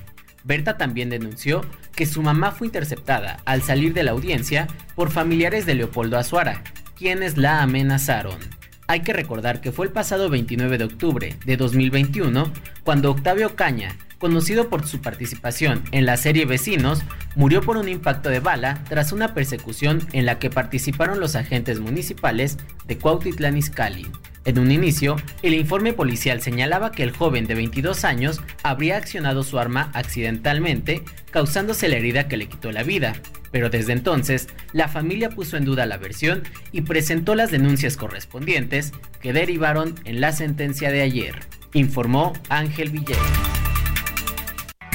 Berta 0.44 0.76
también 0.78 1.10
denunció 1.10 1.62
que 1.94 2.06
su 2.06 2.22
mamá 2.22 2.52
fue 2.52 2.66
interceptada 2.66 3.38
al 3.44 3.62
salir 3.62 3.92
de 3.94 4.02
la 4.02 4.12
audiencia 4.12 4.66
por 4.94 5.10
familiares 5.10 5.66
de 5.66 5.74
Leopoldo 5.74 6.18
Azuara, 6.18 6.62
quienes 6.96 7.36
la 7.36 7.62
amenazaron. 7.62 8.38
Hay 8.86 9.00
que 9.00 9.12
recordar 9.12 9.60
que 9.60 9.72
fue 9.72 9.86
el 9.86 9.92
pasado 9.92 10.30
29 10.30 10.78
de 10.78 10.84
octubre 10.84 11.36
de 11.44 11.56
2021 11.56 12.52
cuando 12.82 13.10
Octavio 13.10 13.54
Caña, 13.54 13.96
conocido 14.20 14.68
por 14.68 14.86
su 14.86 15.00
participación 15.00 15.82
en 15.90 16.06
la 16.06 16.16
serie 16.16 16.44
Vecinos, 16.44 17.02
murió 17.34 17.62
por 17.62 17.78
un 17.78 17.88
impacto 17.88 18.28
de 18.28 18.38
bala 18.38 18.84
tras 18.88 19.12
una 19.12 19.34
persecución 19.34 20.06
en 20.12 20.26
la 20.26 20.38
que 20.38 20.50
participaron 20.50 21.18
los 21.18 21.34
agentes 21.34 21.80
municipales 21.80 22.58
de 22.86 22.98
Cuautitlán 22.98 23.56
Izcalli. 23.56 24.06
En 24.44 24.58
un 24.58 24.70
inicio, 24.70 25.16
el 25.42 25.54
informe 25.54 25.92
policial 25.92 26.40
señalaba 26.40 26.92
que 26.92 27.02
el 27.02 27.16
joven 27.16 27.46
de 27.46 27.54
22 27.54 28.04
años 28.04 28.40
habría 28.62 28.96
accionado 28.96 29.42
su 29.42 29.58
arma 29.58 29.90
accidentalmente, 29.94 31.02
causándose 31.30 31.88
la 31.88 31.96
herida 31.96 32.28
que 32.28 32.36
le 32.36 32.48
quitó 32.48 32.72
la 32.72 32.82
vida. 32.82 33.14
Pero 33.52 33.68
desde 33.68 33.92
entonces, 33.92 34.48
la 34.72 34.88
familia 34.88 35.30
puso 35.30 35.56
en 35.56 35.64
duda 35.64 35.86
la 35.86 35.98
versión 35.98 36.42
y 36.72 36.82
presentó 36.82 37.34
las 37.34 37.50
denuncias 37.50 37.96
correspondientes 37.96 38.92
que 39.20 39.32
derivaron 39.32 39.94
en 40.04 40.20
la 40.20 40.32
sentencia 40.32 40.90
de 40.90 41.02
ayer, 41.02 41.40
informó 41.72 42.32
Ángel 42.48 42.90
Villegas. 42.90 43.69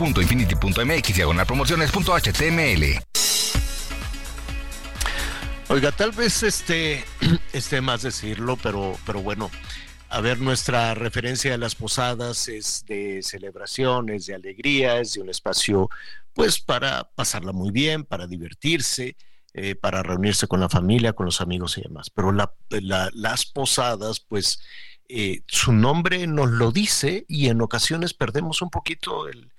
www.infinity.mx 0.00 1.14
diagonal 1.14 1.46
promociones.html. 1.46 2.84
Oiga, 5.68 5.92
tal 5.92 6.10
vez 6.12 6.42
este 6.42 7.04
esté 7.52 7.80
más 7.80 8.02
decirlo, 8.02 8.56
pero, 8.56 8.96
pero 9.06 9.22
bueno, 9.22 9.50
a 10.08 10.20
ver, 10.20 10.40
nuestra 10.40 10.94
referencia 10.94 11.54
a 11.54 11.58
las 11.58 11.74
posadas 11.76 12.48
es 12.48 12.84
de 12.86 13.22
celebraciones, 13.22 14.26
de 14.26 14.34
alegría, 14.34 14.98
es 14.98 15.12
de 15.12 15.20
un 15.20 15.28
espacio, 15.28 15.88
pues, 16.34 16.58
para 16.58 17.04
pasarla 17.14 17.52
muy 17.52 17.70
bien, 17.70 18.04
para 18.04 18.26
divertirse, 18.26 19.16
eh, 19.52 19.76
para 19.76 20.02
reunirse 20.02 20.48
con 20.48 20.58
la 20.58 20.68
familia, 20.68 21.12
con 21.12 21.26
los 21.26 21.40
amigos 21.40 21.78
y 21.78 21.82
demás. 21.82 22.10
Pero 22.10 22.32
la, 22.32 22.52
la, 22.70 23.10
las 23.12 23.46
posadas, 23.46 24.18
pues, 24.18 24.60
eh, 25.08 25.42
su 25.46 25.72
nombre 25.72 26.26
nos 26.26 26.50
lo 26.50 26.72
dice 26.72 27.24
y 27.28 27.48
en 27.48 27.60
ocasiones 27.60 28.14
perdemos 28.14 28.62
un 28.62 28.70
poquito 28.70 29.28
el, 29.28 29.52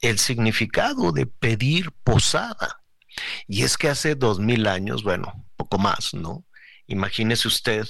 el 0.00 0.18
significado 0.18 1.12
de 1.12 1.26
pedir 1.26 1.92
posada. 2.04 2.82
Y 3.46 3.62
es 3.62 3.76
que 3.76 3.88
hace 3.88 4.14
dos 4.14 4.38
mil 4.38 4.66
años, 4.66 5.02
bueno, 5.02 5.46
poco 5.56 5.78
más, 5.78 6.14
¿no? 6.14 6.44
Imagínese 6.86 7.48
usted 7.48 7.86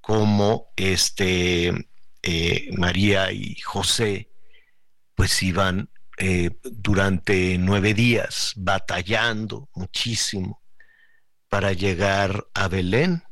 cómo 0.00 0.72
este, 0.76 1.88
eh, 2.22 2.70
María 2.76 3.32
y 3.32 3.56
José 3.56 4.30
pues 5.14 5.42
iban 5.42 5.90
eh, 6.16 6.50
durante 6.62 7.58
nueve 7.58 7.94
días 7.94 8.52
batallando 8.56 9.68
muchísimo 9.74 10.62
para 11.48 11.72
llegar 11.72 12.46
a 12.54 12.68
Belén. 12.68 13.22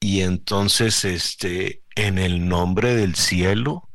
Y 0.00 0.20
entonces, 0.20 1.04
este, 1.04 1.84
en 1.94 2.18
el 2.18 2.48
nombre 2.48 2.94
del 2.94 3.14
cielo, 3.14 3.88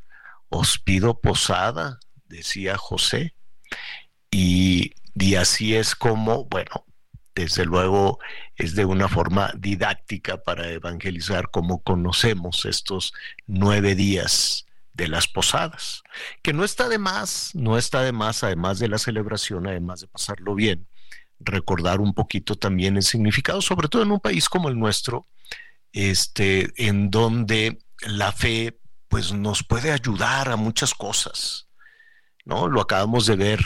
os 0.50 0.80
pido 0.80 1.20
posada, 1.20 2.00
decía 2.30 2.78
José. 2.78 3.36
Y, 4.32 4.94
y 5.16 5.36
así 5.36 5.76
es 5.76 5.96
como, 5.96 6.46
bueno, 6.46 6.86
desde 7.36 7.66
luego 7.66 8.20
es 8.56 8.76
de 8.76 8.86
una 8.86 9.08
forma 9.08 9.54
didáctica 9.58 10.44
para 10.44 10.70
evangelizar 10.70 11.50
cómo 11.52 11.82
conocemos 11.82 12.66
estos 12.66 13.14
nueve 13.48 13.96
días 13.96 14.66
de 14.94 15.08
las 15.08 15.28
posadas, 15.28 16.04
que 16.42 16.52
no 16.52 16.66
está 16.66 16.90
de 16.90 16.98
más, 16.98 17.52
no 17.54 17.78
está 17.78 18.02
de 18.02 18.12
más, 18.12 18.44
además 18.44 18.80
de 18.80 18.90
la 18.90 18.98
celebración, 18.98 19.66
además 19.68 20.02
de 20.02 20.08
pasarlo 20.08 20.56
bien, 20.56 20.88
recordar 21.40 22.02
un 22.02 22.14
poquito 22.14 22.56
también 22.56 22.98
el 22.98 23.04
significado, 23.04 23.62
sobre 23.62 23.88
todo 23.88 24.04
en 24.04 24.12
un 24.12 24.20
país 24.20 24.50
como 24.50 24.68
el 24.68 24.78
nuestro, 24.78 25.26
este, 25.94 26.70
en 26.76 27.10
donde 27.10 27.80
la 28.02 28.34
fe 28.34 28.78
pues 29.08 29.32
nos 29.32 29.64
puede 29.64 29.94
ayudar 29.94 30.50
a 30.50 30.58
muchas 30.58 30.94
cosas. 30.94 31.69
¿No? 32.46 32.68
Lo 32.68 32.82
acabamos 32.82 33.26
de 33.26 33.36
ver 33.36 33.60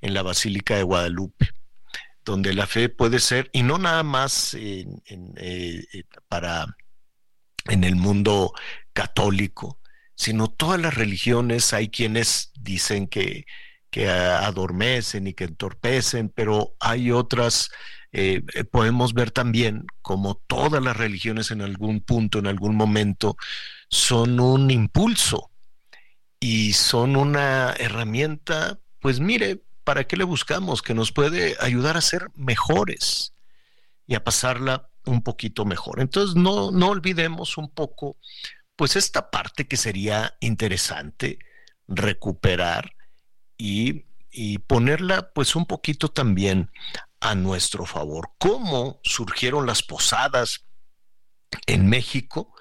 en 0.00 0.14
la 0.14 0.22
Basílica 0.22 0.76
de 0.76 0.82
Guadalupe, 0.82 1.50
donde 2.24 2.54
la 2.54 2.66
fe 2.66 2.88
puede 2.88 3.18
ser, 3.20 3.50
y 3.52 3.62
no 3.62 3.78
nada 3.78 4.02
más 4.02 4.54
en, 4.54 5.02
eh, 5.36 5.84
para 6.28 6.76
en 7.66 7.84
el 7.84 7.96
mundo 7.96 8.52
católico, 8.92 9.78
sino 10.14 10.48
todas 10.48 10.80
las 10.80 10.94
religiones. 10.94 11.72
Hay 11.72 11.88
quienes 11.88 12.52
dicen 12.60 13.06
que, 13.06 13.46
que 13.90 14.08
adormecen 14.08 15.26
y 15.26 15.34
que 15.34 15.44
entorpecen, 15.44 16.28
pero 16.28 16.74
hay 16.80 17.10
otras, 17.10 17.70
eh, 18.12 18.42
eh, 18.54 18.64
podemos 18.64 19.14
ver 19.14 19.30
también 19.30 19.86
como 20.02 20.34
todas 20.46 20.82
las 20.82 20.96
religiones 20.96 21.50
en 21.50 21.62
algún 21.62 22.00
punto, 22.00 22.38
en 22.38 22.46
algún 22.46 22.76
momento, 22.76 23.36
son 23.88 24.40
un 24.40 24.70
impulso 24.70 25.47
y 26.40 26.72
son 26.72 27.16
una 27.16 27.72
herramienta, 27.78 28.80
pues 29.00 29.20
mire, 29.20 29.62
¿para 29.84 30.04
qué 30.04 30.16
le 30.16 30.24
buscamos? 30.24 30.82
Que 30.82 30.94
nos 30.94 31.12
puede 31.12 31.56
ayudar 31.60 31.96
a 31.96 32.02
ser 32.02 32.30
mejores 32.34 33.34
y 34.06 34.14
a 34.14 34.24
pasarla 34.24 34.90
un 35.04 35.22
poquito 35.22 35.64
mejor. 35.64 36.00
Entonces, 36.00 36.36
no, 36.36 36.70
no 36.70 36.88
olvidemos 36.88 37.56
un 37.56 37.70
poco, 37.70 38.16
pues 38.76 38.96
esta 38.96 39.30
parte 39.30 39.66
que 39.66 39.76
sería 39.76 40.36
interesante 40.40 41.38
recuperar 41.88 42.92
y, 43.56 44.04
y 44.30 44.58
ponerla 44.58 45.30
pues 45.32 45.56
un 45.56 45.66
poquito 45.66 46.08
también 46.08 46.70
a 47.20 47.34
nuestro 47.34 47.86
favor. 47.86 48.30
¿Cómo 48.38 49.00
surgieron 49.02 49.66
las 49.66 49.82
posadas 49.82 50.66
en 51.66 51.88
México? 51.88 52.54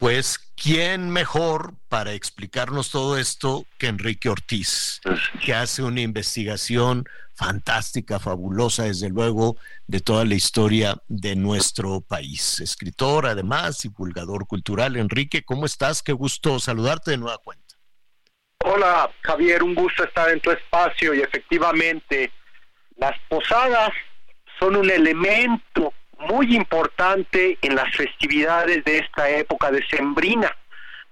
Pues, 0.00 0.38
¿quién 0.56 1.10
mejor 1.10 1.74
para 1.90 2.14
explicarnos 2.14 2.90
todo 2.90 3.18
esto 3.18 3.66
que 3.76 3.88
Enrique 3.88 4.30
Ortiz, 4.30 5.02
que 5.44 5.52
hace 5.52 5.82
una 5.82 6.00
investigación 6.00 7.04
fantástica, 7.34 8.18
fabulosa, 8.18 8.84
desde 8.84 9.10
luego, 9.10 9.58
de 9.86 10.00
toda 10.00 10.24
la 10.24 10.36
historia 10.36 10.96
de 11.08 11.36
nuestro 11.36 12.00
país? 12.00 12.60
Escritor, 12.60 13.26
además, 13.26 13.82
divulgador 13.82 14.46
cultural. 14.46 14.96
Enrique, 14.96 15.42
¿cómo 15.42 15.66
estás? 15.66 16.02
Qué 16.02 16.12
gusto 16.12 16.58
saludarte 16.60 17.10
de 17.10 17.18
nueva 17.18 17.36
cuenta. 17.36 17.74
Hola, 18.64 19.10
Javier, 19.20 19.62
un 19.62 19.74
gusto 19.74 20.04
estar 20.04 20.30
en 20.30 20.40
tu 20.40 20.50
espacio 20.50 21.12
y 21.12 21.20
efectivamente, 21.20 22.32
las 22.96 23.18
posadas 23.28 23.90
son 24.58 24.76
un 24.76 24.90
elemento 24.90 25.92
muy 26.20 26.54
importante 26.54 27.58
en 27.62 27.74
las 27.74 27.94
festividades 27.96 28.84
de 28.84 28.98
esta 28.98 29.28
época 29.30 29.70
decembrina, 29.70 30.54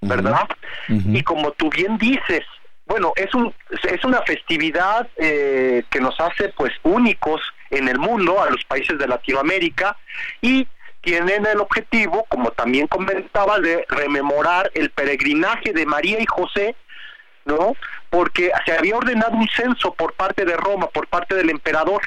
¿verdad? 0.00 0.48
Y 0.88 1.22
como 1.22 1.52
tú 1.52 1.70
bien 1.70 1.98
dices, 1.98 2.44
bueno, 2.86 3.12
es 3.16 3.34
un 3.34 3.52
es 3.82 4.04
una 4.04 4.22
festividad 4.22 5.08
eh, 5.16 5.84
que 5.90 6.00
nos 6.00 6.18
hace 6.20 6.48
pues 6.50 6.72
únicos 6.82 7.40
en 7.70 7.88
el 7.88 7.98
mundo 7.98 8.42
a 8.42 8.50
los 8.50 8.64
países 8.64 8.98
de 8.98 9.06
Latinoamérica 9.06 9.96
y 10.40 10.66
tienen 11.02 11.46
el 11.46 11.60
objetivo, 11.60 12.26
como 12.28 12.50
también 12.50 12.86
comentaba, 12.86 13.60
de 13.60 13.84
rememorar 13.88 14.70
el 14.74 14.90
peregrinaje 14.90 15.72
de 15.72 15.86
María 15.86 16.20
y 16.20 16.26
José, 16.26 16.74
¿no? 17.44 17.74
Porque 18.10 18.50
se 18.66 18.72
había 18.72 18.96
ordenado 18.96 19.32
un 19.32 19.48
censo 19.48 19.94
por 19.94 20.12
parte 20.14 20.44
de 20.44 20.56
Roma, 20.56 20.88
por 20.88 21.06
parte 21.06 21.34
del 21.34 21.50
emperador, 21.50 22.02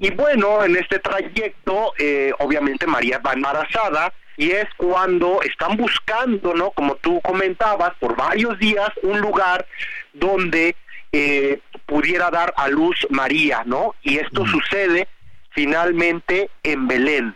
y 0.00 0.10
bueno, 0.10 0.64
en 0.64 0.76
este 0.76 0.98
trayecto, 0.98 1.92
eh, 1.98 2.32
obviamente 2.38 2.86
María 2.86 3.18
va 3.18 3.32
embarazada 3.32 4.12
y 4.36 4.50
es 4.50 4.66
cuando 4.76 5.40
están 5.42 5.76
buscando, 5.76 6.54
¿no? 6.54 6.70
Como 6.72 6.96
tú 6.96 7.20
comentabas, 7.22 7.94
por 7.98 8.16
varios 8.16 8.58
días, 8.58 8.90
un 9.02 9.20
lugar 9.20 9.66
donde 10.12 10.76
eh, 11.12 11.60
pudiera 11.86 12.30
dar 12.30 12.52
a 12.56 12.68
luz 12.68 13.06
María, 13.10 13.62
¿no? 13.64 13.94
Y 14.02 14.18
esto 14.18 14.44
sucede 14.46 15.08
finalmente 15.50 16.50
en 16.62 16.86
Belén. 16.86 17.34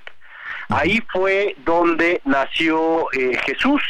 Ahí 0.69 1.03
fue 1.13 1.57
donde 1.65 2.21
nació 2.25 3.11
eh, 3.13 3.39
Jesús 3.47 3.83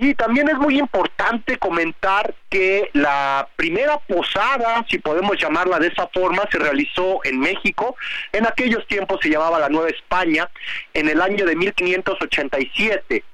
y 0.00 0.14
también 0.14 0.48
es 0.48 0.56
muy 0.58 0.78
importante 0.78 1.58
comentar 1.58 2.32
que 2.48 2.88
la 2.92 3.48
primera 3.56 3.98
posada, 3.98 4.86
si 4.88 4.98
podemos 4.98 5.36
llamarla 5.36 5.80
de 5.80 5.88
esa 5.88 6.06
forma, 6.14 6.44
se 6.52 6.58
realizó 6.60 7.18
en 7.24 7.40
México. 7.40 7.96
En 8.30 8.46
aquellos 8.46 8.86
tiempos 8.86 9.18
se 9.20 9.28
llamaba 9.28 9.58
la 9.58 9.68
Nueva 9.68 9.88
España, 9.88 10.48
en 10.94 11.08
el 11.08 11.20
año 11.20 11.44
de 11.44 11.56
1587, 11.56 13.24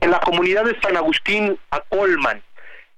en 0.00 0.10
la 0.10 0.20
comunidad 0.20 0.64
de 0.64 0.78
San 0.82 0.94
Agustín 0.94 1.58
a 1.70 1.80
Colman, 1.80 2.42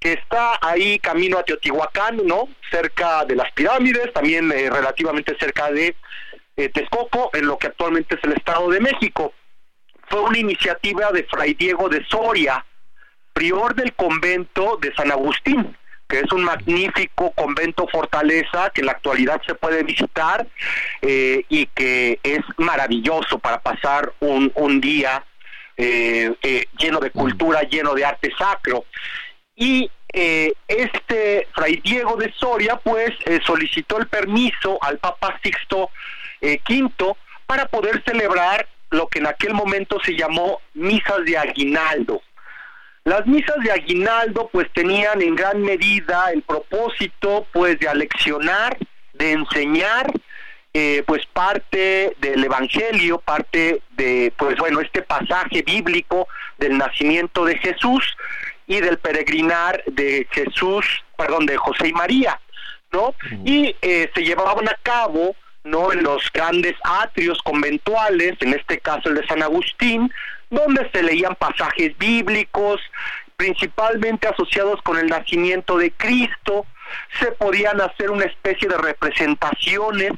que 0.01 0.15
está 0.15 0.59
ahí 0.61 0.99
camino 0.99 1.39
a 1.39 1.45
Teotihuacán, 1.45 2.27
¿no? 2.27 2.49
Cerca 2.73 3.25
de 3.25 3.37
las 3.37 3.53
pirámides, 3.53 4.13
también 4.15 4.51
eh, 4.51 4.69
relativamente 4.69 5.37
cerca 5.39 5.71
de 5.71 5.95
eh, 6.57 6.69
Texcoco, 6.71 7.31
en 7.35 7.47
lo 7.47 7.57
que 7.57 7.69
actualmente 7.69 8.17
es 8.17 8.25
el 8.25 8.33
Estado 8.33 8.69
de 8.69 8.81
México. 8.81 9.33
Fue 10.09 10.23
una 10.23 10.39
iniciativa 10.39 11.13
de 11.13 11.23
Fray 11.23 11.55
Diego 11.55 11.89
de 11.89 12.05
Soria, 12.07 12.65
prior 13.37 13.75
del 13.75 13.93
convento 13.93 14.79
de 14.81 14.95
San 14.95 15.13
Agustín, 15.13 15.77
que 16.09 16.21
es 16.21 16.33
un 16.33 16.43
magnífico 16.43 17.33
convento 17.33 17.87
fortaleza 17.87 18.71
que 18.71 18.81
en 18.81 18.87
la 18.87 18.93
actualidad 18.93 19.43
se 19.47 19.55
puede 19.55 19.83
visitar 19.83 20.47
eh, 21.03 21.45
y 21.51 21.67
que 21.67 22.19
es 22.23 22.41
maravilloso 22.57 23.39
para 23.39 23.61
pasar 23.61 24.11
un, 24.21 24.51
un 24.55 24.81
día 24.81 25.23
eh, 25.77 26.33
eh, 26.43 26.65
lleno 26.79 26.99
de 26.99 27.11
cultura, 27.11 27.61
lleno 27.65 27.93
de 27.93 28.07
arte 28.07 28.33
sacro. 28.39 28.87
Y 29.55 29.91
este 30.67 31.47
fray 31.55 31.77
Diego 31.85 32.17
de 32.17 32.33
Soria 32.33 32.77
pues 32.77 33.11
solicitó 33.45 33.99
el 33.99 34.07
permiso 34.07 34.79
al 34.81 34.97
Papa 34.97 35.39
Sixto 35.43 35.91
V 36.41 37.17
para 37.47 37.67
poder 37.67 38.03
celebrar 38.03 38.67
lo 38.89 39.09
que 39.09 39.19
en 39.19 39.27
aquel 39.27 39.53
momento 39.53 39.99
se 40.03 40.17
llamó 40.17 40.63
misas 40.73 41.23
de 41.27 41.37
aguinaldo. 41.37 42.23
Las 43.07 43.25
misas 43.25 43.55
de 43.63 43.71
aguinaldo 43.71 44.49
pues 44.53 44.67
tenían 44.73 45.23
en 45.23 45.37
gran 45.37 45.63
medida 45.63 46.33
el 46.33 46.43
propósito 46.43 47.47
pues 47.53 47.79
de 47.79 47.89
aleccionar, 47.89 48.77
de 49.13 49.31
enseñar 49.31 50.13
eh, 50.75 51.05
pues 51.07 51.25
parte 51.27 52.17
del 52.19 52.43
evangelio, 52.43 53.19
parte 53.19 53.81
de 53.93 54.33
pues 54.37 54.57
bueno 54.57 54.81
este 54.81 55.03
pasaje 55.03 55.63
bíblico 55.63 56.27
del 56.59 56.77
nacimiento 56.77 57.45
de 57.45 57.57
Jesús 57.59 58.17
y 58.67 58.81
del 58.81 58.99
peregrinar 58.99 59.85
de 59.87 60.27
Jesús, 60.33 61.05
perdón, 61.17 61.47
de 61.47 61.57
José 61.59 61.87
y 61.87 61.93
María, 61.93 62.41
¿no? 62.91 63.15
Y 63.45 63.77
eh, 63.83 64.11
se 64.17 64.25
llevaban 64.25 64.69
a 64.69 64.77
cabo 64.83 65.37
no 65.63 65.93
en 65.93 66.03
los 66.03 66.29
grandes 66.33 66.75
atrios 66.83 67.41
conventuales, 67.43 68.35
en 68.41 68.55
este 68.55 68.81
caso 68.81 69.11
el 69.11 69.15
de 69.15 69.27
San 69.29 69.45
Agustín, 69.45 70.11
donde 70.51 70.89
se 70.91 71.03
leían 71.03 71.35
pasajes 71.35 71.97
bíblicos, 71.99 72.81
principalmente 73.37 74.29
asociados 74.29 74.81
con 74.83 74.99
el 74.99 75.07
nacimiento 75.07 75.77
de 75.77 75.93
Cristo, 75.93 76.67
se 77.19 77.33
podían 77.33 77.81
hacer 77.81 78.11
una 78.11 78.25
especie 78.25 78.69
de 78.69 78.79
representaciones 78.79 80.13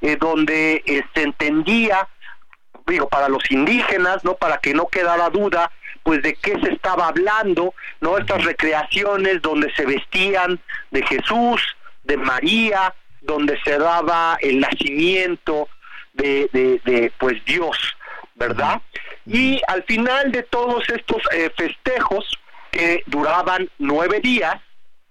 eh, 0.00 0.16
donde 0.16 0.82
eh, 0.86 1.04
se 1.14 1.22
entendía, 1.22 2.08
digo, 2.86 3.08
para 3.08 3.28
los 3.28 3.50
indígenas, 3.50 4.24
¿no? 4.24 4.34
Para 4.34 4.58
que 4.58 4.74
no 4.74 4.86
quedara 4.86 5.28
duda, 5.30 5.70
pues 6.02 6.22
de 6.22 6.34
qué 6.34 6.58
se 6.60 6.72
estaba 6.72 7.08
hablando, 7.08 7.74
¿no? 8.00 8.18
Estas 8.18 8.44
recreaciones 8.44 9.42
donde 9.42 9.72
se 9.74 9.86
vestían 9.86 10.60
de 10.90 11.02
Jesús, 11.06 11.60
de 12.04 12.16
María, 12.16 12.94
donde 13.22 13.58
se 13.62 13.78
daba 13.78 14.36
el 14.40 14.60
nacimiento 14.60 15.68
de, 16.12 16.48
de, 16.52 16.80
de 16.84 17.12
pues 17.18 17.44
Dios, 17.44 17.76
¿verdad? 18.34 18.80
Y 19.26 19.60
al 19.68 19.82
final 19.84 20.32
de 20.32 20.42
todos 20.42 20.88
estos 20.88 21.22
eh, 21.32 21.50
festejos, 21.56 22.38
que 22.70 23.02
duraban 23.06 23.70
nueve 23.78 24.20
días, 24.20 24.56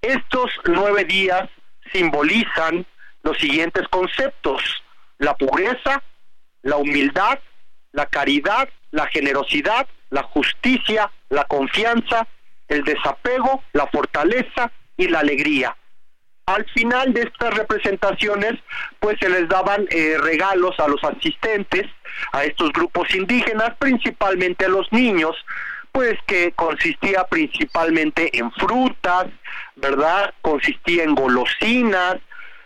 estos 0.01 0.51
nueve 0.65 1.05
días 1.05 1.49
simbolizan 1.91 2.85
los 3.23 3.37
siguientes 3.37 3.87
conceptos, 3.87 4.83
la 5.17 5.33
pureza, 5.35 6.03
la 6.61 6.77
humildad, 6.77 7.39
la 7.93 8.05
caridad, 8.05 8.67
la 8.91 9.07
generosidad, 9.07 9.87
la 10.09 10.23
justicia, 10.23 11.09
la 11.29 11.45
confianza, 11.45 12.27
el 12.67 12.83
desapego, 12.83 13.63
la 13.71 13.87
fortaleza 13.87 14.71
y 14.97 15.07
la 15.07 15.19
alegría 15.19 15.75
al 16.45 16.65
final 16.71 17.13
de 17.13 17.21
estas 17.21 17.53
representaciones, 17.53 18.53
pues 18.99 19.17
se 19.19 19.29
les 19.29 19.47
daban 19.47 19.87
eh, 19.89 20.17
regalos 20.19 20.77
a 20.79 20.87
los 20.87 21.03
asistentes, 21.03 21.85
a 22.31 22.43
estos 22.43 22.71
grupos 22.73 23.13
indígenas, 23.15 23.73
principalmente 23.79 24.65
a 24.65 24.69
los 24.69 24.91
niños, 24.91 25.35
pues 25.91 26.15
que 26.25 26.51
consistía 26.53 27.23
principalmente 27.25 28.37
en 28.37 28.51
frutas, 28.53 29.27
¿verdad? 29.75 30.33
Consistía 30.41 31.03
en 31.03 31.15
golosinas, 31.15 32.17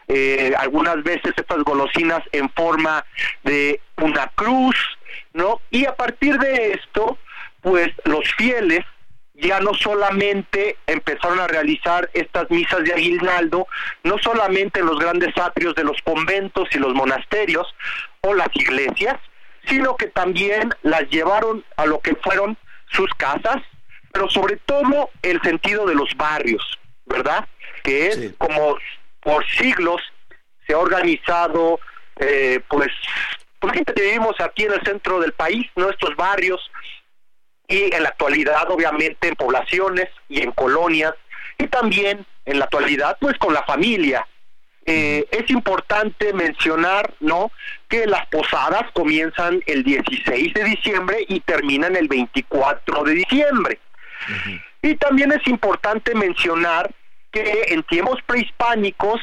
eh, 0.08 0.54
algunas 0.58 1.04
veces 1.04 1.34
estas 1.36 1.64
golosinas 1.64 2.24
en 2.32 2.50
forma 2.52 3.06
de 3.44 3.82
una 3.98 4.28
cruz, 4.36 4.76
¿no? 5.34 5.60
Y 5.70 5.86
a 5.86 5.96
partir 5.96 6.38
de 6.40 6.72
esto, 6.72 7.18
pues 7.62 7.90
los 8.06 8.34
fieles 8.36 8.86
ya 9.38 9.60
no 9.60 9.74
solamente 9.76 10.78
empezaron 10.88 11.40
a 11.40 11.48
realizar 11.48 12.10
estas 12.14 12.50
misas 12.50 12.84
de 12.84 12.94
aguinaldo, 12.94 13.68
no 14.04 14.18
solamente 14.18 14.80
en 14.80 14.88
los 14.88 15.00
grandes 15.00 15.38
atrios 15.38 15.76
de 15.76 15.84
los 15.84 16.02
conventos 16.02 16.68
y 16.72 16.80
los 16.80 16.94
monasterios 16.94 17.68
o 18.22 18.34
las 18.34 18.50
iglesias, 18.54 19.16
sino 19.66 19.96
que 19.96 20.08
también 20.08 20.74
las 20.82 21.08
llevaron 21.10 21.64
a 21.76 21.86
lo 21.86 22.00
que 22.00 22.16
fueron 22.16 22.58
sus 22.90 23.10
casas, 23.16 23.58
pero 24.12 24.30
sobre 24.30 24.58
todo 24.58 25.12
el 25.22 25.42
sentido 25.42 25.86
de 25.86 25.96
los 25.96 26.16
barrios, 26.16 26.64
¿verdad? 27.06 27.48
Que 27.84 28.08
es 28.08 28.34
como 28.38 28.78
por 29.22 29.46
siglos 29.48 30.02
se 30.66 30.74
ha 30.74 30.80
organizado, 30.80 31.80
eh, 32.18 32.60
pues, 32.68 32.90
por 33.60 33.74
gente 33.74 33.94
que 33.94 34.02
vivimos 34.02 34.36
aquí 34.40 34.64
en 34.64 34.74
el 34.74 34.82
centro 34.84 35.20
del 35.20 35.34
país, 35.34 35.66
nuestros 35.76 36.16
barrios, 36.16 36.60
y 37.68 37.94
en 37.94 38.04
la 38.04 38.10
actualidad, 38.10 38.70
obviamente, 38.70 39.28
en 39.28 39.36
poblaciones 39.36 40.08
y 40.30 40.42
en 40.42 40.52
colonias, 40.52 41.14
y 41.58 41.68
también 41.68 42.26
en 42.46 42.60
la 42.60 42.66
actualidad, 42.66 43.18
pues, 43.20 43.38
con 43.38 43.54
la 43.54 43.64
familia. 43.64 44.26
Eh, 44.86 45.28
es 45.32 45.50
importante 45.50 46.32
mencionar, 46.32 47.14
¿no? 47.20 47.52
Que 47.90 48.06
las 48.06 48.26
posadas 48.28 48.84
comienzan 48.94 49.62
el 49.66 49.84
16 49.84 50.54
de 50.54 50.64
diciembre 50.64 51.26
y 51.28 51.42
terminan 51.42 51.98
el 51.98 52.08
24 52.08 53.04
de 53.04 53.14
diciembre. 53.16 53.80
Y 54.82 54.96
también 54.96 55.34
es 55.34 55.46
importante 55.48 56.16
mencionar 56.16 56.90
que 57.32 57.66
en 57.68 57.84
tiempos 57.84 58.20
prehispánicos, 58.26 59.20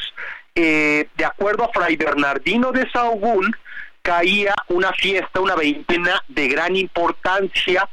eh, 0.55 1.09
de 1.17 1.25
acuerdo 1.25 1.65
a 1.65 1.73
Fray 1.73 1.97
Bernardino 1.97 2.71
de 2.71 2.89
Sahagún, 2.91 3.57
caía 4.03 4.55
una 4.69 4.93
fiesta, 4.93 5.41
una 5.41 5.55
veintena 5.55 6.23
de 6.29 6.49
gran 6.49 6.77
importancia 6.77 7.89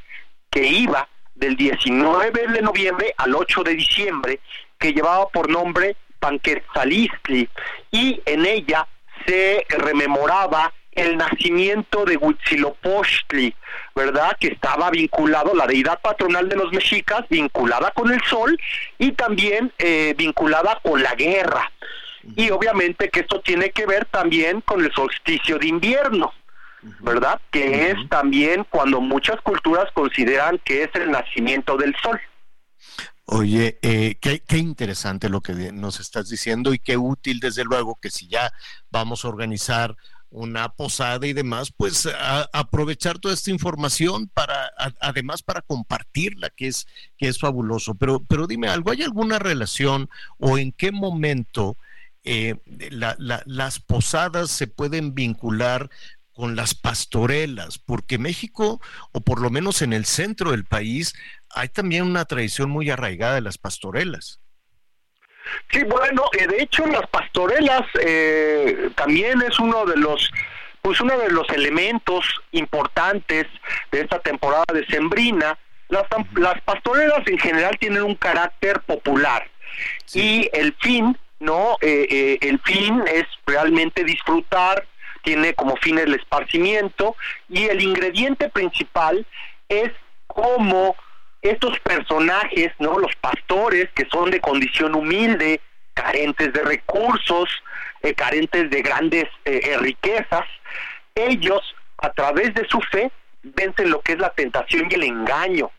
que 0.52 0.64
iba 0.64 1.08
del 1.34 1.56
19 1.56 2.48
de 2.48 2.62
noviembre 2.62 3.14
al 3.18 3.34
8 3.34 3.64
de 3.64 3.74
diciembre, 3.74 4.40
que 4.78 4.94
llevaba 4.94 5.28
por 5.30 5.50
nombre 5.50 5.96
Panquetzalistli, 6.20 7.50
y 7.90 8.22
en 8.26 8.46
ella 8.46 8.88
se 9.26 9.66
rememoraba 9.70 10.72
el 10.92 11.18
nacimiento 11.18 12.04
de 12.06 12.18
Huitzilopochtli, 12.18 13.56
¿verdad? 13.96 14.36
Que 14.40 14.48
estaba 14.48 14.90
vinculado, 14.92 15.54
la 15.54 15.66
deidad 15.66 16.00
patronal 16.02 16.50
de 16.50 16.58
los 16.58 16.72
mexicas, 16.72 17.26
vinculada 17.30 17.92
con 17.92 18.12
el 18.12 18.22
sol 18.24 18.60
y 18.98 19.14
también 19.14 19.72
eh, 19.78 20.14
vinculada 20.18 20.80
con 20.84 21.02
la 21.02 21.16
guerra. 21.16 21.72
Y 22.36 22.52
obviamente 22.52 23.10
que 23.10 23.22
esto 23.22 23.40
tiene 23.42 23.72
que 23.72 23.86
ver 23.86 24.06
también 24.06 24.62
con 24.62 24.84
el 24.84 24.92
solsticio 24.94 25.58
de 25.58 25.68
invierno, 25.68 26.34
¿verdad? 27.02 27.40
Que 27.52 27.92
es 27.92 28.10
también 28.10 28.66
cuando 28.70 29.02
muchas 29.02 29.40
culturas 29.42 29.86
consideran 29.94 30.60
que 30.64 30.84
es 30.84 30.90
el 30.96 31.12
nacimiento 31.12 31.78
del 31.78 31.96
sol. 32.02 32.20
Oye, 33.26 33.80
eh, 33.82 34.16
qué, 34.20 34.42
qué, 34.42 34.58
interesante 34.58 35.30
lo 35.30 35.42
que 35.42 35.54
nos 35.72 36.00
estás 36.00 36.30
diciendo 36.30 36.74
y 36.74 36.80
qué 36.80 36.98
útil, 36.98 37.40
desde 37.40 37.64
luego, 37.64 37.98
que 38.02 38.10
si 38.10 38.28
ya 38.28 38.52
vamos 38.90 39.24
a 39.24 39.30
organizar 39.30 39.96
una 40.32 40.70
posada 40.70 41.28
y 41.28 41.34
demás, 41.34 41.74
pues 41.76 42.08
aprovechar 42.54 43.20
toda 43.20 43.34
esta 43.34 43.52
información 43.52 44.30
para, 44.34 44.72
además 45.02 45.44
para 45.44 45.62
compartirla, 45.62 46.50
que 46.50 46.68
es, 46.68 46.88
que 47.18 47.28
es 47.28 47.38
fabuloso. 47.38 47.96
Pero, 47.96 48.24
pero 48.24 48.48
dime 48.48 48.70
algo, 48.70 48.92
¿hay 48.92 49.04
alguna 49.04 49.40
relación 49.40 50.10
o 50.40 50.58
en 50.58 50.72
qué 50.72 50.92
momento 50.92 51.78
eh, 52.24 52.56
las 52.90 53.80
posadas 53.80 54.52
se 54.52 54.68
pueden 54.68 55.14
vincular 55.16 55.90
con 56.34 56.56
las 56.56 56.74
pastorelas? 56.74 57.78
Porque 57.78 58.18
México, 58.18 58.82
o 59.12 59.22
por 59.22 59.42
lo 59.42 59.50
menos 59.50 59.82
en 59.82 59.94
el 59.94 60.06
centro 60.06 60.52
del 60.52 60.66
país, 60.66 61.14
hay 61.50 61.70
también 61.70 62.04
una 62.04 62.26
tradición 62.26 62.70
muy 62.70 62.90
arraigada 62.90 63.36
de 63.36 63.42
las 63.42 63.58
pastorelas. 63.58 64.42
Sí, 65.72 65.84
bueno, 65.84 66.24
eh, 66.38 66.48
de 66.48 66.64
hecho 66.64 66.86
las 66.86 67.08
pastorelas 67.08 67.82
eh, 68.00 68.90
también 68.96 69.42
es 69.42 69.60
uno 69.60 69.86
de 69.86 69.98
los 69.98 70.30
pues 70.82 71.00
uno 71.00 71.16
de 71.20 71.30
los 71.30 71.48
elementos 71.50 72.26
importantes 72.52 73.46
de 73.92 74.02
esta 74.02 74.20
temporada 74.20 74.66
de 74.74 74.84
Sembrina. 74.88 75.56
Las, 75.90 76.06
las 76.34 76.60
pastorelas 76.62 77.22
en 77.28 77.38
general 77.38 77.78
tienen 77.80 78.02
un 78.02 78.16
carácter 78.16 78.82
popular 78.82 79.48
y 80.14 80.50
el 80.54 80.76
fin, 80.82 81.16
¿no? 81.40 81.78
Eh, 81.82 82.40
el 82.42 82.60
fin 82.62 83.04
es 83.08 83.26
realmente 83.46 84.04
disfrutar, 84.04 84.88
tiene 85.24 85.54
como 85.54 85.76
fin 85.78 85.98
el 85.98 86.14
esparcimiento 86.14 87.16
y 87.50 87.66
el 87.66 87.82
ingrediente 87.82 88.50
principal 88.50 89.26
es 89.70 89.92
cómo 90.28 90.96
estos 91.42 91.80
personajes, 91.80 92.72
¿no? 92.80 93.00
Los 93.00 93.16
pastores 93.16 93.90
que 93.96 94.06
son 94.12 94.30
de 94.32 94.40
condición 94.40 94.96
humilde, 94.96 95.60
carentes 95.94 96.54
de 96.54 96.64
recursos, 96.64 97.50
eh, 98.02 98.14
carentes 98.14 98.70
de 98.70 98.82
grandes 98.82 99.26
eh, 99.46 99.62
eh, 99.64 99.78
riquezas, 99.78 100.46
ellos 101.16 101.62
a 101.98 102.12
través 102.12 102.54
de 102.54 102.68
su 102.68 102.80
fe 102.92 103.12
vencen 103.44 103.90
lo 103.90 104.02
que 104.02 104.14
es 104.14 104.20
la 104.20 104.32
tentación 104.32 104.88
y 104.90 104.96
el 104.96 105.04
engaño, 105.04 105.72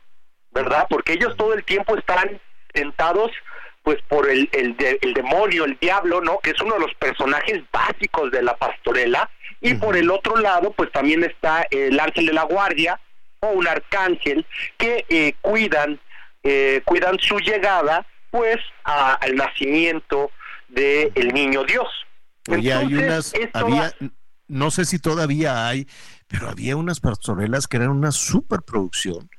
¿verdad? 0.51 0.87
Porque 0.89 1.15
ellos 1.15 1.37
todo 1.37 1.55
el 1.55 1.65
tiempo 1.65 1.97
están 1.97 2.41
tentados 2.73 3.31
pues 3.83 3.99
por 4.09 4.31
el, 4.31 4.49
el, 4.53 4.77
el, 5.01 5.15
demonio, 5.15 5.65
el 5.65 5.77
diablo, 5.81 6.21
¿no? 6.21 6.39
Que 6.39 6.51
es 6.51 6.61
uno 6.61 6.75
de 6.75 6.81
los 6.81 6.95
personajes 6.95 7.63
básicos 7.73 8.31
de 8.31 8.43
la 8.43 8.57
pastorela. 8.57 9.29
Y 9.61 9.75
por 9.75 9.97
el 9.97 10.11
otro 10.11 10.37
lado, 10.37 10.73
pues 10.73 10.91
también 10.91 11.23
está 11.23 11.67
el 11.71 11.99
ángel 12.01 12.27
de 12.27 12.33
la 12.33 12.43
guardia, 12.45 13.01
o 13.41 13.49
un 13.49 13.67
arcángel 13.67 14.47
que 14.77 15.05
eh, 15.09 15.35
cuidan 15.41 16.01
eh, 16.45 16.83
cuidan 16.85 17.19
su 17.21 17.39
llegada 17.39 18.07
pues 18.31 18.57
al 18.85 19.37
nacimiento 19.37 20.31
del 20.69 21.13
el 21.15 21.29
niño 21.29 21.65
Dios. 21.65 21.89
Oye, 22.49 22.73
hay 22.73 22.95
unas, 22.95 23.33
había, 23.53 23.93
no 24.49 24.71
sé 24.71 24.85
si 24.85 24.99
todavía 24.99 25.69
hay, 25.69 25.87
pero 26.27 26.49
había 26.49 26.77
unas 26.77 26.99
pastorelas 26.99 27.69
que 27.69 27.77
eran 27.77 27.91
una 27.91 28.11
superproducción. 28.11 29.31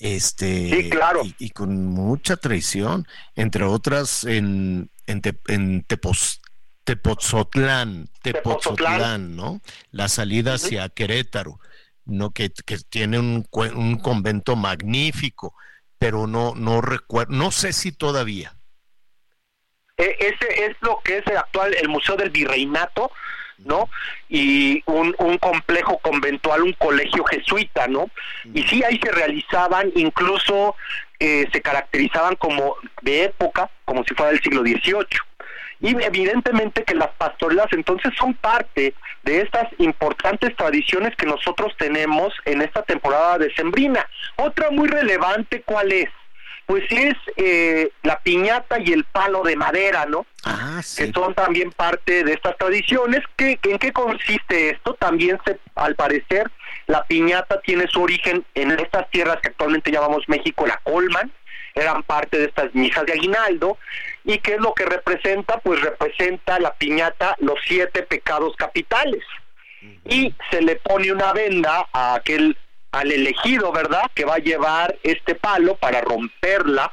Este, 0.00 0.88
claro. 0.88 1.20
y, 1.38 1.50
con 1.50 1.86
mucha 1.86 2.36
traición, 2.36 3.06
entre 3.36 3.64
otras 3.64 4.24
en, 4.24 4.90
en, 5.06 5.20
en 5.48 5.82
Tepos, 5.84 6.40
Tepoztlán, 6.84 8.08
Tepoztlán, 8.22 9.36
¿no? 9.36 9.60
La 9.90 10.08
salida 10.08 10.54
hacia 10.54 10.88
Querétaro 10.88 11.60
no 12.06 12.30
que, 12.30 12.50
tiene 12.88 13.18
un, 13.18 13.46
un, 13.52 13.98
convento 13.98 14.56
magnífico, 14.56 15.54
pero 15.98 16.26
no 16.26 16.54
no 16.54 16.80
recuerdo, 16.80 17.32
no 17.32 17.50
sé 17.50 17.72
si 17.72 17.92
todavía. 17.92 18.56
E, 19.96 20.16
ese 20.18 20.64
es 20.66 20.76
lo 20.80 20.98
que 21.04 21.18
es 21.18 21.26
el 21.26 21.36
actual 21.36 21.74
el 21.74 21.88
Museo 21.88 22.16
del 22.16 22.30
Virreinato, 22.30 23.12
¿no? 23.64 23.88
Y 24.28 24.82
un, 24.86 25.12
complejo 25.38 25.98
conventual, 25.98 26.62
un 26.62 26.72
colegio 26.74 27.24
jesuita, 27.24 27.86
¿no? 27.88 28.10
Y 28.54 28.62
sí, 28.64 28.82
ahí 28.82 28.98
se 29.02 29.10
realizaban, 29.10 29.90
incluso 29.94 30.76
eh, 31.18 31.46
se 31.52 31.60
caracterizaban 31.60 32.36
como 32.36 32.76
de 33.02 33.24
época, 33.24 33.70
como 33.84 34.04
si 34.04 34.14
fuera 34.14 34.32
del 34.32 34.42
siglo 34.42 34.62
XVIII. 34.62 35.06
Y 35.82 36.02
evidentemente 36.02 36.84
que 36.84 36.94
las 36.94 37.08
pastorelas 37.16 37.68
entonces 37.72 38.12
son 38.18 38.34
parte 38.34 38.94
de 39.22 39.40
estas 39.40 39.66
importantes 39.78 40.54
tradiciones 40.54 41.16
que 41.16 41.26
nosotros 41.26 41.72
tenemos 41.78 42.34
en 42.44 42.60
esta 42.60 42.82
temporada 42.82 43.38
de 43.38 43.52
Sembrina. 43.54 44.06
Otra 44.36 44.70
muy 44.70 44.88
relevante, 44.88 45.62
¿cuál 45.62 45.90
es? 45.92 46.10
Pues 46.70 46.84
es 46.90 47.16
eh, 47.36 47.90
la 48.04 48.20
piñata 48.20 48.78
y 48.78 48.92
el 48.92 49.02
palo 49.02 49.42
de 49.42 49.56
madera, 49.56 50.06
¿no? 50.06 50.24
Ah, 50.44 50.80
sí. 50.84 51.02
Que 51.02 51.12
son 51.12 51.34
también 51.34 51.72
parte 51.72 52.22
de 52.22 52.32
estas 52.32 52.56
tradiciones. 52.58 53.22
¿Qué, 53.34 53.58
¿En 53.64 53.76
qué 53.76 53.92
consiste 53.92 54.70
esto? 54.70 54.94
También, 54.94 55.36
se, 55.44 55.58
al 55.74 55.96
parecer, 55.96 56.48
la 56.86 57.02
piñata 57.02 57.60
tiene 57.62 57.88
su 57.88 58.00
origen 58.00 58.44
en 58.54 58.70
estas 58.70 59.10
tierras 59.10 59.40
que 59.40 59.48
actualmente 59.48 59.90
llamamos 59.90 60.28
México, 60.28 60.64
la 60.64 60.76
Colman, 60.84 61.32
eran 61.74 62.04
parte 62.04 62.38
de 62.38 62.44
estas 62.44 62.72
mijas 62.72 63.04
de 63.04 63.14
aguinaldo. 63.14 63.76
¿Y 64.22 64.38
qué 64.38 64.54
es 64.54 64.60
lo 64.60 64.72
que 64.72 64.84
representa? 64.84 65.58
Pues 65.58 65.80
representa 65.80 66.60
la 66.60 66.72
piñata 66.74 67.34
los 67.40 67.58
siete 67.66 68.04
pecados 68.04 68.54
capitales. 68.54 69.24
Y 70.04 70.32
se 70.52 70.62
le 70.62 70.76
pone 70.76 71.10
una 71.10 71.32
venda 71.32 71.88
a 71.92 72.14
aquel, 72.14 72.56
al 72.92 73.12
elegido, 73.12 73.72
¿verdad? 73.72 74.10
Que 74.14 74.24
va 74.24 74.34
a 74.34 74.38
llevar 74.38 74.96
este 75.02 75.34
palo 75.34 75.76
para 75.76 76.00
romperla 76.00 76.92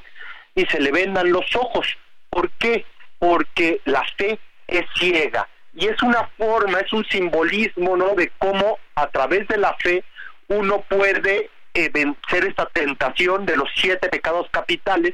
y 0.55 0.65
se 0.65 0.79
le 0.79 0.91
vendan 0.91 1.31
los 1.31 1.55
ojos. 1.55 1.87
¿Por 2.29 2.49
qué? 2.51 2.85
Porque 3.19 3.81
la 3.85 4.03
fe 4.17 4.39
es 4.67 4.85
ciega. 4.97 5.47
Y 5.73 5.87
es 5.87 6.01
una 6.01 6.29
forma, 6.37 6.79
es 6.79 6.91
un 6.93 7.05
simbolismo, 7.05 7.95
¿no? 7.95 8.15
De 8.15 8.31
cómo 8.39 8.79
a 8.95 9.07
través 9.07 9.47
de 9.47 9.57
la 9.57 9.75
fe 9.75 10.03
uno 10.47 10.81
puede 10.89 11.49
eh, 11.73 11.89
vencer 11.93 12.45
esta 12.45 12.65
tentación 12.67 13.45
de 13.45 13.55
los 13.55 13.69
siete 13.75 14.09
pecados 14.09 14.47
capitales 14.49 15.13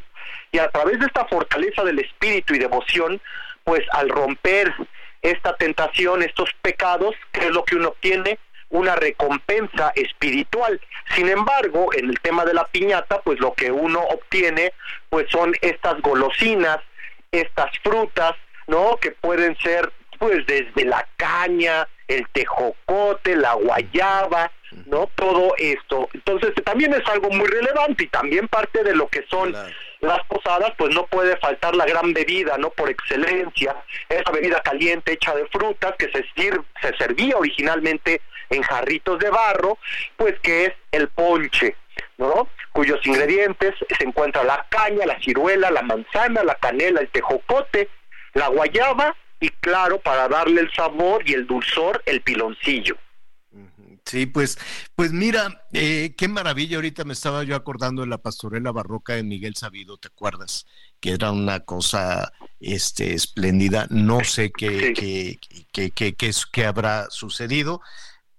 y 0.51 0.59
a 0.59 0.69
través 0.69 0.99
de 0.99 1.07
esta 1.07 1.25
fortaleza 1.25 1.83
del 1.83 1.99
espíritu 1.99 2.53
y 2.53 2.59
devoción, 2.59 3.19
pues 3.63 3.81
al 3.91 4.09
romper 4.09 4.73
esta 5.21 5.55
tentación, 5.55 6.21
estos 6.21 6.49
pecados, 6.61 7.15
¿qué 7.31 7.47
es 7.47 7.51
lo 7.51 7.65
que 7.65 7.75
uno 7.75 7.89
obtiene? 7.89 8.39
Una 8.73 8.95
recompensa 8.95 9.91
espiritual. 9.95 10.81
Sin 11.15 11.29
embargo, 11.29 11.89
en 11.95 12.09
el 12.09 12.19
tema 12.21 12.43
de 12.43 12.55
la 12.55 12.65
piñata, 12.65 13.21
pues 13.21 13.39
lo 13.39 13.53
que 13.53 13.71
uno 13.71 13.99
obtiene, 14.01 14.73
pues 15.09 15.27
son 15.29 15.53
estas 15.61 16.01
golosinas, 16.01 16.79
estas 17.31 17.69
frutas, 17.83 18.33
¿no? 18.67 18.97
Que 18.97 19.11
pueden 19.11 19.55
ser, 19.59 19.91
pues 20.17 20.45
desde 20.47 20.85
la 20.85 21.07
caña, 21.17 21.87
el 22.07 22.27
tejocote, 22.29 23.35
la 23.35 23.53
guayaba, 23.53 24.51
¿no? 24.87 25.07
Todo 25.15 25.53
esto. 25.59 26.09
Entonces, 26.13 26.53
también 26.65 26.93
es 26.95 27.07
algo 27.07 27.29
muy 27.29 27.45
relevante 27.47 28.05
y 28.05 28.07
también 28.07 28.47
parte 28.47 28.83
de 28.83 28.95
lo 28.95 29.07
que 29.07 29.23
son 29.29 29.51
las 30.01 30.19
posadas, 30.27 30.71
pues 30.77 30.93
no 30.95 31.05
puede 31.05 31.37
faltar 31.37 31.75
la 31.75 31.85
gran 31.85 32.11
bebida, 32.11 32.57
¿no? 32.57 32.71
Por 32.71 32.89
excelencia, 32.89 33.75
esa 34.09 34.31
bebida 34.31 34.59
caliente 34.61 35.13
hecha 35.13 35.33
de 35.35 35.45
frutas 35.47 35.93
que 35.97 36.09
se, 36.11 36.25
sir- 36.35 36.63
se 36.81 36.93
servía 36.97 37.37
originalmente 37.37 38.19
en 38.53 38.61
jarritos 38.63 39.19
de 39.19 39.29
barro, 39.29 39.77
pues 40.17 40.39
que 40.41 40.65
es 40.65 40.73
el 40.91 41.09
ponche, 41.09 41.75
¿no? 42.17 42.47
Cuyos 42.71 43.05
ingredientes 43.05 43.75
se 43.97 44.03
encuentra 44.03 44.43
la 44.43 44.65
caña, 44.69 45.05
la 45.05 45.19
ciruela, 45.21 45.69
la 45.71 45.81
manzana, 45.81 46.43
la 46.43 46.55
canela, 46.55 47.01
el 47.01 47.09
tejocote, 47.09 47.89
la 48.33 48.47
guayaba 48.47 49.15
y 49.39 49.49
claro, 49.49 49.99
para 49.99 50.27
darle 50.27 50.61
el 50.61 50.71
sabor 50.73 51.21
y 51.29 51.33
el 51.33 51.45
dulzor, 51.45 52.01
el 52.05 52.21
piloncillo. 52.21 52.97
Sí, 54.05 54.25
pues, 54.25 54.57
pues 54.95 55.13
mira, 55.13 55.63
eh, 55.71 56.13
qué 56.17 56.27
maravilla. 56.27 56.75
Ahorita 56.75 57.03
me 57.05 57.13
estaba 57.13 57.43
yo 57.43 57.55
acordando 57.55 58.01
de 58.01 58.09
la 58.09 58.17
pastorela 58.17 58.71
barroca 58.71 59.13
de 59.13 59.23
Miguel 59.23 59.55
Sabido, 59.55 59.97
¿te 59.97 60.09
acuerdas? 60.09 60.65
Que 60.99 61.11
era 61.11 61.31
una 61.31 61.61
cosa 61.61 62.33
este, 62.59 63.13
espléndida. 63.13 63.87
No 63.89 64.23
sé 64.23 64.51
qué, 64.51 64.93
qué, 64.93 65.39
qué, 65.71 65.91
qué- 65.91 66.13
qué 66.15 66.31
qué 66.51 66.65
habrá 66.65 67.09
sucedido. 67.09 67.81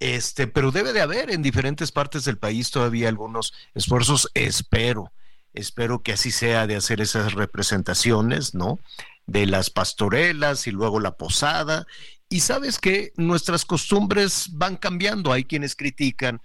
Este, 0.00 0.46
pero 0.46 0.70
debe 0.70 0.92
de 0.92 1.00
haber 1.00 1.30
en 1.30 1.42
diferentes 1.42 1.92
partes 1.92 2.24
del 2.24 2.38
país 2.38 2.70
todavía 2.70 3.08
algunos 3.08 3.54
esfuerzos. 3.74 4.30
Espero, 4.34 5.12
espero 5.52 6.02
que 6.02 6.12
así 6.12 6.30
sea 6.30 6.66
de 6.66 6.76
hacer 6.76 7.00
esas 7.00 7.32
representaciones, 7.32 8.54
¿no? 8.54 8.78
De 9.26 9.46
las 9.46 9.70
pastorelas 9.70 10.66
y 10.66 10.70
luego 10.70 11.00
la 11.00 11.16
posada. 11.16 11.86
Y 12.28 12.40
sabes 12.40 12.78
que 12.78 13.12
nuestras 13.16 13.64
costumbres 13.64 14.48
van 14.52 14.76
cambiando. 14.76 15.32
Hay 15.32 15.44
quienes 15.44 15.76
critican 15.76 16.40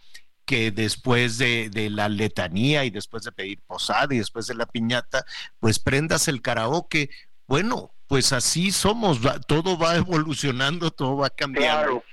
que 0.46 0.72
después 0.72 1.38
de, 1.38 1.70
la 1.92 2.10
letanía 2.10 2.84
y 2.84 2.90
después 2.90 3.24
de 3.24 3.32
pedir 3.32 3.62
posada 3.68 4.08
y 4.16 4.18
después 4.18 4.48
de 4.48 4.56
la 4.56 4.66
piñata, 4.66 5.24
pues 5.60 5.78
prendas 5.78 6.28
el 6.28 6.42
karaoke. 6.42 7.12
Bueno, 7.46 7.92
pues 8.08 8.34
así 8.34 8.72
somos, 8.72 9.20
todo 9.48 9.78
va 9.78 9.96
evolucionando, 9.98 10.90
todo 10.90 11.18
va 11.18 11.30
cambiando. 11.30 12.04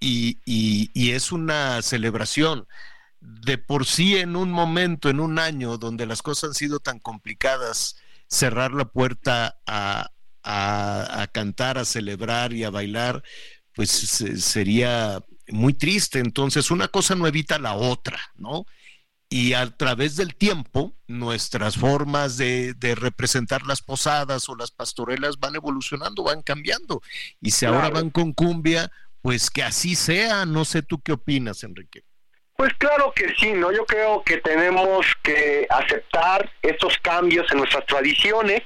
Y, 0.00 0.38
y- 0.44 0.90
y 0.94 1.12
es 1.12 1.32
una 1.32 1.80
celebración. 1.82 2.66
De 3.20 3.58
por 3.58 3.86
sí 3.86 4.16
en 4.16 4.36
un 4.36 4.50
momento, 4.52 5.08
en 5.08 5.20
un 5.20 5.38
año 5.38 5.78
donde 5.78 6.06
las 6.06 6.22
cosas 6.22 6.50
han 6.50 6.54
sido 6.54 6.80
tan 6.80 6.98
complicadas, 7.00 7.96
cerrar 8.28 8.72
la 8.72 8.84
puerta 8.86 9.58
a, 9.66 10.10
a- 10.42 11.22
a 11.22 11.26
cantar, 11.28 11.78
a 11.78 11.84
celebrar 11.84 12.52
y 12.52 12.64
a 12.64 12.70
bailar, 12.70 13.22
pues 13.74 13.90
se- 13.90 14.38
sería 14.40 15.20
muy 15.48 15.74
triste. 15.74 16.18
Entonces, 16.20 16.70
una 16.70 16.88
cosa 16.88 17.14
no 17.14 17.26
evita 17.26 17.58
la 17.58 17.74
otra, 17.74 18.18
¿no? 18.36 18.66
Y 19.28 19.54
a 19.54 19.68
través 19.76 20.14
del 20.16 20.36
tiempo, 20.36 20.94
nuestras 21.08 21.76
formas 21.76 22.36
de, 22.36 22.74
de 22.74 22.94
representar 22.94 23.66
las 23.66 23.82
posadas 23.82 24.48
o 24.48 24.54
las 24.54 24.70
pastorelas 24.70 25.38
van 25.40 25.56
evolucionando, 25.56 26.22
van 26.22 26.42
cambiando. 26.42 27.02
Y 27.40 27.50
si 27.50 27.66
ahora 27.66 27.90
van 27.90 28.10
con 28.10 28.32
cumbia, 28.32 28.90
pues 29.26 29.50
que 29.50 29.64
así 29.64 29.96
sea. 29.96 30.46
No 30.46 30.64
sé 30.64 30.82
tú 30.82 31.00
qué 31.02 31.10
opinas, 31.10 31.64
Enrique. 31.64 32.02
Pues 32.54 32.72
claro 32.74 33.12
que 33.12 33.34
sí, 33.40 33.52
¿no? 33.54 33.72
Yo 33.72 33.84
creo 33.84 34.22
que 34.22 34.36
tenemos 34.38 35.04
que 35.24 35.66
aceptar 35.68 36.48
estos 36.62 36.96
cambios 37.02 37.44
en 37.50 37.58
nuestras 37.58 37.84
tradiciones, 37.86 38.62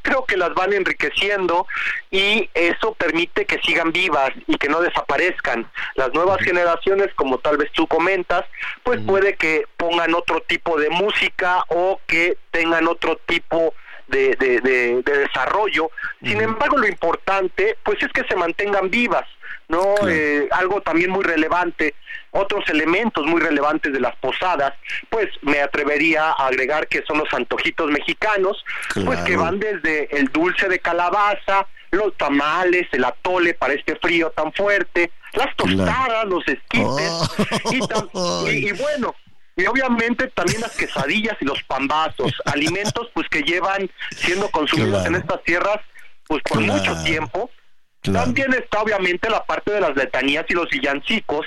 creo 0.00 0.24
que 0.24 0.38
las 0.38 0.54
van 0.54 0.72
enriqueciendo 0.72 1.66
y 2.10 2.48
eso 2.54 2.94
permite 2.94 3.44
que 3.44 3.58
sigan 3.60 3.92
vivas 3.92 4.30
y 4.46 4.56
que 4.56 4.70
no 4.70 4.80
desaparezcan. 4.80 5.70
Las 5.94 6.10
nuevas 6.14 6.40
generaciones, 6.40 7.12
como 7.14 7.36
tal 7.36 7.58
vez 7.58 7.70
tú 7.72 7.86
comentas, 7.86 8.46
pues 8.84 8.98
puede 9.06 9.36
que 9.36 9.64
pongan 9.76 10.14
otro 10.14 10.40
tipo 10.40 10.80
de 10.80 10.88
música 10.88 11.62
o 11.68 12.00
que 12.06 12.38
tengan 12.50 12.88
otro 12.88 13.20
tipo 13.26 13.74
de, 14.08 14.36
de- 14.36 14.60
de- 14.62 15.02
de 15.02 15.18
desarrollo. 15.18 15.90
Sin 16.22 16.40
embargo, 16.40 16.78
lo 16.78 16.88
importante, 16.88 17.76
pues 17.84 18.02
es 18.02 18.08
que 18.10 18.24
se 18.24 18.34
mantengan 18.36 18.88
vivas, 18.90 19.28
¿no? 19.68 19.94
Eh, 20.08 20.48
algo 20.50 20.80
también 20.80 21.10
muy 21.10 21.22
relevante, 21.22 21.94
otros 22.30 22.68
elementos 22.68 23.24
muy 23.26 23.40
relevantes 23.40 23.92
de 23.92 24.00
las 24.00 24.16
posadas, 24.16 24.72
pues 25.10 25.28
me 25.42 25.60
atrevería 25.60 26.30
a 26.30 26.46
agregar 26.46 26.88
que 26.88 27.02
son 27.06 27.18
los 27.18 27.32
antojitos 27.32 27.90
mexicanos, 27.90 28.64
pues 29.04 29.18
que 29.20 29.36
van 29.36 29.58
desde 29.60 30.08
el 30.18 30.28
dulce 30.28 30.68
de 30.68 30.78
calabaza, 30.78 31.66
los 31.90 32.16
tamales, 32.16 32.86
el 32.92 33.04
atole 33.04 33.54
para 33.54 33.74
este 33.74 33.96
frío 33.96 34.30
tan 34.30 34.52
fuerte, 34.52 35.10
las 35.34 35.54
tostadas, 35.56 36.24
los 36.26 36.46
esquites, 36.48 37.12
y, 37.70 37.78
tam- 37.80 38.10
y- 38.50 38.68
y 38.68 38.72
bueno, 38.72 39.14
y 39.56 39.66
obviamente 39.66 40.28
también 40.28 40.60
las 40.62 40.76
quesadillas 40.76 41.36
y 41.40 41.44
los 41.44 41.62
pambazos, 41.64 42.32
alimentos 42.46 43.10
pues 43.12 43.28
que 43.28 43.42
llevan 43.42 43.90
siendo 44.16 44.48
consumidos 44.50 45.04
en 45.06 45.14
estas 45.16 45.42
tierras 45.44 45.78
pues 46.26 46.42
por 46.42 46.58
Claro. 46.62 46.74
mucho 46.74 47.02
tiempo. 47.04 47.50
También 48.02 48.52
está 48.54 48.80
obviamente 48.80 49.28
la 49.28 49.44
parte 49.44 49.72
de 49.72 49.80
las 49.80 49.94
letanías 49.96 50.46
y 50.48 50.54
los 50.54 50.68
villancicos, 50.70 51.46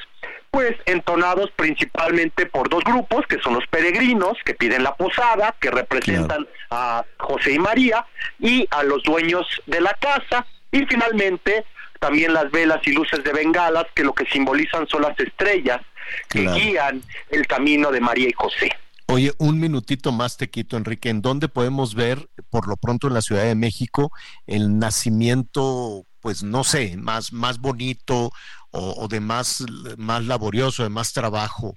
pues 0.51 0.75
entonados 0.85 1.49
principalmente 1.55 2.45
por 2.45 2.69
dos 2.69 2.83
grupos, 2.83 3.25
que 3.27 3.39
son 3.39 3.53
los 3.55 3.65
peregrinos, 3.67 4.37
que 4.45 4.53
piden 4.53 4.83
la 4.83 4.95
posada, 4.95 5.55
que 5.59 5.71
representan 5.71 6.45
a 6.69 7.05
José 7.17 7.53
y 7.53 7.59
María, 7.59 8.05
y 8.39 8.67
a 8.69 8.83
los 8.83 9.01
dueños 9.03 9.47
de 9.65 9.81
la 9.81 9.93
casa, 9.93 10.45
y 10.71 10.85
finalmente 10.85 11.65
también 11.99 12.33
las 12.33 12.51
velas 12.51 12.79
y 12.85 12.91
luces 12.91 13.23
de 13.23 13.31
bengalas, 13.31 13.85
que 13.95 14.03
lo 14.03 14.13
que 14.13 14.25
simbolizan 14.25 14.87
son 14.87 15.03
las 15.03 15.17
estrellas 15.19 15.79
que 16.27 16.47
guían 16.47 17.01
el 17.29 17.47
camino 17.47 17.91
de 17.91 18.01
María 18.01 18.27
y 18.27 18.33
José. 18.33 18.71
Oye, 19.07 19.33
un 19.39 19.59
minutito 19.59 20.11
más 20.11 20.37
te 20.37 20.49
quito, 20.49 20.77
Enrique. 20.77 21.09
¿En 21.09 21.21
dónde 21.21 21.49
podemos 21.49 21.95
ver, 21.95 22.29
por 22.49 22.67
lo 22.67 22.77
pronto 22.77 23.07
en 23.07 23.13
la 23.13 23.21
Ciudad 23.21 23.43
de 23.43 23.55
México, 23.55 24.11
el 24.47 24.79
nacimiento, 24.79 26.05
pues 26.21 26.43
no 26.43 26.63
sé, 26.63 26.95
más, 26.97 27.33
más 27.33 27.59
bonito 27.59 28.31
o, 28.71 28.95
o 29.03 29.07
de 29.07 29.19
más, 29.19 29.63
más 29.97 30.25
laborioso, 30.25 30.83
de 30.83 30.89
más 30.89 31.13
trabajo? 31.13 31.75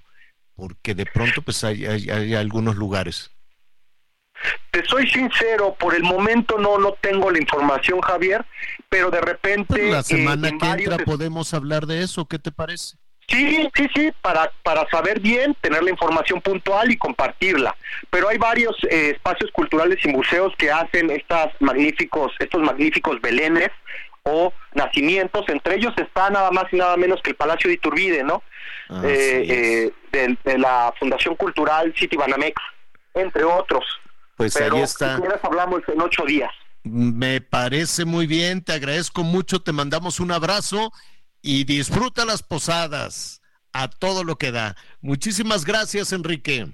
Porque 0.55 0.95
de 0.95 1.07
pronto, 1.07 1.43
pues 1.43 1.65
hay, 1.65 1.85
hay- 1.87 2.11
hay 2.11 2.35
algunos 2.35 2.77
lugares. 2.77 3.31
Te 4.71 4.85
soy 4.85 5.09
sincero, 5.09 5.75
por 5.79 5.95
el 5.95 6.03
momento 6.03 6.59
no 6.59 6.77
no 6.79 6.93
tengo 7.01 7.31
la 7.31 7.39
información, 7.39 8.01
Javier, 8.01 8.45
pero 8.89 9.11
de 9.11 9.21
repente 9.21 9.91
la 9.91 10.01
eh, 10.01 10.03
semana 10.03 10.49
en 10.49 10.59
que 10.59 10.67
varios 10.67 10.91
entra 10.91 11.05
podemos 11.05 11.55
hablar 11.55 11.87
de 11.87 12.03
eso. 12.03 12.27
¿Qué 12.27 12.39
te 12.39 12.51
parece? 12.51 12.97
Sí, 13.29 13.69
sí, 13.75 13.89
sí, 13.95 14.13
para, 14.21 14.53
para 14.63 14.87
saber 14.91 15.19
bien, 15.19 15.57
tener 15.63 15.83
la 15.83 15.91
información 15.91 16.43
puntual 16.43 16.91
y 16.91 16.99
compartirla. 16.99 17.75
Pero 18.11 18.29
hay 18.29 18.37
varios 18.37 18.77
eh, 18.91 19.13
espacios 19.15 19.51
culturales 19.53 20.05
y 20.05 20.09
museos 20.09 20.53
que 20.59 20.71
hacen 20.71 21.11
estas 21.11 21.49
magníficos, 21.61 22.33
estos 22.39 22.61
magníficos 22.61 23.21
belenes 23.23 23.71
o 24.25 24.53
nacimientos. 24.75 25.45
Entre 25.49 25.77
ellos 25.77 25.95
está 25.97 26.31
nada 26.31 26.51
más 26.51 26.65
y 26.73 26.77
nada 26.77 26.97
menos 26.97 27.21
que 27.23 27.31
el 27.31 27.37
Palacio 27.37 27.69
de 27.69 27.75
Iturbide, 27.75 28.25
¿no? 28.25 28.43
Así 28.89 29.07
Eh, 29.07 29.45
eh, 29.49 29.93
de, 30.13 30.39
de 30.45 30.59
la 30.59 30.93
Fundación 30.99 31.37
Cultural 31.37 31.95
City 31.97 32.17
Banamex, 32.17 32.61
entre 33.15 33.45
otros. 33.45 33.85
Pues 34.37 34.55
Pero 34.55 34.77
ahí 34.77 34.83
está. 34.83 35.17
si 35.17 35.23
quieres 35.23 35.41
hablamos 35.45 35.83
en 35.89 36.01
ocho 36.01 36.25
días. 36.25 36.51
Me 36.83 37.41
parece 37.41 38.05
muy 38.05 38.27
bien, 38.27 38.63
te 38.63 38.73
agradezco 38.73 39.23
mucho, 39.23 39.63
te 39.63 39.73
mandamos 39.73 40.21
un 40.21 40.33
abrazo 40.33 40.93
y 41.41 41.65
disfruta 41.65 42.25
las 42.25 42.43
posadas 42.43 43.41
a 43.73 43.89
todo 43.89 44.23
lo 44.25 44.37
que 44.37 44.53
da. 44.53 44.77
Muchísimas 45.01 45.65
gracias, 45.65 46.13
Enrique. 46.13 46.69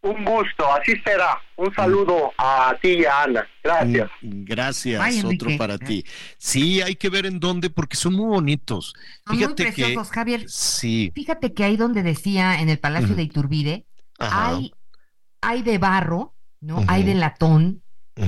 Un 0.00 0.24
gusto, 0.24 0.72
así 0.72 0.92
será. 1.04 1.40
Un 1.56 1.74
saludo 1.74 2.32
a 2.38 2.74
ti 2.80 2.88
y 3.00 3.04
a 3.04 3.24
Ana. 3.24 3.46
Gracias. 3.64 4.10
Gracias, 4.22 5.00
Ay, 5.00 5.22
otro 5.24 5.50
para 5.58 5.76
ti. 5.76 6.04
Sí, 6.38 6.80
hay 6.80 6.94
que 6.94 7.08
ver 7.10 7.26
en 7.26 7.40
dónde 7.40 7.68
porque 7.68 7.96
son 7.96 8.14
muy 8.14 8.26
bonitos. 8.28 8.94
Son 9.26 9.36
muy 9.36 9.44
Fíjate 9.44 9.64
que 9.64 9.72
preciosos, 9.72 10.10
Javier. 10.10 10.44
sí, 10.48 11.10
Fíjate 11.14 11.52
que 11.52 11.64
ahí 11.64 11.76
donde 11.76 12.02
decía, 12.04 12.60
en 12.60 12.68
el 12.68 12.78
Palacio 12.78 13.16
de 13.16 13.22
Iturbide, 13.24 13.86
Ajá. 14.20 14.50
hay, 14.56 14.72
hay 15.40 15.62
de 15.62 15.78
barro, 15.78 16.34
¿no? 16.60 16.84
Hay 16.86 17.02
de 17.02 17.14
latón, 17.14 17.82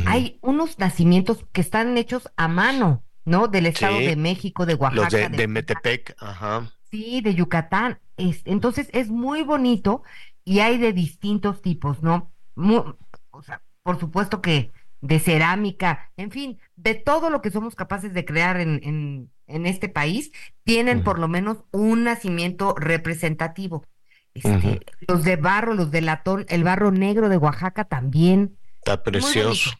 hay 0.06 0.38
unos 0.42 0.78
nacimientos 0.78 1.44
que 1.52 1.60
están 1.60 1.96
hechos 1.98 2.28
a 2.36 2.48
mano, 2.48 3.04
¿no? 3.24 3.46
Del 3.48 3.66
Estado 3.66 3.98
Sí. 3.98 4.06
de 4.06 4.16
México, 4.16 4.66
de 4.66 4.74
Oaxaca, 4.74 5.02
los 5.04 5.12
de, 5.12 5.28
de- 5.28 5.36
de 5.36 5.46
Metepec, 5.46 6.16
ajá. 6.18 6.70
sí, 6.90 7.20
de 7.20 7.34
Yucatán. 7.36 8.00
Es- 8.16 8.42
entonces 8.44 8.88
es 8.92 9.08
muy 9.08 9.42
bonito 9.42 10.02
y 10.50 10.58
hay 10.58 10.78
de 10.78 10.92
distintos 10.92 11.62
tipos, 11.62 12.02
¿no? 12.02 12.32
Mu- 12.56 12.94
o 13.30 13.42
sea, 13.44 13.62
por 13.84 14.00
supuesto 14.00 14.42
que 14.42 14.72
de 15.00 15.20
cerámica, 15.20 16.10
en 16.16 16.32
fin, 16.32 16.58
de 16.74 16.96
todo 16.96 17.30
lo 17.30 17.40
que 17.40 17.52
somos 17.52 17.76
capaces 17.76 18.12
de 18.12 18.24
crear 18.24 18.58
en, 18.58 18.80
en, 18.82 19.30
en 19.46 19.66
este 19.66 19.88
país, 19.88 20.32
tienen 20.64 21.04
por 21.04 21.20
lo 21.20 21.28
menos 21.28 21.58
un 21.70 22.02
nacimiento 22.02 22.74
representativo. 22.76 23.86
Este. 24.34 24.80
Los 25.06 25.22
de 25.22 25.36
barro, 25.36 25.74
los 25.74 25.92
de 25.92 26.00
latón, 26.00 26.46
el 26.48 26.64
barro 26.64 26.90
negro 26.90 27.28
de 27.28 27.36
Oaxaca 27.36 27.84
también. 27.84 28.58
Está 28.78 29.04
precioso. 29.04 29.70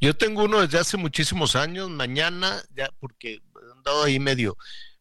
Yo 0.00 0.16
tengo 0.16 0.44
uno 0.44 0.60
desde 0.60 0.78
hace 0.78 0.96
muchísimos 0.96 1.56
años, 1.56 1.90
mañana, 1.90 2.62
ya 2.76 2.90
porque 3.00 3.34
he 3.34 3.72
andado 3.76 4.04
ahí 4.04 4.20
medio, 4.20 4.56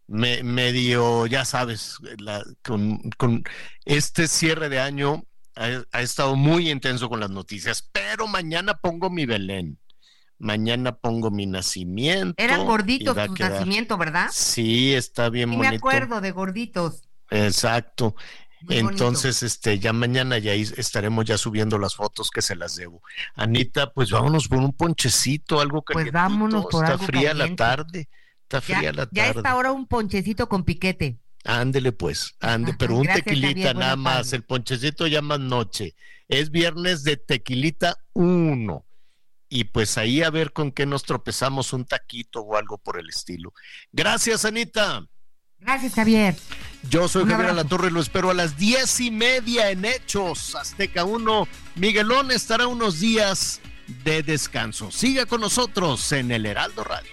me, 0.08 0.44
medio, 0.44 1.26
ya 1.28 1.46
sabes, 1.46 1.98
la- 2.20 2.44
con, 2.64 2.98
con 3.18 3.44
este 3.86 4.28
cierre 4.28 4.70
de 4.70 4.80
año 4.80 5.24
ha, 5.56 5.84
ha 5.92 6.02
estado 6.02 6.36
muy 6.36 6.70
intenso 6.70 7.10
con 7.10 7.20
las 7.20 7.30
noticias, 7.30 7.90
pero 7.92 8.28
mañana 8.28 8.76
pongo 8.76 9.10
mi 9.10 9.26
Belén. 9.26 9.80
Mañana 10.38 10.92
pongo 10.98 11.32
mi 11.32 11.46
nacimiento. 11.46 12.36
Eran 12.44 12.66
gorditos 12.66 13.16
tu 13.26 13.34
nacimiento, 13.36 13.98
¿verdad? 13.98 14.28
Sí, 14.34 14.94
está 14.94 15.30
bien 15.30 15.50
Sí, 15.50 15.56
me 15.58 15.64
bonito. 15.68 15.78
acuerdo 15.78 16.20
de 16.20 16.32
gorditos. 16.32 17.04
Exacto. 17.30 18.16
Muy 18.62 18.82
bonito. 18.82 18.92
Entonces, 18.92 19.44
este, 19.44 19.80
ya 19.80 19.94
mañana 19.94 20.38
ya 20.38 20.52
estaremos 20.54 21.24
ya 21.24 21.38
subiendo 21.38 21.80
las 21.80 21.96
fotos 21.96 22.32
que 22.32 22.42
se 22.42 22.56
las 22.58 22.76
debo. 22.76 23.02
Anita, 23.36 23.94
pues 23.94 24.12
vámonos 24.12 24.50
por 24.50 24.58
un 24.58 24.74
ponchecito, 24.74 25.62
algo 25.62 25.84
Pues 25.84 25.96
calientito. 25.96 26.18
vámonos 26.18 26.66
por 26.70 26.84
Está 26.84 26.94
algo 26.96 27.06
fría 27.06 27.34
la 27.34 27.56
tarde. 27.56 28.10
Está 28.50 28.60
Ya, 28.60 28.78
fría 28.78 28.92
la 28.94 29.08
ya 29.12 29.26
tarde. 29.26 29.40
está 29.40 29.52
ahora 29.52 29.72
un 29.72 29.88
ponchecito 29.88 30.48
con 30.50 30.64
piquete. 30.64 31.20
Ándele 31.44 31.92
pues, 31.92 32.36
ande, 32.40 32.74
pero 32.78 32.96
un 32.96 33.06
tequilita 33.06 33.50
Javier, 33.70 33.76
nada 33.76 33.96
más, 33.96 34.34
el 34.34 34.44
ponchecito 34.44 35.06
ya 35.08 35.22
más 35.22 35.40
noche. 35.40 35.96
Es 36.28 36.50
viernes 36.50 37.04
de 37.04 37.18
tequilita 37.18 37.98
uno. 38.14 38.86
Y 39.48 39.66
pues 39.66 39.98
ahí 40.00 40.24
a 40.24 40.32
ver 40.32 40.54
con 40.54 40.72
qué 40.72 40.88
nos 40.88 41.04
tropezamos, 41.04 41.72
un 41.74 41.86
taquito 41.86 42.42
o 42.42 42.58
algo 42.58 42.80
por 42.80 43.00
el 43.00 43.10
estilo. 43.10 43.54
Gracias, 43.92 44.44
Anita. 44.44 45.06
Gracias, 45.60 45.94
Javier. 45.94 46.36
Yo 46.90 47.08
soy 47.08 47.24
Un 47.24 47.30
Javier 47.30 47.50
abrazo. 47.52 47.62
Alatorre, 47.62 47.92
lo 47.92 48.02
espero 48.02 48.32
a 48.32 48.34
las 48.34 48.58
diez 48.58 49.00
y 49.00 49.12
media 49.12 49.70
en 49.70 49.86
Hechos, 49.86 50.56
Azteca 50.56 51.06
1. 51.06 51.48
Miguelón 51.76 52.32
estará 52.32 52.66
unos 52.68 53.00
días 53.00 53.62
de 54.04 54.24
descanso. 54.24 54.90
Siga 54.92 55.26
con 55.28 55.42
nosotros 55.42 56.12
en 56.12 56.32
el 56.32 56.46
Heraldo 56.48 56.84
Radio. 56.84 57.12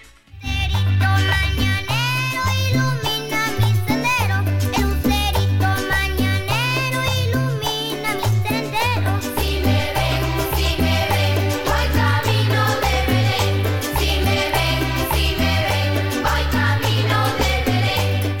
Ilumina 2.69 3.41
mi 3.59 3.69
sendero, 3.87 4.37
el 4.73 4.81
lucerito 4.81 5.69
mañanero 5.89 6.99
ilumina 7.23 8.09
mi 8.15 8.29
sendero. 8.47 9.11
Si 9.37 9.49
me 9.65 9.79
ven, 9.97 10.23
si 10.55 10.67
me 10.81 10.97
ven, 11.11 11.37
voy 11.65 11.87
camino 11.99 12.61
de 12.83 12.95
Belén. 13.09 13.55
Si 13.97 14.09
me 14.25 14.41
ven, 14.55 14.81
si 15.13 15.25
me 15.39 15.53
ven, 15.69 15.93
voy 16.23 16.43
camino 16.51 17.17
de 17.39 17.51
Belén. 17.71 18.35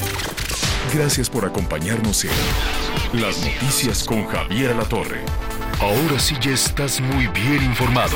Gracias 0.93 1.29
por 1.29 1.45
acompañarnos 1.45 2.25
en 2.25 3.21
Las 3.21 3.37
Noticias 3.39 4.03
con 4.03 4.25
Javier 4.27 4.71
Alatorre. 4.71 5.21
Ahora 5.79 6.19
sí 6.19 6.35
ya 6.41 6.51
estás 6.51 7.01
muy 7.01 7.27
bien 7.27 7.63
informado. 7.63 8.15